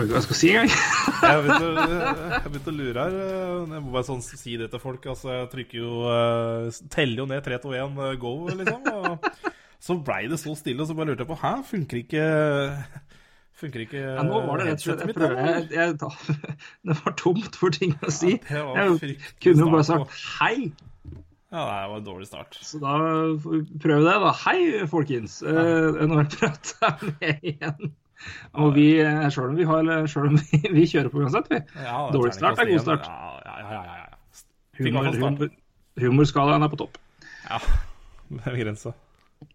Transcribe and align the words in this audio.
Vet 0.00 0.08
ikke 0.08 0.16
hva 0.16 0.20
jeg 0.20 0.26
skal 0.26 0.38
si 0.38 0.50
engang. 0.54 0.70
Jeg 1.30 1.40
begynte, 1.44 2.44
begynt 2.46 2.68
å 2.70 2.72
lure 2.72 3.02
her. 3.04 3.16
Jeg 3.74 3.82
må 3.84 3.92
bare 3.92 4.06
sånn 4.08 4.22
si 4.24 4.54
det 4.56 4.70
til 4.72 4.80
folk. 4.80 5.04
Altså, 5.12 5.28
jeg 5.34 5.48
trykker 5.52 5.76
jo 5.82 5.90
eh, 6.08 6.78
Teller 6.94 7.20
jo 7.20 7.26
ned 7.28 7.44
3, 7.44 7.58
2, 7.60 7.74
1, 7.76 8.00
eh, 8.06 8.14
go, 8.22 8.32
liksom. 8.48 8.88
Og 8.88 9.84
så 9.84 9.96
blei 10.04 10.22
det 10.32 10.40
så 10.40 10.54
stille, 10.56 10.80
og 10.80 10.88
så 10.88 10.96
bare 10.96 11.12
lurte 11.12 11.24
jeg 11.26 11.30
på 11.30 11.38
Hæ, 11.40 11.52
funker 11.68 12.00
ikke 12.00 12.24
Funker 13.60 13.84
ikke 13.84 14.00
Ja, 14.00 14.24
nå 14.24 14.40
var 14.46 14.60
det 14.60 14.70
rett 14.70 14.80
og 14.80 14.86
slett 14.86 15.04
jeg 15.04 15.16
prøver, 15.16 15.40
jeg, 15.44 15.64
jeg, 15.76 15.96
da, 16.00 16.10
Det 16.88 16.96
var 17.00 17.16
tomt 17.20 17.56
for 17.60 17.76
ting 17.76 17.92
å 18.00 18.12
si. 18.12 18.38
Ja, 18.48 18.64
jeg 18.76 19.16
kunne 19.44 19.66
jo 19.66 19.72
bare 19.72 19.88
sagt 19.88 20.16
hei. 20.40 20.70
Ja, 21.50 21.64
det 21.66 21.88
var 21.90 21.96
en 21.98 22.06
dårlig 22.06 22.28
start. 22.30 22.56
Så 22.62 22.78
da 22.80 22.94
prøv 23.82 24.04
vi 24.04 24.06
det, 24.06 24.18
da. 24.22 24.32
Hei, 24.44 24.60
folkens. 24.88 25.40
Uh, 25.42 25.98
har 25.98 26.28
jeg 26.38 26.52
er 26.86 27.08
med 27.10 27.48
igjen. 27.52 27.90
Og 28.60 28.74
vi, 28.76 28.86
eh, 29.02 29.26
selv 29.32 29.52
om 29.52 29.58
vi, 29.58 29.66
har, 29.68 29.90
selv 30.10 30.30
om 30.30 30.38
vi, 30.40 30.62
vi 30.78 30.86
kjører 30.90 31.12
på 31.12 31.22
uansett, 31.24 31.50
vi. 31.52 31.60
Ja, 31.84 32.06
Dårlig 32.14 32.34
start 32.36 32.62
er 32.62 32.72
god 32.72 32.86
start. 32.86 33.10
Ja, 33.10 33.36
ja, 33.46 33.60
ja. 33.74 33.84
ja. 34.00 34.08
Humor, 34.80 35.12
humor, 35.12 35.52
humorskalaen 36.00 36.64
er 36.64 36.72
på 36.72 36.80
topp. 36.80 36.98
Ja, 37.46 37.60
det 38.34 38.44
er 38.48 38.60
grensa. 38.64 38.96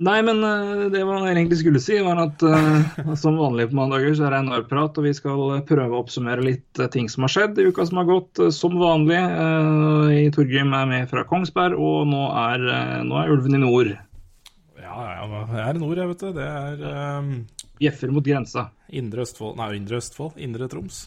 Nei, 0.01 0.17
men 0.25 0.39
eh, 0.41 0.87
det 0.89 1.03
man 1.05 1.27
egentlig 1.29 1.59
skulle 1.59 1.79
si, 1.79 1.99
var 2.01 2.17
at 2.17 2.41
uh, 2.41 3.13
som 3.21 3.37
vanlig 3.37 3.67
på 3.69 3.77
mandager 3.77 4.15
så 4.17 4.25
er 4.25 4.33
det 4.33 4.39
en 4.41 4.65
prat, 4.69 4.97
og 4.97 5.05
vi 5.05 5.11
skal 5.13 5.59
prøve 5.69 5.93
å 5.93 5.99
oppsummere 6.01 6.41
litt 6.41 6.81
eh, 6.81 6.89
ting 6.89 7.05
som 7.11 7.27
har 7.27 7.33
skjedd 7.35 7.61
i 7.61 7.67
uka 7.69 7.85
som 7.85 8.01
har 8.01 8.07
gått. 8.09 8.41
eh, 8.41 8.49
Som 8.55 8.79
vanlig. 8.81 9.19
Uh, 9.21 10.09
i 10.09 10.25
Torgrim 10.33 10.73
er 10.73 10.89
med 10.89 11.05
fra 11.11 11.21
Kongsberg, 11.29 11.77
og 11.77 12.09
nå 12.09 12.23
er, 12.33 12.65
uh, 12.65 13.03
nå 13.05 13.19
er 13.21 13.35
ulven 13.35 13.59
i 13.59 13.61
nord. 13.61 13.93
Ja, 14.81 14.97
ja, 15.19 15.29
jeg 15.53 15.61
er 15.67 15.77
i 15.77 15.83
nord, 15.83 16.01
jeg, 16.01 16.09
vet 16.15 16.25
du. 16.25 16.33
Det 16.33 16.49
er 16.49 16.83
um, 17.21 17.31
Bjeffer 17.79 18.13
mot 18.15 18.25
grensa. 18.25 18.69
Indre 18.95 19.25
Østfold 19.25 19.57
Nei, 19.59 19.71
Indre 19.79 19.99
Østfold. 19.99 20.37
Indre 20.41 20.69
Troms. 20.71 21.01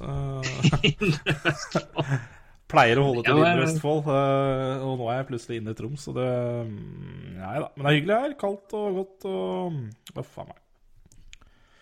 indre 0.83 1.38
Østfold. 1.52 2.19
pleier 2.69 3.00
å 3.00 3.06
holde 3.08 3.24
til 3.27 3.41
Indre 3.41 3.64
Østfold, 3.66 4.11
eh, 4.12 4.84
og 4.84 4.98
nå 5.00 5.06
er 5.08 5.22
jeg 5.22 5.28
plutselig 5.30 5.61
inne 5.61 5.72
i 5.72 5.78
Troms, 5.78 6.05
så 6.05 6.14
det 6.16 6.27
mm, 6.69 7.39
Nei 7.39 7.55
da. 7.62 7.70
Men 7.74 7.86
det 7.86 7.91
er 7.91 7.96
hyggelig 7.96 8.19
her. 8.24 8.34
Kaldt 8.42 8.77
og 8.77 8.98
godt 8.98 9.28
og 9.30 10.19
Uff 10.20 10.36
a 10.42 10.46
meg. 10.50 10.61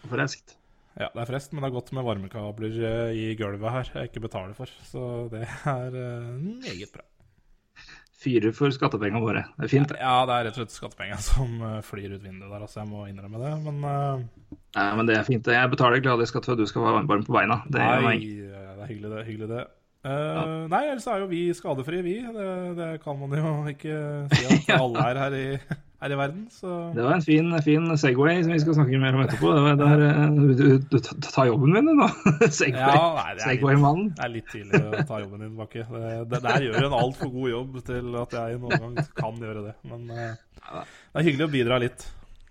Freskt. 0.06 0.56
Ja, 0.96 1.10
det 1.12 1.24
er 1.24 1.28
frest, 1.28 1.52
men 1.52 1.60
det 1.60 1.68
er 1.68 1.74
godt 1.74 1.90
med 1.96 2.06
varmekabler 2.06 2.78
eh, 2.88 3.18
i 3.18 3.26
gulvet 3.36 3.74
her 3.74 3.90
jeg 3.92 4.10
ikke 4.10 4.22
betaler 4.28 4.54
for. 4.56 4.70
Så 4.88 5.26
det 5.32 5.42
er 5.44 5.98
eh, 6.00 6.30
meget 6.62 6.94
bra. 6.94 7.04
Fyrer 8.26 8.54
for 8.56 8.74
skattepengene 8.74 9.22
våre. 9.22 9.44
Det 9.54 9.68
er 9.68 9.70
fint, 9.70 9.92
det. 9.92 10.00
Ja, 10.02 10.16
det 10.26 10.34
er 10.34 10.48
rett 10.48 10.56
og 10.56 10.64
slett 10.64 10.74
skattepengene 10.74 11.22
som 11.22 11.60
eh, 11.62 11.78
flyr 11.86 12.16
ut 12.16 12.24
vinduet 12.24 12.50
der, 12.50 12.64
altså. 12.66 12.80
Jeg 12.82 12.90
må 12.90 13.06
innrømme 13.06 13.42
det. 13.42 13.54
Men 13.62 13.80
uh... 13.86 14.58
Nei, 14.76 14.90
men 14.98 15.08
det 15.08 15.16
er 15.16 15.26
fint. 15.28 15.46
Jeg 15.54 15.72
betaler 15.72 16.02
glad 16.02 16.24
skatt 16.26 16.48
for 16.48 16.56
at 16.56 16.60
du 16.60 16.66
skal 16.68 16.84
være 16.84 17.06
varm 17.06 17.26
på 17.26 17.36
beina. 17.36 17.62
Det 17.70 17.80
er 17.80 18.02
Nei, 18.02 18.18
det 18.26 18.74
er 18.74 18.90
hyggelig, 18.90 19.12
det. 19.14 19.26
Hyggelig 19.30 19.50
det. 19.54 19.64
Eh, 20.06 20.66
Nei, 20.70 20.82
ellers 20.90 21.06
er 21.10 21.22
jo 21.22 21.30
vi 21.30 21.42
skadefrie, 21.56 22.02
vi. 22.06 22.16
Det, 22.34 22.50
det 22.78 22.90
kan 23.02 23.18
man 23.18 23.34
jo 23.38 23.54
ikke 23.72 24.00
si 24.34 24.44
at 24.58 24.74
alle 24.82 25.06
er 25.10 25.22
her 25.24 25.38
i, 25.38 25.46
her 26.02 26.12
i 26.12 26.18
verden. 26.18 26.42
Så 26.52 26.72
Det 26.94 27.04
var 27.04 27.14
en 27.16 27.24
fin, 27.24 27.52
fin 27.64 27.86
Segway 27.98 28.42
som 28.42 28.52
vi 28.52 28.60
skal 28.62 28.76
snakke 28.78 29.00
mer 29.02 29.16
om 29.16 29.22
etterpå. 29.24 29.52
Det 29.54 29.62
var, 29.64 29.78
det 29.80 29.88
er, 29.94 30.04
eh, 30.08 30.34
du, 30.36 30.74
du, 30.90 30.98
du 30.98 31.28
tar 31.28 31.48
jobben 31.50 31.72
min, 31.76 31.88
du, 31.88 31.94
nå. 32.00 32.08
Segway. 32.60 32.98
Ja, 32.98 33.36
Segway-mannen. 33.44 34.12
det 34.16 34.26
er 34.26 34.34
litt 34.34 34.52
tidlig 34.52 34.82
å 34.82 35.06
ta 35.08 35.22
jobben 35.22 35.46
din, 35.46 35.56
Bakke. 35.58 35.86
Det, 35.88 36.12
det 36.32 36.42
der 36.44 36.68
gjør 36.68 36.90
en 36.90 37.00
altfor 37.00 37.32
god 37.38 37.50
jobb 37.54 37.80
til 37.88 38.20
at 38.22 38.38
jeg 38.40 38.60
noen 38.62 38.84
gang 38.84 39.00
kan 39.16 39.42
gjøre 39.48 39.66
det. 39.70 39.74
Men 39.88 40.12
eh, 40.12 40.36
det 40.66 41.22
er 41.22 41.28
hyggelig 41.30 41.48
å 41.48 41.54
bidra 41.56 41.80
litt. 41.86 42.06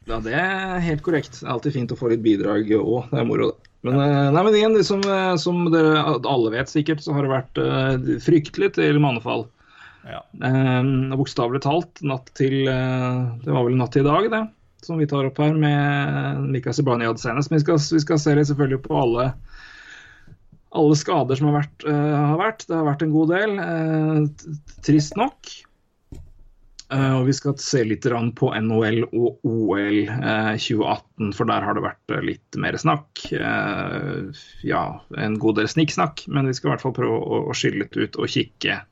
Ja, 0.05 0.19
det 0.21 0.35
er 0.37 0.83
helt 0.85 1.01
korrekt. 1.05 1.39
Det 1.39 1.47
er 1.47 1.55
alltid 1.55 1.79
fint 1.79 1.93
å 1.93 1.97
få 1.97 2.11
litt 2.13 2.25
bidrag 2.25 2.69
òg. 2.77 3.09
Det 3.09 3.21
er 3.21 3.29
moro, 3.29 3.53
det. 3.53 3.71
Men, 3.85 3.99
eh, 4.01 4.31
nei, 4.33 4.43
men 4.47 4.55
igjen, 4.57 4.77
eh, 4.81 5.35
som 5.37 5.65
dere 5.73 5.99
alle 6.17 6.53
vet 6.53 6.71
sikkert, 6.71 7.03
så 7.05 7.13
har 7.13 7.25
det 7.25 7.33
vært 7.33 7.59
uh, 7.61 8.15
fryktelig 8.23 8.71
til 8.79 8.97
mannefall. 9.01 9.45
Ja. 10.05 10.21
Eh, 10.45 11.15
Bokstavelig 11.17 11.63
talt 11.65 12.01
natt 12.05 12.29
til 12.37 12.67
eh, 12.69 13.21
Det 13.41 13.51
var 13.51 13.65
vel 13.65 13.77
natt 13.79 13.95
til 13.95 14.05
i 14.05 14.09
dag, 14.09 14.29
det. 14.31 14.43
Som 14.85 15.01
vi 15.01 15.07
tar 15.09 15.25
opp 15.25 15.39
her 15.41 15.55
med 15.57 16.43
Mikael 16.53 16.75
Zibanejad 16.77 17.21
senest. 17.21 17.49
Men 17.49 17.57
vi 17.61 17.65
skal, 17.65 17.79
vi 17.97 18.03
skal 18.03 18.21
se 18.21 18.35
litt 18.37 18.51
selvfølgelig 18.51 18.83
på 18.85 18.99
alle 19.01 19.31
alle 20.75 20.95
skader 20.99 21.39
som 21.39 21.47
har 21.49 21.61
vært, 21.61 21.85
eh, 21.87 22.17
har 22.29 22.39
vært. 22.41 22.65
Det 22.67 22.75
har 22.75 22.89
vært 22.89 23.05
en 23.05 23.13
god 23.15 23.31
del. 23.31 23.59
eh, 23.59 24.49
trist 24.83 25.15
nok. 25.15 25.53
Eh, 26.91 27.13
og 27.17 27.25
vi 27.25 27.33
skal 27.33 27.55
se 27.57 27.83
litt 27.83 28.05
på 28.05 28.51
NHL 28.53 29.05
og 29.07 29.39
OL 29.43 30.03
eh, 30.05 30.53
2018, 30.59 31.31
for 31.33 31.49
der 31.49 31.65
har 31.65 31.73
det 31.73 31.85
vært 31.85 32.13
eh, 32.13 32.21
litt 32.21 32.59
mer 32.61 32.77
snakk. 32.77 33.23
Eh, 33.33 34.43
ja, 34.67 34.83
en 35.17 35.39
god 35.41 35.55
del 35.57 35.67
snikksnakk, 35.71 36.27
men 36.27 36.45
vi 36.45 36.53
skal 36.53 36.69
i 36.69 36.73
hvert 36.75 36.85
fall 36.85 36.93
prøve 36.93 37.17
å, 37.17 37.39
å 37.49 37.55
skille 37.57 37.85
litt 37.85 37.97
ut 37.97 38.19
og 38.21 38.29
kikke 38.29 38.83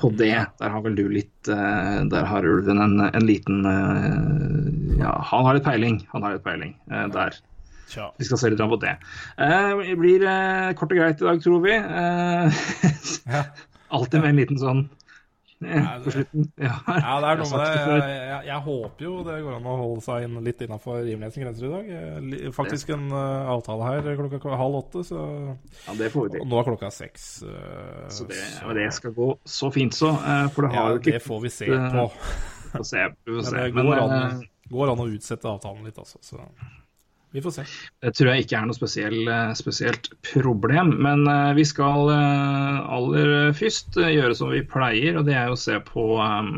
på 0.00 0.10
det. 0.18 0.34
Der 0.60 0.72
har 0.74 0.82
vel 0.84 0.96
du 0.98 1.04
litt 1.12 1.50
eh, 1.50 1.98
Der 2.12 2.26
har 2.30 2.46
ulven 2.46 2.80
en, 2.82 3.00
en 3.08 3.26
liten 3.26 3.66
eh, 3.66 4.98
Ja, 5.02 5.14
han 5.30 5.46
har 5.46 5.58
litt 5.58 5.66
peiling. 5.66 6.00
Han 6.12 6.26
har 6.26 6.36
litt 6.36 6.46
peiling 6.46 6.74
eh, 6.90 7.06
der. 7.14 7.36
Tja. 7.88 8.10
Vi 8.20 8.28
skal 8.28 8.40
se 8.40 8.50
litt 8.52 8.60
på 8.60 8.80
det. 8.82 8.98
Det 9.40 9.94
blir 9.96 10.24
kort 10.76 10.90
og 10.92 10.98
greit 10.98 11.22
i 11.22 11.24
dag, 11.24 11.40
tror 11.40 11.62
vi. 11.64 11.76
Ja. 13.32 13.46
alltid 13.88 14.20
med 14.20 14.30
en 14.34 14.40
liten 14.42 14.58
sånn 14.60 14.82
på 15.58 16.12
slutten. 16.14 16.44
Ja, 16.68 16.74
Ja, 16.86 17.14
det 17.22 17.30
er 17.32 17.40
noe 17.40 17.48
med 17.50 17.62
det. 17.62 17.70
Jeg, 17.74 18.18
jeg, 18.28 18.42
jeg 18.48 18.60
håper 18.68 19.04
jo 19.08 19.12
det 19.26 19.36
går 19.44 19.56
an 19.56 19.66
å 19.66 19.76
holde 19.80 20.04
seg 20.06 20.26
inn 20.28 20.36
litt 20.46 20.62
innafor 20.66 21.00
rimelighetens 21.02 21.40
grenser 21.42 21.66
i 21.66 21.72
dag. 21.74 22.52
Faktisk 22.54 22.92
en 22.94 23.08
uh, 23.10 23.50
avtale 23.56 23.88
her 23.88 24.10
klokka 24.20 24.58
halv 24.60 24.78
åtte, 24.82 25.02
så 25.08 25.22
Ja, 25.88 25.96
det 25.98 26.10
får 26.14 26.20
vi 26.20 26.28
og 26.28 26.36
til. 26.36 26.46
nå 26.52 26.60
er 26.62 26.68
klokka 26.70 26.90
seks. 26.94 27.26
Uh, 27.42 28.06
Så 28.08 28.28
det, 28.30 28.38
så- 28.38 28.68
ja, 28.68 28.76
det 28.78 28.88
skal 28.94 29.16
gå 29.18 29.30
så 29.44 29.70
fint 29.74 29.94
så. 29.98 30.12
Uh, 30.14 30.46
For 30.54 30.62
det 30.68 30.72
ja, 30.74 30.82
har 30.84 30.94
jo 30.94 31.02
ikke 31.02 31.16
det 31.18 31.24
får 31.26 31.42
vi 31.42 31.54
se 31.58 31.66
på. 31.74 32.06
på. 32.78 32.84
Se. 32.84 33.08
Vi 33.26 33.32
får 33.42 33.50
Men 33.52 33.62
det 33.64 33.72
går 33.74 33.90
Men, 33.90 34.02
an, 34.04 34.44
går 34.70 34.90
an 34.92 35.00
å 35.00 35.08
utsette 35.10 35.48
avtalen 35.48 35.84
litt, 35.88 35.98
altså. 35.98 36.18
Så 36.22 36.38
vi 37.30 37.42
får 37.42 37.50
se. 37.50 37.64
det 38.00 38.14
tror 38.16 38.30
jeg 38.30 38.44
ikke 38.44 38.56
er 38.56 38.68
noe 38.68 38.76
spesiell, 38.76 39.18
eh, 39.28 39.52
spesielt 39.58 40.10
problem. 40.30 40.94
Men 41.04 41.26
eh, 41.28 41.52
vi 41.58 41.66
skal 41.68 42.12
eh, 42.14 42.78
aller 42.96 43.52
først 43.56 44.00
gjøre 44.00 44.36
som 44.38 44.52
vi 44.54 44.64
pleier, 44.64 45.18
og 45.20 45.28
det 45.28 45.36
er 45.36 45.52
å 45.52 45.60
se 45.60 45.78
på 45.92 46.10
eh, 46.24 46.52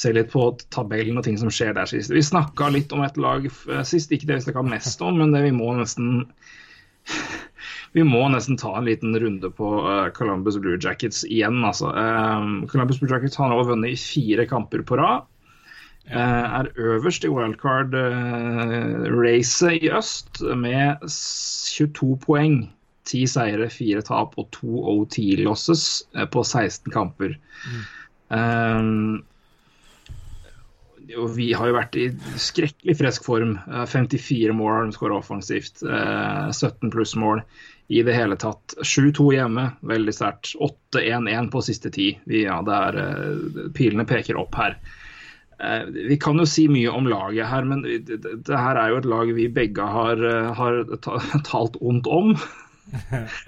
Se 0.00 0.12
litt 0.14 0.28
på 0.30 0.44
tabellen 0.70 1.18
og 1.18 1.24
ting 1.26 1.34
som 1.36 1.50
skjer 1.52 1.74
der 1.76 1.88
sist. 1.90 2.12
Vi 2.14 2.22
snakka 2.24 2.68
litt 2.70 2.92
om 2.94 3.02
et 3.02 3.16
lag 3.20 3.48
sist, 3.84 4.12
ikke 4.14 4.28
det 4.28 4.36
vi 4.38 4.44
snakka 4.44 4.62
mest 4.64 5.02
om, 5.04 5.18
men 5.18 5.34
det 5.34 5.42
vi 5.42 5.50
må 5.52 5.72
nesten 5.76 6.22
vi 7.96 8.04
må 8.06 8.22
nesten 8.30 8.56
ta 8.56 8.70
en 8.78 8.86
liten 8.86 9.18
runde 9.18 9.50
på 9.50 9.68
Columbus 10.14 10.60
Blue 10.62 10.78
Jackets 10.80 11.24
igjen. 11.26 11.58
Altså. 11.66 11.90
Eh, 11.90 12.46
Columbus 12.70 13.02
Blue 13.02 13.10
Jackets 13.10 13.36
har 13.42 13.50
nå 13.50 13.58
vunnet 13.66 13.92
i 13.92 13.98
fire 13.98 14.46
kamper 14.48 14.86
på 14.86 15.00
rad. 15.02 15.26
Eh, 16.10 16.44
er 16.60 16.66
øverst 16.76 17.24
i 17.24 17.28
wildcard-racet 17.30 19.72
i 19.78 19.90
øst 19.94 20.42
med 20.58 20.96
22 21.06 22.18
poeng. 22.26 22.70
10 23.10 23.26
seire, 23.26 23.66
4 23.72 24.02
tap 24.06 24.36
og 24.38 24.50
2 24.54 24.84
OT-losses 24.92 26.04
eh, 26.14 26.26
på 26.30 26.44
16 26.44 26.92
kamper. 26.94 27.30
Eh, 28.30 28.82
og 31.18 31.32
vi 31.34 31.50
har 31.56 31.70
jo 31.70 31.78
vært 31.78 31.98
i 31.98 32.06
skrekkelig 32.38 32.96
frisk 32.98 33.26
form. 33.26 33.56
Eh, 33.70 33.86
54 33.88 34.54
mål 34.56 34.74
har 34.74 34.86
de 34.86 34.98
skåra 34.98 35.18
offensivt. 35.18 35.82
eh, 35.82 36.50
17 36.50 36.90
pluss 36.90 37.16
mål 37.16 37.42
i 37.90 38.02
det 38.06 38.14
hele 38.14 38.36
tatt. 38.38 38.76
7-2 38.82 39.32
hjemme, 39.34 39.70
veldig 39.82 40.14
sterkt. 40.14 40.54
8-1-1 40.94 41.50
på 41.50 41.62
siste 41.62 41.90
ti. 41.90 42.18
Ja, 42.26 42.60
eh, 42.60 43.70
pilene 43.74 44.06
peker 44.06 44.38
opp 44.38 44.54
her. 44.54 44.78
Eh, 45.60 45.84
Vi 46.08 46.16
kan 46.20 46.38
jo 46.40 46.46
si 46.48 46.66
mye 46.72 46.90
om 46.92 47.08
laget 47.10 47.48
her, 47.50 47.66
men 47.68 47.82
det, 47.84 48.48
her 48.48 48.80
er 48.80 48.94
jo 48.94 49.00
et 49.02 49.08
lag 49.12 49.32
vi 49.36 49.48
begge 49.52 49.84
har, 49.84 50.22
eh, 50.24 50.50
har 50.56 50.82
talt 51.50 51.78
ondt 51.80 52.08
om. 52.10 52.34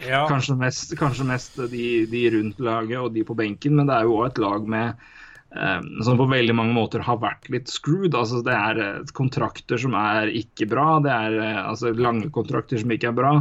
Ja, 0.07 0.21
Kanskje 0.31 0.55
mest, 0.55 0.93
kanskje 1.01 1.25
mest 1.27 1.57
de, 1.73 1.87
de 2.07 2.21
rundt 2.31 2.61
laget 2.63 3.01
og 3.01 3.11
de 3.17 3.25
på 3.27 3.35
benken, 3.35 3.75
men 3.75 3.89
det 3.89 3.97
er 3.97 4.07
jo 4.07 4.21
òg 4.21 4.29
et 4.29 4.39
lag 4.39 4.69
med 4.71 4.93
eh, 5.57 5.81
som 6.07 6.21
på 6.21 6.29
veldig 6.31 6.55
mange 6.55 6.77
måter 6.77 7.03
har 7.03 7.19
vært 7.25 7.49
litt 7.51 7.73
screwed. 7.73 8.15
Altså, 8.15 8.39
det 8.47 8.55
er 8.55 9.03
kontrakter 9.19 9.81
som 9.83 9.97
er 9.99 10.31
ikke 10.31 10.69
bra, 10.71 11.01
det 11.03 11.11
er 11.11 11.39
altså, 11.65 11.91
lange 11.97 12.31
kontrakter 12.31 12.79
som 12.85 12.95
ikke 12.95 13.11
er 13.11 13.19
bra. 13.19 13.35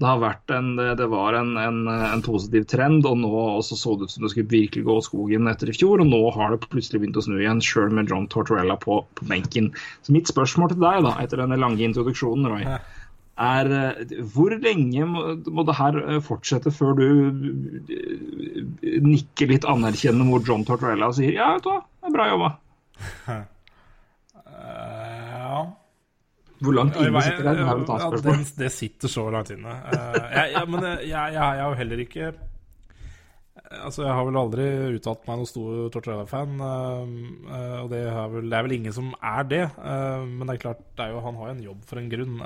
Det 0.00 0.08
har 0.08 0.20
vært 0.22 0.52
en, 0.56 0.70
det, 0.78 1.06
var 1.12 1.36
en, 1.36 1.50
en, 1.60 1.80
en, 1.90 2.22
positiv 2.24 2.64
trend, 2.70 3.04
og 3.08 3.18
nå 3.20 3.30
også 3.58 3.76
så 3.76 3.96
det 3.98 4.08
ut 4.08 4.14
som 4.14 4.24
det 4.24 4.30
skulle 4.32 4.52
virkelig 4.52 4.86
gå 4.86 4.96
skogen 5.04 5.50
etter 5.50 5.68
i 5.68 5.76
fjor. 5.76 6.00
Og 6.00 6.08
nå 6.08 6.20
har 6.36 6.54
det 6.54 6.62
plutselig 6.64 7.02
begynt 7.02 7.18
å 7.20 7.24
snu 7.26 7.36
igjen, 7.36 7.60
sjøl 7.64 7.92
med 7.96 8.08
John 8.08 8.28
Tortorella 8.32 8.78
på, 8.80 9.02
på, 9.18 9.28
benken. 9.28 9.68
Så 10.06 10.16
mitt 10.16 10.30
spørsmål 10.30 10.72
til 10.72 10.80
deg, 10.80 11.04
da, 11.04 11.12
etter 11.20 11.42
denne 11.42 11.60
lange 11.60 11.84
introduksjonen, 11.84 12.48
Roy, 12.48 12.64
er 13.40 13.70
hvor 14.34 14.56
lenge 14.60 15.06
må, 15.08 15.26
må 15.52 15.64
det 15.68 15.76
her 15.78 16.00
fortsette 16.24 16.72
før 16.76 16.96
du 16.98 17.06
nikker 19.04 19.52
litt 19.52 19.68
anerkjennende 19.68 20.28
mot 20.28 20.44
John 20.44 20.64
Tortorella 20.68 21.08
og 21.08 21.16
sier 21.16 21.36
ja, 21.38 21.54
vet 21.56 21.64
du 21.64 21.70
hva, 21.72 21.80
det 21.80 22.10
er 22.10 22.16
bra 22.18 22.30
jobba? 22.34 22.52
Ja. 24.60 25.79
Hvor 26.60 26.76
langt 26.76 26.96
inne 27.00 27.24
sitter 27.24 27.46
det? 27.48 27.56
Det, 27.56 27.96
ja, 28.02 28.10
det, 28.12 28.36
det 28.58 28.70
sitter 28.74 29.12
så 29.12 29.26
langt 29.32 29.50
inne. 29.54 29.74
Jeg, 29.90 30.46
jeg, 30.54 30.64
men 30.68 30.86
jeg, 30.86 31.10
jeg, 31.10 31.42
er 31.42 31.60
jo 31.64 31.74
heller 31.80 32.06
ikke 32.06 32.30
Altså, 33.70 34.02
Jeg 34.02 34.14
har 34.18 34.24
vel 34.26 34.38
aldri 34.40 34.64
uttalt 34.96 35.28
meg 35.28 35.36
noen 35.38 35.48
stor 35.48 35.90
Tortorella-fan. 35.94 36.56
Og 36.64 37.92
det 37.92 38.00
er, 38.02 38.16
vel, 38.32 38.48
det 38.50 38.56
er, 38.58 38.64
vel, 38.66 38.74
ingen 38.80 38.96
som 38.96 39.12
er 39.22 39.46
det. 39.46 39.62
men 40.26 40.42
det 40.42 40.56
er 40.56 40.64
klart, 40.64 40.80
det 40.98 41.06
er 41.06 41.14
jo, 41.14 41.22
han 41.22 41.38
har 41.38 41.52
jo 41.52 41.54
en 41.54 41.62
jobb 41.68 41.84
for 41.86 42.00
en 42.00 42.10
grunn. 42.10 42.40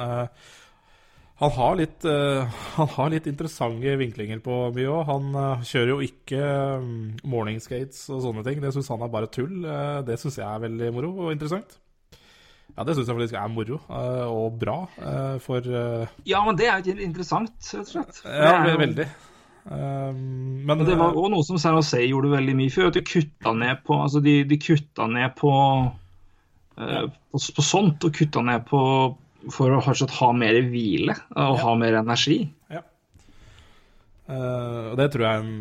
Han 1.42 1.50
har, 1.50 1.72
litt, 1.76 2.04
uh, 2.06 2.46
han 2.78 2.90
har 2.94 3.10
litt 3.10 3.24
interessante 3.26 3.96
vinklinger 3.98 4.42
på 4.44 4.58
mye 4.76 4.90
òg. 4.90 5.00
Han 5.08 5.32
uh, 5.34 5.64
kjører 5.66 5.90
jo 5.90 6.02
ikke 6.06 6.42
um, 6.78 6.92
morning 7.26 7.58
skates 7.62 8.04
og 8.14 8.22
sånne 8.22 8.44
ting. 8.46 8.60
Det 8.62 8.70
syns 8.74 8.92
han 8.94 9.02
er 9.02 9.10
bare 9.10 9.30
tull. 9.34 9.64
Uh, 9.66 9.98
det 10.06 10.20
syns 10.22 10.38
jeg 10.38 10.46
er 10.46 10.62
veldig 10.68 10.92
moro 10.94 11.10
og 11.26 11.32
interessant. 11.34 11.80
Ja, 12.74 12.82
det 12.82 12.96
syns 12.96 13.06
jeg 13.06 13.14
faktisk 13.14 13.36
er 13.38 13.50
moro 13.54 13.76
og 13.86 14.56
bra 14.58 14.80
for 15.44 15.68
Ja, 16.26 16.40
men 16.42 16.56
det 16.58 16.66
er 16.66 16.82
jo 16.82 16.96
interessant, 16.98 17.54
rett 17.70 17.86
og 17.86 17.92
slett. 17.92 18.18
Ja, 18.26 18.56
veldig. 18.80 19.06
Um, 19.64 20.60
men 20.68 20.82
det 20.84 20.98
var 21.00 21.16
òg 21.16 21.30
noe 21.32 21.44
som 21.46 21.56
San 21.60 21.78
Jose 21.78 22.02
gjorde 22.04 22.34
veldig 22.34 22.54
mye 22.58 22.72
for. 22.72 22.90
At 22.90 22.98
de 22.98 23.04
kutta 23.06 23.54
ned 23.56 23.80
på 23.86 23.96
Altså, 23.96 24.20
de, 24.24 24.42
de 24.48 24.58
kutta 24.60 25.06
ned 25.08 25.36
på, 25.38 25.52
på, 26.76 27.40
på 27.56 27.64
sånt, 27.64 28.04
og 28.04 28.16
kutta 28.18 28.44
ned 28.44 28.66
på 28.68 28.80
for 29.52 29.74
å 29.76 29.80
ha 29.84 30.28
mer 30.32 30.56
hvile 30.72 31.12
og 31.36 31.58
ja. 31.58 31.62
ha 31.64 31.72
mer 31.76 31.98
energi. 32.00 32.38
Ja. 32.72 32.80
Uh, 34.24 34.92
og 34.92 34.96
det 35.00 35.10
tror 35.12 35.26
jeg, 35.28 35.58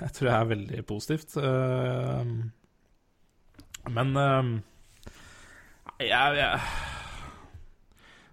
jeg, 0.00 0.12
tror 0.16 0.30
jeg 0.30 0.36
er 0.38 0.52
veldig 0.54 0.84
positivt. 0.88 1.36
Uh, 1.36 2.24
men 3.88 4.16
jeg, 6.06 6.38
jeg 6.38 6.60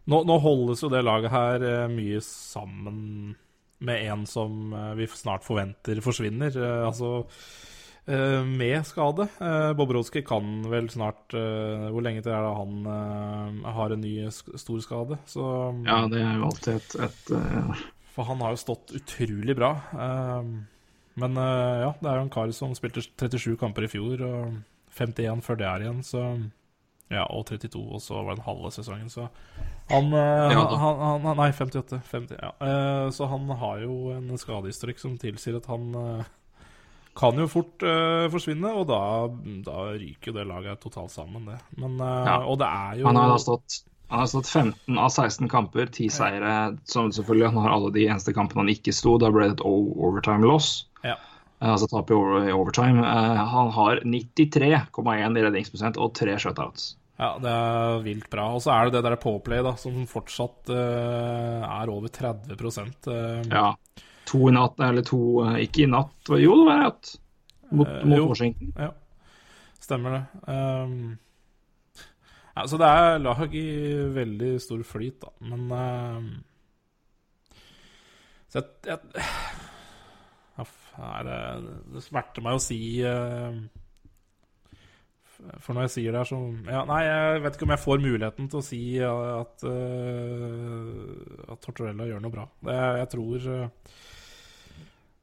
nå, 0.06 0.22
nå, 0.22 0.38
holdes 0.42 0.84
jo 0.86 0.92
det 0.94 1.02
laget 1.06 1.34
her 1.34 1.64
mye 1.90 2.20
sammen 2.22 3.34
med 3.86 4.04
en 4.06 4.26
som 4.30 4.74
vi 4.98 5.08
snart 5.10 5.46
forventer 5.46 6.02
forsvinner. 6.06 6.54
altså 6.86 7.26
Uh, 8.06 8.46
med 8.46 8.84
skade. 8.86 9.26
Bob 9.74 9.80
Bobrovskij 9.80 10.22
kan 10.30 10.60
vel 10.70 10.92
snart 10.94 11.34
Hvor 11.34 12.04
lenge 12.06 12.22
til 12.22 12.36
er 12.36 12.44
det 12.46 12.52
han 12.54 13.64
har 13.66 13.96
en 13.96 14.04
ny 14.04 14.30
stor 14.30 14.84
skade? 14.84 15.18
Så, 15.26 15.42
ja, 15.88 16.04
det 16.12 16.20
er 16.22 16.36
jo 16.38 16.46
alltid 16.46 16.76
et, 16.76 16.94
et 17.02 17.32
For 18.14 18.30
han 18.30 18.44
har 18.46 18.54
jo 18.54 18.62
stått 18.62 18.94
utrolig 18.94 19.56
bra. 19.58 19.72
men 21.18 21.42
ja, 21.42 21.90
det 21.98 22.12
er 22.12 22.20
jo 22.20 22.28
en 22.28 22.30
kar 22.30 22.54
som 22.54 22.78
spilte 22.78 23.02
37 23.02 23.58
kamper 23.58 23.88
i 23.88 23.90
fjor, 23.90 24.22
og 24.22 24.54
51 24.94 25.42
før 25.42 25.58
det 25.58 25.68
er 25.72 25.88
igjen, 25.88 26.06
så 26.06 26.22
Ja, 27.14 27.28
og 27.30 27.46
32, 27.46 27.84
og 27.86 28.02
så 28.02 28.18
var 28.18 28.34
det 28.34 28.40
den 28.40 28.48
halve 28.48 28.72
sesongen, 28.74 29.12
så 29.14 29.28
han, 29.92 30.08
ja, 30.10 30.64
han, 30.82 31.04
han 31.24 31.38
Nei, 31.38 31.52
58. 31.54 32.00
50, 32.10 32.40
ja. 32.42 32.50
så 33.14 33.28
han 33.30 33.52
har 33.62 33.84
jo 33.84 34.16
en 34.16 34.32
skadehistorikk 34.42 34.98
som 34.98 35.14
tilsier 35.22 35.60
at 35.60 35.70
han 35.70 35.94
kan 37.16 37.40
jo 37.40 37.48
fort 37.50 37.84
uh, 37.86 38.28
forsvinne, 38.32 38.72
og 38.76 38.88
da, 38.90 39.02
da, 39.66 39.90
ryker 39.96 40.32
jo 40.32 40.38
det 40.38 40.48
laget 40.50 40.82
totalt 40.84 41.14
sammen, 41.14 41.48
det. 41.48 41.60
Men, 41.80 42.00
uh, 42.02 42.24
ja. 42.28 42.40
Og 42.44 42.60
det 42.60 42.68
er 42.68 42.98
jo 43.00 43.08
Han 43.08 43.20
har 43.20 43.32
da 43.32 43.38
stått, 43.42 43.78
han 44.12 44.22
har 44.22 44.30
stått 44.30 44.50
15 44.52 45.00
av 45.00 45.10
16 45.10 45.50
kamper, 45.52 45.88
10 45.88 46.12
seire. 46.14 46.56
Som 46.86 47.14
selvfølgelig 47.16 47.54
Han 47.54 47.64
har 47.64 47.78
alle 47.78 47.94
de 47.96 48.04
eneste 48.06 48.36
kampene 48.36 48.66
han 48.66 48.74
ikke 48.74 48.94
sto. 48.94 49.16
Da 49.22 49.32
ble 49.34 49.48
det 49.48 49.58
et 49.58 49.66
overtime 49.66 50.46
loss. 50.46 50.86
Ja. 51.08 51.16
Uh, 51.62 51.72
altså 51.72 51.88
tap 51.92 52.12
i 52.12 52.16
overtime. 52.52 53.04
han 53.54 53.72
har 53.72 54.04
93,1 54.04 55.40
i 55.40 55.44
redningsprosent 55.46 55.98
og 55.98 56.14
tre 56.18 56.38
shutouts. 56.42 56.96
Ja, 57.16 57.38
det 57.40 57.52
er 57.52 58.02
vilt 58.04 58.28
bra. 58.30 58.50
Og 58.58 58.64
så 58.64 58.74
er 58.76 58.90
det 58.90 58.98
det 58.98 59.06
der 59.08 59.22
påplay 59.22 59.64
da, 59.64 59.76
som 59.80 60.02
fortsatt 60.10 60.74
er 60.76 61.92
over 61.94 62.12
30% 62.12 63.08
Ja. 63.54 63.70
To 64.26 64.48
i 64.50 64.56
natt, 64.56 64.80
eller 64.82 65.06
to 65.06 65.20
eh, 65.46 65.60
Ikke 65.68 65.86
i 65.86 65.90
natt, 65.90 66.16
jo 66.32 66.58
det 66.60 66.66
var 66.68 66.80
i 66.80 66.88
natt. 66.88 67.14
Mot, 67.76 67.90
uh, 67.90 68.02
mot 68.08 68.30
Washington. 68.30 68.74
Ja, 68.78 68.92
stemmer 69.82 70.16
det. 70.16 70.24
Um, 70.50 71.18
ja, 72.56 72.66
så 72.70 72.80
det 72.80 72.90
er 72.90 73.24
lag 73.24 73.56
i 73.58 73.68
veldig 74.16 74.52
stor 74.64 74.84
flyt, 74.88 75.26
da. 75.26 75.32
Men 75.50 75.66
um, 75.74 76.28
Så 78.54 78.62
jeg, 78.62 79.00
jeg 79.18 79.26
det, 80.96 81.40
det, 81.94 82.04
smerter 82.04 82.44
meg 82.46 82.58
å 82.58 82.62
si 82.64 82.80
uh, 83.04 83.56
For 85.60 85.76
når 85.76 85.88
jeg 85.88 85.94
sier 85.96 86.16
det 86.16 86.22
her, 86.22 86.30
så 86.30 86.40
ja, 86.72 86.84
Nei, 86.88 87.02
jeg 87.04 87.42
vet 87.44 87.58
ikke 87.58 87.68
om 87.68 87.74
jeg 87.76 87.84
får 87.84 88.04
muligheten 88.06 88.52
til 88.52 88.62
å 88.62 88.66
si 88.66 88.84
at, 89.04 89.66
uh, 89.68 91.50
at 91.52 91.64
Tortorella 91.64 92.08
gjør 92.10 92.24
noe 92.24 92.36
bra. 92.36 92.48
Det, 92.70 92.78
jeg 93.02 93.12
tror 93.16 93.50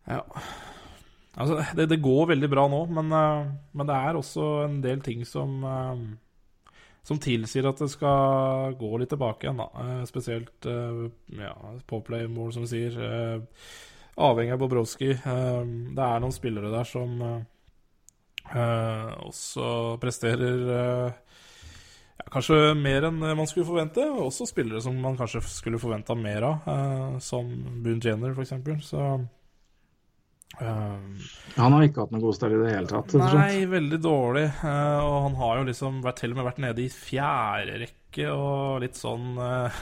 ja. 0.02 0.18
Altså, 1.32 1.62
det, 1.78 1.86
det, 1.88 2.02
går 2.04 2.26
veldig 2.34 2.48
bra 2.50 2.66
nå, 2.68 2.82
men, 2.92 3.14
men, 3.72 3.86
det 3.88 3.96
er 3.96 4.18
også 4.18 4.48
en 4.66 4.80
del 4.84 5.00
ting 5.00 5.22
som 5.24 5.62
Som 7.06 7.20
tilsier 7.22 7.68
at 7.70 7.78
det 7.80 7.88
skal 7.94 8.74
gå 8.78 8.90
litt 9.00 9.14
tilbake 9.14 9.46
igjen, 9.46 9.62
da. 9.62 9.86
Spesielt 10.10 10.68
ja, 11.38 11.54
Poplay 11.88 12.28
mål, 12.28 12.52
som 12.52 12.66
vi 12.66 12.72
sier. 12.74 12.98
Avhengig 14.16 14.52
av 14.54 14.60
Bobrovskij. 14.60 15.14
det 15.22 16.06
er 16.06 16.22
noen 16.22 16.34
spillere 16.34 16.72
der 16.72 16.88
som 16.88 17.18
også 18.52 19.66
presterer 20.02 20.64
ja, 20.68 22.26
kanskje 22.34 22.74
mer 22.76 23.06
enn 23.08 23.22
man 23.22 23.48
skulle 23.48 23.68
forvente. 23.68 24.04
Også 24.04 24.44
spillere 24.50 24.82
som 24.84 24.98
man 25.00 25.16
kanskje 25.16 25.40
skulle 25.48 25.80
forventa 25.80 26.16
mer 26.18 26.48
av, 26.50 26.72
som 27.24 27.48
Boone 27.84 28.02
Jenner, 28.04 28.34
f.eks. 28.36 28.90
Så 28.90 29.06
Um, 30.60 31.16
han 31.56 31.72
har 31.72 31.86
ikke 31.86 32.04
hatt 32.04 32.10
noen 32.12 32.24
god 32.26 32.36
stell 32.36 32.52
i 32.52 32.60
det 32.60 32.72
hele 32.74 32.90
tatt? 32.90 33.14
Nei, 33.16 33.64
veldig 33.70 33.98
dårlig. 34.04 34.44
Uh, 34.60 35.00
og 35.00 35.16
han 35.28 35.38
har 35.40 35.60
jo 35.60 35.68
liksom 35.70 36.02
vært, 36.04 36.20
til 36.20 36.34
og 36.34 36.38
med 36.38 36.48
vært 36.50 36.60
nede 36.66 36.84
i 36.84 36.92
fjerde 36.92 37.78
rekke 37.86 38.28
og 38.34 38.82
litt 38.84 38.98
sånn 39.00 39.32
uh, 39.40 39.80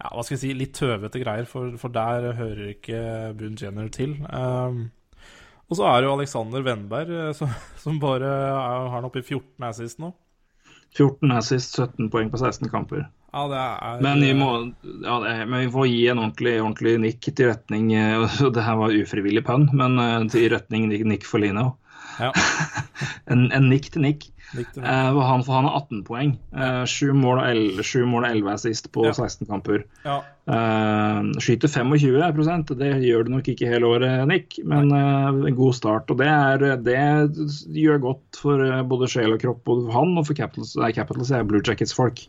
Ja, 0.00 0.14
hva 0.14 0.24
skal 0.24 0.38
jeg 0.38 0.42
si, 0.42 0.54
litt 0.56 0.72
tøvete 0.78 1.20
greier, 1.20 1.46
for, 1.48 1.74
for 1.80 1.92
der 1.92 2.30
hører 2.38 2.72
ikke 2.72 3.00
Boone 3.36 3.60
Jenner 3.60 3.90
til. 3.92 4.16
Um, 4.32 4.86
og 5.68 5.76
så 5.78 5.86
er 5.86 6.00
det 6.00 6.08
jo 6.08 6.14
Alexander 6.16 6.64
Wenberg 6.64 7.12
uh, 7.12 7.30
som, 7.36 7.52
som, 7.82 8.00
bare 8.02 8.26
er, 8.26 8.56
har 8.56 8.90
han 8.96 9.08
oppe 9.08 9.20
i 9.20 9.26
14 9.26 9.68
assist 9.68 10.00
nå. 10.00 10.14
14 10.96 11.36
assist, 11.36 11.76
17 11.76 12.08
poeng 12.10 12.32
på 12.32 12.40
16 12.40 12.70
kamper. 12.72 13.04
Ja, 13.30 13.44
det 13.46 13.60
er... 13.60 14.00
Men 14.02 14.24
vi, 14.24 14.32
må, 14.34 14.48
ja, 15.04 15.20
er, 15.20 15.44
men, 15.44 15.66
vi 15.66 15.70
får 15.76 15.86
gi 15.86 16.00
en 16.10 16.22
ordentlig, 16.24 16.56
ordentlig 16.64 16.96
nikk 17.04 17.28
til 17.28 17.52
retning 17.52 17.92
uh, 18.24 18.40
Det 18.56 18.64
her 18.66 18.80
var 18.80 18.96
ufrivillig 18.96 19.44
pønn, 19.46 19.68
men 19.76 20.00
uh, 20.00 20.24
til 20.32 20.48
retning 20.54 20.88
Nick 20.90 21.28
Folino. 21.28 21.74
Ja. 22.16 22.32
en, 23.32 23.50
en 23.52 23.68
nikk 23.70 23.92
til 23.92 24.08
Nick. 24.08 24.30
Uh, 24.50 25.20
han, 25.22 25.44
for 25.46 25.54
han 25.54 25.68
har 25.68 25.76
18 25.84 26.02
poeng. 26.06 26.34
7 26.90 27.12
mål 27.14 27.38
og 27.38 27.46
11, 27.46 27.84
7 27.86 28.06
mål 28.10 28.26
og 28.26 28.30
11 28.30 28.52
assist 28.54 28.90
på 28.94 29.06
ja. 29.06 29.14
16 29.14 29.46
kamper. 29.50 29.84
Ja. 30.02 30.20
Uh, 30.50 31.30
skyter 31.38 31.70
25% 31.70 32.72
det 32.80 32.88
gjør 33.04 33.28
du 33.28 33.32
nok 33.36 33.52
ikke 33.52 33.68
hele 33.70 33.86
året, 33.86 34.24
Nick, 34.26 34.58
men 34.66 34.90
en 34.90 35.58
god 35.58 35.78
start. 35.78 36.10
Og 36.10 36.18
det, 36.18 36.28
er, 36.28 36.66
det 36.82 37.78
gjør 37.78 38.02
godt 38.08 38.42
for 38.42 38.66
både 38.90 39.10
sjel 39.12 39.36
og 39.36 39.42
kropp, 39.44 39.62
både 39.68 39.86
for 39.86 40.00
han 40.00 40.18
og 40.18 40.28
for 40.28 40.38
Capitals, 40.38 40.74
nei, 40.80 40.92
Capitals 40.96 41.32
er 41.34 41.46
Blue 41.46 41.62
Jackets-folk. 41.62 42.26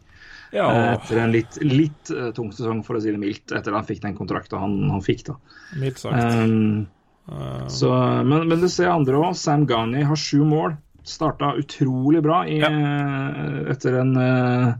Ja. 0.51 0.67
Etter 0.93 1.21
en 1.23 1.31
litt, 1.31 1.57
litt 1.63 2.11
tung 2.35 2.51
sesong, 2.53 2.81
for 2.85 2.99
å 2.99 3.03
si 3.03 3.13
det 3.13 3.21
mildt, 3.21 3.53
etter 3.55 3.73
han 3.75 3.87
fikk 3.87 4.03
den 4.03 4.17
kontrakten 4.17 4.59
han, 4.61 4.81
han 4.91 5.05
fikk. 5.05 5.29
da. 5.31 5.37
Mildt 5.79 6.03
sagt. 6.03 6.19
Um, 6.21 6.89
så, 7.71 7.91
men, 8.25 8.47
men, 8.49 8.59
det 8.59 8.71
ser 8.73 8.91
andre 8.91 9.19
òg. 9.21 9.35
Sam 9.39 9.65
Ghani 9.69 10.03
har 10.07 10.19
sju 10.19 10.43
mål 10.47 10.75
starta 11.07 11.53
utrolig 11.59 12.21
bra 12.23 12.43
i, 12.47 12.59
ja. 12.61 12.69
Eh, 12.69 13.71
etter 13.73 13.97
en 14.01 14.13
uh, 14.17 14.73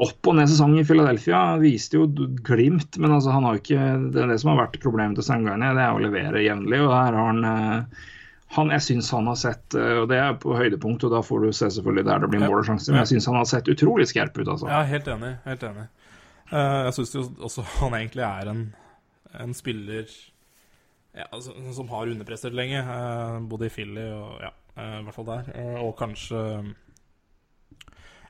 opp 0.00 0.30
og 0.30 0.36
ned 0.38 0.50
sesong 0.50 0.76
i 0.78 0.86
Philadelphia. 0.86 1.56
Viste 1.62 1.98
jo 1.98 2.08
glimt, 2.46 2.98
men 3.00 3.14
altså, 3.16 3.32
han 3.34 3.46
har 3.48 3.60
ikke, 3.60 3.86
det 4.14 4.24
er 4.24 4.32
det 4.32 4.40
som 4.42 4.52
har 4.52 4.66
vært 4.66 4.82
problemet 4.82 5.18
til 5.18 5.26
Sangani. 5.26 5.72
Det 5.76 5.86
er 5.86 5.94
å 5.94 6.04
levere 6.04 6.44
jevnlig. 6.44 6.82
og 6.84 6.92
her 6.94 7.16
har 7.16 7.32
han 7.32 7.48
uh, 7.48 8.04
han, 8.54 8.70
jeg 8.70 8.84
syns 8.86 9.10
han 9.14 9.26
har 9.26 9.38
sett 9.38 9.74
eh, 9.74 9.96
Og 10.02 10.08
det 10.10 10.20
er 10.20 10.36
på 10.40 10.54
høydepunkt, 10.54 11.04
og 11.06 11.14
da 11.14 11.22
får 11.24 11.42
du 11.42 11.48
se 11.56 11.70
selvfølgelig 11.74 12.06
der 12.06 12.22
det 12.22 12.30
blir 12.32 12.44
mål 12.44 12.60
og 12.60 12.68
sjanser. 12.68 12.94
Men 12.94 13.02
jeg 13.02 13.14
syns 13.14 13.28
han 13.30 13.38
har 13.40 13.48
sett 13.50 13.70
utrolig 13.72 14.06
skerp 14.10 14.36
ut, 14.38 14.46
altså. 14.46 14.68
Ja, 14.70 14.84
helt 14.88 15.08
enig. 15.10 15.32
Helt 15.48 15.64
enig. 15.66 15.88
Eh, 16.52 16.80
jeg 16.86 16.94
syns 16.98 17.14
jo 17.16 17.24
også 17.48 17.64
han 17.80 17.98
egentlig 17.98 18.26
er 18.28 18.52
en, 18.52 18.62
en 19.42 19.56
spiller 19.56 20.06
ja, 21.14 21.26
altså, 21.30 21.54
som 21.74 21.90
har 21.92 22.10
underprestert 22.10 22.56
lenge. 22.56 22.80
Uh, 22.82 23.42
både 23.48 23.68
i 23.68 23.74
Philly 23.74 24.06
og 24.14 24.40
ja, 24.42 24.50
eh, 24.76 24.96
i 25.00 25.04
hvert 25.06 25.16
fall 25.16 25.28
der. 25.28 25.52
Eh, 25.54 25.76
og 25.82 25.94
kanskje 25.98 26.40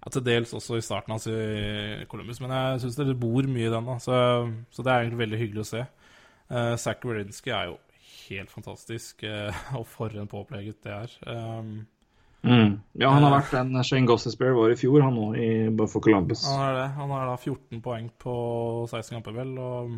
ja, 0.04 0.12
til 0.12 0.24
dels 0.26 0.52
også 0.52 0.76
i 0.76 0.84
starten 0.84 1.16
i 1.16 2.04
Columbus. 2.10 2.42
Men 2.44 2.52
jeg 2.52 2.84
syns 2.84 3.00
det 3.00 3.16
bor 3.20 3.48
mye 3.48 3.70
i 3.70 3.72
den, 3.72 3.88
da. 3.88 3.96
Så, 4.02 4.20
så 4.70 4.84
det 4.84 4.92
er 4.92 5.04
egentlig 5.06 5.22
veldig 5.24 5.40
hyggelig 5.40 5.64
å 5.64 5.70
se. 5.72 5.86
Uh, 6.52 6.74
Zack 6.76 7.04
Wierenski 7.08 7.54
er 7.56 7.72
jo 7.72 7.80
helt 8.28 8.52
fantastisk, 8.52 9.24
eh, 9.24 9.64
og 9.78 9.88
for 9.88 10.12
en 10.12 10.30
påpleget 10.30 10.84
det 10.84 10.96
er. 11.00 11.18
Um, 11.26 11.86
Mm. 12.44 12.74
Ja, 13.00 13.08
han 13.08 13.24
har 13.24 13.32
vært 13.38 13.54
en 13.56 13.78
Shane 13.88 14.04
Gossesbear 14.04 14.52
var 14.52 14.68
i 14.68 14.76
fjor, 14.76 15.00
han 15.00 15.16
i, 15.40 15.46
for 15.88 16.04
Columbus. 16.04 16.42
han 16.44 16.60
er 16.60 16.74
det. 16.76 16.88
Han 16.98 17.12
har 17.14 17.30
da 17.30 17.36
14 17.38 17.80
poeng 17.80 18.10
på 18.20 18.34
16 18.90 19.14
kamper, 19.14 19.32
vel. 19.38 19.54
Og 19.56 19.94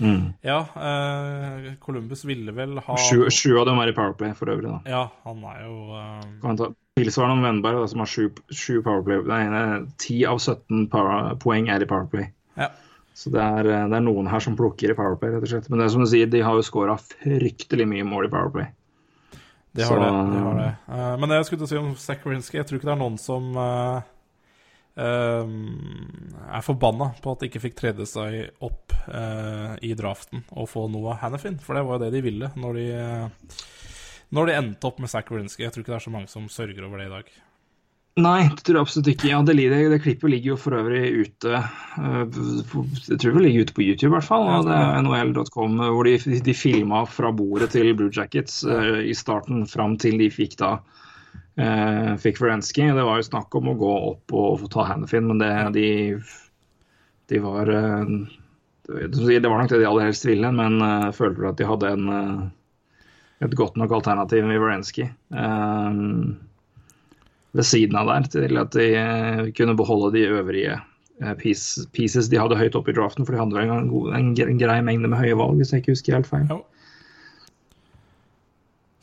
Mm. 0.00 0.32
ja, 0.42 0.58
eh, 0.76 1.74
Columbus 1.80 2.24
ville 2.26 2.52
vel 2.52 2.78
ha 2.84 2.96
Sju, 3.00 3.30
sju 3.30 3.52
av 3.60 3.66
dem 3.68 3.78
er 3.80 3.92
i 3.92 3.94
Powerplay 3.96 4.34
for 4.36 4.50
øvrig, 4.52 4.68
da. 4.68 4.80
Ja, 4.90 5.04
han 5.24 5.44
er 5.46 5.60
jo 5.62 5.76
eh, 5.96 6.26
Kan 6.42 6.58
ta 6.58 6.72
Tilsvarende 6.96 7.36
om 7.36 7.44
Vennberg, 7.44 7.78
da, 7.80 7.88
som 7.92 8.00
har 8.00 8.08
sju, 8.08 8.30
sju 8.48 8.80
Powerplay. 8.82 9.20
Nei, 9.28 9.42
nei, 9.52 9.64
10 10.00 10.22
av 10.32 10.38
17 10.40 10.86
power, 10.92 11.34
poeng 11.42 11.68
er 11.68 11.84
i 11.84 11.88
Powerplay. 11.88 12.30
Ja. 12.56 12.70
Så 13.16 13.30
det 13.32 13.40
er, 13.40 13.68
eh, 13.68 13.84
det 13.88 13.96
er 13.98 14.04
noen 14.04 14.28
her 14.32 14.40
som 14.44 14.56
plukker 14.56 14.92
i 14.92 14.96
Powerplay, 14.96 15.34
rett 15.34 15.44
og 15.44 15.52
slett. 15.52 15.68
Men 15.70 15.80
det 15.80 15.86
er 15.86 15.92
som 15.94 16.04
du 16.04 16.08
sier, 16.10 16.28
de 16.32 16.40
har 16.44 16.56
jo 16.56 16.64
scora 16.64 16.96
fryktelig 17.00 17.86
mye 17.88 18.04
mål 18.08 18.28
i 18.28 18.32
Powerplay. 18.32 18.66
De 19.76 19.84
har 19.84 19.88
Så- 19.88 20.00
det. 20.00 20.32
De 20.32 20.42
har 20.42 20.54
det. 20.60 20.70
Uh, 20.88 21.16
men 21.20 21.28
det 21.28 21.36
jeg 21.36 21.44
skulle 21.46 21.66
til 21.66 21.66
å 21.66 21.72
si 21.74 21.76
om 21.80 21.94
Zakarinsky, 21.94 22.56
jeg 22.58 22.66
tror 22.66 22.78
ikke 22.78 22.88
det 22.88 22.96
er 22.96 23.02
noen 23.04 23.18
som 23.20 23.56
uh, 23.56 24.00
uh, 24.96 25.46
er 26.56 26.64
forbanna 26.64 27.12
på 27.20 27.32
at 27.32 27.40
de 27.40 27.48
ikke 27.50 27.60
fikk 27.60 27.76
tredje 27.76 28.06
seg 28.08 28.50
opp 28.64 28.85
eh, 29.08 29.72
i 29.88 29.94
draften 29.98 30.44
å 30.52 30.66
få 30.68 30.86
Noah 30.92 31.18
Hannafin, 31.22 31.58
for 31.62 31.76
det 31.76 31.86
var 31.86 31.98
jo 31.98 32.04
det 32.06 32.12
de 32.16 32.22
ville 32.24 32.50
når 32.58 32.78
de, 32.80 32.86
eh, 33.00 33.64
når 34.36 34.48
de 34.48 34.60
endte 34.60 34.88
opp 34.88 35.02
med 35.02 35.12
Zack 35.12 35.32
Wierenski. 35.32 35.64
Jeg 35.64 35.74
tror 35.74 35.84
ikke 35.84 35.94
det 35.94 36.00
er 36.00 36.06
så 36.08 36.14
mange 36.14 36.32
som 36.32 36.48
sørger 36.52 36.86
over 36.88 37.02
det 37.02 37.10
i 37.10 37.14
dag. 37.16 37.34
Nei, 38.16 38.46
det 38.48 38.62
tror 38.64 38.78
jeg 38.78 38.86
absolutt 38.86 39.08
ikke. 39.12 39.28
Ja, 39.28 39.38
det, 39.44 39.54
det, 39.60 39.78
det 39.92 39.98
klippet 40.00 40.32
ligger 40.32 40.54
jo 40.54 40.56
for 40.56 40.76
øvrig 40.78 41.02
ute 41.20 41.50
eh, 41.52 42.38
Jeg 43.10 43.18
tror 43.20 43.34
det 43.36 43.42
ligger 43.44 43.66
ute 43.66 43.76
på 43.76 43.84
YouTube, 43.84 44.08
i 44.08 44.14
hvert 44.14 44.28
fall. 44.28 44.46
Ja, 44.48 44.60
det 44.64 44.76
er 44.78 45.02
NHL.com, 45.04 45.76
hvor 45.82 46.08
de, 46.08 46.40
de 46.46 46.54
filma 46.56 47.02
fra 47.12 47.32
bordet 47.36 47.74
til 47.74 47.92
Blue 47.98 48.08
Jackets 48.08 48.62
uh, 48.64 49.02
i 49.04 49.12
starten 49.16 49.66
fram 49.68 49.98
til 50.00 50.16
de 50.22 50.30
fikk 50.32 50.56
da 50.62 50.78
uh, 51.60 52.16
fikk 52.22 52.40
Wierenski. 52.40 52.88
Det 52.96 53.04
var 53.04 53.20
jo 53.20 53.28
snakk 53.28 53.60
om 53.60 53.68
å 53.74 53.76
gå 53.84 53.92
opp 54.14 54.32
og 54.32 54.62
få 54.64 54.72
ta 54.72 54.88
Hannifin, 54.94 55.28
men 55.28 55.44
det, 55.44 55.52
de, 55.76 55.86
de 57.28 57.42
var 57.44 57.68
eh, 57.68 58.16
Det 58.86 59.48
var 59.48 59.58
nok 59.58 59.70
det 59.72 59.80
de 59.82 59.88
aller 59.88 60.06
helst 60.06 60.26
ville, 60.28 60.50
men 60.54 60.78
uh, 60.82 61.10
følte 61.14 61.48
at 61.48 61.58
de 61.58 61.66
hadde 61.66 61.92
en, 61.96 62.10
uh, 62.10 63.06
et 63.42 63.56
godt 63.58 63.78
nok 63.80 63.96
alternativ 63.98 64.46
i 64.46 64.58
Wierenski. 64.58 65.08
Uh, 65.34 66.36
ved 67.56 67.66
siden 67.66 67.96
av 67.98 68.10
der, 68.12 68.28
til 68.30 68.60
at 68.60 68.76
de 68.76 69.52
kunne 69.56 69.76
beholde 69.78 70.12
de 70.14 70.26
øvrige 70.28 70.76
piece, 71.40 71.86
pieces 71.96 72.28
de 72.28 72.38
hadde 72.38 72.58
høyt 72.60 72.76
oppe 72.76 72.92
i 72.92 72.96
draften, 72.96 73.24
for 73.24 73.32
de 73.32 73.40
hadde 73.40 73.62
en, 73.64 73.88
god, 73.88 74.10
en 74.12 74.60
grei 74.60 74.82
mengde 74.84 75.08
med 75.08 75.18
høye 75.22 75.38
valg, 75.40 75.56
hvis 75.56 75.72
jeg 75.72 75.80
ikke 75.80 75.94
husker 75.96 76.18
helt 76.18 76.28
feil. 76.28 76.44
Jo. 76.52 76.60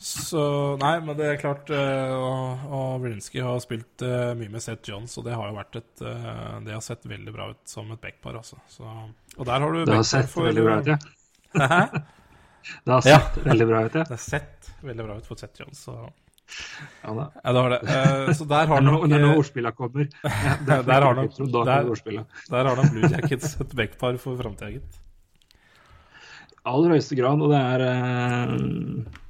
Så 0.04 0.40
Nei, 0.82 0.98
men 1.00 1.16
det 1.16 1.24
er 1.30 1.38
klart 1.40 1.70
uh, 1.72 2.10
Og, 2.12 2.64
og 2.76 2.88
Wierenski 3.04 3.40
har 3.40 3.56
spilt 3.64 4.02
eh, 4.04 4.34
mye 4.36 4.52
med 4.52 4.60
Seth 4.60 4.90
Johns, 4.90 5.14
og 5.16 5.24
det 5.24 5.32
har 5.32 5.48
jo 5.48 5.54
vært 5.56 5.78
et 5.80 6.02
eh, 6.04 6.58
Det 6.66 6.74
har 6.76 6.82
sett 6.84 7.06
veldig 7.08 7.32
bra 7.32 7.46
ut 7.54 7.62
som 7.70 7.88
et 7.94 8.02
backpar, 8.02 8.36
altså. 8.42 8.58
Så, 8.68 8.84
og 8.84 9.48
der 9.48 9.64
har 9.64 9.72
du 9.72 9.80
Det 9.88 9.96
har 9.96 10.04
sett 10.10 10.28
for- 10.28 10.44
veldig 10.50 10.66
bra 10.66 10.76
ut, 10.82 10.90
ja. 10.92 10.98
Hæ? 11.56 11.80
Det 12.84 12.92
har 12.92 13.08
Ja. 13.08 13.16
sett 13.22 13.40
veldig 13.48 13.66
bra 13.70 13.80
ut, 13.86 13.96
ja. 13.96 14.04
Det 14.10 14.12
har 14.18 14.22
sett 14.26 14.70
veldig 14.84 15.08
bra 15.08 15.16
ut 15.22 15.26
for 15.32 15.40
Seth 15.40 15.60
Johns. 15.64 15.80
Så, 15.88 15.96
ja 17.00 17.16
da. 17.16 17.26
ja, 17.40 17.52
det 17.56 17.64
har 17.64 17.72
det. 17.72 17.80
Uh, 17.88 18.32
så 18.36 18.44
der 18.52 18.68
har 18.74 18.84
nok 18.84 19.08
det 19.08 19.16
er 19.16 19.24
nå 19.24 19.32
eh, 19.32 19.40
ordspilla 19.40 19.72
kommer. 19.72 20.08
Ja, 20.28 20.58
Der- 20.68 20.84
der 20.92 21.08
har 21.08 21.16
nok- 21.16 21.40
der- 21.40 22.24
Der 22.52 22.68
har 22.68 22.76
nok 22.82 22.92
Blue 22.92 23.08
Jackets 23.08 23.56
et 23.64 23.72
backpar 23.80 24.20
for 24.20 24.36
framtida, 24.36 24.68
gitt. 24.76 25.00
I 26.52 26.60
aller 26.76 26.92
høyeste 26.98 27.16
grad, 27.16 27.40
og 27.44 27.52
det 27.56 27.60
er 27.72 27.88
eh, 27.88 29.22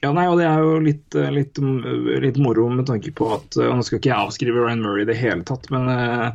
Ja, 0.00 0.14
nei, 0.16 0.24
og 0.30 0.38
det 0.40 0.46
er 0.48 0.62
jo 0.64 0.78
litt, 0.80 1.14
eh, 1.18 1.28
litt, 1.34 1.58
litt 2.24 2.38
moro 2.40 2.70
med 2.72 2.86
tanke 2.88 3.12
på 3.12 3.26
at 3.36 3.58
og 3.60 3.74
Nå 3.76 3.84
skal 3.84 3.98
ikke 3.98 4.08
jeg 4.08 4.16
avskrive 4.16 4.62
Ryan 4.64 4.80
Murray 4.84 5.04
i 5.04 5.10
det 5.10 5.18
hele 5.20 5.44
tatt, 5.44 5.68
men 5.74 5.90
eh, 5.92 6.30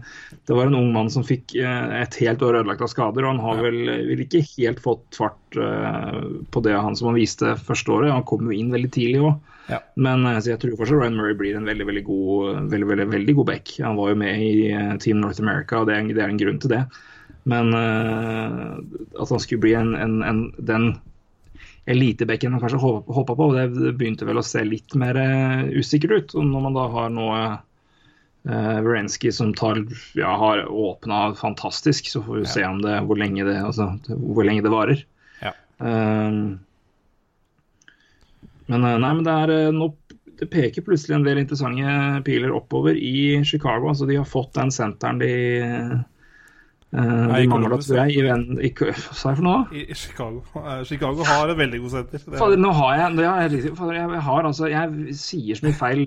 det 0.45 0.53
var 0.53 0.69
en 0.69 0.77
ung 0.77 0.91
mann 0.93 1.10
som 1.10 1.25
fikk 1.25 1.55
eh, 1.57 1.95
et 2.03 2.19
helt 2.22 2.45
år 2.45 2.60
ødelagt 2.62 2.86
av 2.86 2.91
skader, 2.93 3.25
og 3.25 3.34
han 3.34 3.41
har 3.41 3.63
vel, 3.65 3.79
vel 4.12 4.22
ikke 4.27 4.43
helt 4.51 4.84
fått 4.84 5.17
fart 5.17 5.57
eh, 5.57 6.22
på 6.53 6.63
det 6.67 6.77
han 6.77 6.98
som 7.00 7.10
han 7.10 7.17
viste 7.17 7.55
første 7.65 7.95
året. 7.95 8.13
Han 8.13 8.27
kom 8.29 8.45
jo 8.45 8.53
inn 8.53 8.74
veldig 8.75 8.93
tidlig 8.93 9.25
òg. 9.25 9.36
Ja. 9.72 9.79
Men 9.98 10.25
eh, 10.29 10.38
jeg 10.45 10.60
tror 10.62 10.77
fortsatt 10.77 11.01
Ryan 11.01 11.17
Murray 11.17 11.38
blir 11.38 11.57
en 11.57 11.65
veldig 11.65 11.89
veldig 11.89 12.05
god 12.05 12.62
veldig, 12.72 12.89
veldig, 12.91 13.10
veldig 13.15 13.36
god 13.39 13.50
back. 13.50 13.74
Han 13.81 13.98
var 13.98 14.13
jo 14.13 14.22
med 14.22 14.45
i 14.45 14.53
eh, 14.69 14.93
Team 15.01 15.22
North 15.24 15.41
America, 15.41 15.81
og 15.81 15.89
det 15.89 15.98
er, 15.98 16.13
det 16.13 16.24
er 16.24 16.34
en 16.34 16.41
grunn 16.41 16.62
til 16.62 16.75
det. 16.75 16.84
Men 17.50 17.74
eh, 17.77 18.72
at 19.22 19.34
han 19.34 19.41
skulle 19.41 19.65
bli 19.65 19.75
en, 19.77 19.93
en, 19.98 20.19
en, 20.25 20.45
den 20.57 20.91
elitebekken 21.86 22.60
kanskje 22.60 22.82
håpa 22.82 23.36
på, 23.36 23.48
det, 23.54 23.68
det 23.77 23.94
begynte 24.00 24.25
vel 24.25 24.42
å 24.42 24.46
se 24.46 24.63
litt 24.65 24.96
mer 24.98 25.18
eh, 25.22 25.65
usikkert 25.77 26.12
ut. 26.12 26.36
Og 26.39 26.48
når 26.50 26.65
man 26.65 26.77
da 26.77 26.86
har 26.94 27.12
nå 27.13 27.27
uh, 27.36 27.58
Wierenski 28.82 29.32
som 29.36 29.54
tar, 29.58 29.84
ja, 30.18 30.36
har 30.42 30.65
åpna 30.65 31.27
fantastisk, 31.38 32.10
så 32.10 32.24
får 32.25 32.42
vi 32.42 32.54
se 32.56 32.65
om 32.65 32.82
det, 32.82 32.98
hvor, 33.06 33.22
lenge 33.22 33.46
det, 33.46 33.60
altså, 33.62 33.92
hvor 34.10 34.48
lenge 34.48 34.65
det 34.65 34.74
varer. 34.74 35.06
Ja. 35.46 35.54
Eh, 35.77 36.39
men 38.65 38.84
eh, 38.84 38.98
nei, 38.98 39.13
men 39.13 39.24
det 39.27 39.38
er 39.44 39.56
eh, 39.60 39.72
nå 39.75 39.92
det 40.36 40.50
peker 40.51 40.84
plutselig 40.84 41.15
en 41.15 41.24
del 41.24 41.39
interessante 41.39 41.92
piler 42.27 42.51
oppover 42.51 42.98
i 43.00 43.39
Chicago. 43.48 43.88
altså 43.88 44.04
De 44.10 44.18
har 44.20 44.27
fått 44.27 44.51
den 44.58 44.74
senteren 44.74 45.22
de 45.22 45.30
eh, 46.95 47.09
Nei, 47.29 47.41
de 47.43 47.49
mangla, 47.51 47.77
tror 47.83 47.97
jeg. 48.01 48.15
I, 48.15 48.23
ven- 48.25 48.59
i, 48.63 48.71
hva 48.79 48.93
sa 48.95 49.33
jeg 49.33 49.39
for 49.41 49.45
noe? 49.45 49.61
I 49.75 49.83
i 49.91 49.97
Chicago. 49.99 50.41
Chicago 50.87 51.25
har 51.27 51.51
et 51.51 51.59
veldig 51.59 51.81
god 51.83 51.93
senter. 51.97 52.23
Er- 52.25 52.39
Fader, 52.39 52.61
nå 52.63 52.71
har 52.79 52.95
jeg, 53.01 53.19
jeg, 53.25 53.73
fader, 53.77 53.97
jeg, 53.99 54.21
har 54.29 54.49
altså, 54.49 54.69
jeg 54.71 55.15
sier 55.19 55.59
så 55.59 55.67
mye 55.67 55.77
feil 55.79 56.05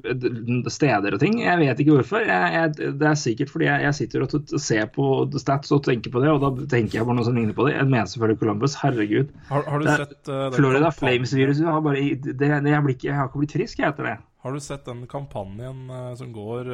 steder 0.73 1.17
og 1.17 1.23
ting. 1.23 1.39
Jeg 1.45 1.61
vet 1.63 1.83
ikke 1.85 1.97
hvorfor. 1.99 2.25
Jeg, 2.27 2.55
jeg, 2.57 2.93
det 3.01 3.09
er 3.11 3.19
sikkert 3.21 3.53
fordi 3.53 3.69
jeg, 3.69 3.85
jeg 3.89 3.99
sitter 4.01 4.27
og 4.27 4.57
ser 4.69 4.89
på 4.95 5.09
stats 5.39 5.73
og 5.75 5.85
tenker 5.87 6.13
på 6.15 6.23
det, 6.25 6.33
og 6.35 6.43
da 6.45 6.69
tenker 6.73 7.01
jeg 7.01 7.09
på 7.09 7.17
noe 7.17 7.27
som 7.27 7.37
ligner 7.39 7.57
på 7.57 7.69
det. 7.69 7.77
Jeg 7.79 7.89
mener 7.91 8.09
selvfølgelig 8.11 8.41
Columbus. 8.43 8.77
Herregud. 8.83 9.31
Har, 9.51 9.67
har 9.69 9.79
du 9.83 9.87
Det 9.89 9.97
sett 10.05 10.33
uh, 10.33 10.49
Florida 10.55 10.91
Flames-viruset 10.95 11.67
har 11.69 11.81
bare 11.85 12.03
det, 12.25 12.37
det, 12.39 12.49
jeg, 12.73 12.83
blir 12.87 12.99
jeg 13.09 13.17
har 13.17 13.29
ikke 13.31 13.43
blitt 13.43 13.57
frisk 13.59 13.83
jeg, 13.83 13.93
etter 13.93 14.09
det. 14.13 14.17
Har 14.45 14.55
du 14.55 14.61
sett 14.63 14.85
den 14.87 15.01
kampanjen 15.11 15.89
eh, 15.91 16.13
som 16.17 16.31
går 16.33 16.69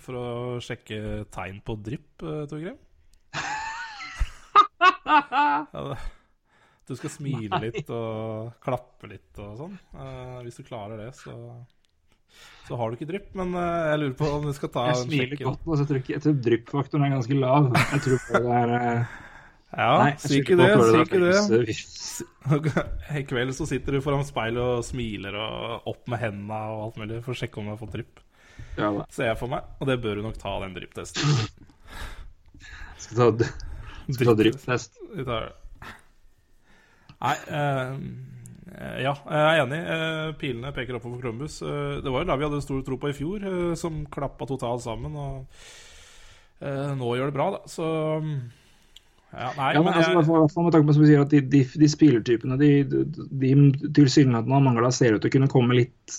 for 0.00 0.16
å 0.16 0.28
sjekke 0.64 1.26
tegn 1.34 1.60
på 1.66 1.76
drypp, 1.84 2.24
uh, 2.24 2.42
Torgrim? 2.48 2.78
ja, 5.76 5.84
det- 5.92 6.02
du 6.90 6.96
skal 6.98 7.12
smile 7.14 7.58
litt 7.62 7.88
og 7.94 8.56
klappe 8.60 9.06
litt 9.08 9.38
og 9.40 9.52
sånn. 9.60 9.76
Uh, 9.94 10.40
hvis 10.42 10.58
du 10.58 10.64
klarer 10.66 10.98
det, 10.98 11.12
så, 11.16 11.32
så 12.66 12.76
har 12.76 12.90
du 12.90 12.96
ikke 12.98 13.06
drypp. 13.12 13.28
Men 13.38 13.54
uh, 13.54 13.86
jeg 13.92 14.00
lurer 14.02 14.16
på 14.18 14.28
om 14.34 14.48
du 14.48 14.52
skal 14.56 14.72
ta 14.74 14.88
Jeg 14.90 14.98
en 14.98 15.04
smiler 15.06 15.30
sjekk. 15.36 15.44
godt, 15.46 15.62
og 15.70 15.78
så 15.78 15.86
tror 15.86 16.00
jeg 16.00 16.04
ikke- 16.04 16.16
jeg 16.18 16.24
tror 16.26 16.40
dryppfaktoren 16.48 17.06
er 17.06 17.14
ganske 17.14 17.38
lav. 17.38 17.70
Jeg 17.78 18.02
tror 18.08 18.24
på 18.26 18.42
det 18.44 18.56
er 18.58 18.74
uh... 18.74 19.18
Ja, 19.72 19.92
Nei, 20.02 20.08
jeg 20.10 20.20
si 20.20 20.40
ikke 20.42 20.56
det, 20.60 20.66
si 20.84 20.98
ikke 21.06 22.72
det. 22.74 22.82
I 23.16 23.22
kveld 23.30 23.54
så 23.56 23.64
sitter 23.70 23.96
du 23.96 24.02
foran 24.04 24.26
speilet 24.28 24.60
og 24.60 24.82
smiler 24.84 25.38
og 25.40 25.86
opp 25.94 26.10
med 26.12 26.20
hendene 26.20 26.58
og 26.74 26.82
alt 26.90 26.98
mulig 27.00 27.22
for 27.24 27.32
å 27.32 27.38
sjekke 27.40 27.56
om 27.62 27.70
du 27.70 27.72
har 27.72 27.80
fått 27.80 27.94
drypp. 27.94 28.20
Ja. 28.76 28.90
Ser 29.08 29.30
jeg 29.30 29.38
for 29.40 29.48
meg. 29.54 29.64
Og 29.80 29.88
det 29.88 29.96
bør 30.04 30.20
du 30.20 30.26
nok 30.26 30.36
ta, 30.42 30.58
den 30.66 30.76
drypptesten. 30.76 31.24
Skal 33.00 33.38
ta, 33.40 33.48
skal 34.08 34.32
tar 35.28 35.48
det. 35.48 35.54
Nei 37.22 37.36
uh, 37.52 37.96
Ja, 39.02 39.12
jeg 39.14 39.42
er 39.44 39.62
enig. 39.62 39.80
Uh, 39.86 40.32
pilene 40.40 40.72
peker 40.74 40.98
oppover 40.98 41.20
for 41.20 41.26
Columbus. 41.26 41.60
Uh, 41.62 42.00
det 42.02 42.10
var 42.10 42.24
jo 42.24 42.30
da 42.32 42.38
vi 42.40 42.48
hadde 42.48 42.62
stor 42.64 42.82
tro 42.86 42.98
på 42.98 43.12
i 43.12 43.16
fjor, 43.16 43.46
som 43.78 44.02
klappa 44.10 44.48
totalt 44.50 44.82
sammen. 44.84 45.14
Og 45.14 45.62
eh, 46.62 46.90
nå 46.98 47.14
gjør 47.18 47.30
det 47.30 47.36
bra, 47.36 47.48
da. 47.56 47.62
Så 47.70 47.86
ja, 49.32 49.48
Nei, 49.56 49.70
Ja, 49.74 49.80
men 49.80 49.88
men 49.88 49.94
altså, 49.94 50.10
jeg, 50.12 50.26
hvert 50.28 50.56
med 50.58 50.74
tanke 50.74 50.88
på 50.88 50.96
som 50.96 51.04
du 51.04 51.08
sier, 51.08 51.22
at 51.24 51.32
de, 51.32 51.40
de, 51.54 51.62
de 51.84 51.88
spillertypene 51.88 52.58
de, 52.60 52.72
de, 52.84 53.06
de 53.44 53.52
tilsynelatende 53.96 54.58
har 54.58 54.66
mangla, 54.66 54.92
ser 54.92 55.16
ut 55.16 55.24
til 55.24 55.32
å 55.32 55.36
kunne 55.38 55.52
komme 55.52 55.78
litt 55.78 56.18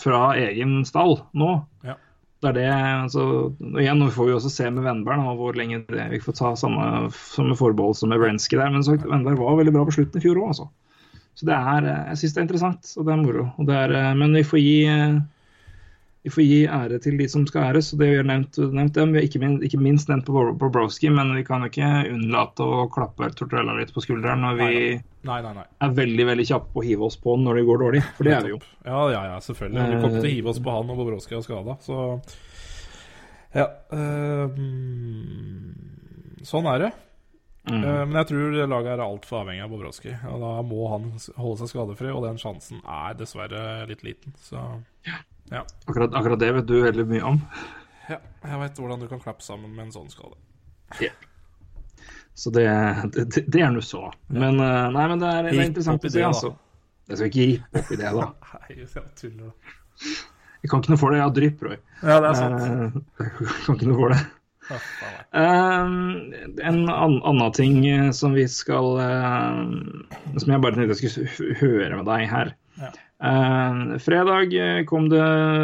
fra 0.00 0.34
egen 0.40 0.80
stall 0.88 1.20
nå. 1.38 1.52
Ja. 1.86 1.96
Det 2.46 2.52
er 2.52 2.58
det, 2.60 2.72
altså, 3.02 3.22
og 3.50 3.78
igjen, 3.82 3.98
Nå 3.98 4.06
får 4.14 4.28
vi 4.28 4.34
også 4.36 4.50
se 4.54 4.68
med 4.70 4.84
Vennberg 4.86 5.18
nå, 5.18 5.32
hvor 5.38 5.56
lenge 5.58 5.80
det, 5.90 6.04
vi 6.12 6.20
får 6.22 6.36
ta 6.38 6.52
samme, 6.58 7.08
samme 7.34 7.56
forbehold 7.58 7.96
som 7.98 8.12
med 8.12 8.20
Wrenski 8.22 8.58
der. 8.58 8.70
Men 8.70 8.84
sagt, 8.86 9.06
Vennberg 9.08 9.40
var 9.40 9.58
veldig 9.58 9.74
bra 9.74 9.86
på 9.88 9.96
slutten 9.96 10.22
i 10.22 10.22
fjor 10.22 10.38
òg, 10.44 10.52
altså. 10.54 10.68
Så 11.36 11.48
det 11.48 11.56
er, 11.56 11.88
eh, 11.90 12.04
jeg 12.12 12.20
syns 12.20 12.34
det 12.36 12.40
er 12.40 12.46
interessant, 12.46 12.92
og 12.96 13.08
det 13.08 13.12
er 13.12 13.24
moro. 13.24 13.48
Det 13.68 13.74
er, 13.76 13.96
eh, 13.98 14.12
men 14.16 14.36
vi 14.38 14.44
får 14.46 14.62
gi 14.62 14.76
eh, 14.88 15.18
vi 16.26 16.30
får 16.34 16.42
gi 16.42 16.56
ære 16.66 16.96
til 17.04 17.14
de 17.20 17.26
som 17.30 17.44
skal 17.46 17.68
æres. 17.68 17.92
og 17.94 18.00
det 18.02 18.08
Vi 18.10 18.16
har 18.18 18.24
nevnt, 18.26 18.56
nevnt 18.74 18.96
dem. 18.98 19.12
Vi 19.14 19.20
har 19.20 19.26
ikke, 19.28 19.38
min, 19.44 19.52
ikke 19.62 19.78
minst 19.78 20.08
nevnt 20.10 20.26
på 20.26 20.42
Bobrowski, 20.58 21.06
men 21.14 21.30
vi 21.36 21.44
kan 21.46 21.62
ikke 21.62 21.86
unnlate 22.10 22.66
å 22.66 22.88
klappe 22.90 23.28
Tortorella 23.38 23.76
litt 23.78 23.92
på 23.94 24.02
skulderen 24.02 24.42
når 24.42 24.56
vi 24.58 24.70
Nei, 25.26 25.36
nei, 25.42 25.52
nei. 25.54 25.64
er 25.86 25.94
veldig 25.94 26.26
veldig 26.26 26.46
kjappe 26.50 26.72
på 26.74 26.82
å 26.82 26.86
hive 26.86 27.06
oss 27.06 27.16
på 27.22 27.36
han 27.36 27.46
når 27.46 27.60
det 27.60 27.64
går 27.68 27.78
dårlig. 27.84 28.02
For 28.18 28.26
det 28.26 28.34
er 28.34 28.42
vi 28.48 28.52
jo. 28.56 28.58
Ja, 28.86 29.04
ja, 29.14 29.22
ja, 29.32 29.38
selvfølgelig. 29.46 29.86
Vi 29.92 30.00
kommer 30.02 30.18
til 30.20 30.30
å 30.30 30.34
hive 30.34 30.50
oss 30.52 30.60
på 30.66 30.74
han 30.74 30.90
når 30.90 30.98
Bobrovskij 31.02 31.38
er 31.38 31.46
skada, 31.46 31.78
så 31.86 32.00
Ja. 33.56 33.68
eh, 33.94 34.58
sånn 36.50 36.66
er 36.74 36.78
det. 36.84 36.90
Mm. 37.66 37.80
Eh, 37.82 38.02
men 38.06 38.18
jeg 38.20 38.28
tror 38.32 38.58
laget 38.70 38.92
er 38.96 39.02
altfor 39.06 39.40
avhengig 39.44 39.64
av 39.64 39.70
Bobrovskij. 39.72 40.18
Og 40.30 40.42
da 40.42 40.50
må 40.66 40.90
han 40.92 41.08
holde 41.38 41.62
seg 41.62 41.72
skadefri, 41.72 42.10
og 42.14 42.22
den 42.26 42.38
sjansen 42.42 42.82
er 42.82 43.14
dessverre 43.18 43.86
litt 43.90 44.02
liten. 44.06 44.34
Så 44.42 44.58
ja. 45.06 45.22
Akkurat, 45.54 46.14
akkurat 46.14 46.40
det 46.42 46.52
vet 46.58 46.68
du 46.68 46.76
veldig 46.82 47.06
mye 47.10 47.24
om. 47.34 47.40
ja 48.10 48.18
jeg 48.46 48.60
veit 48.62 48.78
hvordan 48.78 49.02
du 49.02 49.08
kan 49.10 49.22
klappe 49.22 49.42
sammen 49.46 49.72
med 49.74 49.88
en 49.88 49.94
sånn 49.94 50.10
skade. 50.12 50.38
Så 52.36 52.52
det, 52.52 52.66
det, 53.14 53.46
det 53.48 53.62
er 53.64 53.70
nå 53.72 53.80
så. 53.80 54.10
Men, 54.28 54.60
eh, 54.60 54.86
nei, 54.92 55.04
men 55.08 55.22
det 55.22 55.28
er, 55.32 55.46
det 55.48 55.56
er 55.56 55.68
interessant 55.70 56.04
å 56.04 56.12
se, 56.12 56.24
altså. 56.26 56.52
Jeg 57.06 57.20
skal 57.20 57.30
ikke 57.30 57.46
rippe 57.48 57.80
opp 57.80 57.92
i 57.94 57.98
det, 58.00 58.10
da. 58.16 58.26
Nei, 58.56 58.78
jeg 58.82 59.04
tuller, 59.20 59.44
da. 59.46 59.76
Jeg 60.62 60.70
kan 60.72 60.82
ikke 60.82 60.92
noe 60.92 61.00
for 61.00 61.14
det. 61.14 61.20
Jeg 61.20 61.24
har 61.24 61.34
drypp, 61.36 61.62
Roy. 61.62 61.78
Ja, 62.02 62.16
det 62.20 62.28
er 62.28 62.38
sant. 62.40 62.64
Eh, 62.66 62.98
Jeg 63.22 63.32
kan 63.38 63.78
ikke 63.78 63.88
noe 63.88 63.98
for 64.00 64.12
det. 64.12 64.20
Ja. 64.66 64.78
Eh, 65.38 65.90
en 66.66 66.80
an 66.90 67.18
annen 67.22 67.54
ting 67.54 67.76
som 68.18 68.32
vi 68.34 68.48
skal 68.50 68.96
uh, 68.98 69.60
Som 70.34 70.50
jeg 70.50 70.64
bare 70.64 70.74
tenkte 70.74 70.96
jeg 70.98 71.12
skulle 71.14 71.54
høre 71.60 72.00
med 72.00 72.08
deg 72.10 72.24
her. 72.32 72.50
Ja. 72.82 72.90
Eh, 73.16 73.96
fredag 74.04 74.52
eh, 74.60 74.82
kom 74.84 75.06
det 75.08 75.22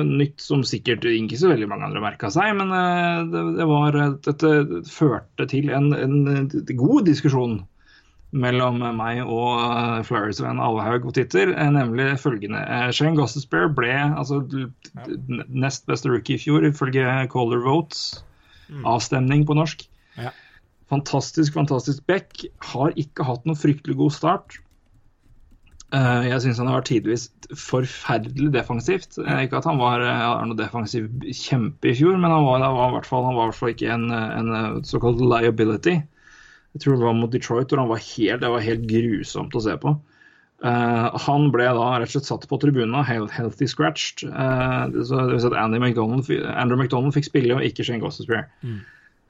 nytt 0.09 0.41
som 0.41 0.63
sikkert 0.65 1.05
ikke 1.05 1.37
så 1.37 1.51
veldig 1.51 1.69
mange 1.69 1.85
andre 1.91 2.01
merka 2.01 2.31
seg, 2.33 2.55
men 2.57 2.73
uh, 2.73 3.27
det, 3.29 3.43
det 3.59 3.67
var 3.69 3.99
Dette 4.25 4.53
førte 4.89 5.47
til 5.51 5.69
en, 5.77 5.91
en 5.93 6.49
god 6.81 7.05
diskusjon 7.11 7.59
mellom 8.33 8.81
meg 8.97 9.21
og 9.27 9.61
uh, 9.61 9.99
Flyers-venn 10.09 10.63
Alhaug 10.65 11.05
på 11.05 11.13
Twitter, 11.19 11.53
nemlig 11.77 12.15
følgende. 12.23 12.63
Uh, 12.65 12.89
Shane 12.89 13.19
Gossesbear 13.21 13.69
ble 13.77 13.93
altså, 14.01 14.41
d- 14.49 14.71
nest 15.53 15.85
beste 15.91 16.09
rookie 16.09 16.41
i 16.41 16.41
fjor, 16.41 16.65
ifølge 16.65 17.05
Caller 17.33 17.61
Votes. 17.67 18.23
Avstemning 18.89 19.43
på 19.45 19.53
norsk. 19.59 19.83
Ja. 20.17 20.31
Fantastisk, 20.89 21.53
fantastisk 21.53 22.07
back. 22.09 22.41
Har 22.73 22.95
ikke 22.97 23.27
hatt 23.29 23.45
noen 23.45 23.59
fryktelig 23.61 23.99
god 24.01 24.15
start. 24.17 24.57
Eh, 25.93 26.27
jeg 26.31 26.41
syns 26.41 26.61
han 26.63 26.71
har 26.71 26.79
vært 26.79 26.89
tidvis 26.89 27.27
forferdelig 27.59 28.53
defensivt. 28.55 29.19
Ikke 29.21 29.59
at 29.59 29.67
han 29.69 29.81
var, 29.81 30.01
eh, 30.01 30.23
var 30.25 30.47
noe 30.49 30.57
defensiv 30.57 31.11
kjempe 31.37 31.91
i 31.91 31.97
fjor, 31.99 32.17
men 32.17 32.33
han 32.33 32.47
var, 32.47 32.65
var, 32.65 32.89
i, 32.89 32.95
hvert 32.97 33.59
fall, 33.59 33.75
ikke 33.75 33.91
en, 33.93 34.09
en 34.13 34.55
eh, 34.57 34.79
såkalt 34.89 35.21
liability. 35.21 35.99
Jeg 36.73 36.81
tror 36.81 36.97
det 36.97 37.05
var 37.05 37.19
mot 37.19 37.33
Detroit, 37.33 37.69
hvor 37.69 37.83
han 37.83 37.91
var 37.91 38.01
helt, 38.01 38.41
det 38.41 38.49
var 38.55 38.65
helt 38.65 38.89
grusomt 38.89 39.59
å 39.59 39.61
se 39.61 39.77
på. 39.83 39.93
Uh, 40.63 41.11
han 41.19 41.49
ble 41.51 41.65
da 41.75 41.87
rett 41.99 42.07
og 42.07 42.15
slett 42.15 42.29
satt 42.29 42.45
på 42.47 42.57
tribunen, 42.63 42.95
helt 43.05 43.33
healthy 43.35 43.67
scratched. 43.67 44.23
Uh, 44.31 44.87
så 45.03 45.25
det 45.27 45.35
vil 45.35 45.41
si 45.43 45.49
at 45.51 45.57
Andy 45.59 45.81
McDonald, 45.83 46.31
Andrew 46.55 46.79
McDonald 46.79 47.17
fikk 47.17 47.27
spille, 47.27 47.57
og 47.57 47.67
ikke 47.67 47.85
Shane 47.85 48.01
Gossespear. 48.01 48.47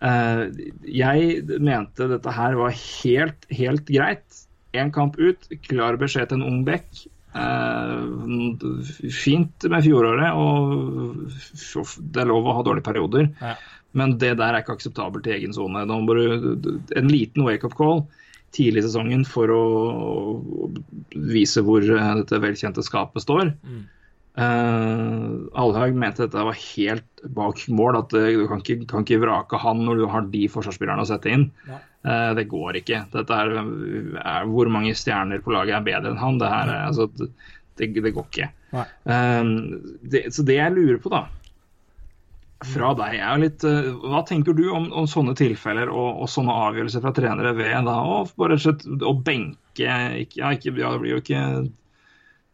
Uh, 0.05 0.53
jeg 0.85 1.41
mente 1.65 2.11
dette 2.13 2.37
her 2.37 2.59
var 2.61 2.77
helt, 2.77 3.49
helt 3.51 3.89
greit. 3.89 4.42
Én 4.73 4.93
kamp 4.95 5.19
ut, 5.21 5.49
klar 5.67 5.99
beskjed 6.01 6.31
til 6.31 6.41
en 6.41 6.49
ung 6.49 6.63
bekk. 6.65 7.05
Eh, 7.33 9.11
fint 9.13 9.69
med 9.73 9.85
fjoråret, 9.85 10.33
og 10.37 11.31
det 12.13 12.25
er 12.25 12.29
lov 12.29 12.49
å 12.49 12.57
ha 12.59 12.65
dårlige 12.67 12.89
perioder. 12.89 13.31
Ja. 13.41 13.55
Men 13.97 14.17
det 14.21 14.35
der 14.41 14.55
er 14.55 14.65
ikke 14.65 14.79
akseptabelt 14.79 15.29
i 15.29 15.35
egen 15.37 15.53
sone. 15.53 15.85
En 15.85 17.13
liten 17.13 17.45
wake-up 17.45 17.77
call 17.77 18.07
tidlig 18.53 18.83
i 18.83 18.87
sesongen 18.87 19.25
for 19.29 19.53
å 19.53 19.63
vise 21.13 21.65
hvor 21.65 21.85
eh, 21.85 22.15
dette 22.21 22.41
velkjente 22.43 22.85
skapet 22.85 23.25
står. 23.25 23.55
Mm. 23.65 23.83
Uh, 24.33 25.45
Alhaug 25.61 25.93
mente 26.01 26.25
dette 26.25 26.41
var 26.47 26.57
helt 26.57 27.25
bak 27.37 27.59
mål, 27.69 27.99
at 28.01 28.15
uh, 28.17 28.31
du 28.33 28.47
kan 28.49 28.63
ikke, 28.63 28.79
kan 28.89 29.05
ikke 29.05 29.21
vrake 29.21 29.61
han 29.61 29.83
når 29.85 30.01
du 30.01 30.07
har 30.09 30.25
de 30.33 30.47
forsvarsspillerne 30.53 31.05
å 31.05 31.09
sette 31.11 31.33
inn. 31.35 31.51
Eh, 32.03 32.31
det 32.35 32.49
går 32.51 32.81
ikke. 32.81 33.05
Dette 33.13 33.37
er, 33.45 33.53
er, 34.19 34.49
hvor 34.51 34.67
mange 34.73 34.91
stjerner 34.99 35.39
på 35.45 35.53
laget 35.55 35.77
er 35.77 35.85
bedre 35.87 36.11
enn 36.11 36.19
han? 36.19 36.41
Det, 36.41 36.49
her, 36.51 36.73
er- 36.73 36.89
altså, 36.89 37.07
det, 37.15 37.93
det 37.95 38.15
går 38.17 38.27
ikke. 38.27 38.49
Det, 40.11 40.25
så 40.35 40.43
det 40.49 40.57
jeg 40.59 40.75
lurer 40.75 40.99
på, 41.05 41.13
da 41.13 41.27
fra 42.63 42.93
deg 42.95 43.17
er 43.19 43.27
jo 43.27 43.43
litt 43.43 43.65
Hva 44.07 44.21
tenker 44.23 44.55
du 44.55 44.69
om, 44.71 44.85
om 44.95 45.07
sånne 45.11 45.33
tilfeller 45.35 45.91
og, 45.91 46.21
og 46.23 46.29
sånne 46.31 46.55
avgjørelser 46.69 47.03
fra 47.03 47.11
trenere 47.17 47.51
ved 47.59 47.89
da 47.89 47.97
å 48.07 48.21
bare 48.39 48.55
å 48.55 49.15
benke 49.19 49.59
ikke, 49.83 50.39
ja, 50.39 50.53
ikke, 50.55 50.75
ja, 50.79 50.93
Det 50.93 51.01
blir 51.03 51.11
jo 51.17 51.19
ikke 51.23 51.41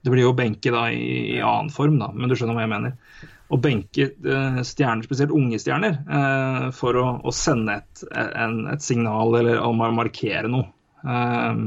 det 0.05 0.13
blir 0.15 0.25
jo 0.25 0.37
benke 0.37 0.73
da 0.75 0.87
i, 0.95 1.39
i 1.39 1.41
annen 1.43 1.73
form, 1.75 1.99
da, 2.01 2.13
men 2.15 2.31
du 2.31 2.37
skjønner 2.39 2.57
hva 2.57 2.67
jeg 2.67 2.75
mener. 2.75 3.27
Å 3.49 3.59
benke 3.65 4.11
eh, 4.13 4.61
stjerner, 4.67 5.07
spesielt 5.09 5.35
unge 5.35 5.59
stjerner, 5.61 5.99
eh, 6.05 6.69
for 6.77 6.99
å, 7.01 7.07
å 7.25 7.35
sende 7.35 7.81
et, 7.81 8.05
en, 8.13 8.61
et 8.75 8.85
signal 8.85 9.35
eller 9.41 9.61
å 9.65 9.73
markere 9.75 10.51
noe. 10.53 10.69
Eh, 11.03 11.63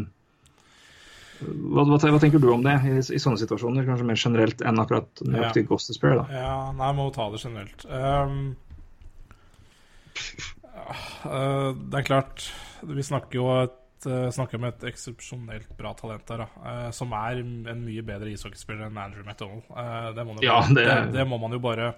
hva, 1.41 1.83
hva, 1.89 1.97
hva 1.97 2.19
tenker 2.21 2.41
du 2.41 2.49
om 2.53 2.63
det 2.65 2.75
i, 2.85 2.97
i 3.01 3.21
sånne 3.21 3.39
situasjoner? 3.41 3.85
Kanskje 3.87 4.07
mer 4.07 4.19
generelt 4.19 4.61
enn 4.65 4.81
akkurat 4.81 5.23
nøyaktig 5.25 5.65
Ja. 5.65 5.69
Ghost 5.71 5.89
Despair? 5.89 6.21
da. 6.21 6.25
Ja, 6.43 6.55
nei, 6.77 6.91
må 6.97 7.09
ta 7.15 7.27
det 7.33 7.41
generelt. 7.41 7.85
Um, 7.89 8.55
uh, 11.25 11.71
det 11.89 12.01
er 12.01 12.05
klart 12.05 12.51
Vi 12.85 13.05
snakker 13.05 13.39
jo 13.39 13.47
et, 13.63 13.77
snakker 14.09 14.59
med 14.59 14.73
et 14.73 14.87
eksepsjonelt 14.93 15.75
bra 15.77 15.93
talent 15.93 16.25
da, 16.27 16.47
eh, 16.65 16.89
som 16.91 17.11
er 17.13 17.39
en 17.43 17.83
mye 17.85 18.01
bedre 18.03 18.31
ishockeyspiller 18.33 18.87
enn 18.87 18.97
Andrew 18.97 19.23
McDonald. 19.23 19.63
Eh, 19.69 20.11
det, 20.17 20.25
må 20.25 20.37
Ja, 20.41 20.61
det- 20.67 20.85
det, 20.87 21.11
det 21.13 21.27
må 21.27 21.37
man 21.39 21.51
jo 21.51 21.59
bare 21.59 21.93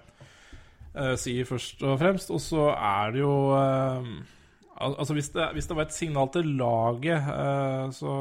eh, 0.94 1.14
si 1.16 1.38
først 1.44 1.82
og 1.82 1.98
fremst. 1.98 2.30
Og 2.30 2.40
så 2.40 2.68
er 2.76 3.12
det 3.12 3.20
jo 3.24 3.34
eh, 3.56 4.14
Altså 4.74 5.14
hvis 5.14 5.28
det, 5.30 5.44
hvis 5.54 5.68
det 5.70 5.76
var 5.78 5.84
et 5.86 5.92
signal 5.94 6.28
til 6.34 6.48
laget, 6.58 7.22
eh, 7.30 7.90
så, 7.94 8.14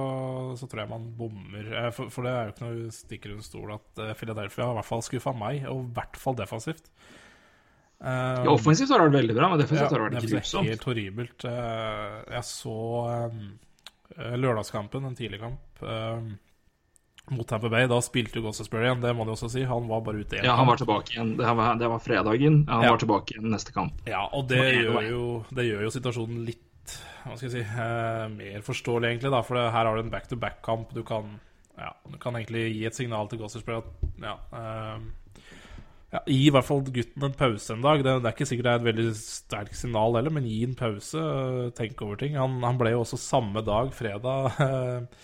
så 0.56 0.68
tror 0.70 0.84
jeg 0.84 0.90
man 0.92 1.08
bommer. 1.18 1.66
Eh, 1.74 1.90
for, 1.92 2.12
for 2.14 2.22
det 2.28 2.32
er 2.32 2.44
jo 2.46 2.52
ikke 2.54 2.68
noe 2.68 2.92
stikker 2.94 3.32
under 3.34 3.44
stol 3.48 3.74
at 3.74 4.02
eh, 4.06 4.14
Philadelphia 4.20 4.68
har 4.68 4.76
i 4.76 4.78
hvert 4.78 4.86
fall 4.92 5.02
skuffa 5.02 5.34
meg, 5.34 5.66
og 5.66 5.82
i 5.82 5.94
hvert 5.98 6.20
fall 6.22 6.38
defensivt. 6.38 6.92
Eh, 8.04 8.44
Ja, 8.46 8.52
offensivt 8.54 8.92
har 8.94 9.02
det 9.02 9.08
vært 9.10 9.18
veldig 9.24 9.36
bra, 9.40 9.50
men 9.50 9.64
defensivt 9.64 9.90
ja, 9.90 9.98
har 9.98 10.04
det 10.12 10.20
vært 10.22 10.30
grusomt. 10.36 10.70
helt 10.70 10.86
horribelt. 10.92 11.46
Eh, 11.50 12.18
Jeg 12.38 12.44
så 12.52 12.78
eh, 13.16 13.42
lørdagskampen, 14.18 15.06
en 15.06 15.16
tidlig 15.16 15.40
kamp, 15.42 15.60
eh, 15.84 16.22
mot 17.32 17.48
Tamper 17.48 17.70
Bay. 17.70 17.88
Da 17.88 18.00
spilte 18.04 18.36
jo 18.40 18.42
Gossesbury 18.48 18.84
igjen, 18.90 19.02
det 19.02 19.16
må 19.16 19.26
de 19.26 19.32
også 19.32 19.50
si. 19.50 19.64
Han 19.64 19.88
var 19.88 20.02
bare 20.02 20.20
ute 20.24 20.36
igjen. 20.38 20.46
Ja, 20.46 20.56
han 20.60 20.68
var 20.68 20.78
tilbake 20.78 21.14
igjen. 21.16 21.38
Det 21.38 21.56
var, 21.56 21.76
det 21.80 21.90
var 21.90 22.00
fredagen. 22.04 22.66
Han 22.68 22.84
Ja. 22.84 22.90
var 22.92 22.98
tilbake 23.00 23.32
igjen 23.38 23.50
neste 23.52 23.72
kamp. 23.74 23.94
Ja, 24.06 24.26
og 24.34 24.48
det 24.50 24.60
Og 24.60 24.84
gjør, 25.02 25.10
jo, 25.10 25.46
det 25.56 25.66
gjør 25.72 25.82
jo 25.88 25.90
situasjonen 25.90 26.46
litt 26.46 26.60
hva 27.24 27.38
skal 27.38 27.50
jeg 27.50 27.64
si, 27.64 27.80
eh, 27.80 28.28
mer 28.28 28.62
forståelig, 28.62 29.08
egentlig. 29.14 29.32
da, 29.32 29.42
For 29.42 29.56
det, 29.56 29.72
her 29.72 29.86
har 29.86 29.96
du 29.96 30.02
en 30.02 30.10
back-to-back-kamp. 30.12 30.94
Du 30.94 31.04
kan 31.04 31.40
ja, 31.78 31.92
du 32.12 32.18
kan 32.20 32.34
egentlig 32.36 32.74
gi 32.76 32.86
et 32.86 32.94
signal 32.94 33.28
til 33.30 33.40
Gossesbury 33.40 33.78
at 33.78 33.86
ja, 34.22 34.34
eh, 34.54 35.00
ja, 36.14 36.22
Gi 36.30 36.40
i 36.46 36.52
hvert 36.54 36.68
fall 36.68 36.84
gutten 36.94 37.26
en 37.26 37.38
pause 37.38 37.74
en 37.74 37.84
dag. 37.84 38.04
Det, 38.06 38.18
det 38.22 38.30
er 38.30 38.36
ikke 38.36 38.46
sikkert 38.50 38.68
det 38.68 38.74
er 38.74 38.82
et 38.82 38.90
veldig 38.92 39.06
sterkt 39.18 39.78
signal 39.80 40.18
heller, 40.18 40.34
men 40.36 40.50
gi 40.50 40.60
en 40.68 40.76
pause. 40.78 41.18
øh, 41.18 41.72
Tenk 41.78 42.02
over 42.06 42.20
ting. 42.22 42.38
Han, 42.38 42.60
han 42.64 42.78
ble 42.82 42.94
jo 42.94 43.02
også 43.02 43.18
samme 43.22 43.64
dag, 43.66 43.90
fredag, 43.98 44.60
øh, 44.62 45.24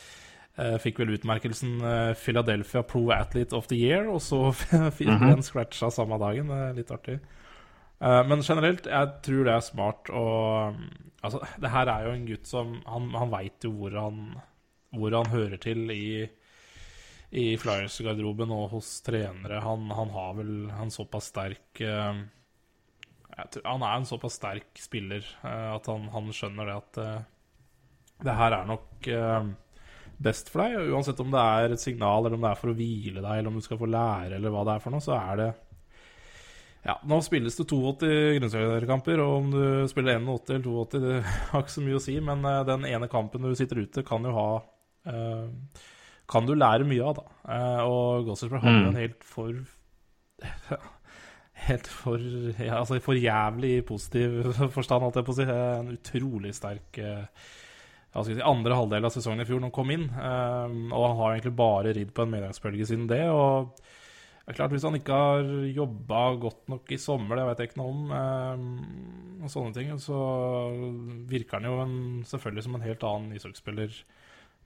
øh, 0.57 0.77
fikk 0.81 1.03
vel 1.03 1.13
utmerkelsen 1.17 1.77
Philadelphia 2.17 2.81
Pro 2.81 3.03
Athlete 3.13 3.53
of 3.55 3.69
the 3.69 3.77
Year, 3.77 4.09
og 4.09 4.21
så 4.25 4.49
fikk 4.97 5.13
han 5.21 5.45
scratcha 5.45 5.91
samme 5.93 6.17
dagen. 6.21 6.49
Litt 6.77 6.91
artig. 6.95 7.19
Men 7.99 8.39
generelt, 8.47 8.85
jeg 8.87 9.07
tror 9.25 9.41
det 9.43 9.53
er 9.53 9.63
smart 9.65 10.09
å 10.15 10.25
Altså, 11.19 11.41
det 11.59 11.67
her 11.73 11.89
er 11.91 12.05
jo 12.05 12.11
en 12.15 12.27
gutt 12.29 12.47
som 12.47 12.69
Han, 12.87 13.09
han 13.11 13.31
veit 13.33 13.65
jo 13.67 13.73
hvor 13.75 13.91
han, 13.91 14.21
hvor 14.95 15.11
han 15.17 15.27
hører 15.33 15.59
til 15.59 15.89
i 15.91 16.05
i 17.29 17.53
Flyers-garderoben 17.61 18.51
og 18.53 18.73
hos 18.73 18.89
trenere. 19.05 19.61
Han, 19.61 19.89
han 19.93 20.11
har 20.15 20.35
vel 20.39 20.53
en 20.73 20.91
såpass 20.93 21.29
sterk 21.29 21.81
uh, 21.85 22.17
tror, 23.53 23.65
Han 23.67 23.85
er 23.85 23.95
en 23.99 24.09
såpass 24.09 24.39
sterk 24.39 24.81
spiller 24.81 25.25
uh, 25.43 25.75
at 25.75 25.89
han, 25.91 26.07
han 26.13 26.31
skjønner 26.33 26.69
det 26.69 26.77
at 26.79 27.01
eh, 27.03 27.19
det 28.19 28.35
her 28.35 28.51
er 28.51 28.65
nok 28.67 29.07
best 30.19 30.49
for 30.51 30.65
deg. 30.65 30.89
Uansett 30.91 31.21
om 31.23 31.29
det 31.31 31.39
er 31.39 31.71
et 31.71 31.79
signal, 31.79 32.25
eller 32.25 32.35
om 32.35 32.43
det 32.43 32.49
er 32.49 32.59
for 32.59 32.73
å 32.73 32.75
hvile 32.75 33.21
deg, 33.21 33.31
eller 33.31 33.47
om 33.47 33.59
du 33.61 33.63
skal 33.63 33.79
få 33.79 33.87
lære, 33.87 34.35
eller 34.35 34.51
hva 34.51 34.65
det 34.67 34.73
er 34.73 34.83
for 34.83 34.91
noe, 34.91 35.05
så 35.05 35.13
er 35.15 35.39
det 35.39 35.49
ja, 36.83 36.97
Nå 37.07 37.21
spilles 37.23 37.55
det 37.55 37.65
82 37.67 38.09
grunnsøkerkamper, 38.39 39.21
og 39.23 39.37
om 39.37 39.47
du 39.53 39.63
spiller 39.91 40.19
81 40.19 40.51
eller 40.57 40.67
82, 40.67 40.99
det 41.05 41.15
har 41.53 41.63
ikke 41.63 41.75
så 41.77 41.85
mye 41.85 42.01
å 42.01 42.03
si, 42.03 42.17
men 42.23 42.43
den 42.67 42.89
ene 42.89 43.09
kampen 43.11 43.47
du 43.47 43.55
sitter 43.55 43.85
ute, 43.85 44.03
kan 44.07 44.27
jo 44.27 44.35
ha 44.35 44.49
eh, 45.13 45.87
kan 46.29 46.45
du 46.45 46.55
lære 46.57 46.87
mye 46.87 47.05
av, 47.05 47.19
da. 47.19 47.37
Eh, 47.55 47.81
og 47.89 48.29
Gossespray 48.29 48.61
hadde 48.63 48.85
jo 48.85 48.93
en 48.93 49.03
helt 49.03 49.25
for 49.25 49.59
Helt 51.59 51.89
for 51.91 52.21
ja, 52.55 52.77
altså 52.77 53.01
for 53.03 53.19
jævlig 53.19 53.81
positiv 53.83 54.53
forstand, 54.77 55.03
holdt 55.03 55.17
jeg 55.19 55.25
på 55.27 55.33
å 55.33 55.39
si. 55.41 55.47
En 55.51 55.89
utrolig 55.91 56.53
sterk 56.55 56.99
eh, 57.03 57.49
si, 58.23 58.37
andre 58.39 58.77
halvdel 58.79 59.09
av 59.09 59.11
sesongen 59.11 59.43
i 59.43 59.47
fjor 59.49 59.59
når 59.59 59.67
han 59.67 59.75
kom 59.75 59.91
inn. 59.91 60.05
Eh, 60.07 60.77
og 60.87 61.03
han 61.03 61.17
har 61.19 61.33
egentlig 61.33 61.57
bare 61.59 61.91
ridd 61.97 62.13
på 62.15 62.23
en 62.23 62.31
medgangsbølge 62.31 62.87
siden 62.87 63.09
det. 63.11 63.25
og 63.27 63.73
det 63.75 64.53
er 64.55 64.57
klart, 64.61 64.71
Hvis 64.73 64.87
han 64.87 64.95
ikke 64.97 65.17
har 65.19 65.51
jobba 65.75 66.21
godt 66.41 66.71
nok 66.71 66.95
i 66.95 66.97
sommer, 66.97 67.37
det 67.37 67.49
vet 67.49 67.59
jeg 67.59 67.69
ikke 67.69 67.81
noe 67.83 67.91
om, 67.91 69.43
og 69.43 69.51
sånne 69.53 69.75
ting, 69.75 69.91
så 70.01 70.21
virker 71.29 71.59
han 71.59 71.67
jo 71.69 71.75
en, 71.83 71.99
selvfølgelig 72.25 72.63
som 72.65 72.79
en 72.79 72.87
helt 72.87 73.05
annen 73.05 73.35
ishockeyspiller 73.37 73.99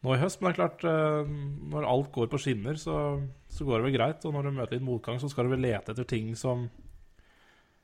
nå 0.04 0.16
i 0.16 0.22
høst. 0.22 0.42
Men 0.42 0.52
det 0.52 0.54
er 0.54 0.60
klart, 0.60 0.86
eh, 0.88 1.36
når 1.74 1.88
alt 1.90 2.12
går 2.16 2.32
på 2.32 2.42
skinner, 2.42 2.80
så, 2.80 2.98
så, 3.52 3.68
går 3.68 3.80
det 3.80 3.88
vel 3.88 3.98
greit. 3.98 4.28
Og 4.28 4.36
når 4.36 4.50
du 4.50 4.58
møter 4.58 4.78
litt 4.78 4.88
motgang, 4.88 5.22
så 5.22 5.32
skal 5.32 5.48
du 5.48 5.56
vel 5.56 5.64
lete 5.66 5.96
etter 5.96 6.08
ting 6.10 6.34
som 6.40 6.68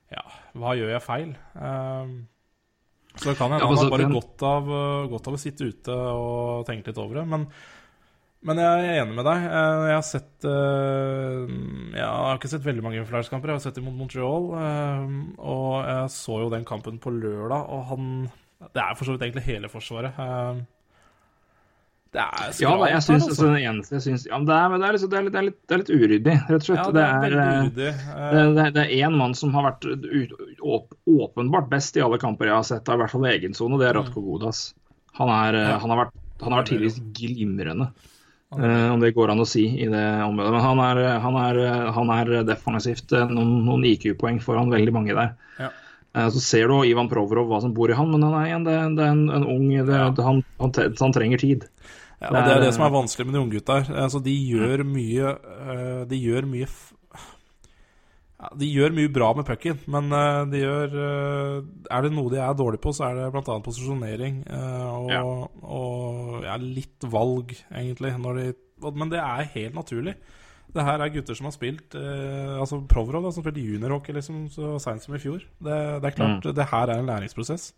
Ja, 0.09 0.23
hva 0.57 0.75
gjør 0.77 0.95
jeg 0.95 1.05
feil? 1.05 1.33
Eh, 1.55 2.13
så 3.15 3.31
det 3.31 3.39
kan 3.39 3.51
hende 3.51 3.65
ja, 3.65 3.67
han 3.67 3.81
har 3.81 3.91
bare 3.91 4.13
godt 4.13 4.43
av, 4.45 4.71
godt 5.11 5.27
av, 5.27 5.35
å 5.35 5.41
sitte 5.41 5.65
ute 5.65 5.93
og 5.93 6.65
tenke 6.67 6.91
litt 6.91 6.99
over 7.01 7.19
det. 7.19 7.25
Men, 7.27 7.45
men 8.47 8.61
jeg 8.61 8.83
er 8.83 9.01
enig 9.01 9.17
med 9.17 9.27
deg. 9.27 9.45
Eh, 9.49 9.85
jeg 9.89 9.97
har 9.97 10.05
sett 10.07 10.47
Jeg 10.49 12.05
har 12.05 12.37
ikke 12.37 12.51
sett 12.51 12.67
veldig 12.67 12.85
mange 12.85 13.05
Flyers-kamper. 13.07 13.51
Jeg 13.51 13.59
har 13.59 13.65
sett 13.65 13.79
dem 13.79 13.89
mot 13.89 13.97
Montreal. 13.97 14.51
Og 15.39 15.71
jeg 15.87 16.11
så 16.15 16.41
jo 16.43 16.51
den 16.53 16.67
kampen 16.67 16.99
på 17.01 17.15
lørdag, 17.15 17.63
og 17.63 17.87
han 17.93 18.11
Det 18.59 18.83
er 18.83 18.99
for 18.99 19.07
så 19.07 19.15
vidt 19.15 19.25
egentlig 19.29 19.47
hele 19.49 19.71
Forsvaret. 19.71 20.19
Det 22.09 22.21
er 22.23 22.53
så 22.57 22.63
ja, 22.63 22.69
da, 22.73 22.85
jeg 22.89 23.05
syns 23.05 23.25
altså, 23.27 23.47
det 23.53 23.57
eneste 23.69 23.93
jeg 23.93 24.03
syns 24.07 24.23
ja, 24.25 24.37
det, 24.41 24.55
er, 24.55 24.71
det, 24.73 24.85
er 24.87 24.95
liksom, 24.95 25.09
det, 25.11 25.17
er 25.19 25.25
litt, 25.45 25.57
det, 25.61 25.75
er 25.75 25.81
det, 25.83 25.93
er 25.93 25.99
uryddig, 25.99 26.37
rett 26.49 26.55
og 26.55 26.65
slett. 26.65 26.79
Ja, 26.79 26.93
det, 26.95 27.03
er, 27.05 27.67
det, 27.75 27.89
er, 27.91 28.71
det, 28.73 28.85
er 28.85 28.93
én 29.05 29.17
mann 29.19 29.35
som 29.37 29.53
har 29.53 29.67
vært 29.67 29.85
åpenbart 31.05 31.69
best 31.69 31.99
i 31.99 32.01
alle 32.01 32.17
kamper 32.21 32.49
jeg 32.49 32.55
har 32.55 32.65
sett, 32.65 32.89
i 32.89 32.97
hvert 33.03 33.13
fall 33.13 33.27
i 33.27 33.35
egen 33.35 33.53
sone, 33.53 33.77
det 33.77 33.91
er 33.91 33.93
mm. 33.93 34.01
Ratko 34.01 34.23
Godas. 34.25 34.63
Han, 35.19 35.29
er, 35.29 35.59
han, 35.83 35.93
har 35.93 36.01
vært, 36.01 36.17
han 36.41 36.55
har 36.55 36.63
vært 36.63 36.71
tidligvis 36.71 36.97
glimrende, 37.19 37.91
uh, 38.57 38.89
om 38.95 39.05
det 39.05 39.13
går 39.13 39.35
an 39.35 39.45
å 39.45 39.47
si 39.53 39.67
i 39.77 39.91
det 39.93 40.05
området. 40.25 40.55
Men 40.55 40.65
han 40.65 40.81
er, 40.87 41.03
han 41.21 41.39
er, 41.43 41.61
han 41.93 42.13
er 42.15 42.33
defensivt 42.47 43.13
eh, 43.13 43.29
noen, 43.29 43.59
noen 43.67 43.85
IQ-poeng 43.91 44.41
foran 44.41 44.73
veldig 44.73 44.95
mange 44.97 45.13
der. 45.13 45.35
Ja. 45.61 45.69
Uh, 46.17 46.25
så 46.33 46.41
ser 46.41 46.73
du 46.73 46.79
Ivan 46.89 47.11
Provorov 47.11 47.53
hva 47.53 47.61
som 47.61 47.77
bor 47.77 47.93
i 47.93 47.97
han, 47.97 48.09
men 48.09 48.25
han 48.25 48.33
er, 48.39 48.49
igjen, 48.49 48.65
det, 48.65 48.79
er 49.05 49.13
en, 49.13 49.27
en 49.29 49.45
ung 49.45 49.69
han, 50.25 50.41
han 50.57 51.13
trenger 51.13 51.45
tid. 51.45 51.69
Ja, 52.19 52.31
og 52.33 52.45
Det 52.45 52.53
er 52.53 52.63
det 52.65 52.71
som 52.75 52.83
er 52.83 52.91
vanskelig 52.93 53.27
med 53.27 53.35
de 53.37 53.41
unggutta 53.41 53.79
her. 53.79 53.91
Altså, 54.03 54.19
de 54.23 54.33
gjør 54.35 54.83
mye 54.87 55.35
uh, 55.39 56.01
De 56.09 56.19
gjør 56.19 56.47
mye 56.51 56.67
ja, 58.39 58.49
De 58.59 58.67
gjør 58.67 58.95
mye 58.95 59.11
bra 59.15 59.29
med 59.37 59.47
pucken, 59.47 59.79
men 59.91 60.11
uh, 60.11 60.43
de 60.51 60.63
gjør 60.65 60.97
Er 60.99 62.03
det 62.03 62.11
noe 62.15 62.31
de 62.33 62.41
er 62.43 62.57
dårlige 62.59 62.83
på, 62.83 62.93
så 62.95 63.07
er 63.07 63.21
det 63.21 63.29
bl.a. 63.35 63.55
posisjonering 63.63 64.43
og, 64.49 65.07
ja. 65.13 65.23
og 65.23 66.43
ja, 66.43 66.59
litt 66.59 67.07
valg, 67.07 67.55
egentlig. 67.71 68.13
De, 68.19 68.51
men 68.91 69.11
det 69.11 69.23
er 69.23 69.51
helt 69.55 69.79
naturlig. 69.79 70.17
Det 70.69 70.85
her 70.85 71.01
er 71.01 71.09
gutter 71.09 71.33
som 71.33 71.47
har 71.47 71.53
spilt 71.55 71.95
Altså 71.97 72.77
Provrov, 72.85 73.25
som 73.33 73.41
spilte 73.41 73.63
juniorhockey 73.63 74.13
liksom, 74.13 74.43
så 74.53 74.75
seint 74.83 75.01
som 75.01 75.15
i 75.15 75.21
fjor. 75.23 75.39
Det, 75.57 75.77
det 76.03 76.11
er 76.11 76.17
klart, 76.19 76.43
mm. 76.43 76.51
det 76.59 76.67
her 76.69 76.91
er 76.91 76.99
en 76.99 77.09
læringsprosess. 77.09 77.71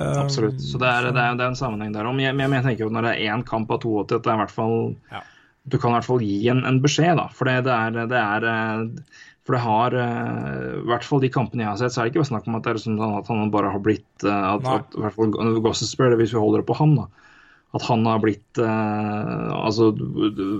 Absolutt. 0.00 0.62
Så 0.64 0.78
det 0.80 0.88
er, 0.88 1.10
det 1.12 1.20
er, 1.20 1.36
det 1.36 1.44
er 1.44 1.52
en 1.52 1.58
sammenheng 1.58 1.92
der. 1.94 2.08
Men 2.08 2.24
jeg, 2.24 2.36
men 2.38 2.56
jeg 2.58 2.66
tenker 2.66 2.86
jo 2.86 2.94
når 2.94 3.06
det 3.06 3.12
er 3.16 3.34
én 3.34 3.44
kamp 3.46 3.70
av 3.74 3.82
82, 3.84 4.16
at 4.16 4.24
det 4.24 4.32
er 4.32 4.38
i 4.38 4.42
hvert 4.44 4.54
fall 4.54 4.78
ja. 5.12 5.22
Du 5.68 5.78
kan 5.78 5.92
i 5.92 5.98
hvert 5.98 6.08
fall 6.08 6.22
gi 6.24 6.38
en, 6.50 6.62
en 6.66 6.80
beskjed, 6.82 7.18
da. 7.20 7.28
For 7.36 7.48
det, 7.48 7.60
er, 7.68 7.96
det 8.10 8.20
er 8.20 8.46
eh, 8.48 9.16
For 9.46 9.56
det 9.56 9.62
har 9.64 9.96
eh, 10.02 10.68
I 10.80 10.84
hvert 10.88 11.06
fall 11.06 11.22
de 11.22 11.32
kampene 11.32 11.66
jeg 11.66 11.70
har 11.70 11.80
sett, 11.82 11.94
så 11.94 12.02
er 12.02 12.08
det 12.08 12.14
ikke 12.14 12.30
snakk 12.30 12.48
om 12.48 12.58
at 12.58 12.66
det 12.66 12.74
er 12.74 12.84
sånn 12.84 13.00
at 13.04 13.30
han 13.30 13.52
bare 13.54 13.72
har 13.74 13.82
blitt 13.84 14.26
eh, 14.26 14.46
at, 14.54 14.66
at, 14.66 14.96
I 14.96 15.04
hvert 15.04 15.18
fall 15.18 15.58
Gossespur, 15.64 16.16
hvis 16.20 16.34
vi 16.34 16.40
holder 16.40 16.62
det 16.64 16.70
på 16.70 16.78
han, 16.80 16.96
da. 17.02 17.08
At 17.76 17.84
han 17.86 18.02
har 18.02 18.18
blitt 18.18 18.58
altså 18.58 19.92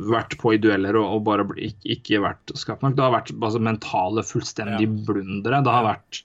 vært 0.06 0.36
på 0.38 0.52
i 0.54 0.60
dueller 0.62 0.94
og, 1.00 1.16
og 1.16 1.24
bare 1.26 1.42
ikke, 1.56 1.96
ikke 1.96 2.20
vært 2.22 2.52
skapt 2.54 2.84
nok. 2.84 2.94
Det 2.94 3.02
har 3.02 3.16
vært 3.16 3.32
altså, 3.34 3.62
mentale 3.66 4.22
fullstendige 4.22 4.86
ja. 4.86 5.06
blundere. 5.08 5.58
Det 5.66 5.74
har 5.74 5.88
vært 5.88 6.20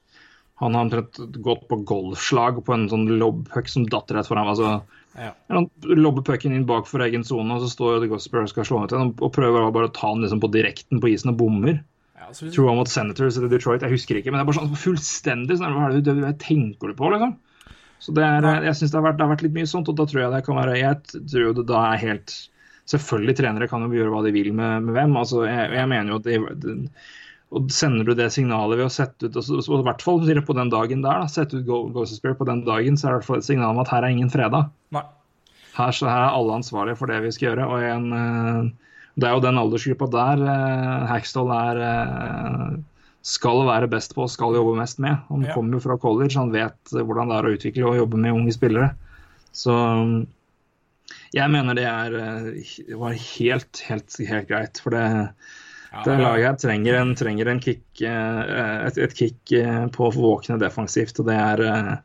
han 0.62 0.76
har 0.76 0.86
omtrent 0.86 1.18
gått 1.44 1.66
på 1.68 1.82
golfslag 1.88 2.62
på 2.66 2.74
en 2.74 2.86
sånn 2.92 3.10
lobpuck 3.20 3.68
som 3.68 3.88
datt 3.92 4.14
rett 4.16 4.28
foran. 4.30 4.48
Altså, 4.48 4.78
ja. 5.20 5.34
Han 5.52 5.68
lobber 5.84 6.24
pucken 6.24 6.56
inn 6.56 6.68
bak 6.68 6.88
for 6.88 7.04
egen 7.04 7.26
sone, 7.28 7.58
og 7.58 7.66
så 7.66 7.72
står 7.74 8.00
The 8.04 8.12
Gospel 8.14 8.48
skal 8.52 8.68
slå 8.68 8.86
ut 8.86 8.96
ham 8.96 9.12
og 9.14 9.34
prøver 9.36 9.68
bare 9.76 9.90
å 9.90 9.96
ta 9.96 10.14
den 10.14 10.24
liksom 10.24 10.44
på 10.44 10.52
direkten 10.54 11.04
på 11.04 11.12
isen 11.12 11.34
og 11.34 11.42
bommer. 11.42 11.82
Ja, 12.16 12.30
så... 12.32 12.48
Tror 12.54 12.72
han 12.72 12.80
mot 12.80 12.92
Senators 12.92 13.40
eller 13.40 13.52
Detroit, 13.52 13.84
jeg 13.84 13.98
husker 13.98 14.22
ikke. 14.22 14.32
Men 14.32 14.40
det 14.40 14.46
er 14.46 14.52
bare 14.52 14.62
sånn 14.62 14.80
fullstendig 14.80 15.60
sånn, 15.60 15.76
Hva 15.76 15.90
er 15.90 16.00
det 16.00 16.16
du 16.16 16.24
tenker 16.40 16.92
du 16.92 16.98
på, 16.98 17.12
liksom? 17.12 17.36
Så 18.06 18.16
det 18.16 18.24
er, 18.24 18.48
jeg 18.68 18.78
synes 18.78 18.92
det 18.92 19.00
det 19.02 19.24
har, 19.24 19.30
vært, 19.32 19.44
litt 19.44 19.56
mye 19.56 19.70
sånt, 19.70 19.92
og 19.92 20.00
da 20.00 20.06
tror 20.08 20.22
jeg 20.22 20.34
det 20.34 20.44
kan 20.46 20.60
være 20.60 20.80
Jeg 20.80 20.98
tror 21.32 21.56
det 21.58 21.68
da 21.72 21.84
er 21.92 22.04
helt 22.04 22.36
Selvfølgelig, 22.86 23.34
trenere 23.40 23.66
kan 23.66 23.82
jo 23.82 23.96
gjøre 23.98 24.12
hva 24.14 24.20
de 24.22 24.32
vil 24.36 24.52
med, 24.54 24.84
med 24.86 24.94
hvem. 24.94 25.16
altså 25.18 25.40
Jeg, 25.48 25.72
jeg 25.74 25.90
mener 25.90 26.12
jo 26.12 26.20
at 26.20 26.28
det, 26.28 26.36
det 26.62 26.76
og 27.54 27.68
sender 27.72 28.08
du 28.08 28.16
det 28.18 28.32
signalet 28.34 28.80
ved 28.80 28.88
å 28.88 28.94
sette 28.94 29.28
ut 29.28 29.36
og 29.38 29.60
I 29.62 29.84
hvert 29.86 30.02
fall 30.04 30.24
på 30.48 30.56
den 30.58 30.72
dagen 30.74 31.04
der, 31.06 31.22
da, 31.22 31.28
sette 31.30 31.62
ut 31.62 31.68
Ghost 31.68 32.18
Spirit 32.18 32.40
på 32.40 32.48
den 32.50 32.64
dagen, 32.66 32.98
så 32.98 33.08
er 33.08 33.12
det 33.12 33.14
i 33.14 33.20
hvert 33.20 33.30
fall 33.30 33.44
et 33.44 33.48
signal 33.48 33.76
om 33.76 33.84
at 33.84 33.92
her 33.94 34.04
er 34.04 34.16
ingen 34.16 34.32
fredag. 34.34 34.72
Her, 35.76 35.92
så 35.94 36.08
her 36.08 36.24
er 36.24 36.34
alle 36.34 36.58
ansvarlige 36.58 36.98
for 37.00 37.12
det 37.12 37.22
vi 37.24 37.32
skal 37.36 37.52
gjøre. 37.52 37.68
og 37.68 37.84
en, 37.86 38.06
uh, 38.16 39.00
Det 39.16 39.28
er 39.28 39.36
jo 39.36 39.44
den 39.44 39.60
aldersgruppa 39.62 40.08
der 40.12 40.44
uh, 40.48 41.08
Hackstall 41.12 41.52
er 41.54 41.82
uh, 41.84 42.78
skal 43.26 43.66
være 43.68 43.90
best 43.92 44.16
på 44.16 44.24
og 44.26 44.32
skal 44.32 44.56
jobbe 44.56 44.78
mest 44.80 45.02
med. 45.04 45.20
Han 45.30 45.46
ja. 45.46 45.54
kommer 45.54 45.78
jo 45.78 45.84
fra 45.84 46.00
college, 46.02 46.38
han 46.38 46.54
vet 46.54 46.96
hvordan 46.96 47.32
det 47.32 47.38
er 47.38 47.48
å 47.48 47.54
utvikle 47.58 47.92
og 47.92 48.00
jobbe 48.00 48.22
med 48.22 48.38
unge 48.38 48.54
spillere. 48.56 48.92
Så 49.56 49.76
jeg 51.34 51.52
mener 51.52 51.78
det 51.78 51.86
er 51.90 52.16
det 52.16 52.98
var 53.00 53.16
helt, 53.16 53.82
helt, 53.88 54.18
helt 54.30 54.50
greit. 54.52 54.82
For 54.84 54.94
det 54.96 55.06
det 56.04 56.18
laget 56.20 56.60
trenger 56.60 56.98
en, 57.00 57.16
trenger 57.16 57.46
en 57.52 57.62
kick, 57.62 58.02
eh, 58.02 58.42
et, 58.88 58.98
et, 58.98 59.16
kick 59.16 59.54
eh, 59.56 59.86
på 59.94 60.10
å 60.10 60.12
våkne 60.16 60.60
defensivt. 60.62 61.20
og 61.22 61.30
det 61.30 61.38
er 61.40 61.64
eh, 61.70 61.96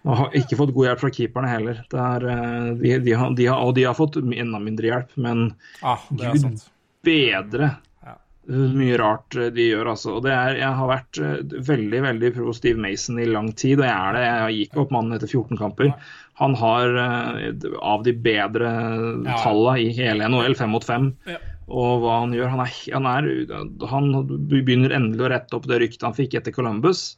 og 0.00 0.16
har 0.16 0.38
ikke 0.38 0.56
fått 0.56 0.72
god 0.72 0.86
hjelp 0.86 1.02
fra 1.02 1.12
keeperne 1.12 1.48
heller. 1.50 1.80
Er, 1.92 2.24
de, 2.80 2.94
de 3.04 3.12
har, 3.12 3.34
de 3.36 3.48
har, 3.50 3.60
og 3.60 3.74
de 3.76 3.84
har 3.84 3.96
fått 3.98 4.16
enda 4.16 4.60
mindre 4.62 4.88
hjelp, 4.88 5.10
men 5.20 5.50
ah, 5.84 6.06
gud 6.08 6.62
bedre 7.04 7.74
mye 8.50 8.96
rart 8.98 9.36
de 9.52 9.66
gjør, 9.66 9.90
altså. 9.92 10.14
Og 10.16 10.24
det 10.24 10.32
er, 10.32 10.56
jeg 10.62 10.78
har 10.78 10.88
vært 10.88 11.20
veldig 11.68 12.00
veldig 12.06 12.32
pro 12.38 12.54
Steve 12.56 12.80
Mason 12.80 13.20
i 13.20 13.28
lang 13.28 13.52
tid, 13.52 13.82
og 13.82 13.84
jeg 13.86 13.92
er 13.92 14.16
det. 14.16 14.24
Jeg 14.24 14.56
gikk 14.56 14.80
opp 14.80 14.96
mannen 14.96 15.18
etter 15.18 15.28
14 15.28 15.60
kamper. 15.60 15.92
Han 16.40 16.56
har 16.58 16.96
av 16.96 18.08
de 18.08 18.16
bedre 18.24 18.72
ja. 18.72 19.36
tallene 19.44 19.84
i 19.84 19.92
hele 20.00 20.32
NHL, 20.32 20.56
fem 20.64 20.72
mot 20.72 20.88
fem. 20.88 21.12
Ja 21.28 21.42
og 21.70 22.02
hva 22.02 22.20
han 22.24 22.34
gjør. 22.34 22.50
Han, 22.52 22.62
er, 22.64 22.76
han, 22.94 23.08
er, 23.08 23.86
han, 23.92 24.10
begynner 24.50 24.94
endelig 24.96 25.26
å 25.26 25.30
rette 25.32 25.58
opp 25.58 25.68
det 25.70 25.80
ryktet 25.82 26.06
han 26.08 26.16
fikk 26.16 26.36
etter 26.40 26.54
Columbus. 26.54 27.14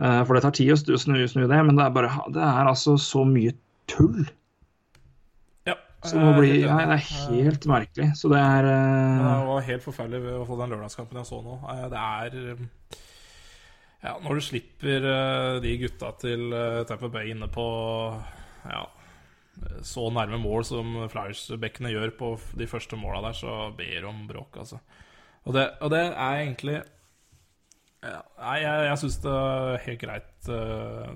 Uh, 0.00 0.22
for 0.24 0.36
det 0.36 0.44
tar 0.46 0.54
tid 0.56 0.72
å 0.72 0.78
snu, 0.78 1.18
snu, 1.28 1.44
det, 1.50 1.58
men 1.66 1.76
det 1.76 1.84
er, 1.84 1.94
bare, 1.94 2.12
det 2.32 2.42
er 2.42 2.70
altså 2.70 2.96
så 3.00 3.26
mye 3.28 3.54
tull. 3.90 4.24
Ja. 5.68 5.76
Bli, 6.06 6.62
ja, 6.62 6.78
det 6.80 6.96
er 6.96 7.04
helt 7.04 7.66
merkelig. 7.70 8.12
Så 8.18 8.30
det 8.32 8.40
er 8.40 8.70
uh... 8.70 9.18
Det 9.20 9.34
var 9.50 9.68
helt 9.68 9.86
forferdelig 9.86 10.38
å 10.40 10.46
få 10.48 10.58
den 10.62 10.74
lørdagskampen 10.74 11.20
jeg 11.20 11.28
så 11.28 11.42
nå. 11.44 11.58
Uh, 11.66 11.84
det 11.92 12.06
er 12.06 12.38
ja, 14.02 14.16
Når 14.18 14.38
du 14.38 14.42
slipper 14.42 15.04
de 15.62 15.76
gutta 15.78 16.08
til 16.18 16.48
Tamper 16.88 17.12
Bay 17.12 17.28
inne 17.30 17.46
på 17.52 17.66
ja, 18.66 18.80
så 19.86 20.08
nærme 20.14 20.40
mål 20.42 20.64
som 20.66 20.96
Flyers-bekkene 21.12 21.92
gjør 21.92 22.14
på 22.18 22.32
de 22.58 22.68
første 22.70 22.98
måla 22.98 23.22
der, 23.28 23.36
så 23.36 23.56
ber 23.76 24.08
om 24.08 24.24
bråk, 24.28 24.58
altså. 24.64 24.80
Og 25.44 25.56
det, 25.56 25.66
og 25.82 25.90
det 25.90 26.02
er 26.06 26.40
egentlig 26.44 26.76
ja, 28.02 28.18
Nei, 28.38 28.56
jeg, 28.62 28.86
jeg 28.88 28.98
syns 28.98 29.16
det 29.22 29.32
er 29.32 29.82
helt 29.84 30.00
greit 30.02 30.48
uh, 30.50 31.10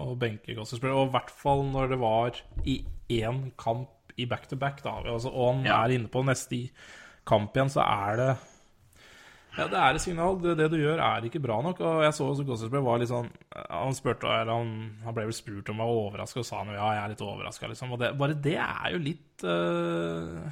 å 0.00 0.14
benke 0.20 0.56
Gossespiller. 0.56 0.96
Og 0.96 1.10
i 1.10 1.14
hvert 1.16 1.32
fall 1.42 1.66
når 1.68 1.92
det 1.92 1.98
var 2.00 2.40
i 2.64 2.78
én 3.12 3.42
kamp 3.60 4.14
i 4.16 4.26
back-to-back, 4.28 4.80
-back, 4.80 5.04
da. 5.04 5.12
Altså, 5.12 5.28
og 5.28 5.54
han 5.54 5.66
ja. 5.68 5.76
er 5.84 5.96
inne 5.96 6.08
på 6.12 6.22
neste 6.24 6.62
kamp 7.28 7.56
igjen, 7.56 7.72
så 7.72 7.84
er 7.84 8.16
det 8.20 8.30
ja, 9.60 9.66
det 9.68 9.78
er 9.80 9.96
et 9.96 10.02
signal. 10.02 10.38
Det, 10.40 10.54
det, 10.58 10.68
du 10.72 10.78
gjør, 10.80 11.02
er 11.04 11.26
ikke 11.28 11.42
bra 11.44 11.58
nok. 11.64 11.82
Og 11.84 12.02
jeg 12.06 12.16
så 12.16 12.26
også 12.30 12.46
Gossesberg 12.48 12.86
var 12.86 13.02
litt 13.02 13.10
sånn 13.12 13.28
Han 13.68 13.96
spurte, 13.96 14.30
eller 14.30 14.52
han, 14.54 14.72
han 15.04 15.16
ble 15.16 15.26
vel 15.28 15.36
spurt 15.36 15.70
om 15.72 15.82
han 15.82 15.90
var 15.90 16.00
overraska, 16.06 16.42
og 16.42 16.48
sa 16.48 16.62
han 16.62 16.72
ja, 16.74 16.88
jeg 16.96 17.02
er 17.04 17.14
litt 17.14 17.24
overraska, 17.26 17.70
liksom. 17.70 17.94
Og 17.94 18.02
det, 18.02 18.12
bare 18.20 18.38
det 18.48 18.56
er 18.64 18.94
jo 18.94 19.00
litt 19.04 19.44
uh, 19.46 20.50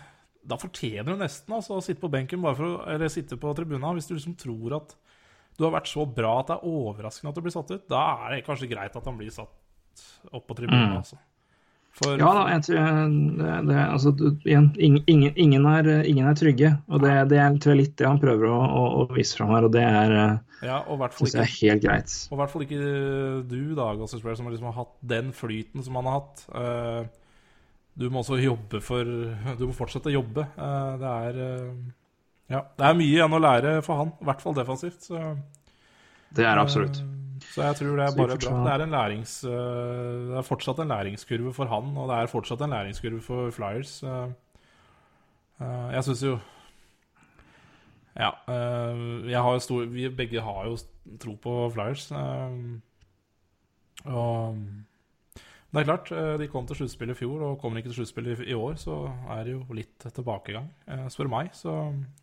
Da 0.49 0.61
fortjener 0.61 1.15
du 1.15 1.23
nesten 1.25 1.57
altså, 1.57 1.79
å 1.79 1.85
sitte 1.85 2.05
på 2.05 2.13
benken 2.13 2.45
å, 2.45 2.55
eller 2.87 3.13
sitte 3.13 3.41
på 3.41 3.55
tribuna 3.57 3.95
hvis 3.97 4.11
du 4.11 4.17
liksom 4.17 4.37
tror 4.39 4.81
at 4.83 4.97
du 5.59 5.65
har 5.67 5.75
vært 5.75 5.91
så 5.91 6.05
bra 6.07 6.37
at 6.39 6.53
det 6.53 6.55
er 6.61 6.69
overraskende 6.71 7.33
at 7.33 7.39
du 7.39 7.43
blir 7.43 7.55
satt 7.55 7.73
ut. 7.73 7.89
Da 7.91 8.03
er 8.29 8.37
det 8.37 8.45
kanskje 8.47 8.69
greit 8.71 8.95
at 8.95 9.09
han 9.11 9.17
blir 9.19 9.33
satt 9.35 9.57
opp 10.31 10.45
på 10.47 10.55
tribunen, 10.55 10.93
mm. 10.93 11.01
altså. 11.01 11.19
For, 11.99 12.15
Ja 12.21 12.31
da, 12.31 12.43
jeg 12.53 12.65
tror 12.69 12.77
det, 13.39 13.55
det, 13.67 13.79
altså, 13.83 14.13
igjen, 14.47 14.69
ingen, 14.79 15.33
ingen, 15.35 15.65
er, 15.67 15.89
ingen 16.07 16.29
er 16.31 16.37
trygge. 16.39 16.73
Og 16.87 17.03
det, 17.03 17.15
det 17.33 17.41
er 17.43 17.57
tror 17.59 17.75
jeg 17.75 17.81
litt 17.81 17.97
det 17.99 18.07
han 18.07 18.21
prøver 18.23 18.51
å, 18.53 18.59
å, 18.63 18.85
å 19.01 19.07
vise 19.17 19.39
fram 19.39 19.51
her, 19.57 19.67
og 19.67 19.75
det 19.75 19.83
er, 19.83 20.15
eh, 20.15 20.61
ja, 20.69 20.79
og 20.87 21.03
synes 21.17 21.35
jeg 21.35 21.43
er 21.43 21.55
helt 21.57 21.85
greit. 21.85 22.15
og 22.31 22.37
i 22.37 22.41
hvert 22.43 22.53
fall 22.55 22.67
ikke 22.69 22.83
du, 23.51 23.59
da, 23.79 23.89
Gossip 23.99 24.23
Square, 24.23 24.39
som 24.39 24.51
liksom 24.51 24.71
har 24.71 24.79
hatt 24.79 24.95
den 25.15 25.33
flyten 25.35 25.87
som 25.87 25.99
han 25.99 26.11
har 26.11 26.21
hatt. 26.21 26.45
Eh, 26.55 27.29
du 27.99 28.07
må 28.15 28.23
også 28.23 28.39
jobbe 28.39 28.79
for 28.85 29.09
Du 29.59 29.65
må 29.67 29.75
fortsette 29.75 30.11
å 30.13 30.19
jobbe. 30.21 30.47
Eh, 30.55 30.91
det 31.03 31.15
er 31.15 31.41
eh, 31.45 31.71
Ja, 32.55 32.63
det 32.79 32.87
er 32.87 32.99
mye 32.99 33.11
igjen 33.11 33.35
å 33.35 33.43
lære 33.43 33.79
for 33.87 34.05
han, 34.05 34.15
i 34.23 34.29
hvert 34.31 34.45
fall 34.45 34.55
defensivt. 34.57 35.11
Så, 35.11 35.23
Det 36.31 36.47
er 36.47 36.63
absolutt. 36.63 37.03
Så 37.41 37.63
jeg 37.63 37.77
tror 37.77 37.97
det 37.97 38.05
er 38.07 38.17
bare 38.17 38.37
bra. 38.39 38.65
Det 38.65 38.73
er, 38.73 38.83
en 38.85 38.91
lærings, 38.95 39.33
eh, 39.45 39.51
det 40.31 40.37
er 40.39 40.47
fortsatt 40.47 40.79
en 40.81 40.89
læringskurve 40.89 41.53
for 41.55 41.67
han, 41.67 41.97
og 41.97 42.09
det 42.11 42.17
er 42.23 42.27
fortsatt 42.33 42.61
en 42.63 42.71
læringskurve 42.71 43.21
for 43.23 43.51
Flyers. 43.51 44.03
Eh, 44.03 44.29
eh, 45.61 45.91
Jeg 45.95 46.05
syns 46.05 46.23
jo 46.23 46.39
Ja. 48.19 48.31
eh, 48.49 49.31
Jeg 49.31 49.43
har 49.43 49.53
jo 49.53 49.59
stor 49.59 49.85
Vi 49.87 50.09
begge 50.09 50.41
har 50.43 50.65
jo 50.67 50.77
tro 51.21 51.37
på 51.37 51.73
Flyers. 51.73 52.11
Og 54.07 54.57
det 55.73 55.83
er 55.83 55.85
klart, 55.85 56.09
de 56.41 56.47
kom 56.49 56.65
til 56.67 56.77
sluttspillet 56.79 57.13
i 57.17 57.19
fjor, 57.19 57.43
og 57.45 57.59
kommer 57.61 57.77
ikke 57.83 57.91
til 57.93 57.99
sluttspillet 58.01 58.41
i 58.41 58.51
i 58.53 58.57
år, 58.57 58.79
så 58.81 58.95
er 59.35 59.43
det 59.45 59.53
jo 59.53 59.65
litt 59.77 59.99
tilbakegang, 60.17 60.69
eh, 60.89 61.09
spør 61.13 61.29
meg. 61.29 61.51
Så 61.53 61.75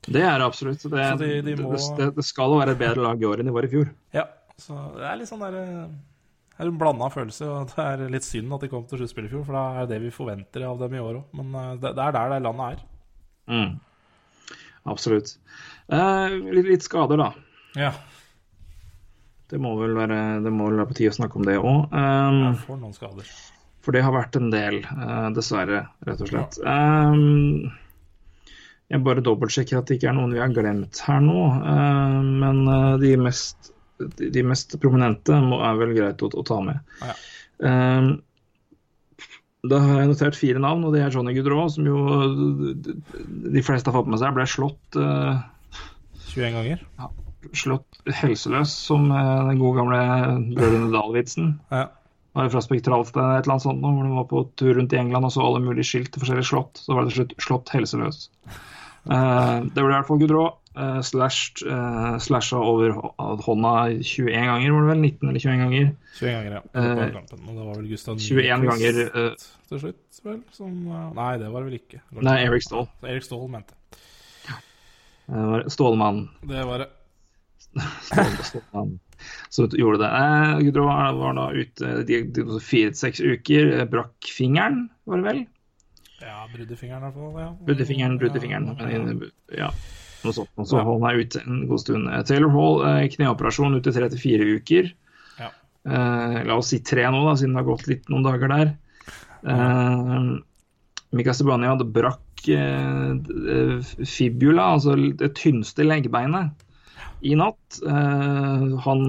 Det 0.07 0.23
er 0.23 0.39
absolutt. 0.41 0.81
Det, 0.81 0.89
Så 0.89 1.17
de- 1.19 1.41
de 1.43 1.55
må- 1.61 1.97
det, 1.97 2.15
det, 2.15 2.25
skal 2.25 2.49
jo 2.49 2.57
være 2.59 2.71
et 2.71 2.79
bedre 2.79 3.03
lag 3.03 3.21
i 3.21 3.25
år 3.25 3.39
enn 3.39 3.45
de 3.45 3.51
var 3.53 3.63
i 3.63 3.67
fjor. 3.67 3.89
Ja, 4.13 4.23
så 4.61 4.77
det 4.95 5.07
er 5.07 5.19
litt 5.19 5.29
sånn 5.29 5.43
der 5.43 5.57
eh, 5.59 5.93
Det 6.55 6.63
er 6.63 6.71
en 6.71 6.79
blanda 6.79 7.09
følelse, 7.11 7.47
og 7.51 7.73
det 7.73 7.85
er 7.85 8.03
litt 8.13 8.27
synd 8.27 8.53
at 8.55 8.65
de 8.65 8.71
kom 8.71 8.85
til 8.87 9.01
sluttspill 9.01 9.27
i 9.27 9.31
fjor, 9.33 9.45
for 9.47 9.57
det 9.57 9.63
er 9.81 9.89
det 9.93 10.01
vi 10.05 10.13
forventer 10.15 10.67
av 10.67 10.79
dem 10.81 10.95
i 10.95 11.03
år 11.03 11.21
òg. 11.21 11.39
Men 11.39 11.55
eh, 11.61 11.71
det, 11.83 11.95
er 11.95 12.15
der 12.15 12.35
det 12.35 12.43
landet 12.45 12.75
er. 12.75 12.85
Mm. 13.51 13.73
Absolutt. 14.93 15.35
Eh, 15.91 16.37
litt, 16.55 16.69
litt 16.69 16.85
skader, 16.85 17.19
da. 17.21 17.31
Ja. 17.75 17.91
Det 19.51 19.59
må 19.61 19.75
vel 19.77 19.93
være, 19.97 20.21
det 20.41 20.53
må 20.53 20.69
vel 20.69 20.79
være 20.81 20.89
på 20.93 20.97
tide 21.01 21.13
å 21.13 21.19
snakke 21.19 21.37
om 21.37 21.45
det 21.45 21.59
òg. 21.59 21.91
Jeg 21.93 22.63
får 22.63 22.81
noen 22.81 22.95
skader. 22.95 23.35
For 23.85 23.93
det 23.93 24.01
har 24.01 24.15
vært 24.15 24.37
en 24.39 24.49
del, 24.49 24.79
uh, 24.97 25.29
dessverre, 25.35 25.83
rett 26.07 26.21
og 26.25 26.31
slett. 26.31 26.57
Um, 26.65 27.67
jeg 28.89 29.03
bare 29.05 29.21
dobbeltsjekker 29.25 29.77
at 29.77 29.89
det 29.89 29.99
ikke 29.99 30.09
er 30.09 30.17
noen 30.17 30.33
vi 30.33 30.41
har 30.41 30.53
glemt 30.53 31.01
her 31.05 31.21
nå. 31.21 31.43
Uh, 31.61 32.17
men 32.41 32.63
uh, 32.65 32.95
de 33.01 33.11
mest, 33.21 33.69
de, 33.97 34.43
mest 34.45 34.75
prominente 34.81 35.39
må, 35.43 35.59
er 35.63 35.79
vel 35.79 35.95
greit 35.97 36.23
å, 36.23 36.29
å 36.31 36.45
ta 36.47 36.61
med. 36.63 36.95
Ja. 37.01 37.17
Um, 37.65 38.09
da 39.65 39.79
har 39.81 40.01
jeg 40.01 40.11
notert 40.11 40.37
fire 40.37 40.61
navn, 40.61 40.85
og 40.85 40.93
det 40.93 41.01
er 41.01 41.13
Johnny 41.13 41.33
Goodrow, 41.33 41.67
som 41.73 41.87
jo 41.87 41.97
de, 42.75 43.63
fleste 43.65 43.89
har 43.89 43.97
fått 43.97 44.11
med 44.11 44.21
seg 44.21 44.35
ble 44.35 44.45
slått 44.49 44.99
uh, 44.99 45.41
21 46.35 46.57
ganger. 46.59 46.83
slått 47.57 48.01
helseløs, 48.21 48.73
som 48.89 49.09
uh, 49.13 49.47
den 49.49 49.61
gode 49.61 49.79
gamle 49.79 50.01
Brødrene 50.53 50.91
Dahl-vitsen. 50.93 51.55
Ja. 51.73 51.87
Var 52.35 52.51
fra 52.51 52.61
Spektralsted 52.61 53.21
eller 53.21 53.39
et 53.39 53.45
eller 53.45 53.55
annet 53.55 53.63
sånt 53.63 53.83
hvor 53.85 54.03
de 54.03 54.15
var 54.17 54.25
på 54.27 54.41
tur 54.59 54.73
rundt 54.75 54.93
i 54.93 54.99
England 54.99 55.29
og 55.29 55.31
så 55.31 55.43
alle 55.45 55.63
mulige 55.63 55.87
skilt 55.87 56.11
til 56.11 56.21
forskjellige 56.21 56.49
slott. 56.51 56.81
Så 56.83 56.91
var 56.91 57.05
det 57.05 57.13
til 57.13 57.21
slutt 57.21 57.35
slått 57.47 57.71
helseløs. 57.71 58.25
Eh, 59.05 59.57
det 59.69 59.75
ble 59.83 59.89
i 59.91 59.95
hvert 59.95 60.07
fall 60.07 60.21
Gudrå. 60.21 60.45
Uh, 60.75 60.97
slashed, 61.07 61.61
uh, 61.71 62.17
slasha 62.19 62.57
over 62.59 62.91
hånda 63.45 63.69
21 64.03 64.27
ganger, 64.35 64.73
var 64.75 64.81
det 64.83 64.89
vel? 64.89 65.03
19 65.05 65.29
eller 65.29 65.39
21 65.39 65.61
ganger. 65.61 65.85
21 66.17 66.33
ganger, 66.35 66.51
ja. 66.57 66.61
Eh, 66.81 67.13
kampen. 67.13 67.45
Og 67.47 67.53
det 67.55 67.67
var 67.69 67.77
vel 67.79 67.87
Gustav 67.93 68.17
21 68.19 68.59
Nyquist 68.65 68.83
ganger 68.83 68.99
eh, 69.05 69.45
til 69.69 69.79
slutt, 69.85 70.19
vel? 70.25 70.41
Som 70.51 70.73
eh, 70.91 71.05
Nei, 71.15 71.29
det 71.39 71.47
var 71.53 71.63
det 71.63 71.69
vel 71.69 71.77
ikke. 71.79 72.01
Det 72.11 72.25
Nei, 72.27 72.35
Erik 72.43 72.65
Ståhl. 72.67 72.89
Erik 73.07 73.23
Ståhl 73.23 73.47
mente 73.55 73.77
Det 75.31 75.47
var 75.53 75.63
Stålmann. 75.71 76.19
det. 76.43 76.65
var 76.67 76.83
det. 76.83 76.89
Stål- 78.11 78.43
Stålmann. 78.51 78.99
Så 79.49 79.69
gjorde 79.71 80.03
det. 80.03 80.11
Uh, 80.11 80.59
Gudrå 80.59 80.85
var 80.91 81.39
da 81.39 81.47
ute 81.55 82.59
fire 82.59 82.91
til 82.91 82.99
seks 82.99 83.23
uker. 83.23 83.71
eh, 83.79 83.87
Brakk 83.87 84.27
fingeren, 84.27 84.89
var 85.07 85.23
det 85.23 85.25
vel? 85.31 85.45
Ja, 86.23 86.45
bruddefingeren 86.51 87.03
i 87.03 87.09
hvert 87.09 87.17
fall. 87.19 87.39
Ja. 87.41 87.49
Brudde 87.67 87.85
fingeren, 87.85 88.17
brudde 88.19 88.39
Ja, 88.39 88.89
ja. 88.89 89.29
Ja, 89.65 89.69
noe 90.23 90.35
sånt. 90.35 90.51
Og 90.55 90.67
så 90.69 90.81
holdt 90.85 91.05
han 91.05 91.21
ute 91.21 91.41
en 91.43 91.61
god 91.69 91.81
stund. 91.83 92.09
Eh, 92.09 92.23
Taylor 92.27 92.53
Hall, 92.53 92.81
eh, 92.87 93.07
kneoperasjon 93.15 93.75
ute 93.75 93.93
tre 93.95 94.09
til 94.13 94.21
fire 94.21 94.47
uker. 94.57 94.91
Ja. 95.41 95.51
Eh, 95.85 96.37
la 96.47 96.57
oss 96.57 96.71
si 96.71 96.79
tre 96.79 97.07
nå, 97.11 97.23
da, 97.27 97.35
siden 97.35 97.55
det 97.55 97.63
har 97.63 97.69
gått 97.69 97.87
litt 97.91 98.11
noen 98.11 98.25
dager 98.25 98.53
der. 98.53 98.75
Eh, 99.45 100.29
Mika 101.15 101.31
hadde 101.35 101.87
brakk 101.95 102.47
eh, 102.51 103.11
eh, 103.55 103.91
fibula, 104.03 104.71
altså 104.75 104.95
det 104.95 105.35
tynneste 105.35 105.85
leggbeinet, 105.85 106.63
i 107.23 107.35
natt. 107.35 107.81
Eh, 107.85 108.65
han 108.87 109.03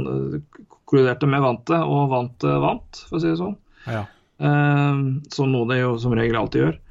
kolliderte 0.86 1.26
med 1.26 1.42
vantet, 1.42 1.82
og 1.82 2.10
vantet 2.10 2.60
vant, 2.62 3.04
for 3.08 3.18
å 3.18 3.22
si 3.22 3.30
det 3.30 3.38
sånn. 3.40 3.56
Ja. 3.86 4.04
Eh, 4.38 5.00
som 5.32 5.54
noe 5.54 5.70
det 5.70 5.80
jo 5.80 5.96
som 6.02 6.14
regel 6.14 6.38
alltid 6.42 6.66
gjør. 6.66 6.82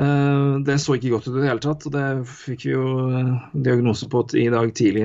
Eh, 0.00 0.52
det 0.64 0.78
så 0.80 0.96
ikke 0.96 1.10
godt 1.12 1.26
ut 1.28 1.34
i 1.36 1.40
det 1.42 1.48
hele 1.50 1.60
tatt, 1.64 1.84
og 1.88 1.92
det 1.92 2.04
fikk 2.30 2.64
vi 2.68 2.72
jo 2.72 2.84
eh, 3.12 3.32
diagnose 3.66 4.08
på 4.12 4.22
i 4.40 4.46
dag 4.52 4.70
tidlig, 4.78 5.04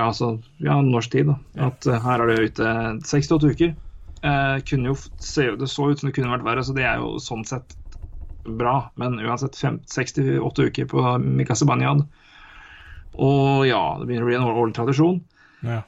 altså, 0.00 0.34
ja, 0.64 0.76
norsk 0.84 1.12
tid. 1.14 1.30
da, 1.30 1.38
At 1.70 1.86
eh, 1.88 2.02
her 2.04 2.24
er 2.24 2.32
det 2.34 2.50
ute 2.50 2.74
68 3.06 3.48
uker. 3.54 3.72
Eh, 4.24 4.58
kunne 4.68 4.92
jo 4.92 4.98
se, 5.20 5.50
det 5.60 5.68
så 5.72 5.88
ut 5.90 6.00
som 6.00 6.10
det 6.10 6.14
kunne 6.18 6.32
vært 6.32 6.44
verre, 6.46 6.64
så 6.64 6.76
det 6.76 6.84
er 6.88 7.00
jo 7.00 7.14
sånn 7.22 7.46
sett 7.48 7.76
bra. 8.44 8.90
Men 9.00 9.16
uansett 9.24 9.56
68 9.56 10.68
uker 10.68 10.88
på 10.90 11.04
Mikasa 11.24 11.64
Banyad. 11.68 12.04
Og 13.14 13.64
ja, 13.68 13.80
det 14.00 14.08
begynner 14.08 14.26
å 14.26 14.30
bli 14.30 14.36
en 14.40 14.46
år- 14.50 14.60
årlig 14.64 14.76
tradisjon. 14.80 15.20
ja. 15.64 15.82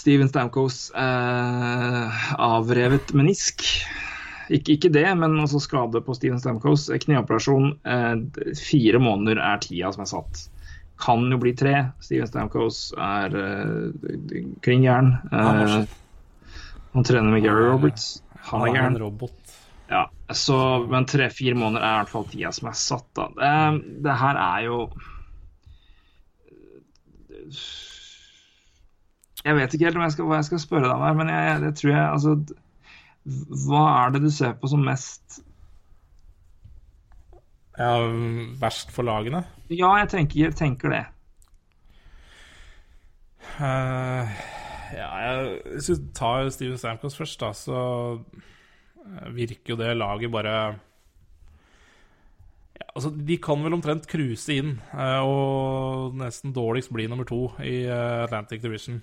Steven 0.00 0.28
Stamkos 0.30 0.92
eh, 0.94 2.18
avrevet 2.38 3.10
menisk. 3.12 3.64
Ikke, 4.50 4.74
ikke 4.74 4.90
det, 4.92 5.06
men 5.20 5.36
altså 5.38 5.60
skade 5.62 6.00
på 6.02 6.14
Steven 6.18 6.40
Stamkos. 6.42 6.88
Kneoperasjon. 7.04 7.72
Eh, 7.86 8.16
fire 8.58 8.98
måneder 9.02 9.38
er 9.38 9.60
tida 9.62 9.92
som 9.94 10.02
er 10.02 10.10
satt. 10.10 10.40
Kan 11.00 11.28
jo 11.32 11.38
bli 11.40 11.52
tre. 11.56 11.76
Steven 12.02 12.26
Stamkos 12.28 12.80
er 12.98 13.36
eh, 13.38 14.48
kring 14.66 14.82
gæren. 14.88 15.14
Han 15.30 15.62
er 15.64 15.76
Eh, 15.80 15.96
han 16.90 17.06
trener 17.06 17.30
med 17.30 17.44
Gary 17.44 17.68
Roberts. 17.70 18.22
Han 18.50 18.64
er 18.64 18.66
en 18.66 18.74
gæren. 18.74 18.98
robot. 18.98 19.36
Ja, 19.90 20.04
så, 20.34 20.56
men 20.90 21.06
tre-fire 21.06 21.54
måneder 21.58 21.82
er 21.86 21.92
i 21.94 21.98
hvert 22.00 22.10
fall 22.10 22.26
tida 22.30 22.50
som 22.54 22.68
er 22.70 22.76
satt. 22.78 23.06
Da. 23.18 23.28
Det, 23.38 24.02
det 24.06 24.16
her 24.18 24.38
er 24.38 24.64
jo 24.66 24.76
Jeg 29.44 29.56
vet 29.56 29.74
ikke 29.74 29.86
helt 29.88 29.96
om 29.96 30.04
jeg 30.04 30.14
skal, 30.14 30.26
hva 30.28 30.38
jeg 30.40 30.48
skal 30.50 30.60
spørre 30.62 30.88
deg 30.90 30.96
om 30.98 31.06
her, 31.06 31.14
men 31.16 31.30
jeg, 31.32 31.46
jeg, 31.48 31.62
jeg 31.64 31.76
tror 31.80 31.92
jeg 31.94 32.02
altså 32.04 32.34
Hva 33.24 33.84
er 34.06 34.14
det 34.14 34.22
du 34.24 34.30
ser 34.32 34.54
på 34.56 34.70
som 34.70 34.84
mest 34.84 35.42
Ja, 37.76 37.96
verst 38.60 38.90
for 38.92 39.06
lagene. 39.06 39.44
Ja, 39.72 39.94
jeg 40.00 40.08
tenker, 40.12 40.40
jeg 40.40 40.56
tenker 40.58 40.92
det. 40.92 41.04
Uh, 43.60 44.28
ja, 44.96 45.08
jeg, 45.20 45.60
hvis 45.74 45.90
vi 45.92 45.96
tar 46.16 46.48
Steven 46.52 46.78
Stamkos 46.80 47.16
først, 47.16 47.40
da, 47.40 47.52
så 47.56 47.80
eh, 48.16 49.28
virker 49.36 49.74
jo 49.74 49.78
det 49.80 49.96
laget 49.96 50.32
bare 50.32 50.54
ja, 52.76 52.86
altså, 52.94 53.12
De 53.12 53.36
kan 53.42 53.64
vel 53.64 53.76
omtrent 53.76 54.08
cruise 54.10 54.52
inn 54.52 54.78
uh, 54.92 55.22
og 55.24 56.16
nesten 56.20 56.52
dårligst 56.56 56.92
bli 56.92 57.08
nummer 57.08 57.28
to 57.28 57.46
i 57.64 57.84
Atlantic 57.88 58.60
Division. 58.64 59.00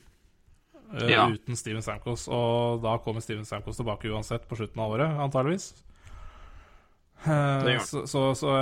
Eh, 0.94 1.10
Ja. 1.12 1.28
Uten 1.30 1.56
Steven 1.56 1.84
Stamkos. 1.84 2.28
Og 2.28 2.82
da 2.84 2.98
kommer 3.04 3.24
Steven 3.24 3.46
Stamkos 3.46 3.80
tilbake 3.80 4.10
uansett 4.12 4.48
på 4.48 4.56
slutten 4.60 4.82
av 4.82 4.92
året, 4.96 5.20
antageligvis. 5.28 5.74
Eh, 7.26 7.80
så, 7.82 8.06
så, 8.08 8.24
så 8.38 8.54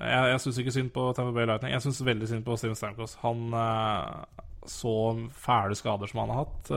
jeg, 0.00 0.22
jeg, 0.30 0.40
syns 0.42 0.58
ikke 0.62 0.74
synd 0.74 0.90
på 0.94 1.12
Tamper 1.16 1.34
Bay 1.36 1.48
Lightning. 1.50 1.74
Jeg 1.74 1.84
syns 1.84 2.04
veldig 2.06 2.30
synd 2.30 2.46
på 2.46 2.56
Steven 2.56 2.78
Stamkos. 2.78 3.18
Han 3.24 3.46
eh, 3.52 4.42
så 4.66 4.96
fæle 5.30 5.78
skader 5.78 6.10
som 6.10 6.24
han 6.24 6.34
har 6.34 6.44
hatt. 6.44 6.72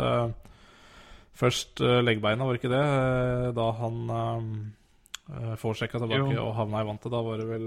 Først 1.39 1.80
leggbeina, 1.80 2.44
var 2.46 2.54
det 2.54 2.60
ikke 2.60 2.74
det? 2.74 3.54
Da 3.56 3.65
han 3.80 4.00
uh, 4.12 5.54
får 5.58 5.78
sjekka 5.80 6.02
tilbake 6.04 6.36
Jo. 6.36 6.50
og 6.50 6.52
havna 6.58 6.84
i 6.84 6.88
vantet. 6.89 7.13
Da 7.13 7.22
var 7.24 7.39
det 7.39 7.48
vel 7.48 7.65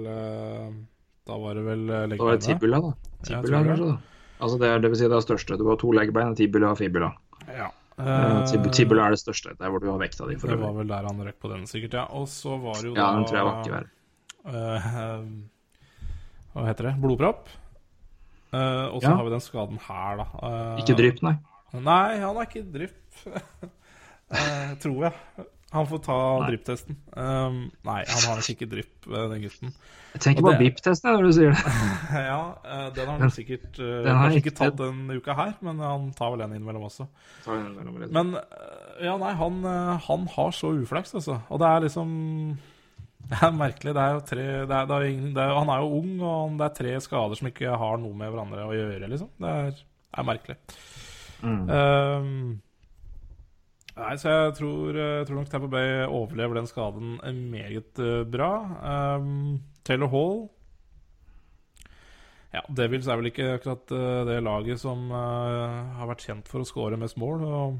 Da 1.26 1.38
var 1.40 1.56
det 1.56 1.64
vel 1.66 1.82
leggbeina. 1.88 2.18
Da 2.20 2.28
var 2.28 2.36
det 2.36 2.46
tibula, 2.46 2.82
da. 2.84 2.92
Ja, 2.92 3.40
Tibula, 3.40 3.48
tror 3.48 3.70
kanskje, 3.70 3.88
da. 3.88 4.11
Altså 4.42 4.58
det, 4.58 4.68
er, 4.68 4.80
det 4.82 4.90
vil 4.90 4.98
si 5.00 5.06
det 5.08 5.16
er 5.16 5.24
største. 5.24 5.56
Du 5.60 5.68
har 5.70 5.78
to 5.80 5.92
leggbein, 5.94 6.34
tibula 6.38 6.72
og 6.74 6.78
fibula. 6.80 7.12
Ja. 7.46 7.68
Uh, 8.02 8.40
tib- 8.48 8.70
Tibula 8.74 9.04
er 9.06 9.14
det 9.14 9.20
største. 9.22 9.52
Det 9.54 9.62
er 9.66 9.70
hvor 9.70 9.82
du 9.82 9.86
har 9.92 9.98
vekta 10.00 10.26
di. 10.26 10.34
det 10.40 10.56
var 10.58 10.72
vel 10.74 10.88
der 10.90 11.06
han 11.06 11.20
røk 11.22 11.36
på 11.38 11.50
den, 11.52 11.66
sikkert. 11.70 11.94
Ja. 12.00 12.04
Og 12.18 12.26
så 12.32 12.56
var 12.58 12.80
det 12.80 12.88
jo 12.90 12.94
Ja, 12.98 13.10
den 13.14 13.26
tror 13.28 13.36
jeg 13.38 13.46
var 13.46 13.62
ikke 13.62 13.74
verre. 13.78 13.90
Uh, 14.42 15.26
Hva 16.56 16.66
heter 16.68 16.88
det? 16.90 16.94
Blodpropp. 17.04 17.48
Uh, 18.52 18.88
og 18.92 18.98
så 19.00 19.08
Ja. 19.08 19.14
har 19.16 19.24
vi 19.24 19.30
den 19.32 19.40
skaden 19.44 19.78
her, 19.86 20.16
da. 20.20 20.26
Uh, 20.42 20.80
Ikke 20.82 20.96
drypp, 20.98 21.22
nei. 21.24 21.36
Nei, 21.72 22.18
han 22.20 22.36
er 22.36 22.48
ikke 22.50 22.64
drypp. 22.74 22.98
Tror 24.82 25.06
jeg. 25.06 25.46
Han 25.72 25.86
får 25.88 26.00
ta 26.04 26.16
drypptesten. 26.50 26.96
Um, 27.16 27.58
nei, 27.88 28.02
han 28.08 28.24
har 28.28 28.40
ikke 28.52 28.66
drypp, 28.68 29.06
eh, 29.08 29.28
den 29.32 29.44
gutten. 29.46 29.70
Jeg 30.12 30.20
tenker 30.20 30.44
på 30.44 30.50
det- 30.52 30.58
BIP-testen 30.60 31.14
når 31.14 31.22
du 31.24 31.32
sier 31.32 31.54
det. 31.56 31.72
ja, 32.28 32.40
eh, 32.64 32.88
den 32.92 33.08
har 33.08 33.22
han 33.22 33.32
sikkert 33.32 33.78
uh, 33.80 34.02
Den 34.04 34.10
har 34.12 34.26
kanskje 34.28 34.42
ikke- 34.42 34.56
tatt 34.58 34.76
denne 34.76 35.16
uka 35.16 35.36
her, 35.38 35.54
men 35.64 35.78
han 35.80 36.10
tar 36.18 36.34
vel 36.34 36.42
den 36.44 36.52
innimellom 36.58 36.84
også. 36.90 37.06
Men 38.12 38.34
eh, 38.36 39.06
ja, 39.06 39.14
nei, 39.16 39.32
han, 39.40 39.56
eh, 39.64 39.94
han 40.08 40.26
har 40.34 40.50
så 40.52 40.74
uflaks, 40.82 41.14
altså. 41.16 41.38
Og 41.48 41.58
det 41.64 41.70
er 41.70 41.80
liksom 41.86 42.12
Det 43.32 43.38
er 43.40 43.54
merkelig. 43.56 43.94
Det 43.96 44.02
er 44.02 44.12
jo 44.18 44.20
tre 44.28 44.44
det 44.66 44.76
er, 44.76 44.86
det 44.90 44.96
er 44.98 45.06
ingen, 45.08 45.32
det 45.32 45.40
er, 45.46 45.54
Han 45.56 45.70
er 45.72 45.78
jo 45.80 46.02
ung, 46.02 46.12
og 46.20 46.58
det 46.58 46.66
er 46.68 46.76
tre 46.82 46.92
skader 47.00 47.38
som 47.40 47.48
ikke 47.48 47.72
har 47.80 47.96
noe 48.02 48.12
med 48.12 48.28
hverandre 48.34 48.66
å 48.68 48.74
gjøre, 48.76 49.08
liksom. 49.08 49.30
Det 49.40 49.48
er, 49.48 49.80
er 50.20 50.28
merkelig. 50.28 50.58
Um, 51.42 52.60
nei, 53.98 54.14
så 54.20 54.32
jeg 54.32 54.56
tror, 54.58 54.96
jeg 54.96 55.28
tror 55.28 55.38
nok 55.40 55.52
Tampa 55.52 55.70
Bay 55.72 56.02
overlever 56.06 56.60
den 56.60 56.70
skaden 56.70 57.18
meget 57.52 58.00
eh, 58.00 58.22
bra. 58.28 58.52
Um, 59.18 59.62
Taylor 59.84 60.12
Hall 60.12 60.36
ja, 62.52 62.60
Devils 62.68 63.08
er 63.08 63.16
vel 63.16 63.30
ikke 63.30 63.54
akkurat 63.56 63.92
eh, 63.96 64.22
det 64.28 64.42
laget 64.44 64.80
som 64.82 65.06
uh, 65.08 65.96
har 65.96 66.08
vært 66.10 66.24
kjent 66.26 66.50
for 66.52 66.60
å 66.60 66.68
skåre 66.68 66.98
mest 67.00 67.16
mål. 67.20 67.44
Og 67.48 67.78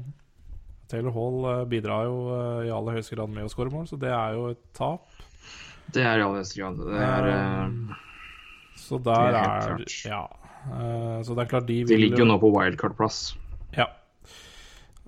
Taylor 0.89 1.13
Hall 1.13 1.45
eh, 1.51 1.65
bidrar 1.69 2.07
jo 2.09 2.17
uh, 2.29 2.61
i 2.65 2.71
aller 2.73 2.97
høyeste 2.97 3.17
grad 3.17 3.31
med 3.33 3.47
å 3.47 3.51
skåre 3.53 3.73
mål, 3.73 3.85
så 3.89 3.99
det 4.01 4.11
er 4.13 4.37
jo 4.37 4.47
et 4.53 4.63
tap. 4.77 5.05
Det 5.93 6.01
er 6.01 6.21
i 6.21 6.25
aller 6.25 6.41
høyeste 6.41 6.59
grad. 6.59 6.81
Det 6.81 7.03
er, 7.09 7.29
eh, 7.33 7.51
Um, 7.63 7.93
Så 8.83 8.97
der 8.99 9.31
det 9.31 9.39
er 9.39 9.73
er. 9.73 9.83
Ja. 10.09 10.23
Uh, 10.67 11.21
så 11.23 11.35
det 11.35 11.43
er 11.43 11.49
klart 11.49 11.67
de 11.67 11.83
de 11.87 11.97
ligger 11.97 12.23
jo 12.23 12.25
nå 12.27 12.39
på 12.41 12.49
wildcard-plass. 12.51 13.35
Ja. 13.77 13.87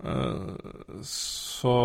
Eh, 0.03 1.01
så 1.07 1.75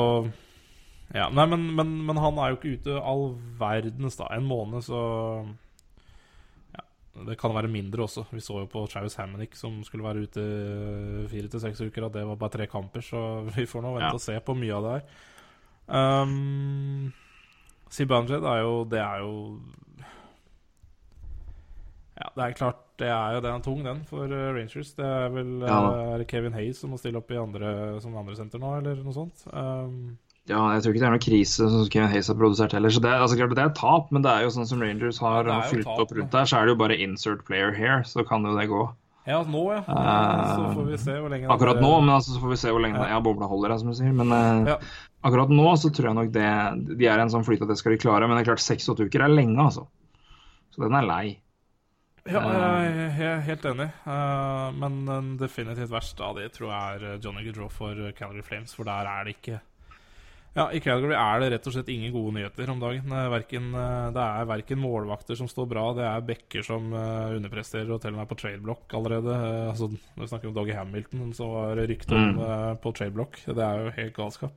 Ja, 1.14 1.28
nei, 1.34 1.46
men, 1.50 1.68
men, 1.74 1.92
men 2.06 2.16
han 2.22 2.38
er 2.38 2.52
jo 2.52 2.58
ikke 2.60 2.74
ute 2.78 2.98
all 3.02 3.32
verdens, 3.58 4.16
da. 4.18 4.28
En 4.36 4.46
måned, 4.46 4.82
så 4.86 5.00
Ja, 6.74 6.84
det 7.26 7.38
kan 7.40 7.54
være 7.54 7.70
mindre 7.70 8.04
også. 8.06 8.26
Vi 8.30 8.40
så 8.42 8.60
jo 8.62 8.68
på 8.70 8.84
Travis 8.90 9.16
Hammonick 9.18 9.56
som 9.58 9.80
skulle 9.86 10.06
være 10.06 10.22
ute 10.26 10.44
fire 11.32 11.48
til 11.50 11.60
seks 11.64 11.80
uker, 11.82 12.06
at 12.06 12.14
det 12.14 12.26
var 12.28 12.38
bare 12.38 12.54
tre 12.58 12.66
kamper, 12.70 13.02
så 13.02 13.24
vi 13.56 13.66
får 13.66 13.82
nå 13.86 13.94
vente 13.96 14.06
Ja. 14.10 14.14
og 14.14 14.20
se 14.26 14.38
på 14.40 14.54
mye 14.58 14.76
av 14.78 14.86
det 14.86 14.94
her. 14.98 15.26
Um, 15.90 17.12
Sibanjed 17.90 18.44
er 18.46 18.60
jo 18.62 18.84
Det 18.86 19.00
er 19.02 19.24
jo 19.24 19.32
Ja, 22.20 22.28
det 22.36 22.44
er 22.44 22.56
klart 22.58 22.80
det 23.00 23.08
er 23.08 23.32
jo 23.34 23.40
Den 23.40 23.54
er 23.56 23.62
tung, 23.64 23.78
den, 23.84 24.00
for 24.04 24.24
eh, 24.28 24.50
Rangers. 24.52 24.90
Det 24.98 25.04
er 25.08 25.30
vel 25.32 25.52
Ja 25.64 25.78
eh, 25.88 26.14
er 26.20 26.24
Kevin 26.28 26.52
Hayes 26.52 26.80
som 26.82 26.90
må 26.92 26.98
stille 27.00 27.16
opp 27.22 27.30
i 27.32 27.38
andre, 27.40 27.70
som 28.04 28.16
andre 28.20 28.36
senter 28.36 28.60
nå, 28.60 28.74
eller 28.82 28.98
noe 29.04 29.14
sånt. 29.16 29.46
Um, 29.52 30.18
Ja, 30.50 30.60
jeg 30.74 30.82
tror 30.82 30.92
ikke 30.94 31.00
det 31.00 31.06
er 31.08 31.12
noen 31.14 31.22
krise 31.22 31.66
som 31.70 31.88
Kevin 31.92 32.10
Hayes 32.10 32.28
har 32.28 32.34
produsert 32.36 32.72
heller. 32.74 32.90
Så 32.90 33.00
det, 33.04 33.10
er- 33.12 33.20
altså, 33.22 33.36
klart, 33.38 33.54
det 33.54 33.62
er 33.62 33.70
et 33.70 33.76
tap, 33.78 34.10
men 34.12 34.22
det 34.24 34.30
er 34.32 34.42
jo 34.44 34.50
sånn 34.52 34.66
som 34.66 34.80
Rangers 34.82 35.18
har 35.22 35.46
er 35.46 35.68
fylt 35.70 35.84
tap, 35.86 36.00
opp 36.04 36.12
rundt 36.16 36.32
der, 36.32 36.44
så 36.50 36.58
er 36.58 36.66
det 36.66 36.74
jo 36.74 36.80
bare 36.80 36.96
insert 36.98 37.44
player 37.46 37.72
here, 37.76 38.00
så 38.08 38.24
kan 38.26 38.42
jo 38.44 38.56
det 38.58 38.66
gå. 38.68 38.80
ja, 39.30 39.42
nå, 39.46 39.62
ja. 39.70 39.80
Eh, 39.84 40.40
så 40.56 40.72
får 40.74 40.88
vi 40.90 40.96
se 40.98 41.12
hvor 41.20 41.30
lenge 41.30 41.46
Akkurat 41.54 41.76
det- 41.78 41.84
nå, 41.84 41.92
men 42.02 42.10
altså, 42.16 42.34
så 42.34 42.40
får 42.42 42.50
vi 42.50 42.56
se 42.64 42.68
hvor 42.72 42.82
lenge 42.82 42.98
Ja. 42.98 43.08
ja, 43.14 43.20
bobla 43.20 43.46
holder, 43.46 43.78
som 43.78 43.88
du 43.92 43.94
sier. 43.94 44.12
Men 44.12 44.66
Ja. 44.66 44.76
akkurat 45.22 45.48
nå 45.54 45.68
så 45.78 45.92
tror 45.92 46.08
jeg 46.10 46.14
nok 46.20 46.32
det 46.32 46.96
De 46.98 47.06
er 47.06 47.18
i 47.18 47.22
en 47.22 47.28
sånn 47.30 47.44
flyt 47.46 47.62
at 47.62 47.68
det 47.68 47.78
skal 47.78 47.92
de 47.92 47.98
klare, 47.98 48.26
men 48.26 48.36
det 48.36 48.42
er 48.48 48.52
klart 48.52 48.64
seks-åtte 48.64 49.06
uker 49.08 49.22
er 49.22 49.28
lenge, 49.28 49.56
altså. 49.60 49.86
Så 50.74 50.82
den 50.82 50.94
er 50.94 51.06
lei. 51.06 51.38
Ja, 52.28 52.40
jeg 52.84 53.16
jeg 53.16 53.26
er 53.30 53.40
helt 53.46 53.64
enig. 53.64 53.88
Eh, 54.06 54.70
men 54.76 55.04
den 55.06 55.36
definitivt 55.40 55.90
verste 55.90 56.20
av 56.26 56.36
det 56.36 56.52
tror 56.52 56.68
jeg 56.70 57.00
er 57.00 57.18
Johnny 57.24 57.44
Goodrow 57.46 57.68
for 57.72 57.94
Calgary 58.18 58.42
Flames, 58.42 58.74
for 58.74 58.84
der 58.84 59.06
er 59.08 59.24
det 59.24 59.36
ikke 59.38 59.60
Ja, 60.56 60.64
I 60.74 60.80
Calgary 60.82 61.14
er 61.14 61.38
det 61.40 61.52
rett 61.52 61.66
og 61.70 61.72
slett 61.76 61.88
ingen 61.88 62.10
gode 62.12 62.32
nyheter 62.34 62.68
om 62.72 62.80
dagen. 62.82 63.06
Eh, 63.14 63.28
Hverken, 63.30 63.68
eh, 63.72 64.10
det 64.10 64.18
er 64.24 64.48
verken 64.50 64.80
målvakter 64.82 65.36
som 65.38 65.46
står 65.46 65.68
bra, 65.70 65.84
det 65.94 66.02
er 66.04 66.20
backer 66.26 66.62
som 66.66 66.92
eh, 66.92 67.36
underpresterer 67.38 67.88
og 67.94 68.00
til 68.02 68.10
og 68.10 68.16
med 68.18 68.24
er 68.26 68.30
på 68.34 68.38
tradeblokk 68.42 68.96
allerede. 68.98 69.30
Eh, 69.30 69.68
altså, 69.70 69.86
Når 70.16 70.24
vi 70.24 70.26
snakker 70.32 70.48
om 70.50 70.54
Doggy 70.54 70.74
Hamilton, 70.74 71.32
så 71.32 71.46
var 71.52 71.76
det 71.76 71.88
rykte 71.88 72.12
om 72.18 72.34
Mm. 72.34 72.40
eh, 72.42 72.74
på 72.82 72.92
tradeblokk. 72.98 73.38
Det 73.46 73.58
er 73.62 73.84
jo 73.84 73.90
helt 73.96 74.14
galskap. 74.16 74.52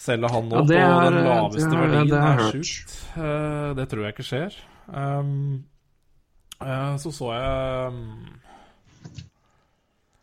Selge 0.00 0.30
han 0.32 0.48
nå 0.48 0.56
Ja, 0.56 0.64
på 0.64 1.10
den 1.12 1.24
laveste 1.28 1.70
det 1.70 1.76
er- 1.76 2.04
det 2.04 2.12
er, 2.12 2.24
jeg 2.24 2.38
er 2.40 2.52
sjukt. 2.56 2.92
Eh, 3.18 3.74
det 3.74 3.88
tror 3.90 4.02
jeg 4.06 4.14
ikke 4.14 4.28
skjer. 4.32 4.54
Um, 4.88 5.64
eh, 5.64 5.79
så 7.00 7.12
så 7.14 7.30
jeg 7.32 7.92
um, 7.94 8.00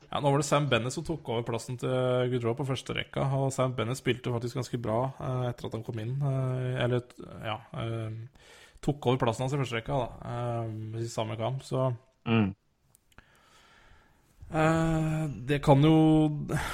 ja, 0.08 0.20
Nå 0.22 0.30
var 0.32 0.38
det 0.40 0.48
Sam 0.48 0.68
Bennett 0.72 0.94
som 0.96 1.04
tok 1.04 1.28
over 1.34 1.44
plassen 1.48 1.78
til 1.82 2.30
Goodrow 2.32 2.56
på 2.58 2.66
første 2.70 2.94
rekka. 2.96 3.26
Og 3.38 3.50
Sam 3.54 3.74
Bennett 3.76 4.00
spilte 4.00 4.32
faktisk 4.32 4.56
ganske 4.60 4.80
bra 4.80 5.00
eh, 5.20 5.42
etter 5.50 5.68
at 5.68 5.76
han 5.76 5.84
kom 5.84 6.00
inn. 6.00 6.14
eh, 6.22 6.78
eller, 6.86 7.04
ja 7.44 7.58
eh, 7.82 8.46
Tok 8.86 9.10
over 9.10 9.20
plassen 9.26 9.44
hans 9.44 9.56
i 9.58 9.60
første 9.60 9.76
rekka 9.80 9.98
da, 10.00 10.08
eh, 10.32 11.02
i 11.04 11.10
samme 11.12 11.36
kamp. 11.40 11.66
Så 11.68 11.90
Mm. 12.28 12.50
Eh, 14.48 15.24
det 15.48 15.62
kan 15.64 15.84
jo 15.84 15.94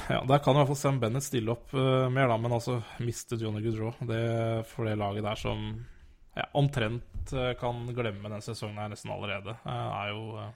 Ja, 0.09 0.23
der 0.29 0.39
kan 0.39 0.53
i 0.55 0.59
hvert 0.61 0.69
fall 0.71 0.77
Sam 0.77 0.99
Bennett 1.01 1.25
stille 1.25 1.53
opp 1.53 1.73
eh, 1.73 2.09
mer, 2.09 2.27
da, 2.29 2.37
men 2.37 2.53
altså 2.53 2.79
mistet 3.01 3.41
Johnny 3.41 3.61
Goodrow. 3.65 3.93
Det 4.01 4.65
for 4.69 4.85
det 4.85 4.97
laget 4.97 5.25
der 5.25 5.35
som 5.41 5.85
ja, 6.35 6.45
omtrent 6.53 7.03
eh, 7.31 7.53
kan 7.59 7.85
glemme 7.95 8.31
den 8.33 8.43
sesongen 8.43 8.81
her 8.81 8.91
nesten 8.91 9.13
allerede, 9.13 9.55
eh, 9.63 9.87
er 10.01 10.11
jo 10.11 10.25
eh, 10.41 10.51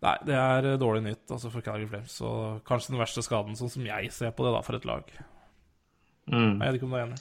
Nei, 0.00 0.14
det 0.24 0.32
er 0.32 0.66
dårlig 0.80 1.02
nytt 1.04 1.32
altså 1.34 1.50
for 1.52 1.60
Calgary 1.60 1.84
Flames. 1.90 2.14
Og 2.24 2.62
kanskje 2.64 2.94
den 2.94 3.00
verste 3.02 3.20
skaden, 3.20 3.56
sånn 3.58 3.68
som 3.68 3.84
jeg 3.84 4.08
ser 4.16 4.30
på 4.32 4.46
det, 4.46 4.54
da, 4.54 4.62
for 4.64 4.78
et 4.78 4.86
lag. 4.88 5.10
Mm. 6.30 6.54
Jeg 6.56 6.62
vet 6.62 6.78
ikke 6.78 6.86
om 6.88 6.94
du 6.94 6.96
er 6.96 7.04
enig? 7.04 7.18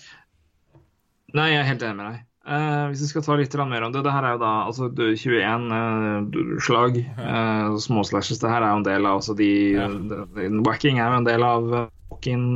Nei, 1.35 1.47
jeg 1.51 1.59
er 1.59 1.67
helt 1.67 1.83
enig 1.83 1.97
med 1.99 2.07
deg. 2.07 2.21
Uh, 2.49 2.87
hvis 2.89 3.01
vi 3.03 3.09
skal 3.11 3.25
ta 3.25 3.35
litt 3.37 3.53
mer 3.67 3.83
om 3.83 3.91
det 3.93 3.99
Det 4.01 4.11
her 4.15 4.25
er 4.25 4.31
jo 4.33 4.39
da 4.41 4.51
altså 4.63 4.87
21 4.95 5.65
uh, 5.75 6.53
slag, 6.63 7.01
uh, 7.19 7.75
småslashes. 7.83 8.39
Det 8.39 8.49
her 8.49 8.63
er 8.63 8.71
jo 8.71 8.79
en 8.79 8.87
del 8.87 9.05
av 9.05 9.19
altså 9.19 9.35
de, 9.37 9.49
Ja. 9.75 9.89
de, 9.91 10.21
de- 10.37 10.63
Whacking 10.63 11.01
er 11.03 11.11
jo 11.11 11.19
en 11.19 11.27
del 11.27 11.43
av 11.43 11.67
hockeyen 12.09 12.47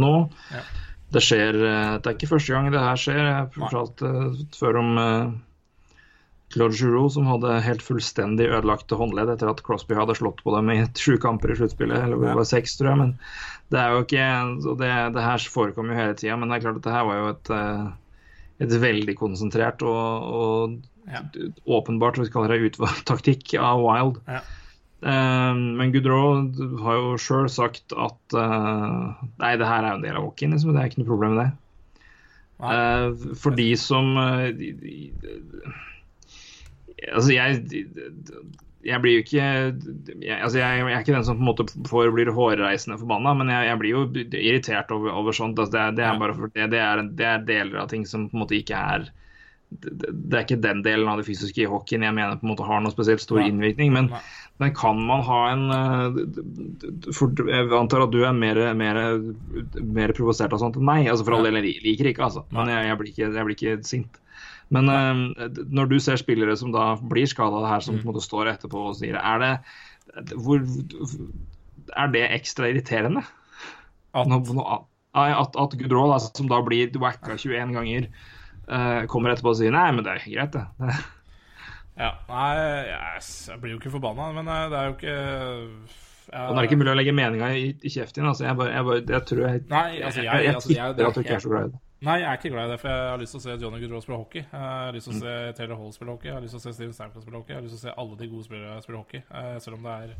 nå. 0.00 0.14
Ja. 0.50 0.64
Det 1.12 1.22
skjer 1.24 1.56
eh, 1.60 1.94
Det 2.00 2.10
er 2.10 2.16
ikke 2.16 2.30
første 2.30 2.54
gang 2.54 2.68
det 2.72 2.82
her 2.82 3.00
skjer. 3.00 3.22
Jeg 3.28 3.48
fortalte 3.56 4.12
før 4.56 4.78
om 4.80 4.92
uh, 5.00 5.32
Claude 6.52 6.76
Giroux 6.76 7.14
som 7.14 7.28
hadde 7.28 7.58
helt 7.64 7.84
fullstendig 7.84 8.50
ødelagte 8.50 8.96
håndledd 9.00 9.32
etter 9.34 9.50
at 9.52 9.62
Crosby 9.66 9.96
hadde 9.96 10.16
slått 10.18 10.42
på 10.44 10.54
dem 10.56 10.70
i 10.72 10.78
sju 11.04 11.16
kamper 11.22 11.52
i 11.52 11.58
sluttspillet. 11.60 11.98
Eller 12.06 12.20
det 12.20 12.36
var 12.38 12.48
seks, 12.48 12.76
tror 12.78 12.92
jeg. 12.92 13.00
Men 13.02 13.16
det 13.72 13.80
er 13.80 13.94
jo 13.96 14.04
ikke 14.04 14.28
Og 14.68 14.78
det, 14.80 14.92
det 15.16 15.26
her 15.26 15.50
forekommer 15.52 15.94
jo 15.94 16.00
hele 16.02 16.16
tida. 16.20 16.36
Men 16.40 16.52
det 16.52 16.58
er 16.60 16.64
klart 16.66 16.80
at 16.82 16.88
det 16.88 16.96
her 16.96 17.08
var 17.08 17.20
jo 17.20 17.34
et 17.34 17.52
eh, 17.56 17.90
et 18.62 18.74
veldig 18.82 19.14
konsentrert 19.18 19.82
og, 19.82 20.32
og 20.38 20.80
Ja. 21.10 21.18
åpenbart 21.66 22.14
hva 22.14 22.22
vi 22.28 22.30
kaller 22.30 22.52
det 22.54 22.68
utvalgt 22.68 23.06
taktikk 23.10 23.56
av 23.58 23.80
Wild. 23.82 24.20
Ja. 24.30 24.38
Eh, 25.02 25.54
men 25.78 25.92
Goodrow 25.94 26.46
har 26.84 26.98
jo 27.00 27.18
sjøl 27.20 27.50
sagt 27.50 27.94
at 27.94 28.38
eh, 28.38 29.22
nei, 29.42 29.52
det 29.58 29.68
her 29.68 29.82
er 29.82 29.90
jo 29.90 29.98
en 29.98 30.06
del 30.06 30.18
av 30.18 30.26
hockeyen, 30.28 30.54
liksom. 30.54 30.74
Det 30.74 30.82
er 30.82 30.90
ikke 30.90 31.02
noe 31.02 31.10
problem 31.10 31.36
med 31.36 31.44
det. 31.44 31.52
Nei. 32.62 32.74
Eh, 32.76 33.30
for 33.42 33.58
de 33.58 33.70
som 33.80 34.12
eh, 34.22 34.66
Altså, 37.02 37.32
jeg 37.34 37.64
jeg 38.82 38.98
blir 39.02 39.14
jo 39.14 39.22
ikke 39.22 39.38
jeg, 39.38 40.36
altså 40.42 40.58
jeg, 40.58 40.78
jeg 40.82 40.94
er 40.94 41.02
ikke 41.04 41.14
den 41.14 41.26
som 41.26 41.38
på 41.38 41.44
en 41.44 41.48
måte 41.48 41.66
får, 41.86 42.08
blir 42.14 42.30
hårreisende 42.34 42.98
forbanna, 42.98 43.34
men 43.38 43.50
jeg, 43.52 43.68
jeg 43.68 43.78
blir 43.78 43.92
jo 43.92 44.02
irritert 44.38 44.94
over, 44.94 45.12
over 45.18 45.36
sånt. 45.36 45.58
Altså 45.58 45.76
det, 45.76 45.84
det, 46.00 46.06
er 46.06 46.34
for, 46.38 46.50
det, 46.54 46.68
det, 46.74 46.80
er, 46.82 47.02
det 47.18 47.28
er 47.28 47.44
deler 47.46 47.82
av 47.84 47.92
ting 47.92 48.06
som 48.08 48.26
på 48.30 48.36
en 48.36 48.42
måte 48.42 48.58
ikke 48.58 48.78
er 48.78 49.06
det, 49.72 50.10
er 50.34 50.42
ikke 50.42 50.60
den 50.60 50.82
delen 50.84 51.08
av 51.08 51.20
det 51.20 51.24
fysiske 51.24 51.62
i 51.62 51.70
hockeyen 51.70 52.04
jeg 52.04 52.16
mener 52.16 52.40
på 52.40 52.44
en 52.44 52.52
måte 52.52 52.66
har 52.66 52.82
noe 52.84 52.92
spesielt 52.92 53.22
stor 53.24 53.40
innvirkning. 53.44 53.94
Men. 53.94 54.10
Men 54.60 54.74
kan 54.76 54.98
man 55.08 55.22
ha 55.26 55.38
en 55.50 55.62
eh, 55.74 57.12
for 57.16 57.32
Jeg 57.48 57.70
antar 57.74 58.04
at 58.04 58.12
du 58.12 58.20
er 58.24 58.34
mer, 58.36 58.58
mer, 58.78 58.98
mer 59.82 60.12
provosert 60.14 60.52
av 60.54 60.60
sånt 60.62 60.76
enn 60.78 60.86
meg. 60.86 61.08
Altså 61.10 61.24
For 61.26 61.34
all 61.38 61.48
del, 61.48 61.58
jeg 61.62 61.80
liker 61.82 62.10
ikke, 62.12 62.26
altså. 62.28 62.44
Men 62.54 62.70
jeg, 62.70 62.84
jeg, 62.90 62.98
blir 63.00 63.10
ikke, 63.12 63.30
jeg 63.38 63.46
blir 63.48 63.56
ikke 63.56 63.74
sint. 63.88 64.20
Men 64.72 64.88
uh, 64.88 65.48
når 65.68 65.90
du 65.90 65.96
ser 66.00 66.20
spillere 66.20 66.54
som 66.56 66.70
da 66.72 66.92
blir 67.00 67.26
skada 67.28 67.64
her, 67.66 67.82
som 67.84 67.98
på 67.98 68.06
en 68.06 68.12
måte 68.12 68.22
står 68.24 68.52
etterpå 68.54 68.86
og 68.88 68.94
sier 68.96 69.18
Er 69.20 69.42
det 69.42 69.52
hvor, 70.40 70.62
Er 71.96 72.12
det 72.14 72.22
ekstra 72.38 72.70
irriterende? 72.70 73.24
At- 74.14 74.28
Nå- 74.30 74.44
nå- 74.56 74.68
at, 75.12 75.56
at 75.60 75.74
Gudrå, 75.76 76.06
altså, 76.14 76.30
som 76.38 76.46
da 76.48 76.62
blir 76.64 76.88
wacka 77.02 77.34
21 77.36 77.74
ganger, 77.76 78.06
uh, 78.70 79.02
kommer 79.12 79.34
etterpå 79.34 79.52
og 79.52 79.58
sier 79.58 79.74
Nei, 79.74 79.90
men 79.92 80.06
det 80.06 80.14
er 80.14 80.24
greit, 80.24 80.56
det. 80.56 81.02
Ja, 81.98 82.10
nei, 82.28 82.56
jeg, 82.88 83.22
jeg 83.50 83.60
blir 83.60 83.74
jo 83.74 83.78
ikke 83.78 83.90
forbanna, 83.92 84.30
men 84.32 84.48
eh, 84.48 84.68
det 84.72 84.78
er 84.78 84.86
jo 84.88 84.94
ikke 84.96 85.16
jeg, 86.32 86.40
Og 86.48 86.54
det 86.54 86.60
er 86.62 86.66
ikke 86.70 86.78
mulig 86.80 86.92
å 86.92 86.96
legge 86.96 87.12
meninga 87.12 87.48
i, 87.58 87.64
i 87.84 87.90
kjeften 87.92 88.22
din. 88.22 88.28
Altså, 88.30 88.44
jeg, 88.46 88.56
bare, 88.56 88.70
jeg, 88.72 88.84
bare, 88.88 89.00
jeg 89.12 89.26
tror 89.28 89.40
jeg 89.44 89.64
Nei, 89.68 89.88
altså, 90.00 90.22
jeg- 90.22 90.32
jeg, 90.32 90.44
jeg, 90.46 90.54
altså, 90.54 90.70
jeg- 90.72 90.94
det, 90.96 91.06
at 91.06 91.14
du 91.14 91.20
ikke 91.20 91.34
er 91.36 91.42
så 91.44 91.50
glad 91.52 91.66
i 91.66 91.72
det. 91.74 91.80
Nei, 92.02 92.14
jeg 92.18 92.28
er 92.30 92.38
ikke 92.40 92.50
glad 92.54 92.64
i 92.66 92.70
det, 92.72 92.78
for 92.80 92.88
jeg 92.88 93.10
har 93.10 93.20
lyst 93.20 93.34
til 93.36 93.38
å 93.38 93.42
se 93.44 93.56
Johnny 93.62 93.80
Goodrow 93.82 94.00
spille 94.02 94.16
hockey. 94.18 94.40
Jeg 94.42 94.60
har 94.62 94.92
lyst 94.96 95.06
til 95.10 95.18
å 95.18 95.20
se 95.22 95.34
Taylor 95.58 95.76
Hall 95.82 95.92
spille 95.94 96.10
hockey, 96.16 96.28
jeg 96.30 96.34
har 96.34 96.42
lyst 96.42 96.56
til 96.56 96.58
å 96.58 96.64
se 96.64 96.72
Steven 96.78 96.92
Stamford 96.96 97.22
spille 97.26 97.38
hockey. 97.42 97.52
Jeg 97.52 97.60
har 97.60 97.66
lyst 97.68 97.76
til 97.76 97.82
å 97.82 97.84
se 97.84 97.94
alle 98.02 98.16
de 98.22 98.28
gode 98.32 98.44
spillere 98.48 98.80
spille 98.82 98.98
hockey, 99.02 99.20
eh, 99.30 99.58
selv 99.62 99.76
om 99.76 99.82
det 99.86 99.92
er 99.98 100.14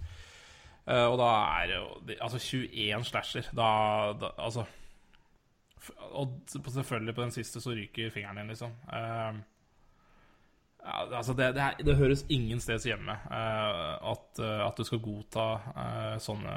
eh, 0.93 1.07
Og 1.09 1.16
da 1.18 1.31
er 1.62 1.66
det 1.73 1.81
jo 1.81 1.89
Altså, 2.29 2.39
21 2.39 3.05
slasher, 3.09 3.49
da, 3.57 3.70
da 4.20 4.31
Altså 4.39 4.66
Og 6.12 6.37
selvfølgelig 6.68 7.14
på 7.16 7.23
den 7.25 7.35
siste 7.35 7.61
så 7.64 7.75
ryker 7.75 8.11
fingeren 8.14 8.37
din, 8.43 8.53
liksom. 8.53 8.70
Ja, 10.83 11.05
altså 11.14 11.35
det, 11.39 11.53
det, 11.55 11.68
det, 11.87 11.95
høres 11.95 12.24
ingen 12.33 12.61
steds 12.62 12.89
hjemme 12.89 13.14
eh, 13.14 13.93
at, 14.11 14.39
eh, 14.43 14.62
at, 14.64 14.78
du 14.78 14.87
skal 14.87 15.03
godta 15.03 15.47
eh, 15.70 16.14
sånne 16.22 16.55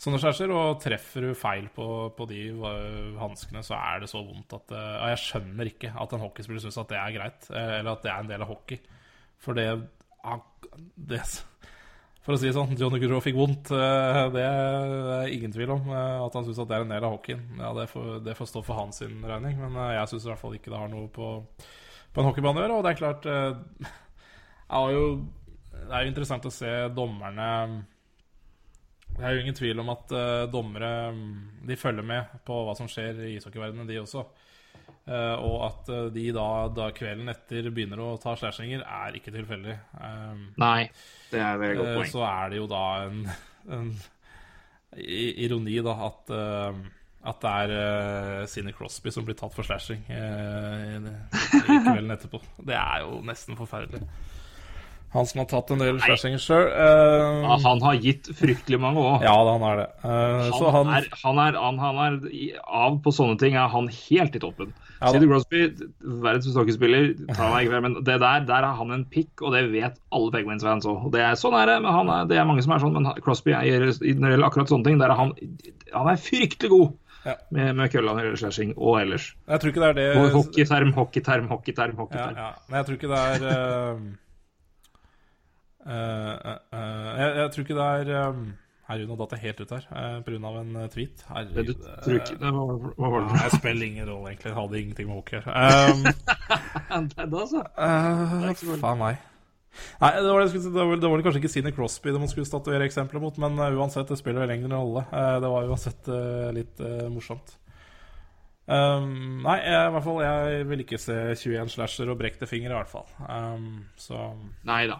sånne 0.00 0.20
skjærser. 0.20 0.52
Og 0.56 0.78
treffer 0.80 1.28
du 1.28 1.34
feil 1.36 1.68
på, 1.72 1.88
på 2.16 2.28
de 2.30 2.46
hanskene, 3.20 3.64
så 3.64 3.76
er 3.76 4.04
det 4.04 4.10
så 4.12 4.22
vondt 4.24 4.56
at 4.56 4.72
ja, 4.76 5.10
Jeg 5.12 5.22
skjønner 5.24 5.70
ikke 5.72 5.92
at 5.92 6.16
en 6.16 6.24
hockeyspiller 6.24 6.64
syns 6.64 6.80
at 6.80 6.92
det 6.92 7.00
er 7.00 7.14
greit, 7.16 7.50
eller 7.52 7.92
at 7.92 8.04
det 8.04 8.12
er 8.12 8.24
en 8.24 8.32
del 8.32 8.44
av 8.44 8.50
hockey. 8.52 8.80
For 9.40 9.56
det, 9.56 9.68
det 10.96 11.22
For 12.24 12.34
å 12.34 12.38
si 12.40 12.48
det 12.48 12.56
sånn, 12.56 12.76
Johnny 12.76 13.00
Gaudreau 13.00 13.24
fikk 13.24 13.38
vondt. 13.40 13.72
Det 13.72 14.44
er 14.44 15.32
ingen 15.32 15.52
tvil 15.56 15.72
om. 15.76 15.88
At 15.92 16.36
han 16.36 16.44
syns 16.44 16.60
at 16.60 16.68
det 16.72 16.76
er 16.76 16.84
en 16.84 16.92
del 16.92 17.08
av 17.08 17.16
hockeyen. 17.16 17.48
Ja, 17.56 17.72
det 17.76 17.88
får, 17.92 18.12
det 18.26 18.36
får 18.36 18.52
stå 18.52 18.64
for 18.68 18.80
hans 18.80 19.00
regning, 19.04 19.60
men 19.64 19.80
jeg 19.96 20.12
syns 20.12 20.28
i 20.28 20.32
hvert 20.32 20.44
fall 20.44 20.56
ikke 20.60 20.72
det 20.72 20.80
har 20.84 20.92
noe 20.92 21.08
på 21.12 21.34
på 22.16 22.22
en 22.22 22.30
hockeybane 22.30 22.62
å 22.62 22.64
gjøre. 22.64 22.78
Og 22.78 22.86
det 22.86 22.94
er 22.94 23.00
klart 23.02 23.28
er 23.28 24.96
jo, 24.96 25.04
Det 25.76 25.92
er 25.92 26.02
jo 26.02 26.10
interessant 26.10 26.48
å 26.48 26.54
se 26.54 26.72
dommerne 26.96 27.50
Det 29.12 29.22
er 29.22 29.36
jo 29.36 29.44
ingen 29.44 29.56
tvil 29.56 29.84
om 29.84 29.92
at 29.92 30.16
uh, 30.16 30.48
dommere 30.52 30.90
de 31.66 31.76
følger 31.78 32.04
med 32.04 32.40
på 32.46 32.58
hva 32.66 32.74
som 32.76 32.88
skjer 32.90 33.22
i 33.24 33.36
ishockeyverdenen, 33.38 33.88
de 33.88 34.00
også. 34.02 34.26
Uh, 35.06 35.38
og 35.40 35.56
at 35.70 35.88
uh, 35.88 36.00
de 36.12 36.26
da, 36.34 36.48
da, 36.74 36.90
kvelden 36.92 37.30
etter 37.32 37.70
begynner 37.70 38.02
å 38.02 38.10
ta 38.20 38.34
slashinger, 38.36 38.82
er 38.84 39.16
ikke 39.16 39.32
tilfeldig. 39.32 39.76
Um, 39.96 40.42
Nei, 40.60 40.90
det 41.30 41.40
er 41.40 41.62
veldig 41.62 41.78
godt 41.80 41.92
poeng. 41.94 42.10
Så 42.12 42.26
er 42.28 42.52
det 42.52 42.60
jo 42.60 42.68
da 42.68 42.84
en, 43.06 43.22
en 43.78 43.88
ironi, 45.00 45.78
da, 45.86 45.96
at 46.10 46.34
at 47.26 47.42
det 47.42 47.52
er 47.52 47.74
uh, 47.74 48.46
Sidney 48.50 48.74
Crosby 48.76 49.12
som 49.14 49.26
blir 49.26 49.36
tatt 49.38 49.54
for 49.56 49.66
slashing 49.66 50.02
uh, 50.08 50.96
i 50.96 51.80
kvelden 51.82 52.14
etterpå. 52.14 52.40
Det 52.66 52.76
er 52.78 53.04
jo 53.04 53.20
nesten 53.26 53.58
forferdelig. 53.58 54.04
Han 55.16 55.26
som 55.28 55.40
har 55.40 55.46
tatt 55.48 55.70
en 55.72 55.80
del 55.80 56.00
slashinger 56.02 56.40
sjøl. 56.42 56.66
Uh, 56.66 57.44
ja, 57.46 57.58
han 57.64 57.84
har 57.84 58.00
gitt 58.02 58.28
fryktelig 58.36 58.80
mange 58.82 59.00
òg. 59.00 59.22
Ja, 59.24 59.36
han 59.48 59.64
er 59.64 59.78
det. 59.80 59.86
Uh, 60.02 60.10
han, 60.10 60.74
han... 60.74 60.90
Er, 60.98 61.06
han, 61.22 61.40
er, 61.44 61.60
han, 61.62 61.78
han, 61.80 62.00
er, 62.02 62.58
av 62.66 62.98
på 63.04 63.14
sånne 63.14 63.38
ting 63.40 63.56
er 63.56 63.70
han 63.72 63.88
helt 63.92 64.36
i 64.36 64.42
toppen. 64.42 64.74
Ja, 64.96 65.12
Sidney 65.12 65.28
Crosby, 65.28 65.62
verdens 66.24 66.56
hockeyspiller, 66.56 67.10
men 67.84 67.98
det 68.00 68.18
der, 68.22 68.44
der 68.48 68.64
er 68.64 68.78
han 68.78 68.92
en 68.94 69.04
pikk, 69.12 69.42
og 69.44 69.52
det 69.52 69.66
vet 69.72 69.98
alle 70.16 70.32
Penguins-fans 70.32 70.88
òg. 70.88 71.16
Sånn 71.36 71.56
er 71.58 71.68
det. 71.68 71.80
men 71.84 72.12
er, 72.12 72.28
det 72.30 72.40
er 72.40 72.48
mange 72.48 72.64
som 72.64 72.72
er 72.76 72.84
sånn, 72.84 72.96
men 72.96 73.10
Crosby 73.24 73.52
er, 73.56 73.90
når 73.92 73.98
det 74.00 74.32
gjelder 74.34 74.48
akkurat 74.48 74.72
sånne 74.72 74.88
ting, 74.88 75.00
der 75.02 75.12
er 75.12 75.20
han, 75.20 75.34
han 75.92 76.12
er 76.12 76.22
fryktelig 76.28 76.72
god. 76.72 76.94
Ja. 77.26 77.34
Med, 77.50 77.72
med 77.74 77.90
køllene 77.90 78.22
eller 78.22 78.38
slashing 78.38 78.76
og 78.76 79.00
ellers. 79.00 79.32
Jeg 79.48 79.60
tror 79.60 79.72
ikke 79.72 79.82
det 79.82 79.88
er 79.88 79.96
det 79.98 80.06
og 80.20 80.30
Hockeyterm, 80.36 80.92
hockeyterm, 80.92 81.48
hockeyterm. 81.50 81.96
hockeyterm. 81.96 82.36
Ja, 82.36 82.46
ja. 82.46 82.52
Men 82.68 82.76
jeg 82.76 82.86
tror 82.86 82.94
ikke 82.94 83.08
det 83.08 83.18
er 83.18 83.40
uh, 83.48 84.04
uh, 85.86 86.54
uh, 86.78 87.10
jeg, 87.18 87.36
jeg, 87.36 87.50
tror 87.50 87.66
ikke 87.66 87.80
det 87.80 87.90
er 88.14 88.28
um, 88.28 88.46
Herregud, 88.86 89.08
nå 89.10 89.16
datt 89.18 89.32
jeg 89.34 89.42
helt 89.42 89.60
ut 89.60 89.72
her 89.74 89.86
uh, 89.90 90.18
pga. 90.22 90.50
en 90.62 90.74
tweet. 90.94 91.24
Herregud. 91.28 91.72
Du 91.74 91.86
tror 92.04 92.20
ikke 92.20 92.36
det? 92.38 92.52
Hva 92.54 93.14
var 93.14 93.24
det? 93.24 93.40
Jeg 93.42 93.58
spiller 93.58 93.86
ingen 93.86 94.10
rolle, 94.10 94.28
egentlig. 94.30 94.52
Jeg 94.52 94.60
hadde 94.60 94.80
ingenting 94.80 95.08
med 95.08 95.16
hockey 95.18 95.40
her. 95.42 95.90
Um, 95.90 96.04
det 97.10 97.24
er 97.24 97.32
da, 97.34 97.48
så. 97.50 97.64
Uh, 97.74 98.76
faen 98.78 99.02
meg. 99.02 99.24
Nei, 100.02 100.10
det 100.16 100.32
var, 100.32 100.42
det, 100.42 100.62
det, 100.62 100.72
var, 100.74 100.98
det 101.02 101.10
var 101.12 101.22
kanskje 101.26 101.42
ikke 101.42 101.52
Sine 101.52 101.72
Crosby 101.74 102.12
det 102.12 102.22
man 102.22 102.30
skulle 102.32 102.48
statuere 102.48 102.86
eksempler 102.88 103.22
mot, 103.22 103.38
men 103.42 103.58
uh, 103.60 103.68
uansett, 103.76 104.08
det 104.10 104.18
spiller 104.20 104.44
vel 104.44 104.56
ingen 104.56 104.74
rolle. 104.74 105.04
Uh, 105.12 105.36
det 105.42 105.52
var 105.52 105.70
uansett 105.70 106.10
uh, 106.12 106.50
litt 106.56 106.82
morsomt. 107.12 107.56
Um, 108.66 109.44
nei, 109.44 109.60
jeg, 109.62 109.78
i 109.78 109.92
hvert 109.94 110.02
fall 110.02 110.16
jeg 110.24 110.62
vil 110.66 110.80
ikke 110.82 110.98
se 110.98 111.18
21 111.38 111.70
slasher 111.76 112.10
og 112.10 112.18
brekte 112.18 112.48
fingre, 112.50 112.72
i 112.72 112.78
hvert 112.80 112.90
fall. 112.90 113.06
Um, 113.22 113.84
så 114.00 114.32
Nei 114.66 114.82
da. 114.90 114.98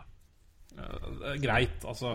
greit, 1.43 1.83
altså. 1.83 2.15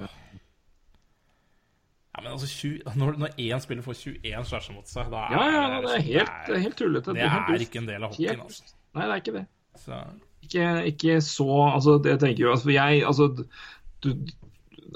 Ja, 2.11 2.21
men 2.21 2.33
altså 2.33 2.47
20, 2.47 2.95
Når, 2.99 3.35
én 3.39 3.63
spiller 3.63 3.83
får 3.83 3.99
21 3.99 4.47
slasher 4.47 4.75
mot 4.75 4.87
seg, 4.87 5.11
da 5.11 5.27
er 5.27 5.35
ja, 5.35 5.43
ja, 5.47 5.79
det, 5.83 5.93
er 5.95 6.07
helt, 6.07 6.33
det 6.47 6.57
er 6.57 6.65
helt 6.65 6.79
tullete. 6.79 7.15
Det, 7.15 7.27
det 7.27 7.55
er 7.55 7.63
ikke 7.67 7.83
en 7.83 7.87
del 7.87 8.03
av 8.03 8.15
hockeyen. 8.15 8.43
Altså. 8.43 8.75
Nei, 8.91 9.05
det 9.05 9.13
er 9.13 9.23
ikke 9.23 9.35
det. 9.37 9.45
Så 9.79 9.99
ikke, 10.51 10.85
ikke 10.91 11.21
så 11.23 11.47
Altså, 11.71 11.97
jeg 12.05 12.19
tenker 12.19 12.43
jo 12.43 12.51
altså, 12.51 12.69
jeg, 12.73 13.05
altså 13.07 13.29
du, 14.03 14.09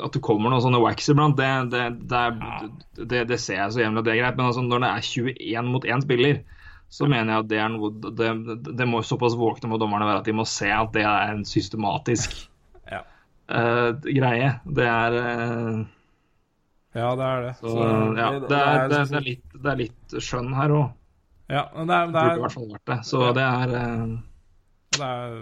At 0.04 0.12
det 0.12 0.22
kommer 0.26 0.52
noen 0.52 0.64
sånne 0.64 0.82
wax 0.84 1.08
iblant, 1.10 1.40
det, 1.40 1.72
det, 1.72 1.86
det, 2.12 3.06
det, 3.08 3.24
det 3.32 3.40
ser 3.40 3.62
jeg 3.62 3.72
så 3.72 3.82
jevnlig 3.86 4.04
at 4.04 4.08
det 4.10 4.14
er 4.14 4.22
greit. 4.24 4.36
Men 4.36 4.50
altså, 4.50 4.66
når 4.66 4.84
det 4.84 4.92
er 4.92 5.08
21 5.08 5.72
mot 5.72 5.88
1 5.88 6.04
spiller, 6.04 6.42
så 6.92 7.08
mener 7.10 7.32
jeg 7.32 7.44
at 7.44 7.50
det 7.50 7.60
er 7.64 7.72
noe 7.74 7.92
Det, 8.20 8.30
det 8.78 8.88
må 8.88 9.02
såpass 9.04 9.38
våkne 9.40 9.72
må 9.72 9.80
dommerne 9.82 10.08
være 10.08 10.22
at 10.22 10.28
de 10.28 10.36
må 10.36 10.46
se 10.50 10.70
at 10.72 10.92
det 10.96 11.06
er 11.08 11.34
en 11.34 11.46
systematisk 11.48 12.36
ja. 12.94 13.02
uh, 13.50 13.96
greie. 14.04 14.52
Det 14.68 14.90
er 14.90 15.18
uh, 15.18 15.80
Ja, 16.96 17.10
det 17.16 17.26
er 17.32 17.42
det. 17.48 17.56
Så, 17.62 17.72
så, 17.72 17.88
ja, 18.20 18.30
det, 18.40 18.60
er, 18.60 18.86
det, 18.92 19.02
er 19.02 19.26
litt, 19.26 19.48
det, 19.56 19.66
er, 19.72 19.82
litt, 19.82 20.20
skjønn 20.24 20.54
her 20.56 20.76
òg. 20.76 20.94
Ja, 21.52 21.68
det, 21.72 21.84
er, 21.84 21.88
det 21.88 21.96
er, 21.96 22.14
burde 22.14 22.38
i 22.40 22.44
hvert 22.46 22.56
fall 22.56 22.72
vært 22.72 22.88
det. 22.92 23.00
Så 23.08 23.26
det 23.36 23.44
er 23.48 23.76
uh, 23.76 24.16
det 25.00 25.10
er 25.10 25.40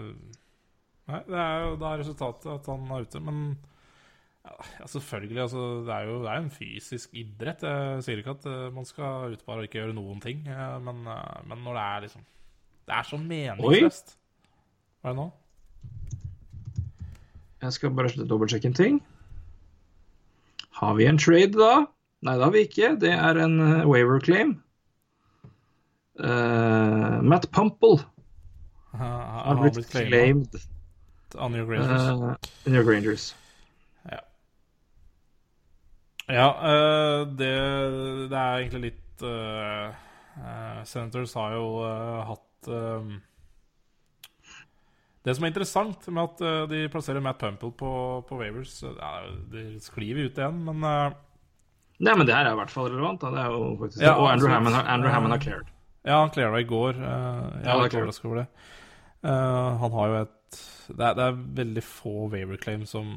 Nei, 1.10 1.20
det 1.28 1.36
er 1.36 1.64
jo 1.66 1.78
da 1.82 1.94
resultatet 2.00 2.50
at 2.54 2.68
han 2.72 2.92
er 2.96 3.04
ute. 3.04 3.20
Men 3.24 3.40
ja, 4.44 4.88
selvfølgelig, 4.88 5.42
altså, 5.46 5.64
det 5.88 5.96
er 5.96 6.10
jo 6.10 6.18
det 6.24 6.32
er 6.32 6.42
en 6.42 6.52
fysisk 6.52 7.16
idrett. 7.20 7.64
Jeg 7.68 8.04
sier 8.06 8.22
ikke 8.22 8.36
at 8.38 8.48
uh, 8.48 8.68
man 8.76 8.88
skal 8.88 9.36
ut 9.36 9.46
bare 9.48 9.64
og 9.64 9.68
ikke 9.68 9.82
gjøre 9.82 9.96
noen 9.98 10.22
ting, 10.24 10.46
uh, 10.48 10.78
men, 10.84 11.04
uh, 11.08 11.40
men, 11.48 11.64
når 11.66 11.80
det 11.80 11.86
er 11.88 12.06
liksom 12.08 12.28
Det 12.88 12.96
er 12.96 13.08
så 13.08 13.20
meningsløst. 13.20 14.16
Hva 15.02 15.12
er 15.12 15.16
det 15.16 15.22
nå? 15.22 15.30
Jeg 17.64 17.76
skal 17.78 17.94
bare 17.96 18.28
dobbeltsjekke 18.28 18.72
en 18.72 18.80
ting. 18.80 19.02
Har 20.80 20.96
vi 21.00 21.08
en 21.08 21.20
trade, 21.20 21.56
da? 21.56 21.86
Nei, 22.24 22.36
det 22.36 22.44
har 22.44 22.52
vi 22.52 22.64
ikke. 22.68 22.96
Det 23.00 23.12
er 23.12 23.40
en 23.40 23.60
waiver 23.88 24.20
claim. 24.24 24.58
Matt 26.20 27.48
Pumple 27.56 28.04
han 28.98 29.58
har 29.58 29.70
blitt 29.70 29.90
claimed. 29.90 30.62
Av 31.36 31.52
New 31.52 31.68
Grangers. 31.68 32.02
Uh, 32.02 32.36
New 32.66 32.84
Grangers. 32.84 32.88
Rangers. 32.88 33.36
Ja. 34.12 34.20
Ja, 36.28 36.48
uh, 36.62 37.28
det, 37.28 37.54
det, 38.30 38.38
er 38.38 38.62
egentlig 38.62 38.84
litt 38.92 39.26
uh, 39.26 39.90
Senators 40.86 41.34
har 41.38 41.58
jo 41.58 41.66
hatt 42.26 42.70
Det 45.24 45.36
som 45.36 45.46
er 45.46 45.52
interessant 45.52 46.08
med 46.10 46.24
at 46.24 46.70
de 46.72 46.86
plasserer 46.92 47.22
Matt 47.22 47.38
Pumple 47.42 47.70
på, 47.78 47.92
på 48.26 48.40
Wavers 48.40 48.80
ja, 48.88 49.12
De 49.52 49.66
sklir 49.84 50.24
ut 50.24 50.40
igjen, 50.40 50.64
men 50.66 50.82
Nei, 52.04 52.16
men 52.18 52.26
det 52.28 52.34
her 52.34 52.50
er 52.50 52.56
i 52.56 52.58
hvert 52.58 52.72
fall 52.74 52.88
relevant. 52.90 53.22
Da. 53.22 53.30
Det 53.32 53.44
er 53.44 53.52
jo 53.54 53.68
faktisk 53.80 54.02
ja, 54.02 54.16
Og 54.18 54.26
Andrew 54.32 54.50
Hammond, 54.52 54.76
Andrew 54.76 55.14
Hammond 55.14 55.36
har 55.36 55.44
cleared. 55.44 55.70
Ja, 56.04 56.18
han 56.18 56.34
cleara 56.34 56.60
i 56.60 56.66
går. 56.68 56.98
jeg 56.98 57.62
ja, 57.64 57.76
var 57.78 57.86
ikke 57.88 58.02
overraska 58.02 58.28
over 58.28 58.42
det. 58.42 58.48
Uh, 59.24 59.80
han 59.80 59.94
har 59.96 60.10
jo 60.10 60.22
et 60.24 60.40
det 60.94 61.02
er, 61.02 61.16
det 61.18 61.24
er, 61.24 61.38
veldig 61.58 61.82
få 61.82 62.28
waiver 62.30 62.60
claim 62.62 62.84
som, 62.86 63.08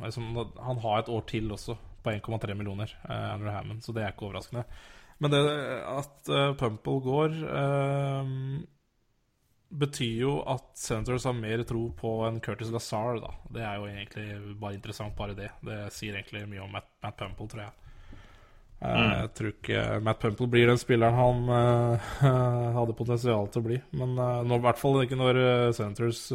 altså, 0.00 0.22
Han 0.64 0.78
har 0.80 1.02
et 1.02 1.10
år 1.12 1.26
til 1.28 1.50
også, 1.52 1.74
på 2.04 2.14
1,3 2.14 2.54
millioner, 2.56 2.94
uh, 3.04 3.34
Andrew 3.34 3.52
Hammond, 3.52 3.82
så 3.84 3.92
det 3.92 4.04
er 4.04 4.14
ikke 4.14 4.28
overraskende. 4.30 4.62
Men 5.20 5.34
det 5.34 5.42
at 5.90 6.30
uh, 6.30 6.54
Pumple 6.56 7.02
går, 7.04 7.36
betyr 9.76 10.20
jo 10.22 10.32
at 10.48 10.70
Senators 10.78 11.26
har 11.26 11.36
mer 11.36 11.64
tro 11.68 11.88
på 11.98 12.12
en 12.28 12.40
Curtis 12.40 12.70
Lazar, 12.72 13.18
da. 13.20 13.34
Det 13.52 13.64
er 13.66 13.80
jo 13.80 13.90
egentlig 13.90 14.56
bare 14.62 14.78
interessant, 14.78 15.16
bare 15.18 15.36
det. 15.36 15.50
Det 15.66 15.80
sier 15.92 16.16
egentlig 16.16 16.46
mye 16.48 16.62
om 16.64 16.72
Matt, 16.72 16.88
Matt 17.04 17.18
Pumple, 17.18 17.48
tror 17.50 17.66
jeg. 17.66 17.85
Mm. 18.76 19.10
Jeg 19.10 19.28
tror 19.38 19.52
ikke 19.54 19.82
Matt 20.04 20.18
Pumple 20.20 20.46
blir 20.52 20.68
den 20.68 20.80
spilleren 20.80 21.16
han 21.16 21.46
uh, 21.48 22.08
hadde 22.76 22.96
potensial 22.98 23.48
til 23.50 23.62
å 23.62 23.66
bli. 23.70 23.78
Men 23.96 24.12
uh, 24.20 24.42
nå, 24.44 24.58
i 24.58 24.64
hvert 24.66 24.80
fall 24.80 25.00
ikke 25.02 25.18
når 25.18 25.40
uh, 25.40 25.70
Senators 25.76 26.26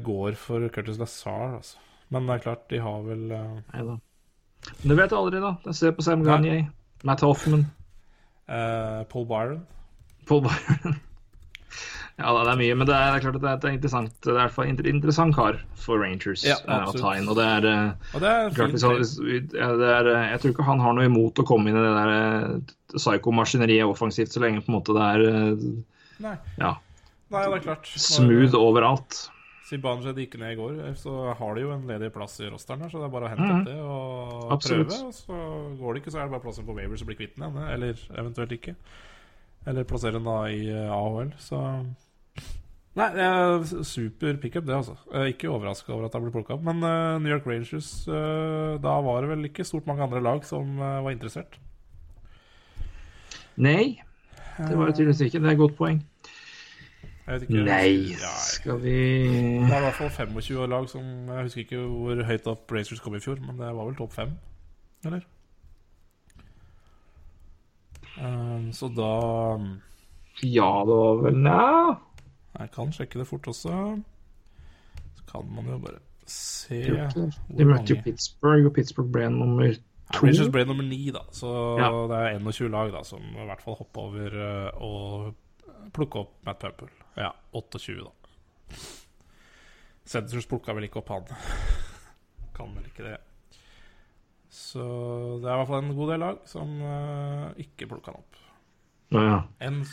går 0.00 0.36
for 0.38 0.62
Curtis 0.72 0.96
Lazar, 1.00 1.56
altså. 1.58 1.80
Men 2.14 2.26
det 2.26 2.36
er 2.36 2.44
klart, 2.44 2.62
de 2.70 2.78
har 2.80 3.02
vel 3.04 3.26
Nei 3.28 3.82
da. 3.84 3.96
Men 4.70 4.92
det 4.92 4.96
vet 5.02 5.14
aldri, 5.18 5.42
da. 5.42 5.50
Jeg 5.66 5.76
ser 5.76 5.92
på 5.96 6.06
Sam 6.06 6.22
Gagne, 6.24 6.62
Matt 7.06 7.26
Hoffman. 7.26 7.66
Paul 8.46 9.26
Byron. 9.28 9.60
Paul 10.30 10.46
Byron. 10.46 10.96
Ja, 12.20 12.32
det 12.36 12.52
er 12.52 12.60
mye, 12.60 12.76
men 12.76 12.88
det 12.88 12.94
er, 12.94 13.06
det 13.10 13.18
er 13.18 13.24
klart 13.24 13.38
at 13.38 13.44
det 13.44 13.50
er 13.50 13.58
et 13.58 13.78
interessant 13.78 14.12
Det 14.20 14.30
er 14.30 14.36
i 14.36 14.38
hvert 14.40 14.54
fall 14.54 14.68
en 14.68 14.80
interessant 14.92 15.36
kar 15.36 15.60
for 15.80 16.02
Rangers 16.04 16.44
ja, 16.44 16.58
uh, 16.68 16.90
å 16.90 16.94
ta 16.96 17.14
inn. 17.16 17.30
Og 17.32 17.38
det 17.38 17.46
er, 17.48 17.66
uh, 17.66 18.12
og 18.12 18.24
det 18.24 18.34
er 18.34 18.52
klart, 18.58 18.74
liksom, 18.76 19.00
det 19.54 19.90
er, 19.96 20.12
Jeg 20.34 20.42
tror 20.42 20.54
ikke 20.54 20.68
han 20.68 20.84
har 20.84 20.96
noe 20.98 21.08
imot 21.08 21.40
å 21.40 21.46
komme 21.48 21.72
inn 21.72 21.80
i 21.80 21.84
det 21.86 21.96
der 21.96 22.76
psykomaskineriet 22.94 23.88
offensivt, 23.88 24.34
så 24.34 24.44
lenge 24.44 24.62
på 24.64 24.72
en 24.72 24.78
måte 24.80 24.96
det 24.96 25.08
er 25.08 25.26
Nei. 26.20 26.36
Ja. 26.60 26.76
Nei, 27.30 27.44
det 27.46 27.60
er 27.60 27.62
klart. 27.64 27.92
Smooth 27.96 28.56
overalt. 28.58 29.22
Zibanejad 29.70 30.18
gikk 30.18 30.34
ned 30.40 30.56
i 30.56 30.58
går, 30.58 30.78
så 30.98 31.30
har 31.38 31.54
de 31.54 31.62
jo 31.62 31.70
en 31.76 31.86
ledig 31.86 32.10
plass 32.14 32.34
i 32.42 32.48
rosteren 32.50 32.82
her, 32.82 32.90
så 32.90 32.98
det 32.98 33.06
er 33.06 33.12
bare 33.14 33.28
å 33.28 33.30
hente 33.30 33.50
opp 33.54 33.68
det 33.68 33.76
og 33.78 34.54
Absolutt. 34.56 34.90
prøve. 34.90 35.06
Og 35.06 35.14
så 35.14 35.38
går 35.78 35.94
det 35.94 36.02
ikke, 36.02 36.12
så 36.14 36.18
er 36.18 36.26
det 36.26 36.34
bare 36.34 36.44
plassen 36.46 36.66
på 36.66 36.74
Wavers 36.74 37.04
og 37.04 37.10
bli 37.10 37.18
kvitt 37.20 37.36
den 37.36 37.46
ene, 37.46 37.68
eller 37.76 38.02
eventuelt 38.18 38.54
ikke. 38.56 38.74
Eller 39.70 39.86
plassere 39.86 40.18
den 40.18 40.26
da 40.26 40.38
i 40.50 40.64
eh, 40.72 40.90
AHL, 40.90 41.30
så 41.38 41.60
Nei, 42.98 43.06
det 43.14 43.22
er 43.22 43.84
super 43.86 44.38
pickup, 44.42 44.64
det, 44.66 44.74
altså. 44.74 44.96
Er 45.14 45.28
ikke 45.30 45.50
overraska 45.50 45.92
over 45.94 46.08
at 46.08 46.14
han 46.16 46.24
ble 46.24 46.32
plukka 46.34 46.56
opp. 46.56 46.64
Men 46.66 46.82
eh, 46.82 47.18
New 47.22 47.30
York 47.30 47.46
Rangers, 47.46 47.90
eh, 48.10 48.78
da 48.82 48.96
var 49.06 49.22
det 49.22 49.30
vel 49.30 49.46
ikke 49.46 49.66
stort 49.66 49.86
mange 49.86 50.02
andre 50.02 50.22
lag 50.24 50.42
som 50.46 50.74
eh, 50.74 50.96
var 51.04 51.14
interessert. 51.14 51.60
Nei, 53.60 54.00
det 54.58 54.74
var 54.74 54.90
det 54.90 54.96
tydeligvis 54.98 55.22
ikke. 55.28 55.38
Det 55.38 55.46
er 55.52 55.54
et 55.54 55.62
godt 55.62 55.78
poeng. 55.78 56.02
Ikke, 57.30 57.60
Nei, 57.62 58.16
skal 58.42 58.80
vi 58.82 58.92
Det 59.30 59.68
er 59.70 59.76
i 59.76 59.82
hvert 59.84 59.94
fall 59.94 60.08
25 60.10 60.64
lag 60.66 60.88
som 60.90 61.04
Jeg 61.28 61.44
husker 61.44 61.60
ikke 61.62 61.82
hvor 61.84 62.22
høyt 62.26 62.48
opp 62.50 62.72
Rangers 62.74 63.02
kom 63.04 63.14
i 63.14 63.20
fjor, 63.22 63.38
men 63.44 63.60
det 63.60 63.68
var 63.76 63.86
vel 63.86 63.94
topp 63.94 64.16
fem, 64.16 64.32
eller? 65.06 65.22
Så 68.74 68.90
da 68.96 69.12
Ja, 70.42 70.72
det 70.88 70.98
var 71.04 71.22
vel 71.22 71.38
Nja. 71.38 71.70
Jeg 72.58 72.70
kan 72.74 72.90
sjekke 72.92 73.20
det 73.20 73.26
fort 73.28 73.46
også. 73.48 73.74
Så 75.16 75.26
kan 75.30 75.46
man 75.54 75.68
jo 75.70 75.78
bare 75.78 76.00
se 76.30 76.80
De 76.84 77.64
møtte 77.66 77.94
jo 77.94 78.02
Pittsburgh, 78.04 78.66
og 78.66 78.74
Pittsburgh 78.74 79.10
ble 79.12 79.28
nummer 79.30 79.72
to. 79.74 80.24
Rangers 80.24 80.50
ble 80.52 80.64
nummer 80.66 80.86
ni, 80.86 81.10
da. 81.14 81.22
Så 81.34 81.50
Ja. 81.78 81.90
det 82.10 82.18
er 82.18 82.38
21 82.38 82.70
lag 82.70 82.92
da 82.92 83.02
som 83.06 83.22
i 83.22 83.46
hvert 83.46 83.62
fall 83.62 83.78
hopper 83.78 84.00
over 84.00 84.34
uh, 84.34 84.82
og 84.82 85.92
plukker 85.94 86.20
opp 86.24 86.34
Matt 86.46 86.58
Pumple. 86.60 86.90
Ja, 87.16 87.30
28, 87.52 88.04
da. 88.04 88.76
Senators 90.04 90.46
plukka 90.50 90.74
vel 90.74 90.88
ikke 90.88 91.02
opp 91.02 91.12
han. 91.14 91.26
kan 92.56 92.74
vel 92.74 92.86
ikke 92.90 93.06
det. 93.06 93.16
Så 94.50 94.82
det 95.40 95.46
er 95.46 95.54
i 95.54 95.58
hvert 95.60 95.68
fall 95.70 95.84
en 95.84 95.94
god 95.96 96.10
del 96.10 96.22
lag 96.24 96.38
som 96.50 96.72
uh, 96.82 97.50
ikke 97.62 97.86
plukka 97.90 98.10
han 98.10 98.18
opp. 98.22 98.40
Ja, 99.14 99.22
ja. 99.26 99.38
En 99.66 99.84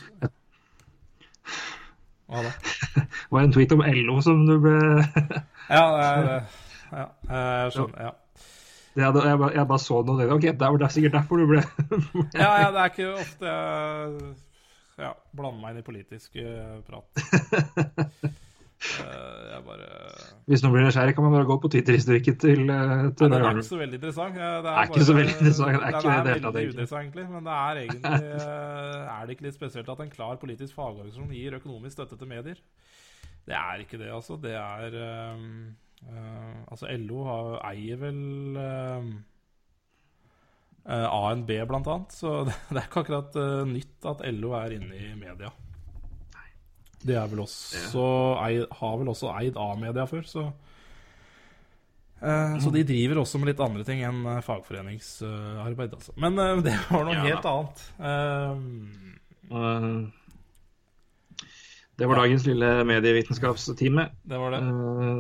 Hva 2.28 2.44
da? 2.46 2.54
Det 3.28 3.36
var 3.36 3.44
en 3.44 3.54
tweet 3.56 3.74
om 3.76 3.84
LO 3.84 4.22
som 4.24 4.46
du 4.48 4.56
ble 4.64 4.78
Ja, 5.78 5.84
det. 6.24 6.40
Ja, 6.88 7.06
jeg 7.28 7.76
skjønner. 7.76 8.08
Ja. 8.08 8.14
Jeg, 8.98 9.14
bare, 9.14 9.52
jeg 9.54 9.68
bare 9.70 9.84
så 9.84 10.02
noe 10.02 10.26
og 10.26 10.42
tenkte 10.42 10.68
OK, 10.72 10.78
det 10.80 10.88
er 10.88 10.94
sikkert 10.96 11.18
derfor 11.20 11.42
du 11.42 11.48
ble 11.52 11.62
Ja, 12.42 12.52
ja, 12.64 12.70
det 12.74 12.84
er 12.84 12.94
ikke 12.94 13.10
ofte 13.14 13.52
jeg 13.52 14.36
ja, 14.98 15.12
blander 15.38 15.62
meg 15.62 15.76
inn 15.76 15.84
i 15.84 15.86
politisk 15.86 16.40
eh, 16.42 16.80
prat. 16.88 18.40
Eh, 18.78 19.54
jeg 19.54 19.64
bare 19.66 19.86
Hvis 20.46 20.62
noen 20.62 20.76
blir 20.76 20.84
nysgjerrig, 20.86 21.16
kan 21.18 21.26
man 21.26 21.34
bare 21.34 21.48
gå 21.50 21.56
på 21.64 21.70
Twitter-historikken 21.74 22.36
til, 22.38 22.60
til 22.62 22.68
Nei, 22.70 23.08
Det 23.18 23.40
er 23.40 23.48
ikke 23.50 23.66
så 23.66 23.80
veldig 23.80 23.98
interessant. 23.98 24.38
Ja, 24.38 24.52
Det 24.62 24.74
Er 24.74 24.92
ikke 24.92 25.08
så 25.08 25.16
veldig 25.18 25.34
interessant, 25.34 25.72
det 25.74 25.88
er 25.88 25.96
ikke 25.98 26.04
det 26.04 26.14
er 26.14 26.28
det 26.28 26.36
veldig 26.36 26.68
uinteressant, 26.68 27.02
egentlig. 27.02 27.26
Men 27.32 27.50
det 27.50 27.56
er 27.56 27.82
egentlig 27.82 28.14
eh, 28.38 29.16
Er 29.16 29.26
det 29.26 29.36
ikke 29.36 29.48
litt 29.48 29.58
spesielt 29.58 29.90
at 29.90 30.06
en 30.06 30.14
klar 30.14 30.38
politisk 30.44 30.78
fagorganisasjon 30.78 31.34
gir 31.34 31.58
økonomisk 31.58 31.98
støtte 31.98 32.20
til 32.22 32.30
medier? 32.30 32.62
Det 33.48 33.58
er 33.58 33.82
ikke 33.82 33.98
det, 33.98 34.12
altså. 34.14 34.38
Det 34.44 34.54
er 34.54 35.00
um, 35.34 35.76
uh, 36.06 36.56
Altså, 36.68 36.92
LO 37.02 37.24
har, 37.26 37.54
eier 37.72 38.02
vel 38.02 38.24
um, 38.62 39.14
uh, 40.86 41.08
ANB, 41.32 41.54
blant 41.66 41.88
annet. 41.96 42.14
Så 42.14 42.44
det, 42.46 42.54
det 42.70 42.84
er 42.84 42.92
ikke 42.92 43.08
akkurat 43.08 43.40
uh, 43.42 43.64
nytt 43.66 44.12
at 44.14 44.28
LO 44.38 44.54
er 44.60 44.78
inne 44.78 45.02
i 45.02 45.16
media. 45.18 45.50
Det 47.06 47.16
er 47.16 47.28
vel 47.30 47.40
også 47.44 48.14
eid, 48.48 48.64
har 48.80 48.96
vel 48.98 49.08
også 49.14 49.30
eid 49.38 49.58
A-media 49.62 50.06
før, 50.10 50.24
så 50.26 50.46
eh, 52.22 52.56
Så 52.64 52.72
de 52.74 52.84
driver 52.90 53.22
også 53.22 53.38
med 53.40 53.52
litt 53.54 53.62
andre 53.64 53.84
ting 53.88 54.02
enn 54.04 54.24
eh, 54.26 54.42
fagforeningsarbeid, 54.46 55.94
altså. 55.94 56.16
Men 56.18 56.40
eh, 56.42 56.56
det 56.66 56.74
var 56.90 57.06
noe 57.06 57.14
Ja. 57.14 57.28
helt 57.30 57.46
annet. 57.46 57.86
Det 61.98 62.06
var 62.06 62.20
dagens 62.22 62.46
lille 62.46 62.68
medievitenskapstime. 62.86 64.10
det 64.28 64.38
var 64.38 64.52
det. 64.54 64.60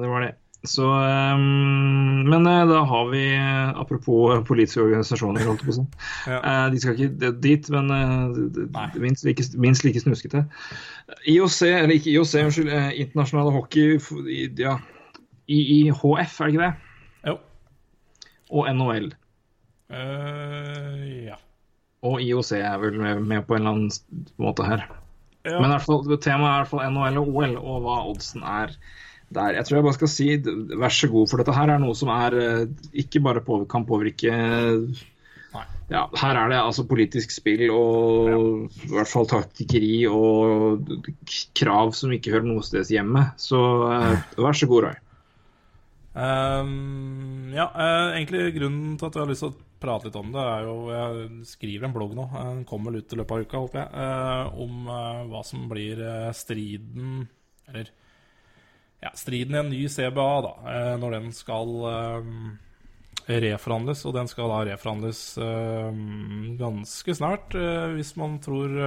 Det 0.01 0.09
var 0.11 0.21
det. 0.27 0.33
Så 0.65 0.83
eh, 0.89 1.37
Men 1.37 2.47
eh, 2.49 2.63
da 2.67 2.79
har 2.89 3.05
vi 3.11 3.21
eh, 3.35 3.69
Apropos 3.79 4.41
politiske 4.47 4.81
organisasjoner, 4.81 5.45
holdt 5.45 5.61
jeg 5.61 5.67
på 5.69 5.75
å 5.75 5.77
si. 5.77 5.85
Ja. 6.31 6.39
Eh, 6.41 6.65
De 6.73 6.79
skal 6.81 6.97
ikke 6.97 7.31
dit, 7.43 7.69
men 7.71 7.91
eh, 7.93 8.97
minst 8.99 9.23
like, 9.27 9.45
minst 9.61 9.85
like 9.85 10.01
snuskete. 10.01 10.41
IOC, 11.29 11.61
eller 11.69 11.93
ikke 11.95 12.11
IOC, 12.15 12.33
unnskyld. 12.47 12.73
eh, 12.73 12.89
Internasjonale 13.05 13.53
hockey 13.55 13.99
Ja, 14.59 14.79
IIHF, 15.47 16.39
er 16.41 16.49
det 16.49 16.53
ikke 16.55 16.65
det? 16.65 16.73
Jo. 17.29 17.37
Og 18.51 18.67
NHL. 18.73 19.11
Uh, 19.87 21.27
ja. 21.29 21.37
Og 22.03 22.19
IOC 22.21 22.51
er 22.59 22.77
vel 22.81 22.97
med, 22.99 23.21
med 23.23 23.45
på 23.47 23.55
en 23.55 23.61
eller 23.61 23.77
annen 23.77 24.33
måte 24.41 24.65
her. 24.67 24.83
ja. 25.47 25.55
Men 25.61 25.69
i 25.69 25.73
hvert 25.77 25.85
fall, 25.87 26.03
temaet 26.19 26.49
er 26.49 26.57
i 26.57 26.61
hvert 26.65 26.71
fall 26.73 26.83
NHL 26.91 27.21
og 27.21 27.29
OL, 27.39 27.55
og 27.61 27.85
hva 27.85 27.95
oddsen 28.11 28.43
er 28.43 28.75
der. 29.33 29.57
Jeg 29.57 29.67
tror 29.67 29.77
jeg 29.77 29.85
bare 29.87 29.97
skal 29.97 30.11
si 30.11 30.29
vær 30.79 30.93
så 30.93 31.09
god, 31.11 31.29
for 31.29 31.41
dette 31.41 31.55
her 31.55 31.73
er 31.73 31.83
noe 31.83 31.95
som 31.97 32.11
er 32.13 32.37
eh, 32.39 32.65
ikke 33.03 33.21
bare 33.25 33.43
på, 33.43 33.61
kan 33.69 33.87
påvirke 33.87 34.33
ja, 35.87 36.01
Her 36.19 36.35
er 36.35 36.49
det 36.51 36.57
altså 36.59 36.83
politisk 36.87 37.31
spill 37.31 37.69
og 37.71 38.67
i 38.67 38.89
hvert 38.91 39.07
fall 39.07 39.27
taktikkeri 39.31 40.01
og 40.11 40.89
krav 41.55 41.93
som 41.95 42.11
ikke 42.11 42.33
hører 42.33 42.47
noe 42.49 42.65
sted 42.65 42.91
hjemme. 42.91 43.29
Så 43.39 43.59
eh, 43.87 44.25
vær 44.35 44.57
så 44.57 44.67
god, 44.67 44.89
Roy. 44.89 44.97
Um, 46.17 47.53
ja, 47.53 47.69
eh, 47.69 48.17
egentlig 48.17 48.57
grunnen 48.57 48.97
til 48.97 49.07
at 49.07 49.15
jeg 49.15 49.23
har 49.23 49.31
lyst 49.31 49.45
til 49.45 49.53
å 49.53 49.57
prate 49.77 50.09
litt 50.09 50.17
om 50.17 50.31
det, 50.33 50.43
er 50.43 50.63
jo 50.65 50.75
Jeg 50.89 51.47
skriver 51.53 51.85
en 51.85 51.93
blogg 51.93 52.15
nå, 52.17 52.25
den 52.33 52.63
kommer 52.67 52.97
ut 52.97 53.13
i 53.13 53.19
løpet 53.19 53.35
av 53.35 53.45
uka, 53.45 53.61
håper 53.61 53.83
jeg, 53.83 54.53
om 54.65 54.89
hva 55.29 55.43
som 55.45 55.67
blir 55.69 56.01
striden 56.33 57.27
Eller 57.69 57.91
ja, 58.99 59.11
striden 59.15 59.55
i 59.55 59.59
en 59.59 59.69
ny 59.69 59.83
CBA, 59.89 60.29
da, 60.41 60.53
eh, 60.73 60.95
når 60.99 61.17
den 61.17 61.29
skal 61.35 61.75
eh, 61.91 63.37
reforhandles. 63.45 64.03
Og 64.07 64.17
den 64.17 64.29
skal 64.31 64.51
da 64.51 64.63
reforhandles 64.71 65.21
eh, 65.43 66.03
ganske 66.59 67.17
snart, 67.17 67.57
hvis 67.95 68.15
man 68.19 68.39
tror 68.43 68.77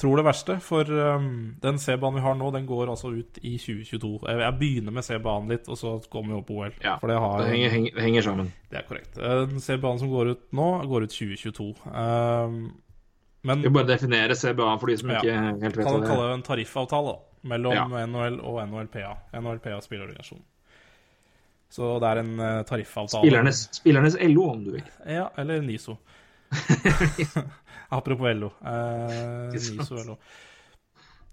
tror 0.00 0.16
det 0.16 0.22
verste, 0.24 0.54
for 0.64 0.88
den 0.88 1.78
C-banen 1.78 2.16
vi 2.16 2.22
har 2.24 2.36
nå, 2.38 2.46
den 2.54 2.64
går 2.64 2.88
altså 2.88 3.10
ut 3.12 3.36
i 3.44 3.58
2022. 3.60 4.14
Jeg, 4.24 4.54
begynner 4.56 4.94
med 4.96 5.04
C-banen 5.04 5.52
litt, 5.52 5.68
og 5.68 5.76
så 5.76 5.90
kommer 6.08 6.32
vi 6.32 6.38
opp 6.38 6.46
på 6.48 6.56
OL. 6.56 6.78
Ja, 6.80 6.94
for 7.02 7.12
det, 7.12 7.18
har, 7.20 7.42
Det 7.42 7.50
henger, 7.50 7.74
henger, 7.74 7.98
det 7.98 8.06
henger 8.06 8.24
sammen. 8.24 8.48
det 8.70 8.78
er 8.80 8.86
korrekt. 8.88 9.18
Den 9.20 9.60
C-banen 9.60 10.00
som 10.00 10.08
går 10.08 10.32
ut 10.32 10.46
nå, 10.56 10.70
går 10.88 11.04
ut 11.04 11.18
2022. 11.18 11.68
Men 13.42 13.62
Vi 13.62 13.70
bare 13.72 13.86
definere 13.88 14.34
CBA 14.36 14.78
for 14.80 14.86
de 14.90 14.96
som 15.00 15.10
Ja. 15.10 15.20
ikke 15.22 15.32
helt 15.34 15.76
vet 15.76 15.86
kan 15.86 16.00
det 16.00 16.08
kalle 16.08 16.24
er. 16.24 16.28
det 16.28 16.34
en 16.34 16.42
tariffavtale 16.42 17.12
da, 17.14 17.18
mellom 17.54 17.72
Ja. 17.72 17.86
NHL 18.06 18.40
og 18.40 18.58
NHLPA. 18.68 19.12
NHLPA 19.32 19.80
spillerorganisasjonen. 19.80 20.44
Så 21.70 22.00
det 22.02 22.08
er 22.10 22.18
en 22.18 22.32
eh, 22.40 22.62
tariffavtale. 22.66 23.22
Spillernes, 23.24 23.62
spillernes 23.78 24.16
LO, 24.20 24.50
om 24.50 24.64
du 24.64 24.70
vil. 24.72 24.82
Ja, 25.06 25.28
eller 25.38 25.60
NISO. 25.62 25.96
Apropos 27.88 28.34
LO. 28.34 28.50
Eh, 28.64 29.52
NISO 29.52 29.94
LO. 30.06 30.16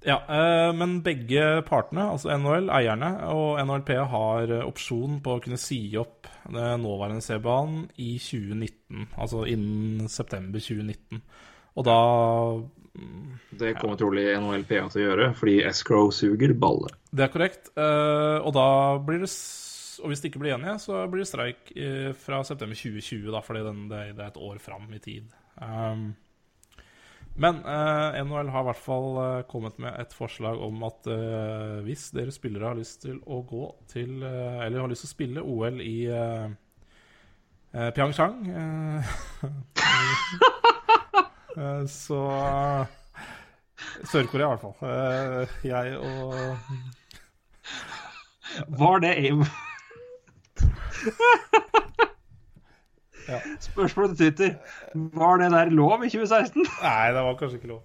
Ja, 0.05 0.22
eh, 0.30 0.74
men 0.78 1.01
begge 1.03 1.62
partene, 1.68 2.05
altså 2.14 2.30
NHL, 2.38 2.70
eierne, 2.72 3.10
og 3.34 3.58
NHLPA 3.66 4.03
har 4.12 4.53
opsjon 4.64 5.20
på 5.26 5.36
å 5.36 5.41
kunne 5.43 5.58
si 5.60 5.80
opp 5.97 6.30
den 6.47 6.84
nåværende 6.86 7.22
CBA-en 7.26 7.89
i 7.97 8.14
2019. 8.22 9.08
Altså 9.18 9.43
innen 9.49 10.08
september 10.08 10.60
2019. 10.64 11.22
Og 11.78 11.86
da 11.86 11.99
Det 13.57 13.75
kommer 13.78 13.97
trolig 13.99 14.25
NHLPA 14.38 14.88
til 14.91 15.01
å 15.01 15.05
gjøre, 15.05 15.30
fordi 15.38 15.57
Escrow 15.69 16.11
suger 16.13 16.53
balle. 16.57 16.89
Det 17.13 17.23
er 17.28 17.34
korrekt. 17.34 17.71
eh, 17.78 18.38
og 18.41 18.53
da 18.53 18.97
blir 18.97 19.19
det 19.23 19.32
Og 19.97 20.11
hvis 20.11 20.21
de 20.21 20.30
ikke 20.30 20.43
blir 20.43 20.53
enige, 20.53 20.78
så 20.78 21.07
blir 21.09 21.23
det 21.23 21.30
streik 21.30 21.71
eh, 21.73 22.13
fra 22.13 22.43
september 22.43 22.78
2020, 22.78 23.32
da, 23.34 23.41
fordi 23.41 23.63
den, 23.65 23.89
det, 23.89 24.13
er 24.13 24.28
et 24.28 24.38
år 24.38 24.59
fram 24.61 24.86
i 24.93 24.99
tid. 25.01 25.25
Um, 25.57 26.13
men 27.34 27.63
eh, 27.65 28.19
NHL 28.21 28.51
har 28.53 28.61
i 28.61 28.67
hvert 28.69 28.84
fall 28.84 29.17
kommet 29.49 29.82
med 29.82 29.97
et 29.97 30.13
forslag 30.13 30.61
om 30.61 30.86
at 30.86 31.09
hvis 31.86 32.11
dere 32.13 32.32
spillere 32.34 32.69
har 32.69 32.78
lyst 32.78 33.01
til 33.05 33.17
å 33.25 33.41
gå 33.45 33.65
til 33.89 34.23
Eller 34.23 34.80
har 34.82 34.89
lyst 34.89 35.05
til 35.05 35.09
å 35.09 35.15
spille 35.15 35.45
OL 35.45 35.82
i 35.82 36.09
Pyeongchang 37.73 38.38
Så 41.89 42.20
Sør-Korea, 44.12 44.45
i 44.45 44.49
hvert 44.51 44.62
fall. 44.62 44.76
Eh, 44.89 45.47
jeg 45.68 45.97
og 45.97 46.58
Var 48.80 48.99
det 49.05 49.14
aim? 49.16 49.43
Ja. 53.28 53.39
Spørsmål 53.60 54.08
til 54.08 54.18
Twitter. 54.18 54.53
Var 54.95 55.38
det 55.38 55.51
der 55.51 55.66
lov 55.66 56.03
i 56.05 56.10
2016? 56.10 56.66
Nei, 56.84 57.08
det 57.08 57.24
var 57.24 57.36
kanskje 57.39 57.55
ikke 57.55 57.68
lov. 57.68 57.82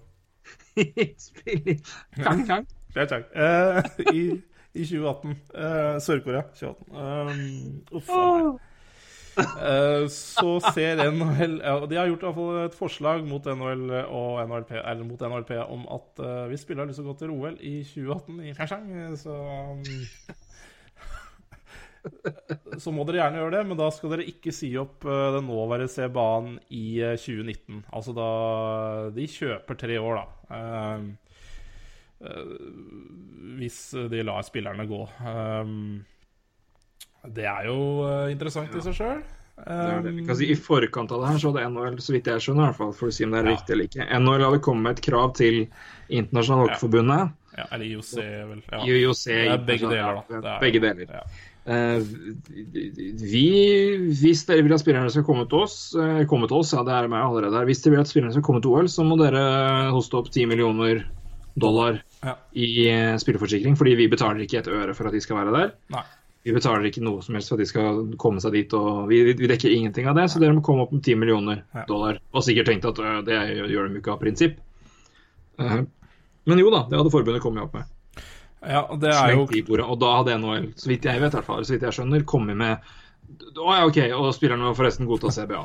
Spill 1.19 1.67
i 1.67 1.75
Kang 2.15 2.45
Kang. 2.47 2.67
Tjang, 2.93 3.07
tjang. 3.11 3.23
Eh, 3.35 3.83
i, 4.13 4.21
i 4.73 4.85
2018. 4.85 5.29
Uh, 5.29 5.99
Sør-Korea 5.99 6.41
2018. 6.41 6.95
Um, 6.95 7.97
uff 7.97 8.09
a 8.09 8.21
meg. 8.21 8.61
Eh, 9.37 10.05
så 10.13 10.59
ser 10.75 10.99
NHL 11.09 11.55
ja, 11.63 11.73
De 11.89 11.97
har 11.97 12.09
gjort 12.09 12.23
i 12.23 12.27
hvert 12.27 12.37
fall 12.37 12.59
et 12.67 12.77
forslag 12.77 13.23
mot 13.25 13.47
NHL 13.49 13.85
og 14.03 14.41
NHLP, 14.43 14.73
mot 15.07 15.23
NHLP 15.25 15.53
om 15.63 15.87
at 15.95 16.21
hvis 16.51 16.65
spillere 16.65 16.85
har 16.85 16.91
lyst 16.91 17.01
til 17.01 17.07
å 17.07 17.13
gå 17.13 17.17
til 17.21 17.33
OL 17.33 17.57
i 17.57 17.75
2018 17.87 18.41
i 18.43 18.53
Pyeongchang, 18.53 19.17
så 19.19 19.37
um, 19.73 19.81
Så 22.83 22.91
må 22.91 23.05
dere 23.07 23.21
gjerne 23.21 23.39
gjøre 23.39 23.55
det, 23.55 23.63
men 23.69 23.79
da 23.79 23.87
skal 23.95 24.11
dere 24.11 24.27
ikke 24.27 24.51
si 24.51 24.73
opp 24.77 25.05
den 25.07 25.45
nåværende 25.47 25.87
CBA-en 25.87 26.57
i 26.75 26.85
2019. 26.99 27.85
Altså 27.95 28.11
da 28.17 28.29
De 29.15 29.27
kjøper 29.31 29.79
tre 29.79 29.95
år, 30.03 30.19
da. 30.19 30.25
hvis 33.55 33.79
de 34.11 34.25
lar 34.27 34.43
spillerne 34.43 34.83
gå. 34.89 34.99
Um, 35.23 36.03
det 37.31 37.47
er 37.47 37.69
jo 37.69 37.77
interessant 38.31 38.67
interessant 38.67 38.75
i 38.75 38.85
seg 38.89 38.99
sjøl. 38.99 39.23
Um, 39.53 40.17
si, 40.33 40.47
I 40.49 40.55
forkant 40.57 41.11
av 41.13 41.21
det 41.21 41.29
her 41.29 41.39
så 41.39 41.51
hadde 41.51 41.69
NHL, 41.69 41.99
så 42.01 42.15
vidt 42.15 42.27
jeg 42.27 42.41
skjønner, 42.41 42.65
i 42.65 42.71
hvert 42.71 42.79
fall, 42.79 42.91
for 42.97 43.11
å 43.11 43.13
si 43.13 43.23
om 43.23 43.35
det 43.35 43.43
er 43.43 43.47
ja. 43.47 43.53
riktig 43.53 43.75
eller 43.75 43.89
ikke 43.89 44.07
NHL 44.17 44.45
hadde 44.47 44.59
kommet 44.65 44.87
med 44.87 44.97
et 44.97 45.05
krav 45.05 45.33
til 45.37 45.59
Internasjonale 46.09 46.65
Hockeyforbundet. 46.65 47.33
Ja. 47.53 47.59
ja. 47.61 47.67
eller 47.69 47.85
IOC, 47.85 48.13
vel. 48.17 48.61
Ja. 48.65 48.81
IOC, 48.81 49.23
det 49.29 49.41
er 49.53 49.65
begge 49.69 49.91
deler, 49.93 50.19
da. 50.19 50.39
Er, 50.41 50.63
begge 50.63 50.81
deler. 50.83 51.13
Ja. 51.19 51.25
Uh, 51.63 52.01
vi, 53.21 53.45
hvis 54.19 54.41
dere 54.49 54.65
vil 54.65 54.73
at 54.75 54.81
spillerne 54.81 55.13
skal 55.13 55.23
komme 55.27 55.45
til 55.47 55.63
oss, 55.63 55.77
uh, 55.95 56.25
komme 56.27 56.49
til 56.51 56.59
oss, 56.59 56.73
ja 56.75 56.81
det 56.83 56.97
er 56.97 57.11
meg 57.13 57.23
allerede 57.23 57.61
her. 57.61 57.69
Hvis 57.69 57.85
dere 57.85 57.95
vil 57.95 58.03
at 58.03 58.09
spillerne 58.09 58.35
skal 58.35 58.47
komme 58.49 58.63
til 58.65 58.73
OL, 58.73 58.89
så 58.91 59.05
må 59.07 59.19
dere 59.21 59.45
hoste 59.93 60.17
opp 60.19 60.33
10 60.33 60.49
millioner 60.49 61.05
dollar 61.61 62.01
ja. 62.25 62.35
i 62.57 62.89
uh, 62.89 63.13
spilleforsikring, 63.21 63.77
fordi 63.79 63.95
vi 64.01 64.09
betaler 64.11 64.43
ikke 64.43 64.63
et 64.63 64.73
øre 64.73 64.97
for 64.97 65.07
at 65.07 65.15
de 65.15 65.23
skal 65.23 65.39
være 65.39 65.55
der. 65.55 65.73
Nei. 65.93 66.03
Vi 66.43 66.51
betaler 66.51 66.89
ikke 66.89 67.03
noe 67.03 67.23
som 67.23 67.37
helst 67.37 67.51
for 67.51 67.55
at 67.55 67.63
de 67.63 67.69
skal 67.69 67.99
komme 68.19 68.41
seg 68.43 68.55
dit. 68.57 68.73
og 68.75 69.07
Vi, 69.07 69.21
vi 69.39 69.47
dekker 69.47 69.71
ingenting 69.71 70.09
av 70.11 70.17
det, 70.19 70.27
så 70.31 70.41
dere 70.43 70.55
må 70.57 70.63
komme 70.65 70.83
opp 70.83 70.91
med 70.91 71.03
10 71.05 71.15
millioner 71.21 71.63
dollar. 71.87 72.19
Og 72.35 72.43
sikkert 72.43 72.67
tenkt 72.67 72.87
at 72.89 72.99
øh, 72.99 73.21
det 73.27 73.39
gjør 73.71 73.87
de 73.87 74.01
ikke 74.01 74.11
av 74.11 74.19
prinsipp. 74.19 74.57
Uh, 75.61 75.85
men 76.49 76.59
jo 76.59 76.73
da, 76.73 76.83
det 76.89 76.99
hadde 76.99 77.13
forbundet 77.13 77.43
kommet 77.43 77.63
opp 77.63 77.77
med. 77.77 77.87
Ja, 78.63 78.83
det 78.99 79.11
er 79.11 79.33
jo... 79.35 79.45
Bordet, 79.67 79.85
og 79.85 79.99
da 80.01 80.11
hadde 80.17 80.35
NHL, 80.39 80.69
så 80.79 80.91
vidt 80.91 81.07
jeg 81.07 81.23
vet, 81.23 81.39
fall, 81.47 81.63
så 81.67 81.75
vidt 81.75 81.87
jeg 81.87 81.95
skjønner, 81.95 82.23
kommet 82.27 82.59
med 82.59 82.93
Å 83.59 83.75
ja, 83.75 83.83
OK, 83.87 83.99
og 84.15 84.31
spillerne 84.35 84.67
må 84.67 84.75
forresten 84.77 85.07
godta 85.07 85.31
CBA. 85.35 85.63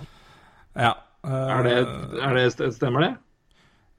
Ja. 0.79 0.95
Uh... 1.27 1.47
Er 1.57 1.67
det, 1.67 1.77
er 2.23 2.39
det, 2.39 2.73
stemmer 2.79 3.07
det? 3.07 3.13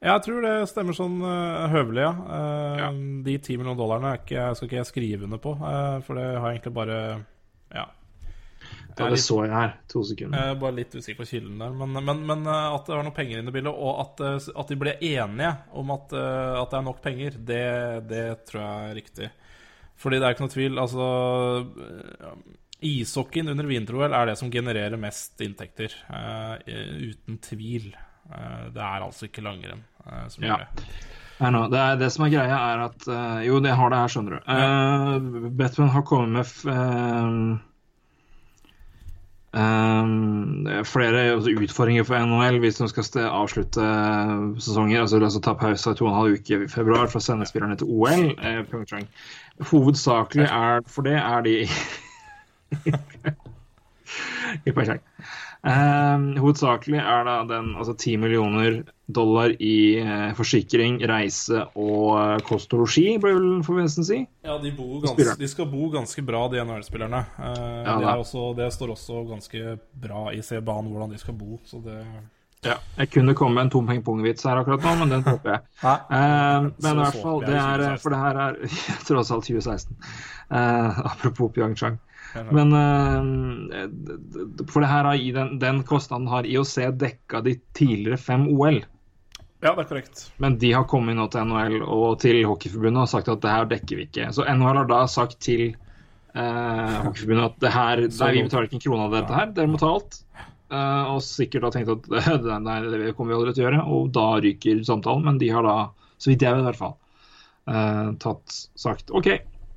Jeg 0.00 0.22
tror 0.24 0.44
det 0.44 0.54
stemmer 0.70 0.96
sånn 0.96 1.18
uh, 1.20 1.68
høvelig, 1.68 2.00
ja. 2.06 2.12
Uh, 2.24 2.76
ja. 2.80 2.88
De 3.26 3.34
ti 3.44 3.56
millioner 3.58 3.76
dollarene 3.76 4.14
ikke, 4.22 4.46
skal 4.56 4.68
ikke 4.68 4.78
jeg 4.78 4.88
skrive 4.88 5.26
under 5.26 5.40
på, 5.44 5.52
uh, 5.60 5.98
for 6.06 6.16
det 6.16 6.24
har 6.30 6.46
jeg 6.46 6.56
egentlig 6.60 6.76
bare 6.78 7.00
Ja. 7.74 7.84
Det 8.96 9.10
det 9.12 9.20
så 9.22 9.36
jeg 9.44 9.52
her. 9.54 9.76
To 9.92 10.02
sekunder. 10.04 10.40
Er 10.40 10.56
bare 10.60 10.76
litt 10.78 10.96
usikker 10.96 11.20
på 11.20 11.28
kilden 11.28 11.60
der. 11.60 11.76
Men, 11.76 11.94
men, 12.04 12.24
men 12.26 12.48
at 12.48 12.88
det 12.88 12.96
var 12.96 13.04
noe 13.06 13.16
penger 13.16 13.40
inne 13.40 13.52
i 13.52 13.54
bildet, 13.54 13.72
og 13.72 14.00
at, 14.02 14.24
at, 14.50 14.72
de 14.72 14.76
ble 14.80 14.96
enige 14.98 15.52
om 15.78 15.92
at, 15.94 16.12
at 16.16 16.72
det 16.72 16.78
er 16.80 16.84
nok 16.84 17.00
penger, 17.04 17.38
det, 17.48 17.62
det, 18.10 18.24
tror 18.50 18.60
jeg 18.60 18.90
er 18.90 18.98
riktig. 18.98 19.30
Fordi 20.00 20.18
det 20.20 20.26
er 20.26 20.36
ikke 20.36 20.44
noe 20.44 20.56
tvil. 20.56 20.82
Altså 20.82 21.06
Ishockeyen 22.90 23.54
under 23.54 23.70
vinter-OL 23.70 24.18
er 24.18 24.32
det 24.32 24.36
som 24.42 24.52
genererer 24.52 25.00
mest 25.00 25.40
inntekter. 25.46 25.96
uten 26.66 27.40
tvil. 27.46 27.92
Det 28.74 28.82
er 28.82 29.06
altså 29.06 29.26
ikke 29.26 29.42
langrenn. 29.44 29.82
Eh, 30.06 30.28
som 30.28 30.44
ja. 30.44 30.58
Nå, 31.40 31.64
det, 31.72 31.78
er, 31.80 31.96
det, 31.96 32.10
som 32.12 32.26
er 32.26 32.34
greia, 32.34 32.56
er 32.74 32.84
at 32.84 33.06
uh, 33.08 33.40
Jo, 33.46 33.60
det 33.64 33.72
har 33.72 33.88
det 33.90 33.98
her, 34.02 34.12
skjønner 34.12 34.36
du. 34.36 34.40
Uh, 34.44 35.48
Batman 35.56 35.88
har 35.94 36.04
kommet 36.04 36.32
med 36.36 36.44
uh, 36.68 37.56
uh, 39.56 40.82
flere 40.84 41.22
utfordringer 41.40 42.04
for 42.04 42.20
NHL 42.20 42.60
hvis 42.60 42.82
de 42.82 42.90
skal 42.92 43.24
avslutte 43.30 43.86
sesonger. 44.60 45.00
Altså, 45.00 45.16
altså 45.16 45.40
ta 45.40 45.56
pause 45.56 45.94
to 45.96 46.04
og 46.04 46.12
en 46.12 46.18
halv 46.18 46.36
uke 46.36 46.60
i 46.66 46.68
februar 46.68 47.08
for 47.08 47.22
å 47.22 47.24
sende 47.24 47.48
spillerne 47.48 47.80
til 47.80 47.88
OL. 47.88 48.36
Hovedsakelig 49.72 50.44
er 50.44 50.84
for 50.92 51.08
det 51.08 51.16
er 51.16 51.40
de 51.48 51.56
i 54.66 54.72
Pyeongchang. 54.72 55.00
Uh, 55.60 56.40
hovedsakelig 56.40 57.02
er 57.02 57.26
da 57.28 57.34
den 57.44 57.74
altså 57.76 57.92
10 57.92 58.16
millioner 58.22 58.78
dollar 59.10 59.50
i 59.60 59.98
eh, 59.98 60.28
forsikring, 60.38 61.00
reise 61.10 61.64
og 61.74 62.04
uh, 62.14 62.36
kost 62.46 62.70
og 62.76 62.84
losji, 62.84 63.16
bør 63.20 63.34
vel 63.36 63.48
forventningen 63.66 64.06
si. 64.06 64.20
Ja, 64.46 64.54
de, 64.62 64.70
ganske, 64.72 65.34
de, 65.40 65.48
skal 65.50 65.66
bo 65.68 65.88
ganske 65.90 66.22
bra, 66.24 66.44
de 66.52 66.62
NHL-spillerne. 66.62 67.24
Ja, 67.36 67.96
det, 68.00 68.12
det, 68.60 68.68
står 68.76 68.94
også 68.94 69.24
ganske 69.28 69.74
bra 70.04 70.28
i 70.32 70.38
C-banen 70.46 70.92
hvordan 70.94 71.10
de 71.10 71.18
skal 71.20 71.36
bo, 71.36 71.58
så 71.66 71.82
det 71.84 71.98
ja, 72.60 72.74
jeg 72.98 73.08
kunne 73.08 73.32
komme 73.32 73.56
med 73.56 73.66
en 73.66 73.70
tom 73.72 73.86
ping-pong-vits 73.88 74.44
her 74.44 74.58
akkurat 74.60 74.84
nå, 74.84 74.90
men 75.00 75.12
den 75.14 75.22
håper 75.24 75.54
jeg. 75.54 75.60
men 76.84 76.90
i 76.92 76.98
hvert 77.02 77.20
fall, 77.24 77.40
det 77.44 77.56
er, 77.56 77.84
for 78.02 78.14
det 78.14 78.20
her 78.20 78.40
er 78.46 78.58
tross 79.08 79.32
alt 79.34 79.48
2016. 79.48 79.96
apropos 80.50 81.52
Pyeongchang. 81.56 81.98
Men 82.54 82.72
uh, 82.76 84.64
For 84.70 84.84
det 84.84 84.90
her 84.90 85.08
har 85.08 85.18
den, 85.36 85.58
den 85.62 85.82
kostnaden 85.86 86.28
har 86.30 86.46
IOC 86.46 86.76
dekka 87.00 87.42
de 87.46 87.56
tidligere 87.76 88.20
fem 88.20 88.46
OL. 88.54 88.80
Ja, 89.60 89.74
det 89.74 89.82
er 89.82 89.88
korrekt. 89.90 90.22
Men 90.40 90.56
de 90.60 90.72
har 90.72 90.86
kommet 90.88 91.18
nå 91.18 91.26
til 91.32 91.44
NHL 91.44 91.82
og 91.84 92.20
til 92.22 92.38
Hockeyforbundet 92.48 93.02
og 93.02 93.10
sagt 93.12 93.28
at 93.28 93.42
det 93.42 93.52
her 93.52 93.68
dekker 93.68 93.98
vi 93.98 94.06
ikke. 94.08 94.30
Så 94.32 94.46
NHL 94.48 94.80
har 94.80 94.88
da 94.88 95.00
sagt 95.10 95.36
til 95.44 95.74
uh, 96.32 96.96
Hockeyforbundet 97.04 97.44
at 97.50 97.58
det 97.66 97.74
her, 97.74 98.02
nei, 98.06 98.30
vi 98.38 98.46
betaler 98.46 98.70
ikke 98.70 98.78
en 98.78 98.84
krone 98.86 99.04
av 99.08 99.18
dette 99.18 99.36
her, 99.36 99.52
dere 99.58 99.72
må 99.72 99.80
ta 99.82 99.92
alt. 99.98 100.22
Uh, 100.70 101.16
og 101.16 101.20
sikkert 101.26 101.66
har 101.66 101.74
tenkt 101.74 101.92
at 101.92 102.08
nei, 102.68 102.78
det 102.88 103.12
kommer 103.18 103.34
vi 103.34 103.38
aldri 103.40 103.56
til 103.56 103.66
å 103.66 103.68
gjøre, 103.68 103.84
og 103.92 104.10
da 104.16 104.26
ryker 104.40 104.84
samtalen. 104.86 105.26
Men 105.28 105.40
de 105.42 105.52
har 105.52 105.66
da, 105.66 105.76
så 106.16 106.32
vidt 106.32 106.46
jeg 106.46 106.56
vet 106.56 106.64
i 106.64 106.68
hvert 106.70 106.80
fall, 106.80 106.96
uh, 107.68 108.06
tatt 108.22 108.60
sagt 108.80 109.12
OK, 109.12 109.34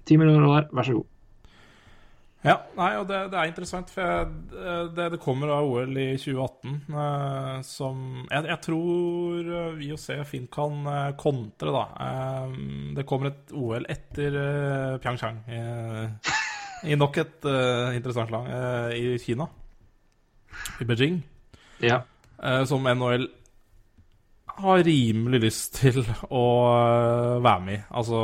10 0.08 0.22
millioner 0.22 0.48
dollar, 0.48 0.70
vær 0.72 0.88
så 0.88 1.02
god. 1.02 1.10
Ja, 2.44 2.58
nei, 2.76 2.90
og 3.00 3.06
det, 3.08 3.20
det 3.32 3.38
er 3.40 3.48
interessant, 3.48 3.92
for 3.94 4.04
jeg, 4.04 4.32
det, 4.98 5.06
det, 5.14 5.20
kommer 5.24 5.54
av 5.56 5.64
OL 5.64 5.96
i 5.96 6.10
2018 6.20 6.74
eh, 6.92 7.60
som 7.64 8.02
jeg, 8.26 8.48
jeg, 8.50 8.58
tror 8.66 9.52
vi 9.78 9.92
og 9.96 10.02
se 10.02 10.18
Finn 10.28 10.50
kan 10.52 10.82
eh, 10.92 11.14
kontre, 11.20 11.72
da. 11.72 11.84
Eh, 12.04 12.58
det 12.98 13.06
kommer 13.08 13.32
et 13.32 13.54
OL 13.56 13.88
etter 13.92 14.36
eh, 14.42 14.96
Pyeongchang, 15.00 15.40
i, 15.48 15.62
i, 16.92 16.98
nok 17.00 17.22
et 17.24 17.48
eh, 17.48 17.96
interessant 17.96 18.36
land, 18.36 18.52
eh, 18.52 18.98
i 19.00 19.16
Kina. 19.24 19.48
I 20.84 20.90
Beijing. 20.90 21.22
Ja. 21.84 22.04
som 22.68 22.86
NHL 22.88 23.26
har 24.62 24.84
rimelig 24.86 25.40
lyst 25.42 25.80
til 25.82 26.04
å 26.30 26.44
være 27.42 27.60
med 27.66 27.78
i. 27.80 27.82
Altså, 27.98 28.20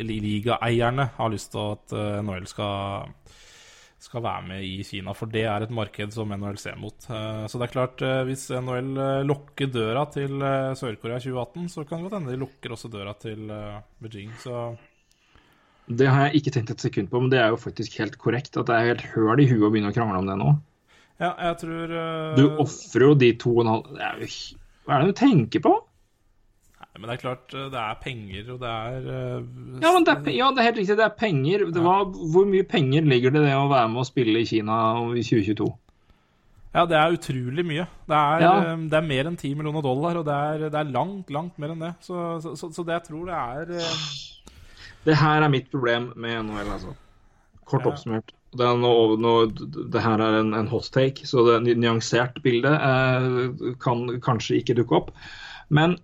ligaeierne 0.00 1.10
har 1.18 1.32
lyst 1.32 1.52
til 1.52 1.74
at 1.76 1.96
NHL 2.24 2.48
skal 2.48 3.10
skal 4.00 4.22
være 4.24 4.46
med 4.48 4.64
i 4.64 4.84
Kina. 4.86 5.12
For 5.16 5.30
det 5.30 5.44
er 5.48 5.64
et 5.64 5.74
marked 5.74 6.14
som 6.14 6.32
NHL 6.32 6.58
ser 6.60 6.78
mot. 6.80 6.96
Eh, 7.10 7.42
så 7.50 7.60
det 7.60 7.66
er 7.66 7.74
klart, 7.74 8.04
eh, 8.04 8.22
hvis 8.28 8.46
NHL 8.56 8.92
eh, 8.96 9.24
lukker 9.28 9.70
døra 9.72 10.06
til 10.12 10.40
Sør-Korea 10.78 11.20
2018, 11.20 11.68
så 11.74 11.84
kan 11.84 12.00
det 12.00 12.08
godt 12.08 12.18
hende 12.20 12.34
de 12.34 12.40
lukker 12.40 12.76
også 12.76 12.90
døra 12.92 13.14
til 13.20 13.44
Beijing. 14.00 14.32
Så 14.40 14.70
det 15.90 16.08
har 16.08 16.28
jeg 16.28 16.40
ikke 16.40 16.54
tenkt 16.54 16.74
et 16.74 16.86
sekund 16.86 17.10
på, 17.10 17.20
men 17.20 17.32
det 17.32 17.42
er 17.42 17.52
jo 17.52 17.60
faktisk 17.60 17.98
helt 18.00 18.16
korrekt. 18.20 18.56
At 18.56 18.70
det 18.70 18.78
er 18.78 18.92
helt 18.94 19.06
høl 19.12 19.44
i 19.44 19.48
huet 19.50 19.68
å 19.68 19.72
begynne 19.72 19.92
å 19.92 19.96
krangle 19.96 20.22
om 20.22 20.30
det 20.30 20.38
nå. 20.40 20.54
Ja, 21.20 21.34
jeg 21.50 21.56
tror 21.60 21.92
uh... 21.92 22.36
Du 22.38 22.46
ofrer 22.62 23.10
jo 23.10 23.16
de 23.20 23.34
to 23.36 23.52
og 23.58 23.66
en 23.66 23.74
halv 23.74 23.90
Hva 24.90 24.96
er 24.98 25.06
det 25.06 25.12
du 25.14 25.18
tenker 25.20 25.62
på? 25.62 25.70
Men 26.98 27.06
det 27.06 27.14
er 27.14 27.20
klart, 27.22 27.52
eh, 27.54 27.68
det 27.70 27.78
er 27.78 27.98
penger, 28.02 28.48
og 28.50 28.56
det 28.60 28.70
er 28.70 29.04
uh, 29.06 29.44
ja, 29.78 29.92
det 29.94 30.10
er, 30.10 30.32
ja, 30.34 30.48
det 30.50 30.58
er 30.58 30.66
helt 30.66 30.80
riktig. 30.80 30.96
Det 30.98 31.04
er 31.04 31.14
penger. 31.20 31.62
Det 31.70 31.84
var, 31.84 32.08
hvor 32.34 32.48
mye 32.50 32.66
penger 32.66 33.06
ligger 33.06 33.30
det 33.32 33.44
i 33.44 33.46
det 33.46 33.54
å 33.54 33.68
være 33.70 33.92
med 33.92 34.02
og 34.02 34.08
spille 34.08 34.42
i 34.42 34.48
Kina 34.48 34.80
i 35.14 35.22
2022? 35.22 35.68
Ja, 36.74 36.84
det 36.90 36.98
er 36.98 37.14
utrolig 37.14 37.64
mye. 37.66 37.86
Det 38.10 38.18
er, 38.18 38.42
ja. 38.42 38.50
Eh, 38.72 38.82
det 38.90 38.98
er 38.98 39.06
mer 39.06 39.30
enn 39.30 39.38
10 39.38 39.54
millioner 39.60 39.86
dollar, 39.86 40.18
og 40.18 40.26
det 40.26 40.34
er, 40.34 40.66
det 40.66 40.82
er, 40.82 40.90
langt, 40.98 41.30
langt 41.30 41.62
mer 41.62 41.76
enn 41.76 41.86
det. 41.86 41.92
Så, 42.02 42.18
så, 42.42 42.56
så, 42.58 42.72
så 42.74 42.86
det 42.90 42.98
jeg 42.98 43.06
tror 43.12 43.30
det 43.30 43.38
er 43.38 43.72
uh... 43.78 44.04
Det 45.06 45.16
her 45.22 45.46
er 45.46 45.54
mitt 45.54 45.70
problem 45.72 46.10
med 46.18 46.42
NHL, 46.50 46.74
altså. 46.74 46.98
Kort 47.70 47.86
ja. 47.86 47.94
oppsummert. 47.94 48.34
Det, 48.50 48.66
er 48.66 48.78
noe, 48.80 49.16
noe, 49.20 49.46
det 49.50 50.02
her 50.02 50.22
er 50.22 50.40
en, 50.40 50.54
en, 50.58 50.70
hot 50.70 50.90
take, 50.94 51.26
så 51.28 51.44
det 51.46 51.56
er 51.58 51.82
nyansert 51.84 52.40
bilde 52.44 52.72
eh, 52.74 53.74
kan 53.82 54.06
kanskje 54.24 54.58
ikke 54.58 54.78
dukke 54.80 54.98
opp. 54.98 55.12
Men 55.70 55.98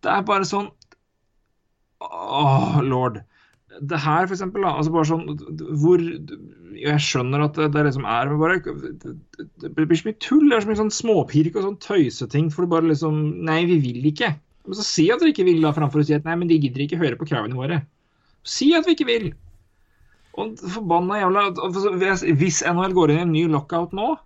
det 0.00 0.12
er 0.12 0.28
bare 0.28 0.48
sånn 0.48 0.70
Åh, 2.00 2.78
lord. 2.80 3.18
Det 3.80 3.98
her, 4.00 4.24
for 4.24 4.34
eksempel, 4.34 4.64
da, 4.64 4.72
altså 4.80 4.92
bare 4.94 5.08
sånn 5.10 5.26
hvor 5.78 6.00
Jeg 6.00 7.02
skjønner 7.04 7.44
at 7.44 7.58
det, 7.60 7.68
det 7.76 7.92
som 7.94 8.06
er 8.08 8.30
men 8.32 8.40
bare, 8.40 8.56
Det 9.60 9.70
blir 9.76 10.00
så 10.00 10.08
mye 10.08 10.18
tull. 10.24 10.46
Det 10.48 10.56
er 10.56 10.64
så 10.64 10.70
mye 10.70 10.80
sånn 10.80 10.94
småpirk 10.94 11.58
og 11.58 11.66
sånn 11.66 11.76
tøyseting. 11.84 12.48
For 12.50 12.64
du 12.64 12.72
bare 12.72 12.88
liksom 12.88 13.20
Nei, 13.46 13.60
vi 13.68 13.76
vil 13.84 14.08
ikke. 14.10 14.32
Men 14.66 14.80
så 14.80 14.86
si 14.86 15.06
at 15.12 15.20
dere 15.20 15.34
ikke 15.34 15.46
vil, 15.46 15.60
da, 15.64 15.74
framfor 15.76 16.02
å 16.02 16.08
si 16.08 16.16
at 16.16 16.26
nei, 16.28 16.36
men 16.40 16.50
de 16.50 16.58
gidder 16.60 16.84
ikke 16.84 17.00
høre 17.00 17.20
på 17.20 17.28
kravene 17.28 17.56
våre. 17.58 17.80
Si 18.46 18.72
at 18.76 18.88
vi 18.88 18.96
ikke 18.96 19.08
vil. 19.08 19.30
Og 20.38 20.58
forbanna 20.58 21.20
jævla 21.22 21.46
hvis- 22.38 22.62
NHL 22.66 22.92
går 22.94 23.10
inn 23.10 23.18
i 23.18 23.22
en 23.22 23.32
ny 23.32 23.46
lockout 23.50 23.92
nå, 23.92 24.16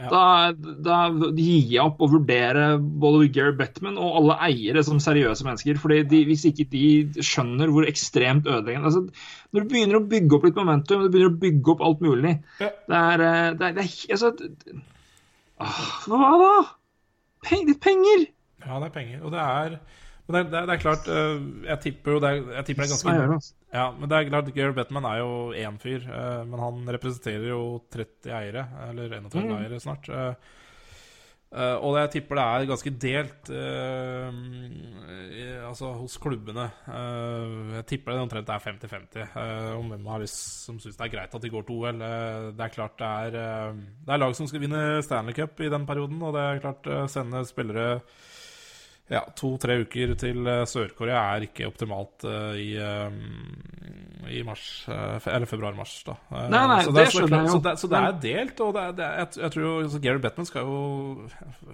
Ja. 0.00 0.08
da, 0.08 0.52
da 0.80 0.98
gir 1.36 1.66
jeg 1.68 1.82
opp 1.82 1.98
å 2.00 2.08
vurdere 2.08 2.78
både 2.80 3.26
Gary 3.34 3.52
Bettman 3.52 3.98
og 4.00 4.14
alle 4.16 4.36
eiere 4.48 4.82
som 4.82 4.96
seriøse 4.96 5.44
mennesker. 5.44 5.76
fordi 5.76 5.98
de, 6.08 6.24
Hvis 6.24 6.46
ikke 6.48 6.70
de 6.70 7.20
skjønner 7.20 7.68
hvor 7.68 7.84
ekstremt 7.84 8.46
ødeleggende 8.48 8.88
altså, 8.88 9.02
Når 9.52 9.60
du 9.60 9.68
begynner 9.68 10.00
å 10.00 10.08
bygge 10.08 10.32
opp 10.38 10.44
litt 10.44 10.54
momentum, 10.56 11.02
du 11.04 11.10
begynner 11.10 11.34
å 11.34 11.40
bygge 11.40 11.68
opp 11.74 11.82
alt 11.82 12.00
mulig 12.00 12.42
Ja. 12.60 12.70
Det 12.88 12.96
er, 12.96 13.20
eh, 13.20 13.52
det 13.52 13.60
er, 13.60 13.72
det 13.72 13.84
er 13.84 14.14
altså, 14.16 14.32
Åh, 15.60 16.08
Hva 16.08 16.32
da? 16.40 16.68
Peng, 17.44 17.74
penger! 17.74 18.26
Ja, 18.66 18.78
det 18.80 18.86
er 18.90 18.94
penger. 18.96 19.22
Og 19.24 19.32
det 19.32 19.40
er 19.40 19.78
Men 20.30 20.46
det 20.46 20.52
det 20.52 20.62
det 20.68 20.74
er 20.76 20.82
klart 20.84 21.08
øh, 21.08 21.64
Jeg 21.66 21.80
tipper 21.80 22.12
jo 22.12 22.20
det 22.22 22.28
er, 22.30 22.52
jeg 22.56 22.64
tipper 22.70 22.82
det 22.86 22.90
er 22.90 22.94
ganske 22.94 23.34
altså? 23.34 23.54
Ja, 23.74 23.84
men 23.98 24.08
det 24.10 24.16
er 24.18 24.28
klart 24.30 24.54
Gary 24.54 24.72
Bettman 24.78 25.04
er 25.10 25.18
jo 25.18 25.30
én 25.52 25.78
fyr, 25.82 26.00
øh, 26.06 26.46
men 26.48 26.58
han 26.60 26.94
representerer 26.96 27.48
jo 27.52 27.60
30 27.92 28.32
eiere, 28.40 28.66
eller 28.90 29.12
31 29.20 29.44
Mm. 29.44 29.56
eiere 29.60 29.80
snart. 29.80 30.08
Uh, 31.50 31.74
og 31.82 31.96
jeg 31.98 32.10
tipper 32.12 32.38
det 32.38 32.42
er 32.46 32.66
ganske 32.70 32.90
delt 33.02 33.48
uh, 33.50 34.34
i- 35.34 35.66
altså 35.66 35.88
hos 35.98 36.14
klubbene. 36.22 36.68
Uh, 36.86 37.72
jeg 37.74 37.86
tipper 37.90 38.12
det 38.14 38.20
omtrent 38.22 38.48
er 38.54 38.62
50-50 38.62 39.34
øh, 39.34 39.78
om 39.78 39.88
hvem 39.90 40.06
har 40.06 40.22
lyst, 40.22 40.38
som 40.64 40.78
syns 40.78 40.94
det 40.96 41.08
er 41.08 41.12
greit 41.16 41.34
at 41.34 41.42
de 41.42 41.50
går 41.50 41.62
til 41.66 41.74
OL. 41.74 41.98
Det 42.54 42.64
er 42.68 42.68
klart 42.76 42.94
det 43.02 43.06
er 43.06 43.72
Det 44.06 44.14
er 44.14 44.22
lag 44.22 44.36
som 44.38 44.46
skal 44.46 44.60
vinne 44.62 45.02
Stanley 45.02 45.34
Cup 45.34 45.58
i 45.60 45.68
den 45.72 45.86
perioden, 45.90 46.22
og 46.22 46.34
det 46.38 46.40
er 46.46 46.62
klart 46.62 46.86
uh, 46.86 47.06
sende 47.10 47.42
spillere 47.48 48.00
ja, 49.10 49.20
to-tre 49.34 49.80
uker 49.82 50.12
til 50.20 50.46
eh, 50.46 50.62
Sør-Korea 50.70 51.22
er 51.34 51.46
ikke 51.48 51.66
optimalt 51.66 52.22
uh, 52.28 52.52
i, 52.54 52.68
eh, 52.78 54.30
i 54.30 54.42
mars 54.46 54.64
uh, 54.86 55.16
Eller 55.26 55.48
februar-mars, 55.50 55.96
da. 56.06 56.14
Uh, 56.30 56.44
Nei, 56.52 56.60
nei, 56.70 56.76
det, 56.86 56.94
det 56.94 57.02
er- 57.02 57.10
så 57.10 57.18
skjønner 57.24 57.40
jeg 57.42 57.48
jo. 57.50 57.56
Så 57.56 57.62
det, 57.64 57.72
så 57.82 57.90
det 57.90 58.02
er 58.04 58.20
delt, 58.26 58.62
og 58.66 58.76
det 58.76 58.84
er, 58.84 58.94
er, 59.08 59.16
jeg, 59.24 59.42
jeg 59.42 59.54
tror 59.56 59.66
jo 59.66 59.72
altså, 59.82 60.02
Gary 60.04 60.22
Bettman 60.22 60.48
skal 60.50 60.70
jo 60.70 60.78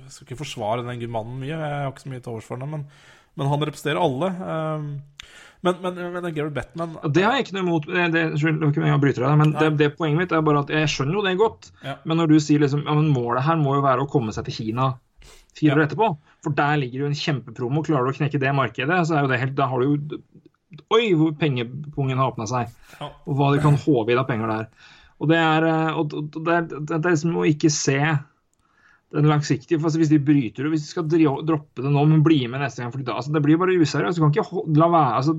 skal 0.09 0.24
ikke 0.28 0.41
forsvare 0.41 0.87
den 0.87 1.05
mannen 1.12 1.37
mye, 1.43 1.53
jeg 1.53 1.61
har 1.84 1.93
ikke 1.93 2.07
så 2.07 2.14
mye 2.14 2.24
til 2.24 2.32
overs 2.37 2.49
for 2.49 2.62
ham, 2.64 2.72
men, 2.78 2.87
men 3.37 3.53
han 3.53 3.66
representerer 3.68 4.01
alle. 4.01 4.32
eh, 4.32 4.89
men, 5.66 5.78
men, 5.82 5.97
men 6.14 6.26
Gary 6.37 6.53
Bettman 6.55 6.99
Det 7.11 7.24
har 7.24 7.34
jeg 7.37 7.47
ikke 7.47 7.57
noe 7.57 7.64
imot. 7.64 7.87
Unnskyld, 7.89 8.59
det 8.61 8.62
var 8.62 8.70
ikke 8.70 8.82
meningen 8.84 8.99
å 9.01 9.03
bryte 9.03 9.22
deg, 9.24 9.39
men 9.41 9.55
det, 9.57 9.70
det 9.80 9.89
poenget 9.99 10.20
mitt 10.20 10.34
er 10.37 10.45
bare 10.47 10.61
at 10.62 10.70
jeg 10.70 10.91
skjønner 10.93 11.16
jo 11.18 11.24
det 11.26 11.32
godt. 11.41 11.70
Ja. 11.82 11.97
Men 12.07 12.20
når 12.20 12.30
du 12.30 12.37
sier 12.45 12.62
liksom 12.62 12.84
ja, 12.87 12.95
men 12.95 13.09
målet 13.14 13.45
her 13.49 13.59
må 13.61 13.74
jo 13.78 13.82
være 13.84 14.05
å 14.05 14.11
komme 14.12 14.32
seg 14.37 14.47
til 14.49 14.57
Kina 14.61 14.93
fire 15.56 15.76
år 15.76 15.84
etterpå, 15.86 16.10
for 16.44 16.56
der 16.56 16.80
ligger 16.80 17.04
jo 17.04 17.10
en 17.10 17.18
kjempepromo. 17.18 17.84
Klarer 17.86 18.08
du 18.08 18.14
å 18.14 18.18
knekke 18.18 18.40
det 18.42 18.52
markedet, 18.56 18.98
så 19.08 19.16
er 19.16 19.24
jo 19.24 19.32
det 19.32 19.40
helt 19.42 19.56
Da 19.58 19.70
har 19.70 19.82
du 19.82 19.94
jo 19.94 20.20
Oi, 20.92 21.14
hvor 21.16 21.30
pengepungen 21.38 22.18
har 22.20 22.32
åpna 22.32 22.44
seg, 22.50 22.72
og 23.00 23.38
hva 23.38 23.46
de 23.54 23.60
kan 23.62 23.78
håve 23.80 24.12
inn 24.12 24.18
av 24.20 24.26
penger 24.28 24.50
der. 24.50 24.66
Og 25.22 25.30
det 25.30 25.38
er, 25.40 25.64
eh, 25.70 25.96
og 25.96 26.10
det 26.34 26.52
er, 26.52 26.66
det 26.66 26.96
er 26.98 27.06
liksom 27.06 27.38
å 27.40 27.46
ikke 27.48 27.70
se 27.72 27.96
den 29.14 29.28
langsiktige 29.30 29.78
for 29.78 29.86
altså 29.86 30.00
Hvis 30.00 30.09
de 30.11 30.18
bryter 30.18 30.64
det, 30.66 30.70
hvis 30.72 30.82
de 30.82 30.88
skal 30.90 31.04
droppe 31.46 31.82
det 31.84 31.90
nå, 31.94 32.02
men 32.11 32.24
bli 32.26 32.40
med 32.50 32.59
neste 32.61 32.82
gang, 32.82 32.90
for 32.92 32.98
da, 33.07 33.14
altså, 33.14 33.30
det 33.32 33.42
blir 33.44 33.54
jo 33.54 33.61
bare 33.62 33.76
useriøst. 33.78 34.18
Du 34.18 34.24
kan 34.24 34.32
ikke 34.34 34.64
la 34.80 34.88
være 34.90 35.12
altså, 35.20 35.34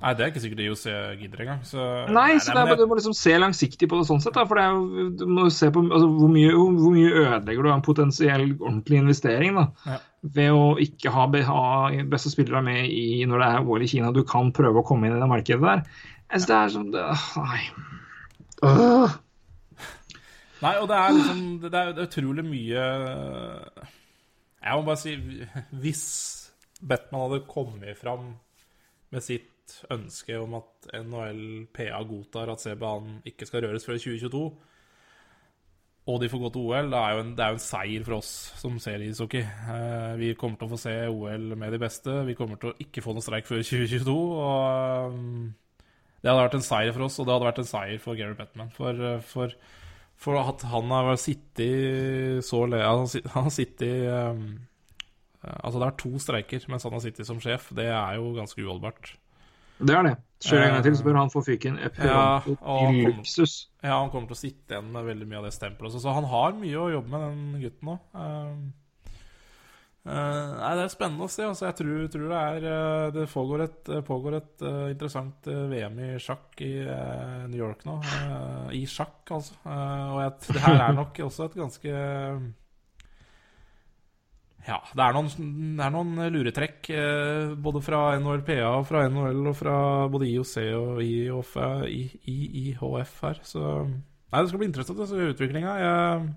Nei, 0.00 0.12
det 0.16 0.24
er 0.24 0.30
ikke 0.32 0.40
sikkert 0.40 0.62
IOC 0.64 0.84
gidder 1.20 1.42
engang. 1.44 1.60
Så, 1.68 1.84
Nei, 2.08 2.38
så 2.40 2.54
det 2.54 2.56
er, 2.56 2.64
men 2.64 2.72
bare- 2.72 2.80
du 2.80 2.86
må 2.88 2.96
liksom 2.96 3.14
se 3.14 3.34
langsiktig 3.38 3.90
på 3.92 3.98
det 4.00 4.08
sånn 4.08 4.22
sett. 4.24 4.32
Da, 4.38 4.46
for 4.48 4.56
det 4.56 4.64
er 4.64 4.72
jo, 4.72 5.08
du 5.20 5.26
må 5.28 5.50
se 5.52 5.68
på 5.70 5.84
altså, 5.84 6.08
hvor, 6.16 6.32
mye, 6.32 6.50
hvor 6.56 6.96
mye 6.96 7.12
ødelegger 7.26 7.62
du 7.62 7.68
av 7.70 7.76
en 7.76 7.84
potensiell 7.90 8.46
ordentlig 8.56 9.02
investering 9.04 9.54
da, 9.60 9.66
Ja. 9.86 9.98
ved 10.24 10.50
å 10.56 10.64
ikke 10.80 11.12
ha, 11.12 11.28
ha 11.52 11.90
beste 12.16 12.32
spillere 12.32 12.64
med 12.64 12.88
i 12.88 13.24
når 13.28 13.38
det 13.44 13.50
er 13.52 13.68
OL 13.68 13.82
i 13.84 13.86
Kina. 13.92 14.12
Du 14.16 14.24
kan 14.24 14.50
prøve 14.56 14.80
å 14.80 14.86
komme 14.88 15.06
inn 15.08 15.16
i 15.16 15.20
det 15.20 15.28
markedet 15.28 15.60
der. 15.60 15.84
Altså, 16.32 16.46
det 16.48 16.56
er 16.56 16.68
sånn 16.78 16.90
det, 16.92 17.04
Nei. 17.36 17.64
Øh. 18.64 19.18
Nei, 20.60 20.74
og 20.76 20.88
det 20.90 20.96
er 20.96 21.14
liksom 21.16 21.44
Det 21.62 21.78
er, 21.80 22.02
utrolig 22.04 22.44
mye 22.44 22.82
Jeg 24.60 24.76
må 24.76 24.82
bare 24.84 25.00
si 25.00 25.14
Hvis 25.82 26.04
Batman 26.80 27.26
hadde 27.26 27.46
kommet 27.48 27.96
fram 28.00 28.34
med 29.10 29.24
sitt 29.24 29.74
ønske 29.90 30.36
om 30.38 30.54
at 30.58 30.90
NHL 30.94 31.66
PA 31.74 32.00
godtar 32.06 32.50
at 32.52 32.62
CBA-en 32.62 33.20
ikke 33.28 33.46
skal 33.48 33.66
røres 33.66 33.86
før 33.86 33.98
2022, 33.98 34.42
og 36.10 36.20
de 36.22 36.28
får 36.32 36.40
gå 36.42 36.50
til 36.54 36.68
OL, 36.70 36.90
det 36.90 36.98
er 36.98 37.14
jo 37.14 37.22
en, 37.22 37.32
er 37.36 37.52
jo 37.52 37.58
en 37.58 37.62
seier 37.62 38.04
for 38.06 38.16
oss 38.16 38.30
som 38.58 38.78
ser 38.82 39.02
ishockey. 39.04 39.42
Eh, 39.44 40.12
vi 40.18 40.30
kommer 40.38 40.58
til 40.58 40.70
å 40.70 40.72
få 40.72 40.78
se 40.80 40.94
OL 41.10 41.50
med 41.60 41.74
de 41.74 41.80
beste. 41.82 42.14
Vi 42.26 42.36
kommer 42.38 42.60
til 42.60 42.72
å 42.72 42.78
ikke 42.82 43.04
få 43.04 43.14
noen 43.14 43.26
streik 43.26 43.50
før 43.50 43.60
2022. 43.60 44.14
og 44.16 45.12
um, 45.14 45.50
Det 46.16 46.30
hadde 46.30 46.40
vært 46.40 46.56
en 46.58 46.66
seier 46.66 46.96
for 46.96 47.06
oss, 47.06 47.18
og 47.20 47.28
det 47.28 47.36
hadde 47.36 47.50
vært 47.50 47.62
en 47.62 47.70
seier 47.70 48.02
for 48.02 48.18
Gary 48.18 48.38
Bettman. 48.38 48.72
For, 48.74 49.04
eh, 49.10 49.20
for, 49.28 49.54
for 50.20 50.36
at 50.36 50.62
han 50.68 50.90
har 50.92 51.14
sittet 51.20 52.44
så 52.44 52.64
le... 52.68 52.82
Han 52.84 53.46
har 53.46 53.54
sittet 53.54 54.04
um, 54.36 54.42
Altså, 55.40 55.78
det 55.80 55.86
er 55.86 55.94
to 55.96 56.10
streiker 56.20 56.64
mens 56.68 56.84
han 56.84 56.92
har 56.92 57.00
sittet 57.00 57.24
som 57.24 57.38
sjef. 57.40 57.70
Det 57.72 57.86
er 57.88 58.18
jo 58.18 58.34
ganske 58.36 58.60
uholdbart. 58.60 59.14
Det 59.80 59.94
er 59.96 60.04
det. 60.04 60.16
Kjør 60.44 60.60
en 60.66 60.74
gang 60.74 60.82
til, 60.84 60.96
så 60.98 61.04
bør 61.06 61.16
han 61.16 61.30
få 61.32 61.40
fyken 61.46 61.78
Ja, 61.80 62.18
han 62.44 62.56
kommer- 62.60 63.24
Ja, 63.80 63.94
han 64.02 64.10
kommer 64.12 64.28
til 64.28 64.36
å 64.36 64.40
sitte 64.42 64.74
igjen 64.76 64.90
med 64.92 65.08
veldig 65.08 65.28
mye 65.30 65.38
av 65.40 65.46
det 65.48 65.54
stempelet 65.56 65.88
også, 65.88 66.02
så 66.04 66.12
han 66.18 66.28
har 66.28 66.52
mye 66.60 66.76
å 66.76 66.90
jobbe 66.92 67.08
med, 67.14 67.24
den 67.24 67.62
gutten 67.64 67.88
nå. 67.88 67.96
Uh, 70.00 70.56
nei, 70.56 70.70
det 70.78 70.84
er 70.86 70.92
spennende 70.94 71.26
å 71.26 71.30
se. 71.32 71.44
Altså, 71.44 71.66
jeg 71.68 71.76
tror, 71.82 72.06
tror 72.08 72.30
det 72.30 72.38
er 72.40 72.68
eh, 72.70 73.08
Det 73.12 73.26
pågår 73.28 73.64
et, 73.66 73.90
pågår 74.06 74.38
et 74.38 74.64
uh, 74.64 74.86
interessant 74.88 75.50
eh, 75.52 75.66
VM 75.68 75.98
i 76.06 76.08
sjakk 76.24 76.62
i 76.64 76.70
uh, 76.86 77.44
New 77.50 77.60
York 77.60 77.84
nå. 77.84 77.98
Uh, 78.00 78.72
I 78.78 78.86
sjakk, 78.88 79.20
altså. 79.36 79.58
Eh, 79.60 80.06
og 80.14 80.22
jeg, 80.24 80.32
det 80.56 80.64
her 80.64 80.86
er 80.86 80.96
nok 80.96 81.20
også 81.26 81.50
et 81.50 81.60
ganske 81.60 82.00
ja, 84.68 84.76
det 84.92 85.02
er 85.02 85.16
noen, 85.16 85.30
det 85.78 85.84
er 85.86 85.92
noen 85.94 86.18
luretrekk 86.34 86.90
eh, 86.92 87.52
både 87.64 87.80
fra 87.84 88.02
NHLPA 88.20 88.58
og 88.68 88.84
fra 88.90 89.06
NHL 89.08 89.40
og 89.48 89.56
fra 89.56 89.76
både 90.12 90.28
IOC 90.28 90.54
og 90.76 91.00
eh, 91.00 92.10
IHF 92.28 93.14
her. 93.24 93.40
Så 93.46 93.62
Nei, 94.30 94.44
det 94.44 94.50
skal 94.50 94.60
bli 94.60 94.68
interessant 94.68 95.00
å 95.02 95.08
se 95.10 95.30
utviklinga. 95.32 95.72
Jeg, 95.80 96.28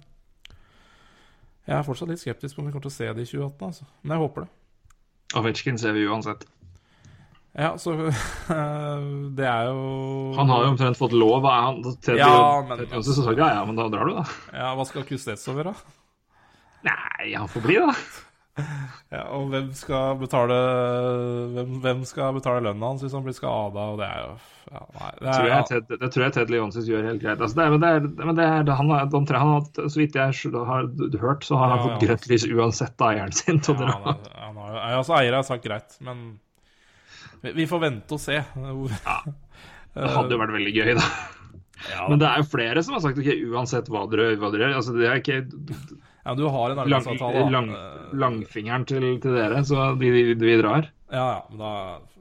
jeg 1.68 1.78
er 1.78 1.86
fortsatt 1.88 2.09
litt 2.11 2.20
skeptisk 2.22 2.55
på 2.55 2.61
om 2.61 2.68
vi 2.68 2.74
kommer 2.74 2.88
til 2.89 2.91
å 2.93 2.97
se 2.97 3.07
det 3.14 3.24
i 3.24 3.30
2018, 3.30 3.68
altså. 3.70 3.86
Men 4.03 4.16
jeg 4.18 4.24
håper 4.28 4.45
det. 4.45 4.51
Ovetsjkin 5.39 5.80
ser 5.82 5.95
vi 5.95 6.03
uansett. 6.07 6.43
Ja, 7.53 7.76
så 7.78 7.93
Det 9.38 9.45
er 9.45 9.68
jo 9.70 10.34
Han 10.38 10.49
har 10.49 10.64
jo 10.66 10.72
omtrent 10.74 10.97
fått 10.97 11.14
lov. 11.14 11.45
er 11.45 11.59
Han, 11.68 11.82
til 12.01 12.18
Ja, 12.18 12.61
men- 12.68 12.80
tredje, 12.88 13.03
så, 13.05 13.14
så, 13.22 13.36
ja, 13.38 13.51
ja, 13.59 13.66
men 13.70 13.76
da 13.78 13.88
drar 13.93 14.09
du, 14.09 14.16
da. 14.18 14.26
Ja, 14.53 14.72
hva 14.76 14.86
skal 14.89 15.05
Kustetsov 15.05 15.61
gjøre? 15.61 15.76
Nei, 16.84 17.34
han 17.38 17.47
får 17.47 17.61
bli, 17.64 17.78
da. 17.80 17.93
Ja, 19.10 19.24
og 19.34 19.47
hvem 19.49 19.72
skal 19.74 20.20
betale 20.22 20.56
hvem, 21.56 21.72
hvem 21.82 22.04
skal 22.06 22.36
betale 22.36 22.62
lønna 22.68 22.91
hans 22.91 23.01
hvis 23.01 23.16
han 23.18 23.24
blir 23.26 23.34
skada, 23.34 23.86
det 23.97 24.06
er 24.06 24.20
jo 24.22 24.34
ja, 24.74 24.82
Nei. 24.93 25.08
Det 25.18 25.26
er, 25.28 25.34
tror 25.34 25.47
jeg 25.49 25.66
Ted, 25.70 25.95
det 26.04 26.10
tror 26.14 26.24
jeg 26.24 26.34
Ted 26.36 26.51
Leonsis 26.54 26.86
gjør 26.88 27.08
helt 27.10 27.22
greit. 27.24 27.41
Altså, 27.41 27.58
det 27.58 27.66
er, 27.66 27.74
men 27.74 27.82
det 27.84 27.89
er, 27.89 28.06
men 28.30 28.38
det 28.38 28.45
er, 28.45 28.70
han, 28.78 28.93
han, 28.93 29.10
han, 29.34 29.49
har- 29.56 29.89
så 29.89 29.99
vidt 29.99 30.16
jeg 30.20 30.54
har 30.70 30.88
hørt, 31.24 31.47
så 31.49 31.58
har 31.60 31.74
han 31.74 31.82
Ja, 31.82 31.84
fått 31.88 31.97
ja. 31.97 32.08
grønt 32.08 32.30
lys 32.30 32.45
uansett 32.54 33.01
av 33.04 33.10
eieren 33.16 33.36
sin 33.36 33.60
til 33.66 33.82
Ja, 33.82 33.89
han 33.97 34.08
er, 34.14 34.30
han 34.45 34.62
har, 34.62 34.78
altså, 35.01 35.18
eier 35.18 35.36
har 35.39 35.45
sagt 35.49 35.66
greit, 35.66 35.97
men 36.06 36.24
vi, 37.43 37.51
vi 37.58 37.68
får 37.74 37.84
vente 37.88 38.16
og 38.18 38.22
se. 38.24 38.38
ja, 38.38 39.18
Det 39.97 40.10
hadde 40.16 40.34
jo 40.38 40.41
vært 40.45 40.56
veldig 40.56 40.74
gøy, 40.78 40.93
da. 41.01 41.10
Ja, 41.91 42.06
Men 42.08 42.22
det 42.22 42.30
er 42.30 42.39
jo 42.41 42.47
flere 42.54 42.82
som 42.86 42.95
har 42.95 43.04
sagt 43.04 43.20
ok, 43.20 43.30
uansett 43.51 43.89
hva 43.91 44.06
dere 44.10 44.30
gjør. 44.38 44.78
Altså, 44.78 44.93
det 44.95 45.10
er 45.10 45.20
ikke 45.20 45.41
ja, 46.24 46.34
du 46.39 46.45
har 46.47 46.69
en 46.71 46.78
lang, 46.78 46.93
arbeidsavtale. 47.03 47.49
lang, 47.51 47.69
Eh, 47.76 48.13
langfingeren 48.13 48.86
til, 48.86 49.07
til 49.24 49.36
dere, 49.36 49.63
så 49.67 49.93
vi, 49.99 50.11
de, 50.11 50.36
vi 50.39 50.55
drar. 50.61 50.89
Ja, 51.11 51.26
ja. 51.34 51.41
Da, 51.59 51.71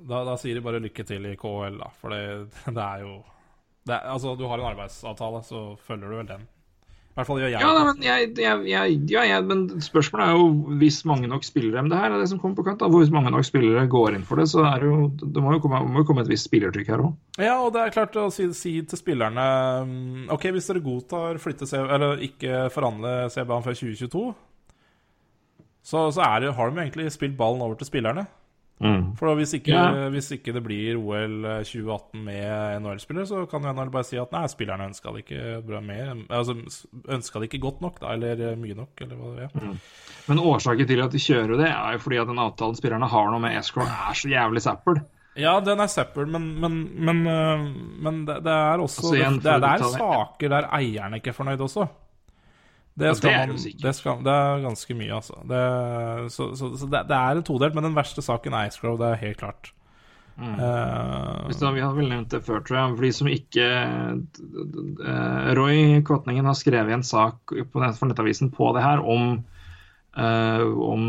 da, 0.09 0.25
da 0.31 0.37
sier 0.41 0.59
de 0.59 0.65
bare 0.65 0.81
lykke 0.83 1.05
til 1.09 1.27
i 1.31 1.37
KL, 1.39 1.79
da. 1.81 1.91
For 2.01 2.15
det, 2.15 2.23
det 2.77 2.83
er 2.89 3.05
jo 3.07 3.21
det 3.87 3.95
er, 3.97 4.11
Altså, 4.15 4.35
du 4.39 4.47
har 4.47 4.59
en 4.63 4.69
arbeidsavtale, 4.73 5.43
så 5.47 5.63
følger 5.87 6.11
du 6.11 6.17
vel 6.21 6.29
den. 6.35 6.49
I 7.13 7.19
hvert 7.19 7.29
fall 7.29 7.41
gjør 7.43 7.51
jeg 7.53 7.61
Ja, 7.61 7.71
nei, 7.77 7.81
men, 7.85 7.99
jeg, 8.07 8.29
jeg, 8.41 8.61
jeg, 8.71 8.93
ja, 9.13 9.23
jeg, 9.29 9.45
men 9.45 9.65
spørsmålet 9.85 10.31
er 10.31 10.39
jo 10.39 10.77
hvis 10.81 11.03
mange 11.05 11.29
nok 11.29 11.45
spillere 11.45 11.83
Men 11.85 11.91
det 11.93 11.99
her 12.01 12.15
er 12.15 12.23
det 12.23 12.29
som 12.31 12.39
kommer 12.41 12.57
på 12.57 12.65
kant. 12.65 12.81
da, 12.81 12.89
Hvis 12.89 13.13
mange 13.13 13.33
nok 13.35 13.45
spillere 13.45 13.83
går 13.93 14.17
inn 14.17 14.25
for 14.25 14.41
det, 14.41 14.47
så 14.49 14.65
er 14.65 14.81
det 14.81 14.89
jo 14.89 15.11
Det 15.21 15.43
må 15.45 15.53
jo 15.53 15.61
komme, 15.61 15.83
må 15.93 16.01
jo 16.01 16.09
komme 16.09 16.25
et 16.25 16.31
visst 16.33 16.49
spillertrykk 16.49 16.89
her 16.95 17.05
òg. 17.05 17.13
Ja, 17.37 17.59
og 17.61 17.75
det 17.77 17.83
er 17.83 17.93
klart 17.99 18.17
å 18.17 18.31
si, 18.33 18.49
si 18.57 18.79
til 18.89 19.01
spillerne 19.01 19.45
mm, 19.91 20.31
OK, 20.33 20.49
hvis 20.57 20.71
dere 20.73 20.85
godtar 20.85 21.41
flytte 21.43 21.69
Eller 21.83 22.25
ikke 22.25 22.65
forhandle 22.73 23.29
CBA-en 23.35 23.67
før 23.67 23.77
2022, 23.83 24.25
så, 25.83 26.07
så 26.15 26.25
er 26.25 26.47
det, 26.47 26.55
har 26.57 26.71
de 26.71 26.81
egentlig 26.81 27.11
spilt 27.13 27.37
ballen 27.37 27.61
over 27.65 27.77
til 27.77 27.89
spillerne. 27.91 28.25
For 29.19 29.35
hvis 29.39 29.55
ikke, 29.59 29.73
Ja. 29.73 30.09
hvis 30.11 30.31
ikke 30.35 30.53
det 30.57 30.63
blir 30.65 30.97
OL 30.99 31.37
2018 31.63 32.25
med 32.25 32.83
NHL-spillere, 32.83 33.27
så 33.31 33.45
kan 33.51 33.63
NHL 33.63 33.91
bare 33.95 34.05
si 34.09 34.19
at 34.19 34.33
nei, 34.35 34.45
spillerne 34.51 34.89
ønska 34.91 35.13
det 35.15 35.25
ikke 35.25 35.63
bra 35.67 35.81
mer. 35.81 36.13
Altså, 36.29 36.57
ønska 37.09 37.41
det 37.41 37.49
ikke 37.51 37.63
godt 37.63 37.81
nok, 37.85 38.01
da, 38.03 38.13
eller 38.17 38.41
eh, 38.51 38.57
mye 38.59 38.75
nok, 38.75 38.93
eller 39.01 39.17
hva 39.17 39.33
det 39.37 39.49
er. 39.49 39.81
Men 40.29 40.39
årsaken 40.39 40.87
til 40.89 41.03
at 41.05 41.15
de 41.15 41.19
kjører 41.23 41.57
det, 41.63 41.71
er 41.71 41.97
jo 41.97 41.99
fordi 42.05 42.21
at 42.23 42.31
den 42.31 42.39
avtalen 42.43 42.79
spillerne 42.79 43.09
har 43.09 43.31
nå 43.31 43.39
med 43.43 43.59
escrow, 43.59 43.87
er 43.87 44.15
så 44.19 44.29
jævlig 44.33 44.63
zappel. 44.63 45.03
Ja, 45.39 45.55
den 45.65 45.81
er 45.81 45.89
søppel, 45.89 46.27
men, 46.29 46.61
men, 46.61 46.75
men, 46.93 47.23
øh, 47.27 47.63
men 48.05 48.25
det, 48.29 48.43
det 48.45 48.53
er 48.53 48.83
også 48.83 49.01
Altså, 49.01 49.15
igjen, 49.17 49.39
det, 49.41 49.55
det, 49.63 49.71
å 49.71 49.89
er 49.89 49.95
saker 49.97 50.53
der 50.53 50.67
eierne 50.77 51.17
ikke 51.23 51.33
er 51.33 51.39
fornøyd 51.39 51.63
også. 51.65 51.87
Det, 52.93 53.07
Ja, 53.09 53.15
skal 53.17 53.31
det 53.31 53.37
er 53.37 53.47
man, 53.49 53.61
det, 53.83 53.93
skal, 53.97 54.19
det 54.25 54.33
er 54.33 54.65
ganske 54.67 54.97
mye, 54.97 55.13
altså. 55.17 55.39
Det, 55.49 55.61
så 56.35 56.51
så, 56.59 56.73
så 56.77 56.89
det, 56.93 57.05
er 57.09 57.39
en 57.39 57.47
todelt, 57.47 57.77
men 57.77 57.89
den 57.89 57.97
verste 57.97 58.25
saken 58.25 58.53
er 58.53 58.69
Ice 58.69 58.83
det 58.83 59.09
er 59.09 59.23
helt 59.23 59.41
klart. 59.41 59.73
Mm. 60.37 60.57
Uh, 60.57 61.73
Vi 61.75 61.81
har 61.81 61.93
vel 61.97 62.09
nevnt 62.09 62.33
det 62.33 62.43
før, 62.45 62.61
tror 62.65 62.79
jeg. 62.79 62.95
For 62.97 63.07
de 63.07 63.13
som 63.17 63.31
ikke 63.33 63.67
uh, 65.01 65.49
Roy 65.57 66.01
Kvatningen 66.05 66.49
har 66.49 66.57
skrevet 66.57 66.95
en 66.95 67.05
sak 67.05 67.53
på 67.53 67.83
nett, 67.83 67.99
for 67.99 68.09
Nettavisen 68.09 68.53
på 68.53 68.73
det 68.77 68.85
her 68.85 69.05
om, 69.05 69.35
uh, 70.17 70.65
om 70.93 71.05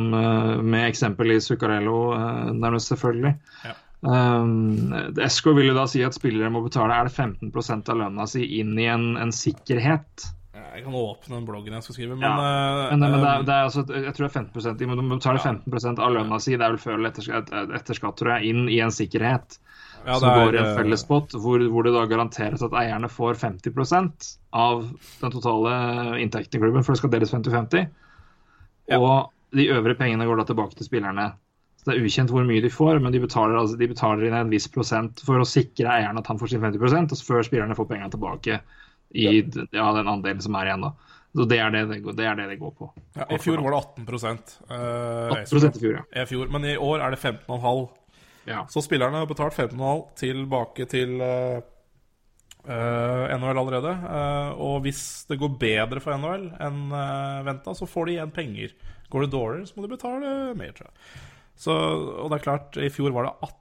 Med 0.64 0.88
eksempel 0.88 1.36
i 1.36 1.42
Zuccarello, 1.44 2.14
nærmest 2.52 2.92
selvfølgelig. 2.94 3.36
Ja. 3.64 3.76
Um, 4.04 4.92
Esko 5.24 5.54
vil 5.56 5.70
jo 5.70 5.78
da 5.78 5.86
si 5.88 6.02
at 6.04 6.16
spillere 6.16 6.52
må 6.52 6.60
betale 6.66 6.96
er 6.96 7.08
det 7.08 7.16
15 7.16 7.54
av 7.88 8.00
lønna 8.02 8.26
si 8.28 8.44
inn 8.60 8.76
i 8.76 8.90
en, 8.92 9.14
en 9.16 9.32
sikkerhet. 9.32 10.28
Jeg 10.74 10.84
kan 10.88 10.96
åpne 10.98 11.36
den 11.36 11.46
bloggen 11.46 11.76
jeg 11.76 11.86
skal 11.86 11.96
skrive, 11.96 12.16
men, 12.16 12.24
Ja, 12.26 12.34
eh, 12.34 12.96
Men, 12.96 13.04
men 13.04 13.20
det, 13.20 13.30
er, 13.30 13.40
eh, 13.40 13.46
det 13.46 13.54
er 13.54 13.68
altså, 13.68 13.84
jeg 13.86 14.14
tror 14.16 14.26
det 14.26 14.30
er 14.30 14.40
15 14.42 14.78
de 14.80 14.88
må, 14.90 14.96
de 14.98 15.06
må 15.06 15.18
betale 15.20 15.40
15 15.40 16.00
av 16.02 16.16
lønna 16.16 16.40
si, 16.42 16.56
det 16.58 16.66
er 16.66 16.74
vel 16.74 16.82
før 16.82 16.98
eller 16.98 17.12
etter, 17.12 17.30
etter, 17.78 18.00
skatt, 18.00 18.18
tror 18.18 18.34
jeg, 18.36 18.50
inn 18.50 18.66
i 18.72 18.80
en 18.82 18.94
sikkerhet 18.94 19.60
ja, 20.06 20.18
som 20.18 20.30
er, 20.30 20.40
går 20.40 20.56
i 20.56 20.62
en 20.62 20.72
eh, 20.72 20.78
fellespott, 20.80 21.38
hvor, 21.44 21.62
hvor 21.70 21.86
det 21.86 21.94
da 21.96 22.08
garanteres 22.10 22.66
at 22.66 22.74
eierne 22.80 23.12
får 23.12 23.38
50% 23.44 24.32
av 24.64 24.88
den 25.22 25.36
totale 25.38 25.78
inntekten 26.24 26.58
i 26.58 26.66
klubben, 26.66 26.84
for 26.84 26.96
det 26.96 27.04
skal 27.04 27.14
deles 27.14 27.34
50-50. 27.36 27.88
Ja. 28.92 29.00
Og 29.00 29.32
de 29.56 29.70
øvrige 29.72 30.00
pengene 30.02 30.26
går 30.28 30.42
da 30.42 30.50
tilbake 30.50 30.76
til 30.80 30.90
spillerne. 30.90 31.32
Så 31.80 31.92
Det 31.92 31.94
er 31.96 32.08
ukjent 32.08 32.32
hvor 32.32 32.46
mye 32.48 32.64
de 32.64 32.72
får, 32.72 33.00
men 33.04 33.14
de 33.14 33.22
betaler, 33.22 33.60
altså, 33.60 33.78
de 33.78 33.92
betaler 33.92 34.26
inn 34.28 34.36
en 34.38 34.52
viss 34.52 34.68
prosent 34.72 35.22
for 35.24 35.40
å 35.40 35.48
sikre 35.48 35.92
eieren 35.92 36.18
at 36.20 36.28
han 36.32 36.40
får 36.42 36.56
sin 36.56 36.64
50% 36.64 37.14
og 37.14 37.28
før 37.28 37.46
spillerne 37.46 37.78
får 37.78 37.90
pengene 37.90 38.12
tilbake 38.12 38.60
i 39.14 39.26
ja, 39.40 39.88
den 39.94 40.10
andelen 40.10 40.42
som 40.42 40.56
er 40.58 40.72
igjen. 40.72 40.86
da. 40.88 40.94
Så 41.34 41.48
Det 41.50 41.58
er 41.58 41.74
det 41.74 41.84
det, 41.90 42.00
går- 42.04 42.16
det, 42.18 42.26
er 42.30 42.38
det, 42.38 42.48
det 42.52 42.60
går 42.62 42.72
på. 42.78 42.92
Ja, 43.18 43.26
I 43.30 43.40
fjor 43.42 43.62
var 43.66 43.74
det 43.74 43.82
18 43.82 44.06
uh, 44.06 45.34
18 45.42 45.70
i 45.70 45.80
fjor, 45.80 45.94
ja. 45.98 46.04
I 46.22 46.26
fjor, 46.30 46.50
Men 46.54 46.66
i 46.70 46.78
år 46.78 47.02
er 47.02 47.16
det 47.16 47.22
15,5 47.22 47.88
ja. 48.46 48.66
Så 48.68 48.84
spillerne 48.84 49.22
har 49.22 49.30
betalt 49.30 49.56
15,5 49.56 50.02
tilbake 50.20 50.86
til 50.92 51.16
uh, 51.24 51.64
NHL 52.68 53.60
allerede. 53.60 53.92
Eh, 53.92 54.52
og 54.60 54.82
hvis 54.86 55.26
det 55.30 55.40
går 55.40 55.58
bedre 55.60 56.04
for 56.04 56.16
NHL 56.20 56.50
enn 56.64 56.82
uh, 56.92 57.44
venta, 57.48 57.74
så 57.76 57.88
får 57.90 58.08
de 58.08 58.18
igjen 58.18 58.36
penger. 58.36 58.76
Går 59.12 59.26
det 59.26 59.34
dårligere, 59.34 59.68
så 59.70 59.78
må 59.78 59.86
de 59.86 59.94
betale 59.96 60.34
mer, 60.60 60.76
tror 60.76 60.90
jeg. 60.90 61.24
Så, 61.64 61.74
og 61.74 62.32
det 62.32 62.40
er 62.40 62.46
klart, 62.48 62.80
i 62.82 62.92
fjor 62.92 63.14
var 63.16 63.30
det 63.30 63.36
18 63.50 63.60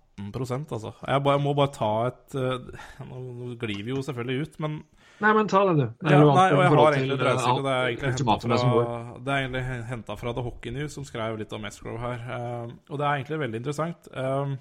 altså. 0.70 0.92
Jeg, 1.06 1.22
bare, 1.24 1.40
må 1.42 1.54
bare 1.56 1.72
ta 1.74 1.92
et 2.10 2.34
eh, 2.36 2.82
Nå 3.08 3.54
glir 3.60 3.82
vi 3.82 3.94
jo 3.94 4.02
selvfølgelig 4.04 4.48
ut, 4.48 4.58
men 4.64 4.80
Nei, 5.22 5.32
men 5.36 5.48
ta 5.50 5.60
det, 5.68 5.74
du. 5.78 5.84
Ja, 6.10 6.18
nei, 6.18 6.46
og 6.50 6.60
jeg 6.60 6.70
har 6.72 6.96
egentlig 6.96 7.14
et 7.14 7.24
regnestykke. 7.28 7.62
Det 7.62 7.72
er 7.72 7.84
egentlig 7.86 9.60
egentlig, 9.62 9.62
henta 9.92 10.16
fra, 10.18 10.32
The 10.34 10.42
Hockey 10.42 10.74
News, 10.74 10.96
som 10.96 11.06
skrev 11.06 11.38
litt 11.38 11.52
om 11.54 11.66
Escrow 11.68 11.98
her. 12.02 12.24
Um, 12.26 12.72
og 12.90 12.98
det 12.98 13.06
er 13.06 13.20
egentlig 13.20 13.38
veldig 13.44 13.60
interessant. 13.62 14.08
Um, 14.10 14.56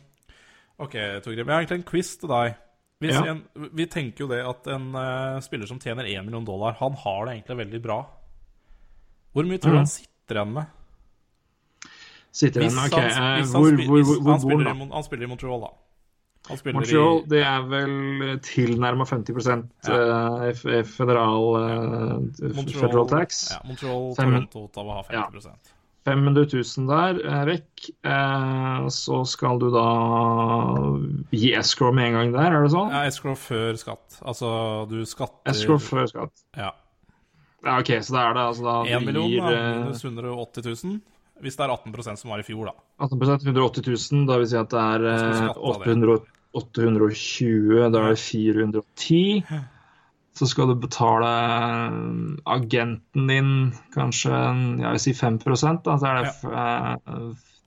OK, 0.82 0.98
Torgrim. 1.26 1.48
Jeg 1.48 1.56
har 1.56 1.64
egentlig 1.64 1.80
en 1.82 1.88
quiz 1.90 2.14
til 2.22 2.30
deg. 2.32 2.60
Ja. 3.02 3.24
en, 3.32 3.40
vi 3.74 3.88
tenker 3.90 4.28
jo 4.28 4.30
det 4.30 4.44
at 4.46 4.68
en 4.70 4.92
uh, 4.94 5.40
spiller 5.42 5.66
som 5.66 5.80
tjener 5.82 6.06
1 6.06 6.22
million 6.28 6.46
dollar, 6.46 6.76
han 6.78 6.94
har 7.02 7.26
det 7.26 7.34
egentlig 7.40 7.58
veldig 7.64 7.82
bra. 7.82 7.98
Hvor 9.34 9.48
mye 9.50 9.62
tror 9.64 9.74
du 9.74 9.80
mm. 9.80 9.82
han 9.82 9.90
sitter 9.90 10.38
igjen 10.38 10.54
med? 10.60 10.78
Sitter 12.32 12.68
igjen 12.68 12.78
han, 12.78 12.94
ok, 12.94 13.00
hvis 13.02 13.56
hvor, 13.56 13.72
spiller- 13.72 13.88
hvor, 13.90 14.04
hvor, 14.06 14.20
hvor 14.22 14.36
han, 14.36 14.44
bor 14.44 14.52
spiller 14.52 14.70
han 14.70 14.84
da? 14.84 14.94
Han 14.94 15.08
spiller 15.08 15.26
i 15.26 15.32
Montreal, 15.32 15.66
da. 15.66 15.72
Montreal, 16.76 17.20
i 17.24 17.30
det 17.32 17.42
er 17.48 17.68
vel 17.72 18.40
tilnærma 18.46 19.06
50 19.10 19.48
ja. 19.88 20.00
f- 20.52 20.66
f- 20.66 20.96
federal 20.96 21.46
eh, 21.60 22.16
Montreal, 22.56 22.74
federal 22.86 23.08
tax. 23.12 23.44
Ja, 23.54 23.62
Montreal, 23.68 24.10
Toronto, 24.18 24.66
Ottawa 24.70 25.00
har 25.02 25.12
50 25.12 25.46
Ja. 25.52 25.56
500 26.02 26.48
000 26.50 26.88
der 26.90 27.20
er 27.30 27.46
vekk. 27.46 27.90
Eh, 28.10 28.88
så 28.90 29.20
skal 29.30 29.60
du 29.62 29.68
da 29.74 29.84
gi 31.30 31.52
escrow 31.58 31.94
med 31.94 32.08
en 32.10 32.18
gang 32.18 32.32
der, 32.34 32.56
er 32.58 32.66
det 32.66 32.72
sånn? 32.74 32.90
Ja, 32.94 33.04
escrow 33.10 33.36
før 33.38 33.78
skatt. 33.80 34.18
Altså, 34.26 34.50
du 34.90 35.02
skatter 35.06 35.54
Escrow 35.54 35.78
før 35.82 36.10
skatt. 36.10 36.44
Ja. 36.58 36.72
Ja, 37.62 37.76
OK, 37.78 37.92
så 38.02 38.16
da 38.16 38.24
er 38.32 38.34
det 38.40 38.46
altså 38.50 38.66
da 38.66 38.76
1 38.90 39.04
du 39.04 39.06
million 39.12 39.30
gir 39.30 39.44
da, 39.46 39.52
eh, 39.54 39.80
minus 39.84 40.02
180 40.08 40.66
000. 40.86 41.02
Hvis 41.42 41.56
det 41.58 41.66
er 41.66 41.72
18% 41.74 42.20
som 42.22 42.30
var 42.34 42.42
i 42.42 42.46
fjor, 42.46 42.68
da. 42.70 42.74
18 43.02 43.22
180 43.50 43.86
000, 44.14 44.26
da 44.30 44.36
vil 44.42 44.50
si 44.50 44.58
at 44.58 44.70
det 44.74 44.82
er 44.82 45.06
Da 45.06 45.14
skal 45.18 45.30
du 45.30 45.34
eh, 45.34 45.42
skatte 45.42 45.62
av 45.62 45.86
800, 45.86 46.18
820, 46.58 47.92
da 47.94 48.02
er 48.06 48.16
det 48.16 48.20
410. 48.20 49.44
Så 50.34 50.48
skal 50.48 50.72
du 50.72 50.76
betale 50.80 51.28
eh, 51.28 51.96
agenten 52.56 53.28
din 53.28 53.54
kanskje 53.94 54.32
jeg 54.32 54.92
vil 54.96 55.02
si 55.04 55.14
5 55.14 55.40
da, 55.44 55.98
så 56.00 56.08
er 56.08 56.20
det 56.22 56.34
ja. 56.44 56.98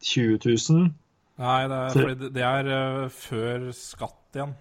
20 0.04 0.38
000. 0.44 0.92
Nei, 1.40 1.60
det 1.68 1.80
er, 1.80 2.14
det- 2.14 2.32
det 2.34 2.44
er 2.46 2.70
eh, 2.72 3.08
før 3.12 3.70
skatt 3.74 4.38
igjen. 4.38 4.54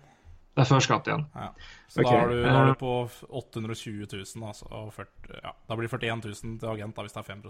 Det 0.53 0.61
er 0.61 0.69
før 0.69 0.83
skatt 0.85 1.07
igjen. 1.09 1.25
Ja. 1.35 1.49
Så 1.89 2.01
okay. 2.01 2.13
da, 2.13 2.21
er 2.23 2.29
du, 2.29 2.41
da 2.43 2.49
er 2.49 2.61
eh, 2.61 2.71
du 2.73 2.79
på 2.81 2.93
820 3.29 4.07
000, 4.11 4.47
altså, 4.49 4.67
og 4.69 4.93
40, 4.93 5.39
ja. 5.43 5.53
Da 5.69 5.77
blir 5.77 5.87
det 5.87 5.99
41 5.99 6.25
000 6.43 6.57
til 6.61 6.71
agent 6.73 6.95
da, 6.95 7.05
hvis 7.05 7.15
det 7.15 7.21
er 7.23 7.29
5 7.29 7.43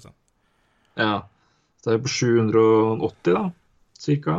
Ja. 0.98 1.14
Så 1.82 1.90
det 1.90 1.98
er 1.98 2.04
på 2.04 2.14
780, 2.14 3.34
da, 3.34 3.44
cirka. 4.00 4.38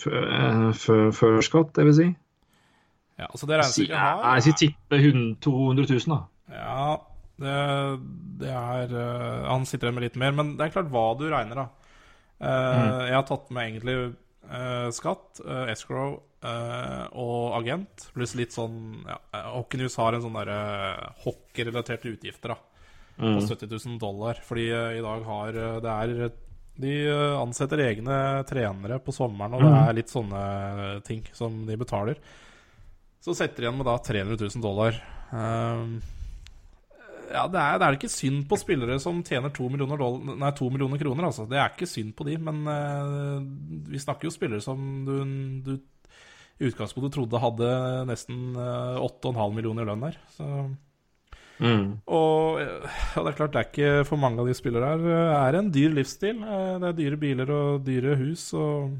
Før, 0.00 0.24
eh, 0.24 0.68
før, 1.12 1.40
skatt, 1.44 1.74
det 1.76 1.84
vil 1.88 1.96
si. 1.96 2.08
Ja, 3.20 3.28
altså 3.28 3.46
det 3.48 3.58
regnestykket 3.60 3.98
her 4.00 4.22
jeg 4.24 4.44
sier 4.46 4.58
tippe 4.62 5.00
200 5.44 5.88
000, 5.90 6.14
da. 6.14 6.20
Ja, 6.52 6.86
det, 7.42 7.58
det 8.40 8.50
er 8.52 8.92
uh, 8.96 9.48
Han 9.50 9.66
sitter 9.68 9.88
igjen 9.88 9.98
med 9.98 10.06
litt 10.06 10.18
mer, 10.20 10.34
men 10.36 10.54
det 10.58 10.66
er 10.66 10.74
klart 10.74 10.90
hva 10.92 11.06
du 11.18 11.26
regner, 11.28 11.64
da. 11.64 11.68
Eh, 12.42 13.00
Jeg 13.06 13.14
har 13.14 13.26
tatt 13.28 13.52
med 13.54 13.68
egentlig 13.68 13.96
uh, 14.50 14.88
skatt, 14.94 15.42
escrow 15.70 16.20
og 16.42 17.52
agent, 17.54 18.08
pluss 18.16 18.32
litt 18.34 18.50
sånn 18.50 19.04
ja, 19.06 19.14
eh, 19.30 19.44
Hockey 19.52 19.78
News 19.78 19.94
har 20.00 20.16
en 20.16 20.24
sånn 20.24 20.34
derre 20.34 20.56
hockeyrelaterte 21.22 22.10
utgifter, 22.10 22.56
da. 22.56 22.58
På 23.22 23.36
70 23.44 23.68
000 23.70 24.00
dollar. 24.02 24.40
Fordi 24.42 24.64
i 24.72 25.02
dag 25.04 25.22
har 25.28 25.58
Det 25.84 25.92
er 25.92 26.32
De 26.80 26.92
eh, 27.04 27.34
ansetter 27.36 27.82
egne 27.84 28.16
trenere 28.48 28.96
på 29.04 29.12
sommeren, 29.14 29.58
og 29.58 29.64
det 29.66 29.74
er 29.82 29.98
litt 29.98 30.12
sånne 30.12 30.42
ting 31.06 31.26
som 31.36 31.62
de 31.68 31.76
betaler. 31.80 32.20
Så 33.22 33.36
setter 33.38 33.62
de 33.62 33.68
igjen 33.68 33.78
med 33.78 33.86
da 33.86 33.98
300 34.02 34.38
000 34.40 34.64
dollar. 34.64 34.96
Ehm, 35.36 36.00
ja, 37.32 37.44
det 37.48 37.60
er, 37.60 37.78
det 37.78 37.86
er 37.86 37.96
ikke 37.96 38.10
synd 38.10 38.44
på 38.50 38.58
spillere 38.60 38.98
som 39.00 39.20
tjener 39.24 39.52
to 39.54 39.68
millioner, 39.70 40.00
dollar, 40.00 40.36
nei, 40.42 40.50
to 40.58 40.68
millioner 40.72 41.00
kroner, 41.00 41.28
altså. 41.28 41.46
Det 41.48 41.60
er 41.60 41.70
ikke 41.70 41.88
synd 41.88 42.16
på 42.18 42.26
de, 42.28 42.38
men 42.42 42.64
eh, 42.72 43.36
vi 43.92 44.00
snakker 44.02 44.28
jo 44.28 44.34
spillere 44.34 44.64
som 44.64 44.82
du, 45.06 45.14
du 45.62 45.76
i 46.62 46.68
utgangspunktet 46.68 47.14
trodde 47.16 47.40
hadde 47.42 47.68
nesten 48.10 48.56
eh, 48.58 48.98
8,5 49.06 49.54
millioner 49.56 49.86
i 49.86 49.92
lønn 49.92 50.04
der. 50.08 50.18
Så, 50.34 50.48
og 51.60 52.60
eh, 52.60 52.86
ja, 53.16 53.22
det 53.22 53.28
er 53.32 53.36
klart, 53.38 53.52
det 53.52 53.60
er 53.60 53.68
ikke 53.70 54.06
for 54.08 54.16
mange 54.18 54.40
av 54.42 54.46
de 54.48 54.54
spillere 54.56 54.88
her 54.88 55.02
Det 55.04 55.18
er 55.36 55.58
en 55.60 55.70
dyr 55.70 55.92
livsstil. 55.94 56.40
Det 56.82 56.88
er 56.88 56.96
dyre 56.98 57.18
biler 57.20 57.50
og 57.54 57.84
dyre 57.86 58.16
hus 58.18 58.48
og 58.58 58.96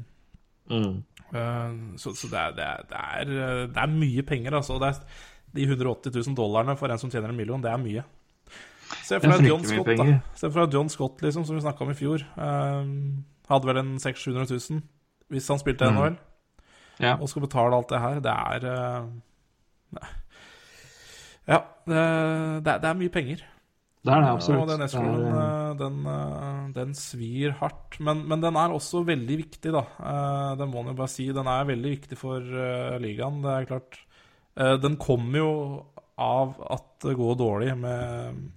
Eh, 1.33 1.71
Så, 1.97 2.13
så 2.15 2.27
det, 2.29 2.39
er, 2.39 2.51
det, 2.55 2.63
er, 2.63 2.83
det, 2.87 2.97
er, 2.99 3.67
det 3.73 3.77
er 3.83 3.87
mye 3.91 4.23
penger, 4.23 4.53
altså. 4.59 4.77
Det 4.79 4.87
er, 4.93 5.21
de 5.53 5.63
180 5.67 6.13
000 6.27 6.35
dollarene 6.37 6.75
for 6.77 6.89
en 6.89 6.97
som 7.01 7.09
tjener 7.11 7.29
en 7.29 7.37
million, 7.37 7.61
det 7.61 7.69
er 7.71 7.77
mye. 7.81 8.03
Se 9.03 9.19
for 9.19 9.33
deg 9.33 9.47
John 9.49 9.63
Scott, 9.65 9.89
da. 9.97 10.05
Se 10.37 10.49
for 10.49 10.63
deg 10.63 10.73
John 10.77 10.89
Scott, 10.89 11.21
liksom, 11.25 11.45
som 11.45 11.55
vi 11.57 11.61
snakka 11.65 11.83
om 11.85 11.91
i 11.93 11.97
fjor. 11.97 12.23
Uh, 12.37 12.85
hadde 13.49 13.69
vel 13.69 13.81
en 13.81 13.91
600 14.01 14.45
000-700 14.47 14.71
000 14.79 14.81
hvis 15.33 15.47
han 15.49 15.59
spilte 15.61 15.89
Mm. 15.89 15.97
NHL, 15.97 16.17
Ja. 17.01 17.15
og 17.17 17.29
skal 17.29 17.41
betale 17.47 17.75
alt 17.75 17.89
det 17.89 17.99
her. 18.01 18.19
Det 18.21 18.33
er 18.33 18.67
uh, 18.69 19.07
nei. 19.97 20.09
Ja, 21.47 21.59
det, 21.87 22.03
det, 22.63 22.87
er, 22.87 22.95
mye 22.97 23.11
penger. 23.11 23.43
Det 24.03 24.11
er 24.11 24.23
det 24.23 24.31
absolutt. 24.31 24.63
Og 24.63 24.71
den 24.71 24.85
escrowen, 24.85 25.27
eh, 25.39 25.75
den, 25.79 25.99
eh, 26.11 26.63
den 26.75 26.95
svir 26.97 27.55
hardt. 27.59 27.99
Men, 28.03 28.25
men 28.27 28.43
den 28.43 28.57
er 28.59 28.75
også 28.75 29.03
veldig 29.07 29.37
viktig, 29.43 29.73
da. 29.75 29.83
Eh, 29.99 30.55
Det 30.59 30.67
må 30.67 30.81
man 30.81 30.93
jo 30.93 31.01
bare 31.01 31.11
si. 31.11 31.27
Den 31.35 31.47
er 31.47 31.69
veldig 31.69 31.93
viktig 31.97 32.19
for 32.19 32.39
ligaen, 33.03 33.41
det 33.43 33.53
er 33.53 33.69
klart. 33.73 34.01
Den 34.53 34.99
kommer 35.01 35.39
jo 35.39 35.53
av 36.21 36.59
at 36.69 36.89
det 37.01 37.15
går 37.17 37.39
dårlig 37.39 37.71
med 37.73 38.51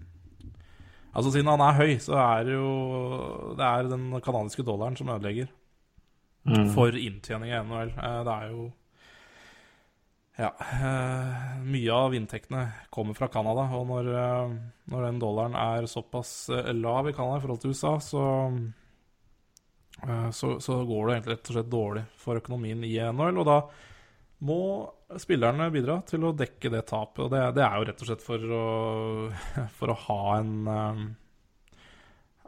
Altså 1.17 1.31
Siden 1.33 1.49
han 1.49 1.63
er 1.65 1.79
høy, 1.79 1.95
så 2.05 2.19
er 2.21 2.43
det 2.45 2.53
jo 2.53 3.55
Det 3.57 3.65
er 3.65 3.89
den 3.89 4.21
canadiske 4.21 4.63
dollaren 4.63 4.99
som 4.99 5.09
ødelegger 5.09 5.47
mm. 6.45 6.69
for 6.75 6.93
inntjening 6.93 7.49
i 7.49 7.63
NHL. 7.65 7.95
Det 7.97 8.35
er 8.35 8.51
jo 8.51 8.67
Ja. 10.37 10.51
eh, 10.61 11.61
Mye 11.65 11.93
av 11.93 12.15
inntektene 12.15 12.67
kommer 12.93 13.17
fra 13.17 13.29
Canada, 13.33 13.65
og 13.77 13.87
når, 13.89 14.11
eh, 14.21 14.57
når 14.93 15.07
den 15.07 15.21
dollaren 15.23 15.57
er 15.57 15.89
såpass 15.89 16.51
eh, 16.53 16.73
lav 16.77 17.09
i 17.09 17.15
Canada 17.17 17.39
i 17.39 17.45
forhold 17.45 17.63
til 17.63 17.73
USA, 17.73 17.97
så 18.01 18.25
så, 20.37 20.49
så 20.61 20.75
går 20.85 21.07
det 21.09 21.15
rett 21.31 21.49
og 21.49 21.55
slett 21.55 21.69
dårlig 21.73 22.03
for 22.21 22.37
økonomien 22.37 22.83
i 22.85 22.91
NHL. 23.01 23.39
Og 23.41 23.47
da 23.49 23.55
må 24.45 24.59
spillerne 25.17 25.71
bidra 25.73 25.97
til 26.05 26.27
å 26.29 26.35
dekke 26.37 26.69
det 26.75 26.83
tapet. 26.91 27.23
Og 27.25 27.31
det, 27.33 27.41
det 27.57 27.65
er 27.65 27.79
jo 27.79 27.87
rett 27.89 28.03
og 28.05 28.11
slett 28.11 28.25
for 28.27 28.45
å, 28.59 28.67
for 29.79 29.95
å 29.95 29.97
ha 30.03 30.19
en 30.37 30.53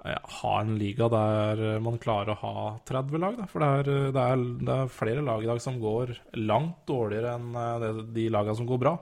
ha 0.04 0.52
en 0.60 0.76
liga 0.78 1.08
der 1.10 1.80
man 1.82 1.98
klarer 2.00 2.34
å 2.34 2.40
ha 2.42 2.64
30 2.88 3.20
lag. 3.22 3.38
Da. 3.38 3.46
For 3.50 3.62
det 3.62 3.68
er, 3.68 4.12
det, 4.14 4.24
er, 4.24 4.44
det 4.62 4.74
er, 4.74 4.92
flere 4.92 5.24
lag 5.26 5.44
i 5.44 5.50
dag 5.50 5.60
som 5.62 5.80
går 5.82 6.14
langt 6.38 6.84
dårligere 6.88 7.34
enn 7.38 7.56
eh, 7.58 8.02
de 8.16 8.28
lagene 8.32 8.58
som 8.58 8.68
går 8.68 8.82
bra. 8.84 8.94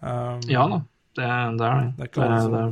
Um, 0.00 0.40
ja 0.48 0.62
da, 0.64 0.78
det, 1.18 1.24
det 1.60 1.66
er 1.68 1.88
det. 1.98 2.10
Det 2.16 2.24
er, 2.24 2.46
det, 2.54 2.62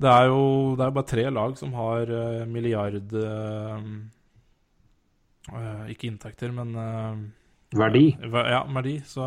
det 0.00 0.12
er 0.12 0.28
jo 0.30 0.44
det 0.78 0.86
er 0.86 0.94
bare 0.96 1.10
tre 1.10 1.26
lag 1.32 1.58
som 1.60 1.74
har 1.76 2.08
uh, 2.08 2.44
milliard 2.48 3.12
uh, 3.12 3.82
Ikke 5.92 6.08
inntekter, 6.08 6.54
men 6.56 6.72
Verdi. 7.76 8.06
Ja, 8.22 8.62
verdi. 8.70 9.00
Så 9.04 9.26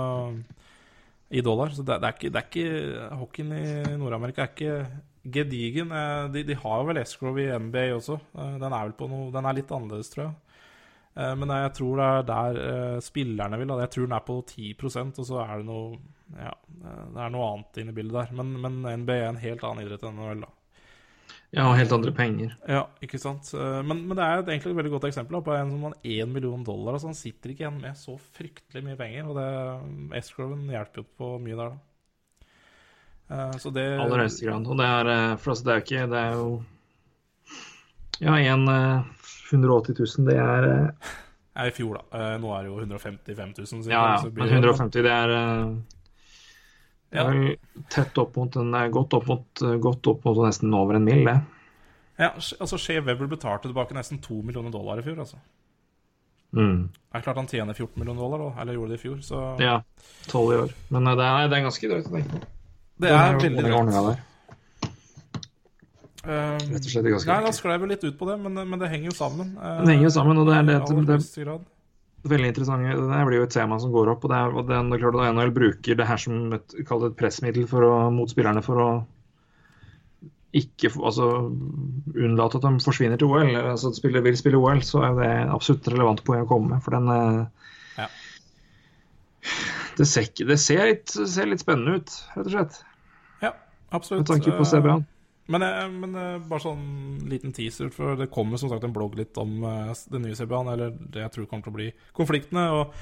i 1.30 1.42
dollar. 1.46 1.70
Så 1.76 1.84
det, 1.84 2.00
det, 2.02 2.08
er 2.08 2.16
ikke, 2.18 2.32
det 2.34 2.42
er 2.42 2.48
ikke 2.48 3.10
Hockeyen 3.20 3.54
i 3.54 3.98
Nord-Amerika 4.00 4.46
er 4.46 4.54
ikke 4.54 4.78
gedigen. 5.24 5.94
De, 6.34 6.44
de, 6.48 6.58
har 6.62 6.86
vel 6.88 7.02
escrow 7.02 7.38
i 7.40 7.50
NBA 7.52 7.90
også. 7.96 8.20
Den 8.34 8.70
er 8.70 8.86
vel 8.86 8.96
på 8.98 9.10
noe 9.12 9.32
Den 9.34 9.50
er 9.50 9.58
litt 9.58 9.74
annerledes, 9.76 10.12
tror 10.14 10.28
jeg. 10.28 10.38
Men 11.40 11.52
jeg 11.52 11.72
tror 11.76 12.00
det 12.00 12.06
er 12.08 12.28
der 12.30 13.02
spillerne 13.04 13.58
vil. 13.60 13.74
Jeg 13.82 13.92
tror 13.96 14.08
den 14.08 14.16
er 14.16 14.24
på 14.24 14.38
10% 14.48 15.20
og 15.20 15.28
så 15.28 15.42
er 15.44 15.58
det 15.58 15.68
noe 15.68 15.98
Ja, 16.38 16.54
det 16.80 17.24
er 17.26 17.34
noe 17.34 17.50
annet 17.50 17.82
inne 17.82 17.92
i 17.92 17.98
bildet 17.98 18.16
der. 18.22 18.38
Men, 18.40 18.54
men 18.64 19.04
NBA 19.04 19.18
er 19.18 19.28
en 19.34 19.44
helt 19.44 19.66
annen 19.68 19.84
idrett 19.84 20.06
enn 20.08 20.22
NHL, 20.22 20.46
da. 20.46 20.54
Ja, 21.50 21.66
og 21.66 21.80
helt 21.80 21.94
andre 21.96 22.12
penger. 22.14 22.52
Ja, 22.70 22.84
ikke 23.02 23.18
sant. 23.22 23.48
Eh, 23.58 23.80
men, 23.82 24.04
men 24.06 24.18
det 24.18 24.26
er 24.26 24.44
egentlig 24.44 24.70
et 24.70 24.80
veldig 24.80 24.94
godt 24.94 25.08
eksempel 25.10 25.40
på 25.46 25.56
en 25.56 25.72
som 25.74 25.88
har 25.88 25.96
én 26.06 26.30
million 26.30 26.66
dollar. 26.66 26.96
Altså 26.96 27.10
han 27.10 27.18
sitter 27.18 27.54
ikke 27.54 27.66
igjen 27.66 27.80
med 27.82 27.98
så 27.98 28.14
fryktelig 28.38 28.84
mye 28.86 29.00
penger. 29.00 29.32
Og 29.32 29.40
det 29.40 30.20
Escrowen 30.22 30.68
hjelper 30.70 31.02
jo 31.02 31.08
på 31.18 31.32
mye 31.42 31.58
der, 31.58 31.74
da. 31.74 31.89
Eh, 33.30 33.56
så 33.62 33.72
det 33.74 33.86
Aller 34.02 34.24
høyeste 34.26 34.48
grad. 34.48 34.68
Og 34.68 34.80
det 34.80 34.90
er 34.90 35.12
eh, 35.14 35.38
For 35.38 35.54
altså, 35.54 35.68
det 35.68 35.74
er 35.74 35.84
ikke 35.86 36.06
Det 36.10 36.22
er 36.22 36.38
jo 36.40 36.50
Ja, 38.20 38.36
en 38.38 38.66
180 39.50 39.96
000, 40.00 40.28
det 40.28 40.38
er 40.38 40.68
Ja, 40.70 41.68
i 41.68 41.72
fjor, 41.76 42.00
da. 42.00 42.36
Nå 42.40 42.52
er 42.56 42.66
det 42.66 42.70
jo 42.72 42.80
155 42.80 43.54
000. 43.58 43.88
Ja, 43.92 44.02
ja. 44.16 44.32
Men 44.32 44.52
150, 44.60 45.02
det 45.04 45.12
er 45.12 45.34
ja. 47.10 47.24
Det 47.26 47.30
er 47.34 47.86
tett 47.90 48.20
opp 48.22 48.36
mot 48.38 48.54
en, 48.62 48.76
godt, 48.94 49.16
opp 49.18 49.26
mot, 49.28 49.62
godt 49.82 50.10
opp 50.12 50.28
mot 50.28 50.44
nesten 50.46 50.76
over 50.78 51.00
en 51.00 51.08
mil, 51.08 51.24
det. 51.26 51.40
Ja, 52.20 52.34
altså 52.36 52.78
Shea 52.78 53.02
Webber 53.02 53.32
betalte 53.32 53.70
tilbake 53.70 53.98
nesten 53.98 54.20
2 54.22 54.44
millioner 54.46 54.70
dollar 54.70 55.02
i 55.02 55.06
fjor, 55.06 55.18
altså. 55.24 55.40
Mm. 56.52 56.90
Det 56.90 57.18
er 57.18 57.24
klart 57.26 57.38
han 57.38 57.50
tjener 57.50 57.74
14 57.74 57.98
millioner 57.98 58.22
dollar, 58.22 58.62
eller 58.62 58.78
gjorde 58.78 58.94
det 58.94 59.00
i 59.00 59.04
fjor, 59.04 59.20
så 59.26 59.42
Ja, 59.62 59.80
12 60.28 60.54
i 60.54 60.62
år. 60.64 60.74
Men 60.94 61.08
eh, 61.08 61.18
det 61.18 61.26
er, 61.26 61.50
det 61.50 61.58
er 61.58 61.66
ganske 61.66 61.92
drøyt 61.92 62.10
å 62.10 62.14
tenke 62.14 62.38
på. 62.38 62.48
Det 63.00 63.14
er 63.16 63.40
veldig 63.40 63.66
drøyt. 63.66 64.26
Um, 66.20 66.60
Rett 66.60 66.84
og 66.84 66.92
slett 66.92 67.06
ganske 67.08 67.30
Nei, 67.32 67.42
da 67.46 67.52
sklei 67.56 67.76
vi 67.80 67.88
litt 67.94 68.02
ut 68.04 68.18
på 68.20 68.28
det, 68.28 68.36
men, 68.44 68.58
men 68.60 68.82
det 68.82 68.90
henger 68.92 69.10
jo 69.10 69.16
sammen. 69.16 69.54
Det 69.56 69.94
henger 69.94 70.10
jo 70.10 70.16
sammen, 70.18 70.42
og 70.42 70.50
det 70.50 70.58
er 70.58 70.66
det, 70.68 70.80
det, 71.08 71.20
det, 71.48 71.60
veldig 72.28 72.50
interessant. 72.52 72.84
Det 72.84 73.22
blir 73.30 73.40
jo 73.40 73.48
et 73.48 73.56
tema 73.56 73.80
som 73.80 73.94
går 73.94 74.12
opp. 74.14 74.26
og 74.28 74.34
det 74.34 74.42
er, 74.42 74.52
og 74.52 74.68
det 74.68 74.76
er 74.80 75.04
klart 75.06 75.20
at 75.20 75.32
NHL 75.38 75.56
bruker 75.56 76.00
det 76.02 76.10
her 76.10 76.20
som 76.22 76.58
et, 76.58 76.76
et 76.84 77.18
pressmiddel 77.18 77.70
for 77.72 77.88
å, 77.88 77.94
mot 78.14 78.30
spillerne 78.32 78.64
for 78.66 78.84
å 78.84 78.90
ikke 80.58 80.90
altså, 81.06 81.28
unnlate 82.18 82.58
at 82.58 82.66
de 82.66 82.82
forsvinner 82.82 83.20
til 83.22 83.30
OL. 83.30 83.54
altså 83.56 83.92
at 83.92 84.00
spiller 84.00 84.26
vil 84.26 84.38
spille 84.38 84.58
OL, 84.58 84.82
så 84.86 85.04
er 85.06 85.18
det 85.20 85.32
absolutt 85.54 85.88
relevant 85.94 86.24
poeng 86.26 86.46
å 86.46 86.50
komme 86.50 86.74
med. 86.74 86.84
For 86.86 86.98
den 86.98 87.12
eh, 87.14 87.68
ja. 88.02 88.08
det, 90.00 90.08
ser, 90.10 90.32
det 90.50 90.58
ser, 90.62 90.86
litt, 90.90 91.14
ser, 91.14 91.52
litt, 91.52 91.62
spennende 91.62 92.00
ut, 92.00 92.16
rett 92.36 92.48
og 92.48 92.56
slett. 92.56 92.80
Absolutt. 93.90 94.28
Med 94.28 94.36
tanke 94.38 94.58
på 94.58 94.66
CBA. 94.66 95.00
Men, 95.50 95.62
eh, 95.66 95.88
men, 95.90 96.16
eh, 96.16 96.38
bare 96.46 96.62
sånn 96.62 96.84
liten 97.30 97.54
teaser, 97.56 97.90
for 97.90 98.16
det 98.20 98.30
kommer 98.30 98.60
som 98.62 98.70
sagt 98.70 98.84
en 98.86 98.94
blogg 98.94 99.16
litt 99.18 99.38
om 99.42 99.64
den 100.12 100.22
nye 100.22 100.38
CBA-en, 100.38 100.70
eller 100.76 100.94
det 100.94 101.24
jeg 101.26 101.34
tror 101.34 101.50
kommer 101.50 101.66
til 101.66 101.74
å 101.74 101.80
bli 101.80 101.90
konfliktene. 102.14 102.68
og 102.70 102.94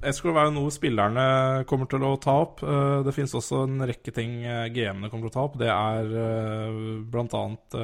Escrow 0.00 0.38
er 0.40 0.46
jo 0.48 0.54
noe 0.56 0.72
spillerne 0.72 1.66
kommer 1.68 1.86
til 1.86 2.00
å 2.00 2.16
ta 2.18 2.38
opp. 2.40 2.62
Det 3.04 3.12
finnes 3.12 3.34
også 3.36 3.66
en 3.66 3.84
rekke 3.84 4.14
ting 4.16 4.40
GM-ene 4.72 5.10
kommer 5.10 5.28
til 5.28 5.34
å 5.34 5.34
ta 5.34 5.44
opp. 5.44 5.58
Det 5.60 5.68
er 5.68 7.04
blant 7.04 7.36
annet 7.36 7.76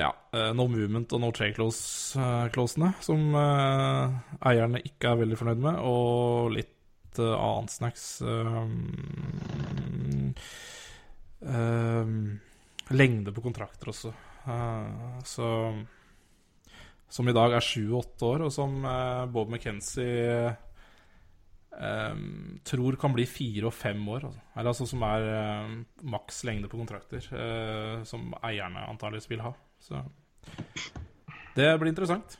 ja, 0.00 0.10
no 0.56 0.66
movement 0.72 1.12
og 1.12 1.20
no 1.20 1.30
trade 1.36 1.52
close-klosene, 1.52 2.94
som 3.04 3.36
eierne 3.36 4.80
ikke 4.88 5.12
er 5.12 5.20
veldig 5.20 5.36
fornøyd 5.36 5.60
med, 5.68 5.84
og 5.84 6.56
litt 6.56 6.79
annet 7.18 7.72
snacks. 7.72 8.22
Um, 8.22 10.34
um, 11.40 12.40
lengde 12.88 13.34
på 13.34 13.44
kontrakter 13.44 13.92
også. 13.92 14.14
Uh, 14.46 15.20
så 15.24 15.46
Som 17.10 17.28
i 17.28 17.34
dag 17.34 17.52
er 17.52 17.64
sju-åtte 17.64 18.22
år, 18.22 18.44
og 18.46 18.52
som 18.54 18.84
uh, 18.86 19.26
Bob 19.26 19.50
McKenzie 19.50 20.56
tror 22.66 22.96
kan 23.00 23.14
bli 23.14 23.24
fire 23.24 23.70
og 23.70 23.72
fem 23.72 24.02
år. 24.12 24.26
Altså. 24.26 24.40
Eller 24.52 24.68
altså 24.68 24.86
som 24.90 25.04
er 25.06 25.22
maks 26.12 26.42
lengde 26.44 26.68
på 26.68 26.76
kontrakter, 26.76 27.24
som 28.04 28.34
eierne 28.44 28.82
antakeligvis 28.90 29.30
vil 29.30 29.40
ha. 29.40 29.54
Så 29.80 30.02
det 31.56 31.70
blir 31.80 31.88
interessant. 31.88 32.36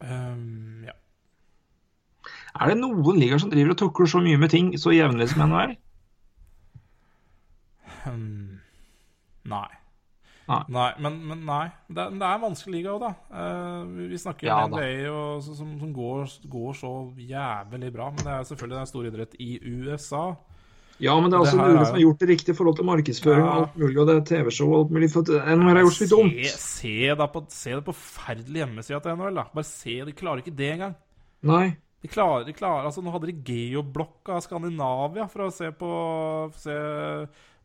Um, 0.00 0.84
ja. 0.86 0.94
Er 2.54 2.72
det 2.72 2.80
noen 2.80 3.20
ligaer 3.20 3.42
som 3.42 3.52
driver 3.52 3.74
og 3.74 3.80
tukler 3.82 4.10
så 4.10 4.22
mye 4.24 4.40
med 4.40 4.52
ting 4.52 4.72
så 4.80 4.94
jevnlig 4.94 5.30
som 5.30 5.44
NHL? 5.46 5.76
Um, 8.08 8.58
nei. 9.50 9.68
Nei. 10.50 10.62
nei. 10.74 10.90
men, 10.98 11.18
men 11.30 11.42
nei. 11.46 11.64
Det, 11.86 12.08
det, 12.16 12.26
er 12.26 12.34
en 12.34 12.46
vanskelig 12.48 12.80
liga 12.80 12.94
òg, 12.96 13.04
da. 13.04 13.12
Uh, 13.30 14.06
vi 14.10 14.18
snakker 14.18 14.48
ja, 14.50 14.62
om 14.64 14.74
NBA 14.74 15.10
og, 15.12 15.44
som, 15.46 15.74
som 15.78 15.90
går, 15.94 16.24
går, 16.50 16.70
så 16.80 16.94
jævlig 17.18 17.92
bra. 17.94 18.08
Men 18.14 18.24
det 18.26 18.32
er 18.34 18.48
selvfølgelig 18.48 18.80
en 18.80 18.90
stor 18.90 19.10
idrett 19.10 19.36
i 19.38 19.50
USA. 19.62 20.24
Ja, 21.00 21.14
men 21.16 21.32
det 21.32 21.38
er 21.38 21.44
også 21.46 21.56
det 21.56 21.68
mulig 21.70 21.84
som 21.86 21.96
har 21.96 22.02
gjort 22.02 22.20
det 22.20 22.26
riktig 22.28 22.52
i 22.52 22.56
forhold 22.58 22.76
til 22.76 22.84
markedsføring 22.84 23.44
ja. 23.44 23.52
og 23.52 23.62
alt 23.62 23.76
mulig, 23.80 23.94
og 24.02 24.08
det 24.08 24.16
er 24.16 24.24
TV-show 24.28 24.72
og 24.72 24.80
alt 24.82 24.90
mulig. 24.96 25.08
For 25.12 25.30
NHL 25.30 25.70
har 25.70 25.84
gjort 25.86 25.96
så 25.96 26.04
mye 26.04 26.10
dumt. 26.16 26.40
Se, 26.50 26.58
se, 26.64 26.96
da 27.22 27.28
på, 27.30 27.44
se 27.54 27.76
det 27.76 27.84
på 27.86 27.94
forferdelige 27.96 28.66
hjemmesida 28.66 29.00
til 29.04 29.16
NHL, 29.16 29.38
da. 29.38 29.46
Bare 29.54 29.68
se, 29.70 29.94
de 30.08 30.16
klarer 30.18 30.42
ikke 30.42 30.56
det 30.58 30.74
engang. 30.74 30.98
Nei. 31.48 31.68
De 32.00 32.08
klarer, 32.08 32.46
de 32.48 32.54
klarer 32.56 32.88
altså 32.88 33.02
Nå 33.04 33.12
hadde 33.12 33.28
de 33.28 33.52
geoblokka 33.52 34.38
Skandinavia 34.40 35.26
for 35.28 35.46
å 35.46 35.52
se 35.52 35.68
på 35.76 35.90
se 36.56 36.76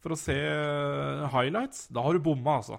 for 0.06 0.14
å 0.14 0.20
se 0.20 0.36
eh, 0.38 1.24
highlights, 1.34 1.88
da 1.90 2.04
har 2.06 2.14
du 2.14 2.22
bomma, 2.22 2.60
altså. 2.60 2.78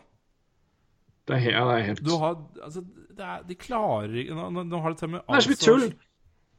Det 1.26 1.34
er, 1.34 1.40
helt, 1.42 1.56
det 1.56 1.72
er 1.74 1.86
helt... 1.88 2.02
Du 2.06 2.12
har, 2.22 2.36
altså, 2.62 2.84
er, 3.18 3.40
De 3.48 3.56
klarer 3.58 4.12
ikke 4.22 4.36
nå, 4.36 4.62
nå, 4.62 4.82
har 4.84 4.94
de 4.94 5.00
til 5.00 5.10
med 5.10 5.24
Det 5.24 5.40
er 5.40 5.42
så 5.42 5.50
mye 5.50 5.62
tull! 5.64 5.88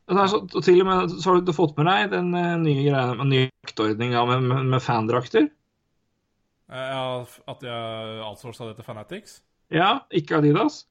Så, 0.07 0.41
og 0.41 0.63
til 0.63 0.81
og 0.83 0.87
med 0.87 1.13
så 1.19 1.29
har 1.29 1.39
du 1.43 1.53
fått 1.55 1.79
med 1.79 1.87
deg 1.87 2.11
den 2.13 2.29
uh, 2.35 2.55
nye 2.59 2.83
greia 2.83 3.15
med 3.19 3.27
ny 3.31 3.39
jaktordning 3.45 4.13
med, 4.15 4.43
med, 4.43 4.69
med 4.73 4.83
fandrakter? 4.83 5.47
Eh, 6.67 6.91
ja, 6.91 7.01
At 7.51 7.63
jeg 7.63 8.21
outsourca 8.27 8.69
det 8.69 8.77
til 8.79 8.87
Fanatics? 8.87 9.41
Ja, 9.71 9.89
ikke 10.15 10.39
Adidas? 10.39 10.81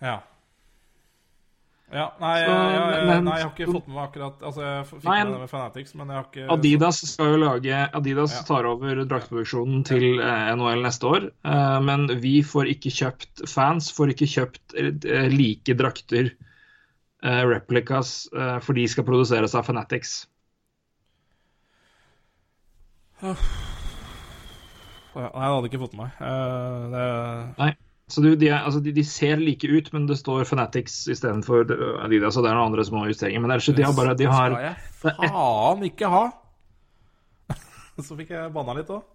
Ja. 0.00 0.18
Ja, 1.90 2.04
nei, 2.22 2.36
så, 2.44 2.50
jeg, 2.54 3.06
men, 3.08 3.24
nei, 3.26 3.36
jeg 3.40 3.46
har 3.48 3.50
ikke 3.50 3.66
fått 3.74 3.88
med 3.88 3.96
meg 3.96 4.04
akkurat 4.04 4.44
Altså, 4.46 4.60
Jeg 4.62 4.84
fikk 4.86 5.06
nei, 5.08 5.16
med 5.24 5.32
det 5.32 5.40
med 5.40 5.50
Fanatics, 5.50 5.94
men 5.98 6.12
jeg 6.12 6.18
har 6.20 6.28
ikke 6.28 6.44
Adidas 6.54 7.00
skal 7.10 7.32
jo 7.32 7.40
lage 7.42 7.80
Adidas 7.98 8.36
ja. 8.36 8.42
tar 8.46 8.68
over 8.70 9.00
draktproduksjonen 9.10 9.82
til 9.88 10.06
eh, 10.22 10.50
NHL 10.54 10.84
neste 10.86 11.10
år. 11.10 11.26
Eh, 11.50 11.78
men 11.88 12.06
vi 12.22 12.36
får 12.46 12.70
ikke 12.76 12.94
kjøpt 12.94 13.42
Fans 13.50 13.90
får 13.96 14.14
ikke 14.14 14.30
kjøpt 14.36 14.78
eh, 14.78 15.26
like 15.34 15.74
drakter, 15.82 16.30
eh, 17.26 17.42
replicas, 17.50 18.14
eh, 18.38 18.56
for 18.62 18.78
de 18.78 18.86
skal 18.94 19.08
produseres 19.10 19.58
av 19.58 19.66
Fanatics. 19.66 20.20
Nei, 23.20 23.34
jeg 25.26 25.52
hadde 25.52 25.68
ikke 25.68 25.82
fått 25.82 25.98
med 25.98 26.06
meg. 26.06 26.18
Uh, 26.22 26.90
det... 26.94 27.06
Nei. 27.58 27.72
Så 28.10 28.24
du, 28.24 28.32
de, 28.34 28.48
er, 28.50 28.58
altså, 28.64 28.80
de, 28.82 28.92
de, 28.96 29.04
ser 29.06 29.40
like 29.42 29.68
ut, 29.70 29.92
men 29.94 30.08
det 30.08 30.18
står 30.18 30.48
Fanatics 30.48 31.04
istedenfor 31.12 31.68
Adidas. 32.04 32.36
Og 32.36 32.44
det 32.44 32.50
er 32.50 32.58
noen 32.58 32.72
andre 32.72 32.86
små 32.86 33.06
justeringer. 33.10 33.42
Men 33.42 33.54
det 33.54 33.60
er, 33.60 33.78
de 33.78 33.86
har 33.86 33.96
bare 33.96 34.16
de 34.18 34.28
har, 34.30 34.56
skal 34.56 34.66
jeg 34.66 35.32
faen 35.32 35.86
ikke 35.90 36.10
ha! 36.10 36.26
så 38.06 38.18
fikk 38.18 38.34
jeg 38.34 38.52
banna 38.54 38.76
litt 38.80 38.90
òg. 38.92 39.06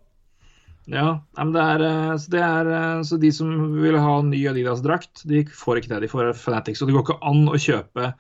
Ja, 0.86 1.20
men 1.40 1.54
det 1.56 1.62
er, 1.66 1.82
eh, 1.82 2.16
så 2.22 2.32
det 2.32 2.42
er 2.46 2.68
eh, 2.70 3.02
Så 3.08 3.18
de 3.18 3.32
som 3.34 3.52
vil 3.82 3.98
ha 3.98 4.20
ny 4.22 4.44
Adidas-drakt, 4.52 5.24
de 5.26 5.42
får 5.50 5.82
ikke 5.82 5.96
det. 5.96 6.04
De 6.06 6.12
får 6.12 6.34
Fanatics. 6.38 6.84
Og 6.84 6.90
det 6.90 6.98
går 6.98 7.06
ikke 7.08 7.22
an 7.32 7.46
å 7.50 7.60
kjøpe, 7.62 8.12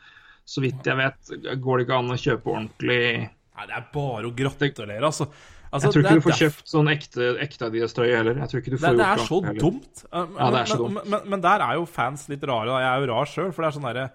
så 0.45 0.63
vidt 0.63 0.89
jeg 0.89 0.99
vet, 0.99 1.36
går 1.61 1.78
det 1.78 1.86
ikke 1.86 1.99
an 2.01 2.13
å 2.13 2.21
kjøpe 2.21 2.53
ordentlig 2.53 3.01
Nei, 3.55 3.65
det 3.69 3.76
er 3.78 3.84
bare 3.93 4.28
å 4.28 4.34
gratulere, 4.36 4.99
altså. 5.07 5.30
Altså, 5.76 5.89
Jeg 5.89 5.93
tror 5.93 6.05
ikke 6.05 6.19
du 6.19 6.26
får 6.26 6.38
kjøpt 6.39 6.69
sånn 6.71 6.89
ekte, 6.91 7.26
ekte 7.43 7.67
Adidas-trøye 7.67 8.13
heller. 8.15 8.38
Jeg 8.41 8.51
tror 8.51 8.61
ikke 8.61 8.71
du 8.73 8.78
får 8.80 8.93
det 8.95 9.01
det 9.01 9.07
er 9.07 9.23
så 9.26 9.39
heller. 9.43 9.59
dumt. 9.61 10.03
Uh, 10.07 10.21
Ja, 10.39 10.47
det 10.55 10.59
er 10.61 10.69
så 10.71 10.78
men, 10.80 10.95
dumt. 10.95 11.09
Men, 11.11 11.28
men, 11.34 11.43
der 11.43 11.65
er 11.65 11.80
jo 11.80 11.86
fans 11.89 12.26
litt 12.32 12.45
rare. 12.47 12.69
Da. 12.71 12.80
Jeg 12.84 12.89
er 12.91 13.03
jo 13.03 13.09
rar 13.11 13.30
sjøl, 13.32 13.51
for 13.51 13.65
det 13.65 13.69
er 13.69 13.78
sånn 13.80 13.89
derre 13.91 14.07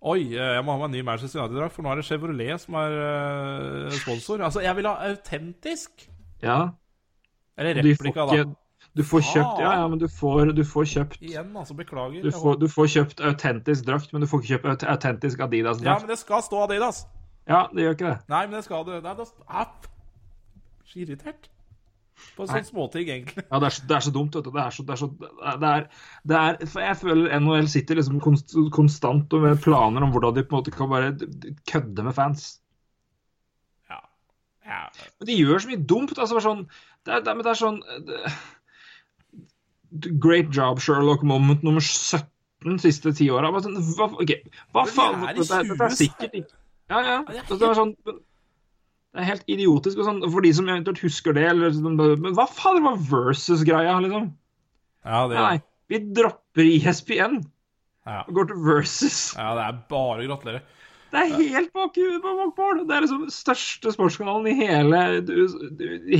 Oi, 0.00 0.20
eh, 0.32 0.54
jeg 0.56 0.64
må 0.64 0.72
ha 0.72 0.80
meg 0.80 0.86
en 0.86 0.94
ny 0.96 1.00
Manchester 1.04 1.42
United-drakt, 1.42 1.74
for 1.76 1.84
nå 1.84 1.90
er 1.92 1.98
det 2.00 2.06
Chevrolet 2.08 2.62
som 2.62 2.76
er 2.80 2.94
uh, 2.96 3.98
sponsor. 3.98 4.40
Altså, 4.46 4.62
jeg 4.64 4.76
vil 4.78 4.88
ha 4.88 4.94
autentisk. 5.10 6.06
Ja, 6.40 6.60
Eller 7.60 7.82
replika, 7.82 8.24
da. 8.30 8.46
Du 8.96 9.02
får 9.04 9.20
kjøpt 9.22 9.60
Ja, 9.60 9.74
ja, 9.82 9.88
men 9.92 10.00
du 10.00 10.08
får, 10.08 10.54
du 10.56 10.64
får 10.66 10.88
kjøpt 10.88 11.20
Igjen, 11.22 11.52
altså. 11.54 11.76
Beklager. 11.78 12.24
du 12.24 12.32
får, 12.32 12.56
du 12.58 12.66
får 12.68 12.88
kjøpt 12.96 13.20
autentisk 13.20 13.84
drakt, 13.86 14.12
men 14.12 14.24
du 14.24 14.26
får 14.26 14.40
ikke 14.40 14.56
kjøpt 14.56 14.88
autentisk 14.88 15.44
Adidas-drakt. 15.44 15.86
Ja, 15.86 15.98
men 16.00 16.10
det 16.10 16.18
skal 16.18 16.42
stå 16.42 16.64
Adidas. 16.64 17.04
Ja, 17.48 17.66
det 17.74 17.84
gjør 17.84 17.96
ikke 17.98 18.08
det. 18.08 18.18
Nei, 18.32 18.42
men 18.46 18.56
det 18.56 18.64
skal 18.66 18.88
det. 18.88 19.02
Nei, 19.04 19.14
det 19.20 19.28
er 19.28 19.68
så 20.90 21.02
irritert. 21.04 21.50
På 22.36 22.46
sånne 22.46 22.66
småting, 22.66 23.08
egentlig. 23.08 23.44
Ja, 23.46 23.58
det 23.62 23.70
er, 23.70 23.74
så, 23.74 23.84
det 23.88 23.96
er 23.96 24.04
så 24.04 24.12
dumt, 24.14 24.36
vet 24.36 24.46
du. 24.46 24.52
Det 24.54 24.62
er 24.62 24.74
så, 24.74 24.84
det 24.86 24.94
er 24.94 25.00
så 25.00 25.08
det 25.10 25.70
er, 25.70 25.86
det 26.28 26.38
er, 26.40 26.58
for 26.72 26.84
Jeg 26.84 26.98
føler 27.00 27.40
NHL 27.40 27.68
sitter 27.72 28.00
liksom 28.00 28.20
konst, 28.24 28.56
konstant 28.76 29.36
og 29.36 29.44
med 29.46 29.60
planer 29.64 30.04
om 30.04 30.12
hvordan 30.14 30.36
de 30.36 30.44
på 30.44 30.54
en 30.54 30.60
måte 30.60 30.74
kan 30.74 30.90
bare 30.92 31.12
kødde 31.70 32.06
med 32.06 32.16
fans. 32.16 32.48
Ja. 33.90 34.00
ja. 34.68 34.82
Men 35.18 35.30
de 35.30 35.38
gjør 35.38 35.64
så 35.64 35.72
mye 35.72 35.84
dumt. 35.94 36.16
altså 36.18 36.42
sånn, 36.44 36.66
det 37.08 37.16
er, 37.16 37.30
men 37.32 37.44
det 37.46 37.54
er 37.54 37.62
sånn 37.62 37.80
det, 38.08 38.24
Great 40.22 40.52
job, 40.54 40.78
Sherlock 40.78 41.24
Moment 41.26 41.64
nummer 41.66 41.82
17 41.82 42.28
de 42.68 42.76
siste 42.78 43.12
ti 43.16 43.30
åra. 43.32 43.50
Hva, 43.50 44.10
okay, 44.20 44.42
hva, 44.74 44.84
faen? 44.86 45.24
Dette, 45.32 45.62
dette 45.72 45.86
er 45.88 45.96
sikkert 45.96 46.42
ikke 46.42 46.58
Ja, 46.90 47.00
ja. 47.06 47.16
Det 47.48 47.56
er, 47.56 47.74
sånn, 47.78 47.94
det 49.14 49.20
er 49.22 49.28
helt 49.32 49.44
idiotisk. 49.50 49.98
Og 49.98 50.06
sånn, 50.06 50.20
for 50.30 50.40
de 50.46 50.52
som 50.54 50.68
eventuelt 50.70 51.00
husker 51.02 51.34
det, 51.34 51.48
eller, 51.50 51.70
sånn, 51.74 51.96
men 51.98 52.34
hva 52.36 52.46
faen 52.48 52.78
det 52.78 52.84
var 52.86 53.00
versus-greia, 53.10 53.96
liksom? 54.04 54.32
ja, 55.04 55.22
det, 55.28 55.38
Nei, 55.40 55.62
vi 55.90 55.98
dropper 56.14 56.62
E 56.66 56.76
ISBN 56.78 57.40
ja. 58.06 58.20
og 58.26 58.34
går 58.36 58.50
til 58.52 58.60
versus. 58.66 59.16
ja, 59.36 59.54
det 59.58 59.64
er 59.66 59.80
bare 59.90 60.22
å 60.22 60.28
gratulere. 60.28 60.62
Det 61.10 61.18
er 61.26 61.32
helt 61.56 61.72
bak 61.74 61.96
bakmål. 62.22 62.84
Det 62.86 62.94
er 62.94 63.02
liksom 63.02 63.24
største 63.34 63.90
sportskanalen 63.90 64.46
i 64.46 64.52
hele, 64.60 65.00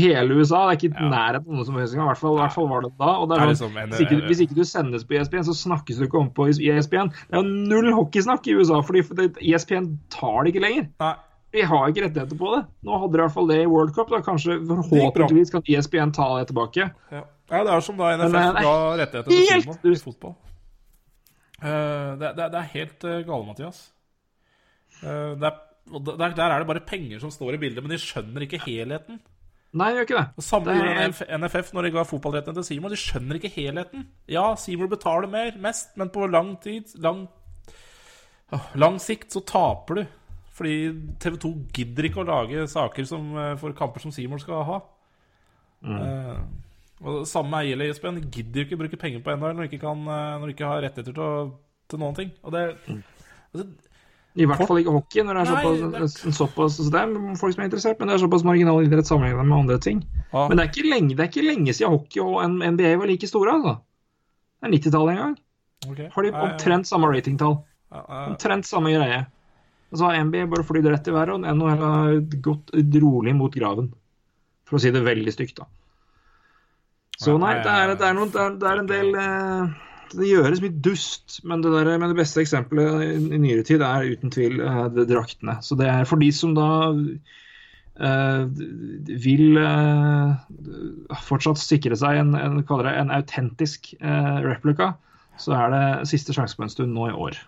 hele 0.00 0.34
USA. 0.34 0.64
Det 0.66 0.72
er 0.72 0.78
ikke 0.80 0.88
i 0.90 1.04
Ja. 1.04 1.10
nærheten 1.12 1.46
av 1.46 1.54
noe 1.60 1.64
som 1.68 1.76
helst 1.78 1.94
engang. 1.94 2.08
I 2.08 2.10
hvert 2.10 2.18
fall, 2.18 2.36
hvert 2.40 2.54
fall 2.56 2.66
var 2.68 2.80
det 2.82 2.90
da. 2.98 3.12
Det 3.20 3.28
Det 3.30 3.38
er 3.38 3.42
er 3.44 3.52
liksom 3.52 3.70
sånn, 3.70 3.82
en- 3.84 3.90
hvis, 3.90 4.00
ikke, 4.00 4.26
hvis 4.26 4.40
ikke 4.40 4.54
du 4.58 4.64
sendes 4.64 5.04
på 5.04 5.14
E 5.14 5.20
ESPN, 5.20 5.44
så 5.46 5.54
snakkes 5.54 5.98
du 5.98 6.06
ikke 6.08 6.18
om 6.18 6.30
på 6.30 6.48
ESPN. 6.50 7.08
Det 7.10 7.38
er 7.38 7.42
jo 7.42 7.46
null 7.70 7.92
hockeysnakk 7.94 8.46
i 8.48 8.56
USA, 8.58 8.80
fordi 8.82 9.02
for 9.06 9.14
ESPN 9.40 9.98
tar 10.10 10.42
det 10.44 10.54
ikke 10.56 10.64
lenger. 10.66 10.88
Nei. 10.98 11.14
De 11.50 11.62
har 11.66 11.88
ikke 11.90 12.04
rettigheter 12.04 12.38
på 12.38 12.50
det. 12.54 12.60
Nå 12.86 12.98
hadde 13.02 13.16
de 13.16 13.18
i 13.18 13.24
hvert 13.24 13.34
fall 13.34 13.48
det 13.50 13.56
i 13.64 13.70
World 13.70 13.94
Cup. 13.96 14.12
Da. 14.12 14.20
Kanskje. 14.22 14.60
Forhåpentligvis 14.68 15.50
kan 15.50 15.64
ESPN 15.66 16.12
ta 16.14 16.28
det 16.38 16.50
tilbake. 16.52 16.90
Ja. 17.10 17.22
ja, 17.50 17.62
det 17.66 17.72
er 17.74 17.82
som 17.86 17.98
da 17.98 18.12
NFF 18.20 18.36
Men 18.36 18.60
ga 18.60 18.76
rettigheter 19.00 19.32
til 19.32 19.50
helt 19.50 19.66
Simon 19.66 19.96
i 19.96 20.02
fotball. 20.04 20.36
Eh, 21.60 22.12
det, 22.20 22.30
det, 22.38 22.46
det 22.54 22.60
er 22.60 22.70
helt 22.76 23.08
uh, 23.08 23.16
gale, 23.26 23.42
Mathias. 23.48 23.82
Eh, 25.02 25.34
det 25.40 25.50
er, 25.50 25.58
der, 25.90 26.38
der 26.38 26.46
er 26.46 26.62
det 26.62 26.70
bare 26.70 26.86
penger 26.86 27.20
som 27.20 27.34
står 27.34 27.58
i 27.58 27.60
bildet, 27.66 27.82
men 27.84 27.92
de 27.92 28.00
skjønner 28.00 28.46
ikke 28.46 28.62
helheten. 28.64 29.18
Nei, 29.70 29.92
gjør 29.94 30.06
ikke 30.06 30.16
det. 30.18 30.28
Det 30.36 30.44
samme 30.44 30.74
Det 30.74 31.18
er- 31.22 31.38
NFF 31.38 31.74
når 31.74 31.82
de 31.86 31.90
ga 31.94 32.02
fotballrettene 32.02 32.58
til 32.58 32.64
Seymour. 32.66 32.90
De 32.90 32.98
skjønner 32.98 33.38
ikke 33.38 33.52
helheten. 33.54 34.06
Ja, 34.26 34.54
Seymour 34.58 34.90
betaler 34.90 35.30
mer, 35.30 35.52
mest, 35.58 35.96
men 35.96 36.10
på 36.10 36.26
lang 36.30 36.56
tid 36.62 36.90
lang, 36.98 37.28
lang 38.74 38.98
sikt 38.98 39.30
så 39.30 39.44
taper 39.46 39.94
du. 39.94 40.06
Fordi 40.60 40.92
TV 41.16 41.36
2 41.40 41.50
gidder 41.72 42.06
ikke 42.10 42.20
å 42.20 42.28
lage 42.28 42.66
saker 42.68 43.06
som, 43.08 43.30
eh, 43.40 43.54
for 43.56 43.72
kamper 43.72 44.02
som 44.02 44.12
Seymour 44.12 44.42
skal 44.42 44.66
ha. 44.68 44.80
Eh, 45.88 46.40
og 47.00 47.22
det 47.22 47.28
samme 47.30 47.62
gjelder 47.64 47.88
ESPN. 47.88 48.18
Gidder 48.28 48.66
ikke 48.66 48.76
bruke 48.82 48.98
penger 49.00 49.22
på 49.24 49.32
NHL 49.32 49.54
når 49.56 49.64
de 49.64 49.70
ikke, 49.70 49.86
kan, 49.86 50.02
eh, 50.04 50.44
ikke 50.52 50.68
har 50.68 50.84
rettigheter 50.84 51.16
til, 51.16 51.22
å, 51.24 51.54
til 51.88 52.02
noen 52.02 52.18
ting. 52.18 52.34
Og 52.44 52.52
det, 52.52 52.66
altså, 53.54 53.66
I 54.36 54.50
hvert 54.50 54.66
fall 54.68 54.82
ikke 54.82 54.92
hockey, 54.98 55.24
når 55.24 55.40
det 55.40 55.46
er 55.46 55.54
Nei, 55.54 55.64
såpass, 55.64 56.18
en 56.28 56.36
såpass 56.42 56.76
så 56.76 56.90
Det 56.92 57.00
er 57.00 57.40
folk 57.40 57.56
som 57.56 57.64
er 57.64 57.70
interessert, 57.70 57.98
men 57.98 58.12
det 58.12 58.18
er 58.18 58.24
såpass 58.26 58.44
marginal 58.44 58.84
idrett 58.84 59.08
sammenlignet 59.08 59.48
med 59.48 59.58
andre 59.62 59.80
ting. 59.80 60.04
ja. 60.34 60.44
Men 60.46 60.60
det 60.60 60.66
er 60.66 60.70
ikke 60.74 60.92
lenge, 60.92 61.16
det 61.16 61.24
er 61.24 61.32
ikke 61.32 61.48
lenge 61.48 61.72
siden 61.72 61.96
hockey 61.96 62.20
og 62.20 62.44
NBA 62.44 62.98
var 63.00 63.08
like 63.08 63.26
store, 63.26 63.56
altså. 63.56 63.78
Det 64.60 64.68
er 64.68 64.76
90-tallet 64.76 65.16
en 65.16 65.24
gang. 65.24 65.36
Okay. 65.88 66.12
Har 66.12 66.22
de 66.22 66.36
omtrent 66.36 66.86
samme 66.86 67.08
ratingtall. 67.08 67.62
Omtrent 67.90 68.68
samme 68.68 68.92
greie. 68.92 69.24
Så 69.90 70.06
har 70.06 70.20
NBA 70.24 70.46
bare 70.52 70.66
flydd 70.66 70.86
rett 70.86 71.08
i 71.10 71.14
været, 71.14 71.34
og 71.34 71.42
NHL 71.42 71.82
har 71.82 72.18
gått 72.44 72.70
rolig 73.02 73.34
mot 73.34 73.54
graven. 73.54 73.90
For 74.68 74.78
å 74.78 74.82
si 74.82 74.92
det 74.94 75.02
veldig 75.02 75.34
stygt, 75.34 75.58
da. 75.58 75.66
Så 77.20 77.34
nei, 77.40 77.56
det 77.60 77.68
er, 77.68 77.94
det 77.98 78.06
er, 78.06 78.14
noen, 78.16 78.30
det 78.32 78.40
er, 78.40 78.54
det 78.56 78.68
er 78.70 78.78
en 78.80 78.86
del 78.88 79.10
eh, 79.20 79.72
Det 80.14 80.28
gjøres 80.30 80.62
mye 80.64 80.78
dust, 80.86 81.40
men 81.44 81.60
det, 81.60 81.74
der, 81.74 81.90
men 82.00 82.14
det 82.14 82.16
beste 82.22 82.40
eksempelet 82.40 83.02
i, 83.04 83.10
i 83.36 83.40
nyere 83.42 83.66
tid 83.66 83.84
er 83.84 84.08
uten 84.14 84.32
tvil 84.32 84.56
eh, 84.64 85.02
draktene. 85.10 85.58
Så 85.66 85.76
det 85.76 85.90
er 85.90 86.08
for 86.08 86.22
de 86.22 86.30
som 86.32 86.54
da 86.56 86.70
eh, 86.96 88.46
vil 89.26 89.60
eh, 89.60 91.20
fortsatt 91.26 91.60
sikre 91.60 91.98
seg 91.98 92.22
en, 92.22 92.32
en, 92.38 92.62
en 92.62 93.14
autentisk 93.18 93.92
eh, 93.98 94.40
replika, 94.46 94.94
så 95.40 95.58
er 95.58 95.74
det 95.74 95.84
siste 96.14 96.36
sjanse 96.36 96.56
på 96.56 96.64
en 96.64 96.72
stund 96.72 96.96
nå 96.96 97.10
i 97.10 97.16
år. 97.28 97.42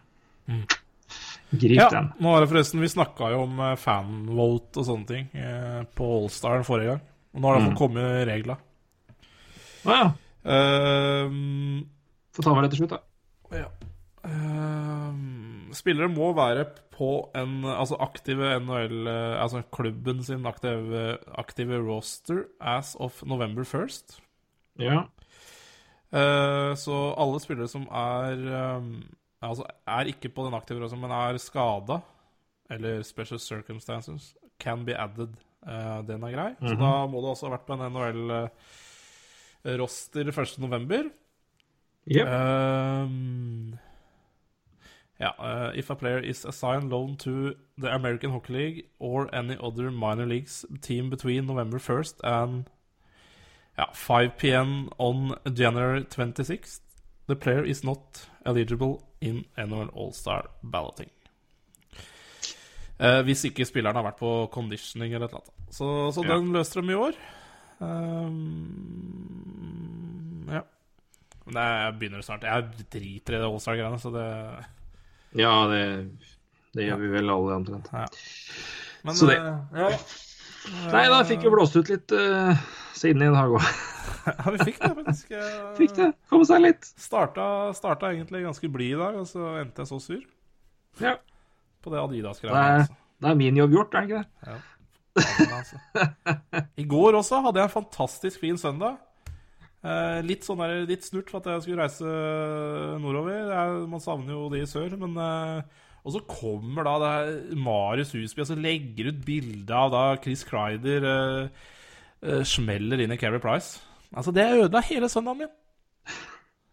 Grip 1.52 1.76
Ja, 1.76 1.88
den. 1.92 2.12
nå 2.20 2.32
er 2.36 2.40
det 2.40 2.48
forresten 2.50 2.80
Vi 2.80 2.88
snakka 2.88 3.28
jo 3.34 3.42
om 3.44 3.56
fanvolt 3.76 3.80
fanvote 3.84 4.80
og 4.80 4.86
sånne 4.88 5.06
ting 5.10 5.26
eh, 5.36 5.82
på 5.94 6.06
Allstar 6.22 6.62
forrige 6.64 6.94
gang. 6.94 7.02
Og 7.34 7.40
nå 7.40 7.48
har 7.48 7.54
det 7.58 7.62
Mm. 7.62 7.70
fått 7.70 7.78
kommet 7.78 8.26
regler. 8.28 8.56
Å 9.84 9.96
ja. 9.98 10.06
Uh, 10.42 11.30
Får 12.34 12.42
ta 12.46 12.54
med 12.54 12.64
det 12.64 12.70
til 12.74 12.82
slutt, 12.82 12.94
da. 12.96 13.58
ja. 13.58 13.68
Uh, 14.22 15.72
spillere 15.74 16.08
må 16.12 16.32
være 16.36 16.64
på 16.94 17.08
en 17.34 17.62
altså 17.66 17.96
aktive 18.00 18.52
NHL 18.62 19.08
eh, 19.10 19.40
Altså 19.42 19.62
klubben 19.74 20.22
sin 20.22 20.44
aktive, 20.46 21.18
aktive 21.40 21.80
roster 21.82 22.44
as 22.60 22.94
of 23.00 23.22
November 23.26 23.64
1st. 23.64 24.20
Ja. 24.78 25.04
Uh, 26.12 26.74
så 26.76 27.14
alle 27.16 27.40
spillere 27.40 27.68
som 27.72 27.86
er 27.88 28.36
ehm, 28.36 28.90
Altså 29.42 29.64
er 29.86 30.04
ikke 30.12 30.28
på 30.30 30.44
den 30.46 30.54
aktive 30.54 30.82
rosen, 30.82 31.00
men 31.02 31.10
er 31.10 31.38
skada 31.42 32.00
eller 32.70 33.02
special 33.02 33.40
circumstances, 33.40 34.36
can 34.58 34.84
be 34.84 34.94
added. 34.94 35.28
Uh, 35.62 36.06
den 36.06 36.22
er 36.22 36.30
grei. 36.32 36.54
Så 36.60 36.74
da 36.74 37.06
må 37.06 37.20
du 37.20 37.26
også 37.30 37.46
ha 37.46 37.50
vært 37.56 37.66
på 37.66 37.72
en 37.76 37.92
NHL-roster 37.92 40.24
1.11. 40.32 41.10
Yep. 42.10 42.26
Um, 42.26 43.78
yeah, 45.20 45.32
uh, 45.38 45.70
if 45.78 45.90
a 45.90 45.94
player 45.94 46.18
is 46.18 46.44
assigned 46.44 46.90
loan 46.90 47.16
to 47.16 47.54
the 47.78 47.94
American 47.94 48.30
Hockey 48.30 48.52
League 48.52 48.84
or 48.98 49.28
any 49.32 49.56
other 49.60 49.90
minor 49.90 50.26
leagues 50.26 50.66
team 50.80 51.10
between 51.10 51.46
November 51.46 51.78
1st 51.78 52.14
and 52.24 52.64
yeah, 53.78 53.92
5 53.92 54.36
p.m. 54.36 54.88
on 54.98 55.36
January 55.52 56.02
26th, 56.02 56.80
the 57.28 57.36
player 57.36 57.64
is 57.64 57.84
not 57.84 58.26
eligible 58.44 59.00
in 59.22 59.44
NHL 59.56 59.90
All-Star 59.94 60.48
balloting. 60.62 61.10
Eh, 63.02 63.20
hvis 63.26 63.44
ikke 63.48 63.64
spilleren 63.66 63.96
har 63.98 64.04
vært 64.06 64.18
på 64.20 64.32
conditioning 64.54 65.14
eller 65.16 65.28
annet. 65.32 65.50
Så, 65.72 65.86
så 66.14 66.22
Ja. 66.26 66.36
den 66.36 66.52
løste 66.54 66.82
de 66.82 66.92
i 66.92 66.98
år. 66.98 67.14
Um, 69.52 70.46
ja. 70.52 70.62
Men 71.46 71.54
jeg 71.58 71.94
begynner 71.98 72.22
snart. 72.24 72.44
Jeg 72.46 72.86
driter 72.92 73.34
i 73.34 73.40
det 73.40 73.48
All-Star-greiene, 73.48 73.98
så 74.02 74.10
det 74.14 74.28
Ja, 75.40 75.54
det, 75.70 75.82
det 76.76 76.84
gjør 76.90 76.98
vi 77.00 77.08
vel 77.16 77.30
alle 77.32 77.56
omtrent. 77.56 77.88
Men 79.02 79.14
Så 79.16 79.26
det- 79.26 79.38
eh, 79.38 79.58
ja. 79.80 79.88
Nei, 80.92 81.06
da 81.10 81.22
fikk 81.26 81.42
vi 81.46 81.50
blåst 81.52 81.76
ut 81.76 81.90
litt 81.90 82.12
uh, 82.14 82.52
siden 82.94 83.24
i 83.26 83.30
dag 83.34 83.54
òg. 83.56 83.64
ja, 84.28 84.52
vi 84.54 84.66
fikk 84.68 84.78
det, 84.78 84.90
faktisk. 85.00 85.32
Fikk 85.80 85.94
det. 85.98 86.08
Komme 86.30 86.46
seg 86.48 86.62
litt. 86.62 86.86
Starta, 87.02 87.46
starta 87.76 88.12
egentlig 88.12 88.44
ganske 88.46 88.70
blid 88.72 88.94
i 88.94 89.00
dag, 89.00 89.18
og 89.22 89.26
så 89.30 89.56
endte 89.62 89.82
jeg 89.82 89.90
så 89.90 90.00
sur 90.02 90.22
Ja. 91.02 91.16
på 91.82 91.90
det 91.90 91.98
er, 91.98 92.82
Altså. 92.84 92.94
det 93.18 93.30
er 93.30 93.40
min 93.40 93.58
jobb 93.58 93.74
gjort, 93.74 93.94
er 93.94 94.06
det 94.06 94.10
ikke 94.10 94.22
det? 94.22 94.28
Ja. 94.46 94.58
altså. 95.58 95.80
I 96.82 96.84
går 96.88 97.18
også 97.18 97.42
hadde 97.42 97.60
jeg 97.60 97.70
en 97.70 97.76
fantastisk 97.80 98.40
fin 98.44 98.60
søndag. 98.60 99.00
Eh, 99.82 100.20
litt 100.22 100.46
sånn 100.46 100.60
der, 100.62 100.84
litt 100.86 101.02
snurt 101.02 101.30
for 101.32 101.42
at 101.42 101.48
jeg 101.56 101.64
skulle 101.64 101.82
reise 101.82 102.98
nordover. 103.02 103.50
Jeg, 103.50 103.80
man 103.90 104.02
savner 104.04 104.36
jo 104.36 104.44
det 104.52 104.62
i 104.62 104.68
sør. 104.70 104.94
Men, 105.00 105.16
eh, 105.18 105.88
og 106.02 106.14
så 106.16 106.22
kommer 106.26 106.86
da 106.86 106.94
det 106.98 107.58
Marius 107.62 108.10
Husby 108.16 108.42
og 108.42 108.48
så 108.48 108.56
legger 108.58 109.12
ut 109.12 109.20
bilde 109.26 109.76
av 109.76 109.92
da 109.94 110.02
Chris 110.22 110.42
Kreider 110.48 111.06
uh, 111.06 111.62
uh, 112.26 112.42
smeller 112.48 113.04
inn 113.04 113.14
i 113.14 113.18
Keri 113.20 113.38
Price. 113.42 113.78
Altså, 114.12 114.34
det 114.34 114.48
ødela 114.50 114.82
hele 114.88 115.08
søndagen 115.08 115.44
min. 115.44 115.52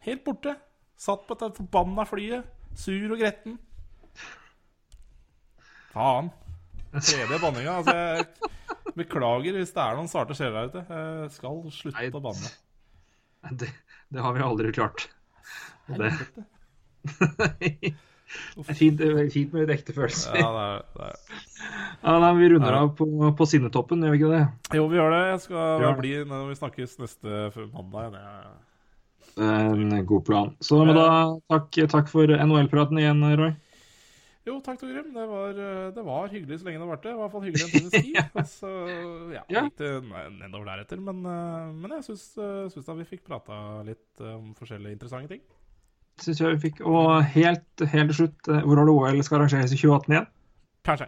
Helt 0.07 0.23
borte. 0.25 0.55
Satt 0.99 1.27
på 1.27 1.37
dette 1.37 1.61
forbanna 1.61 2.03
flyet, 2.09 2.47
sur 2.75 3.13
og 3.13 3.21
gretten. 3.21 3.59
Faen. 5.93 6.33
Tredje 6.97 7.37
banninga. 7.39 7.77
Altså, 7.79 7.95
jeg 7.95 8.25
Beklager 8.97 9.55
hvis 9.55 9.71
det 9.75 9.83
er 9.83 9.95
noen 9.95 10.09
sarte 10.11 10.35
sjeler 10.35 10.65
der 10.65 10.73
ute. 10.73 10.81
Jeg 10.89 11.31
skal 11.37 11.61
slutte 11.71 12.01
Nei. 12.01 12.09
å 12.09 12.23
banne. 12.25 12.51
Det, 13.61 13.69
det 14.11 14.25
har 14.25 14.35
vi 14.35 14.43
aldri 14.43 14.73
klart. 14.75 15.05
Det, 15.87 16.09
Helvete. 16.09 17.93
det 18.55 18.65
er 18.69 18.77
fint, 18.77 18.97
det 19.01 19.25
fint 19.33 19.53
med 19.53 19.63
litt 19.65 19.73
ekte 19.79 19.95
følelser. 19.97 20.35
Ja, 20.37 20.49
det 20.55 20.65
er, 20.65 20.83
det 20.95 21.07
er. 21.09 21.37
Ja, 22.03 22.15
nei, 22.23 22.31
vi 22.39 22.49
runder 22.53 22.77
av 22.79 22.91
på, 22.99 23.07
på 23.39 23.47
sinnetoppen, 23.49 24.03
gjør 24.05 24.13
vi 24.15 24.19
ikke 24.21 24.33
det? 24.35 24.43
Jo, 24.77 24.87
vi 24.91 24.99
gjør 24.99 25.15
det. 25.15 25.21
Jeg 25.33 25.39
skal 25.47 25.85
det. 25.85 25.93
bli 26.01 26.11
når 26.29 26.49
vi 26.51 26.59
snakkes 26.59 26.97
neste 27.01 27.39
mandag. 27.73 28.19
Det 29.39 29.47
er 29.47 29.73
En 29.73 30.05
god 30.05 30.25
plan. 30.27 30.53
Så 30.63 30.83
men 30.85 30.95
da, 30.97 31.07
takk, 31.51 31.81
takk 31.91 32.09
for 32.11 32.29
NHL-praten 32.35 32.99
igjen, 33.01 33.25
Roy. 33.39 33.51
Jo, 34.47 34.55
takk, 34.65 34.79
Torgrim. 34.81 35.11
Det 35.13 35.25
var, 35.29 35.49
eh, 35.61 35.89
det 35.93 36.03
var 36.07 36.29
hyggelig 36.31 36.61
så 36.61 36.65
lenge 36.69 36.79
det 36.81 36.87
varte. 36.89 37.09
Det 37.11 37.17
var 37.17 37.19
i 37.19 37.23
hvert 37.27 37.33
fall 37.35 37.43
hyggelig 37.45 37.65
en 37.67 37.73
times 37.75 37.91
tid. 37.93 38.17
Og 38.33 38.47
så 38.49 38.71
ja, 39.35 39.43
Ja. 39.51 39.63
gikk 39.67 39.75
det 39.77 39.91
ne- 40.07 40.29
nedover 40.39 40.65
deretter. 40.71 41.01
Men, 41.05 41.19
eh, 41.27 41.67
men 41.75 41.93
jeg 41.97 42.07
syns, 42.07 42.23
eh, 42.41 42.81
da 42.87 42.95
vi 42.97 43.05
fikk 43.11 43.25
prata 43.27 43.59
litt 43.85 44.23
om 44.25 44.55
forskjellige 44.57 44.95
interessante 44.97 45.29
ting. 45.35 45.43
Synes 46.19 46.41
jeg 46.41 46.55
vi 46.55 46.63
fikk. 46.67 46.81
Og 46.87 47.23
helt, 47.35 47.85
helt 47.93 48.11
til 48.11 48.17
slutt, 48.23 48.49
eh, 48.49 48.65
hvor 48.65 48.81
har 48.81 48.89
du 48.89 48.93
OL 48.95 49.23
skal 49.23 49.41
arrangeres 49.41 49.73
i 49.73 49.79
2018 49.79 50.15
igjen? 50.15 50.29
Kanskje. 50.85 51.07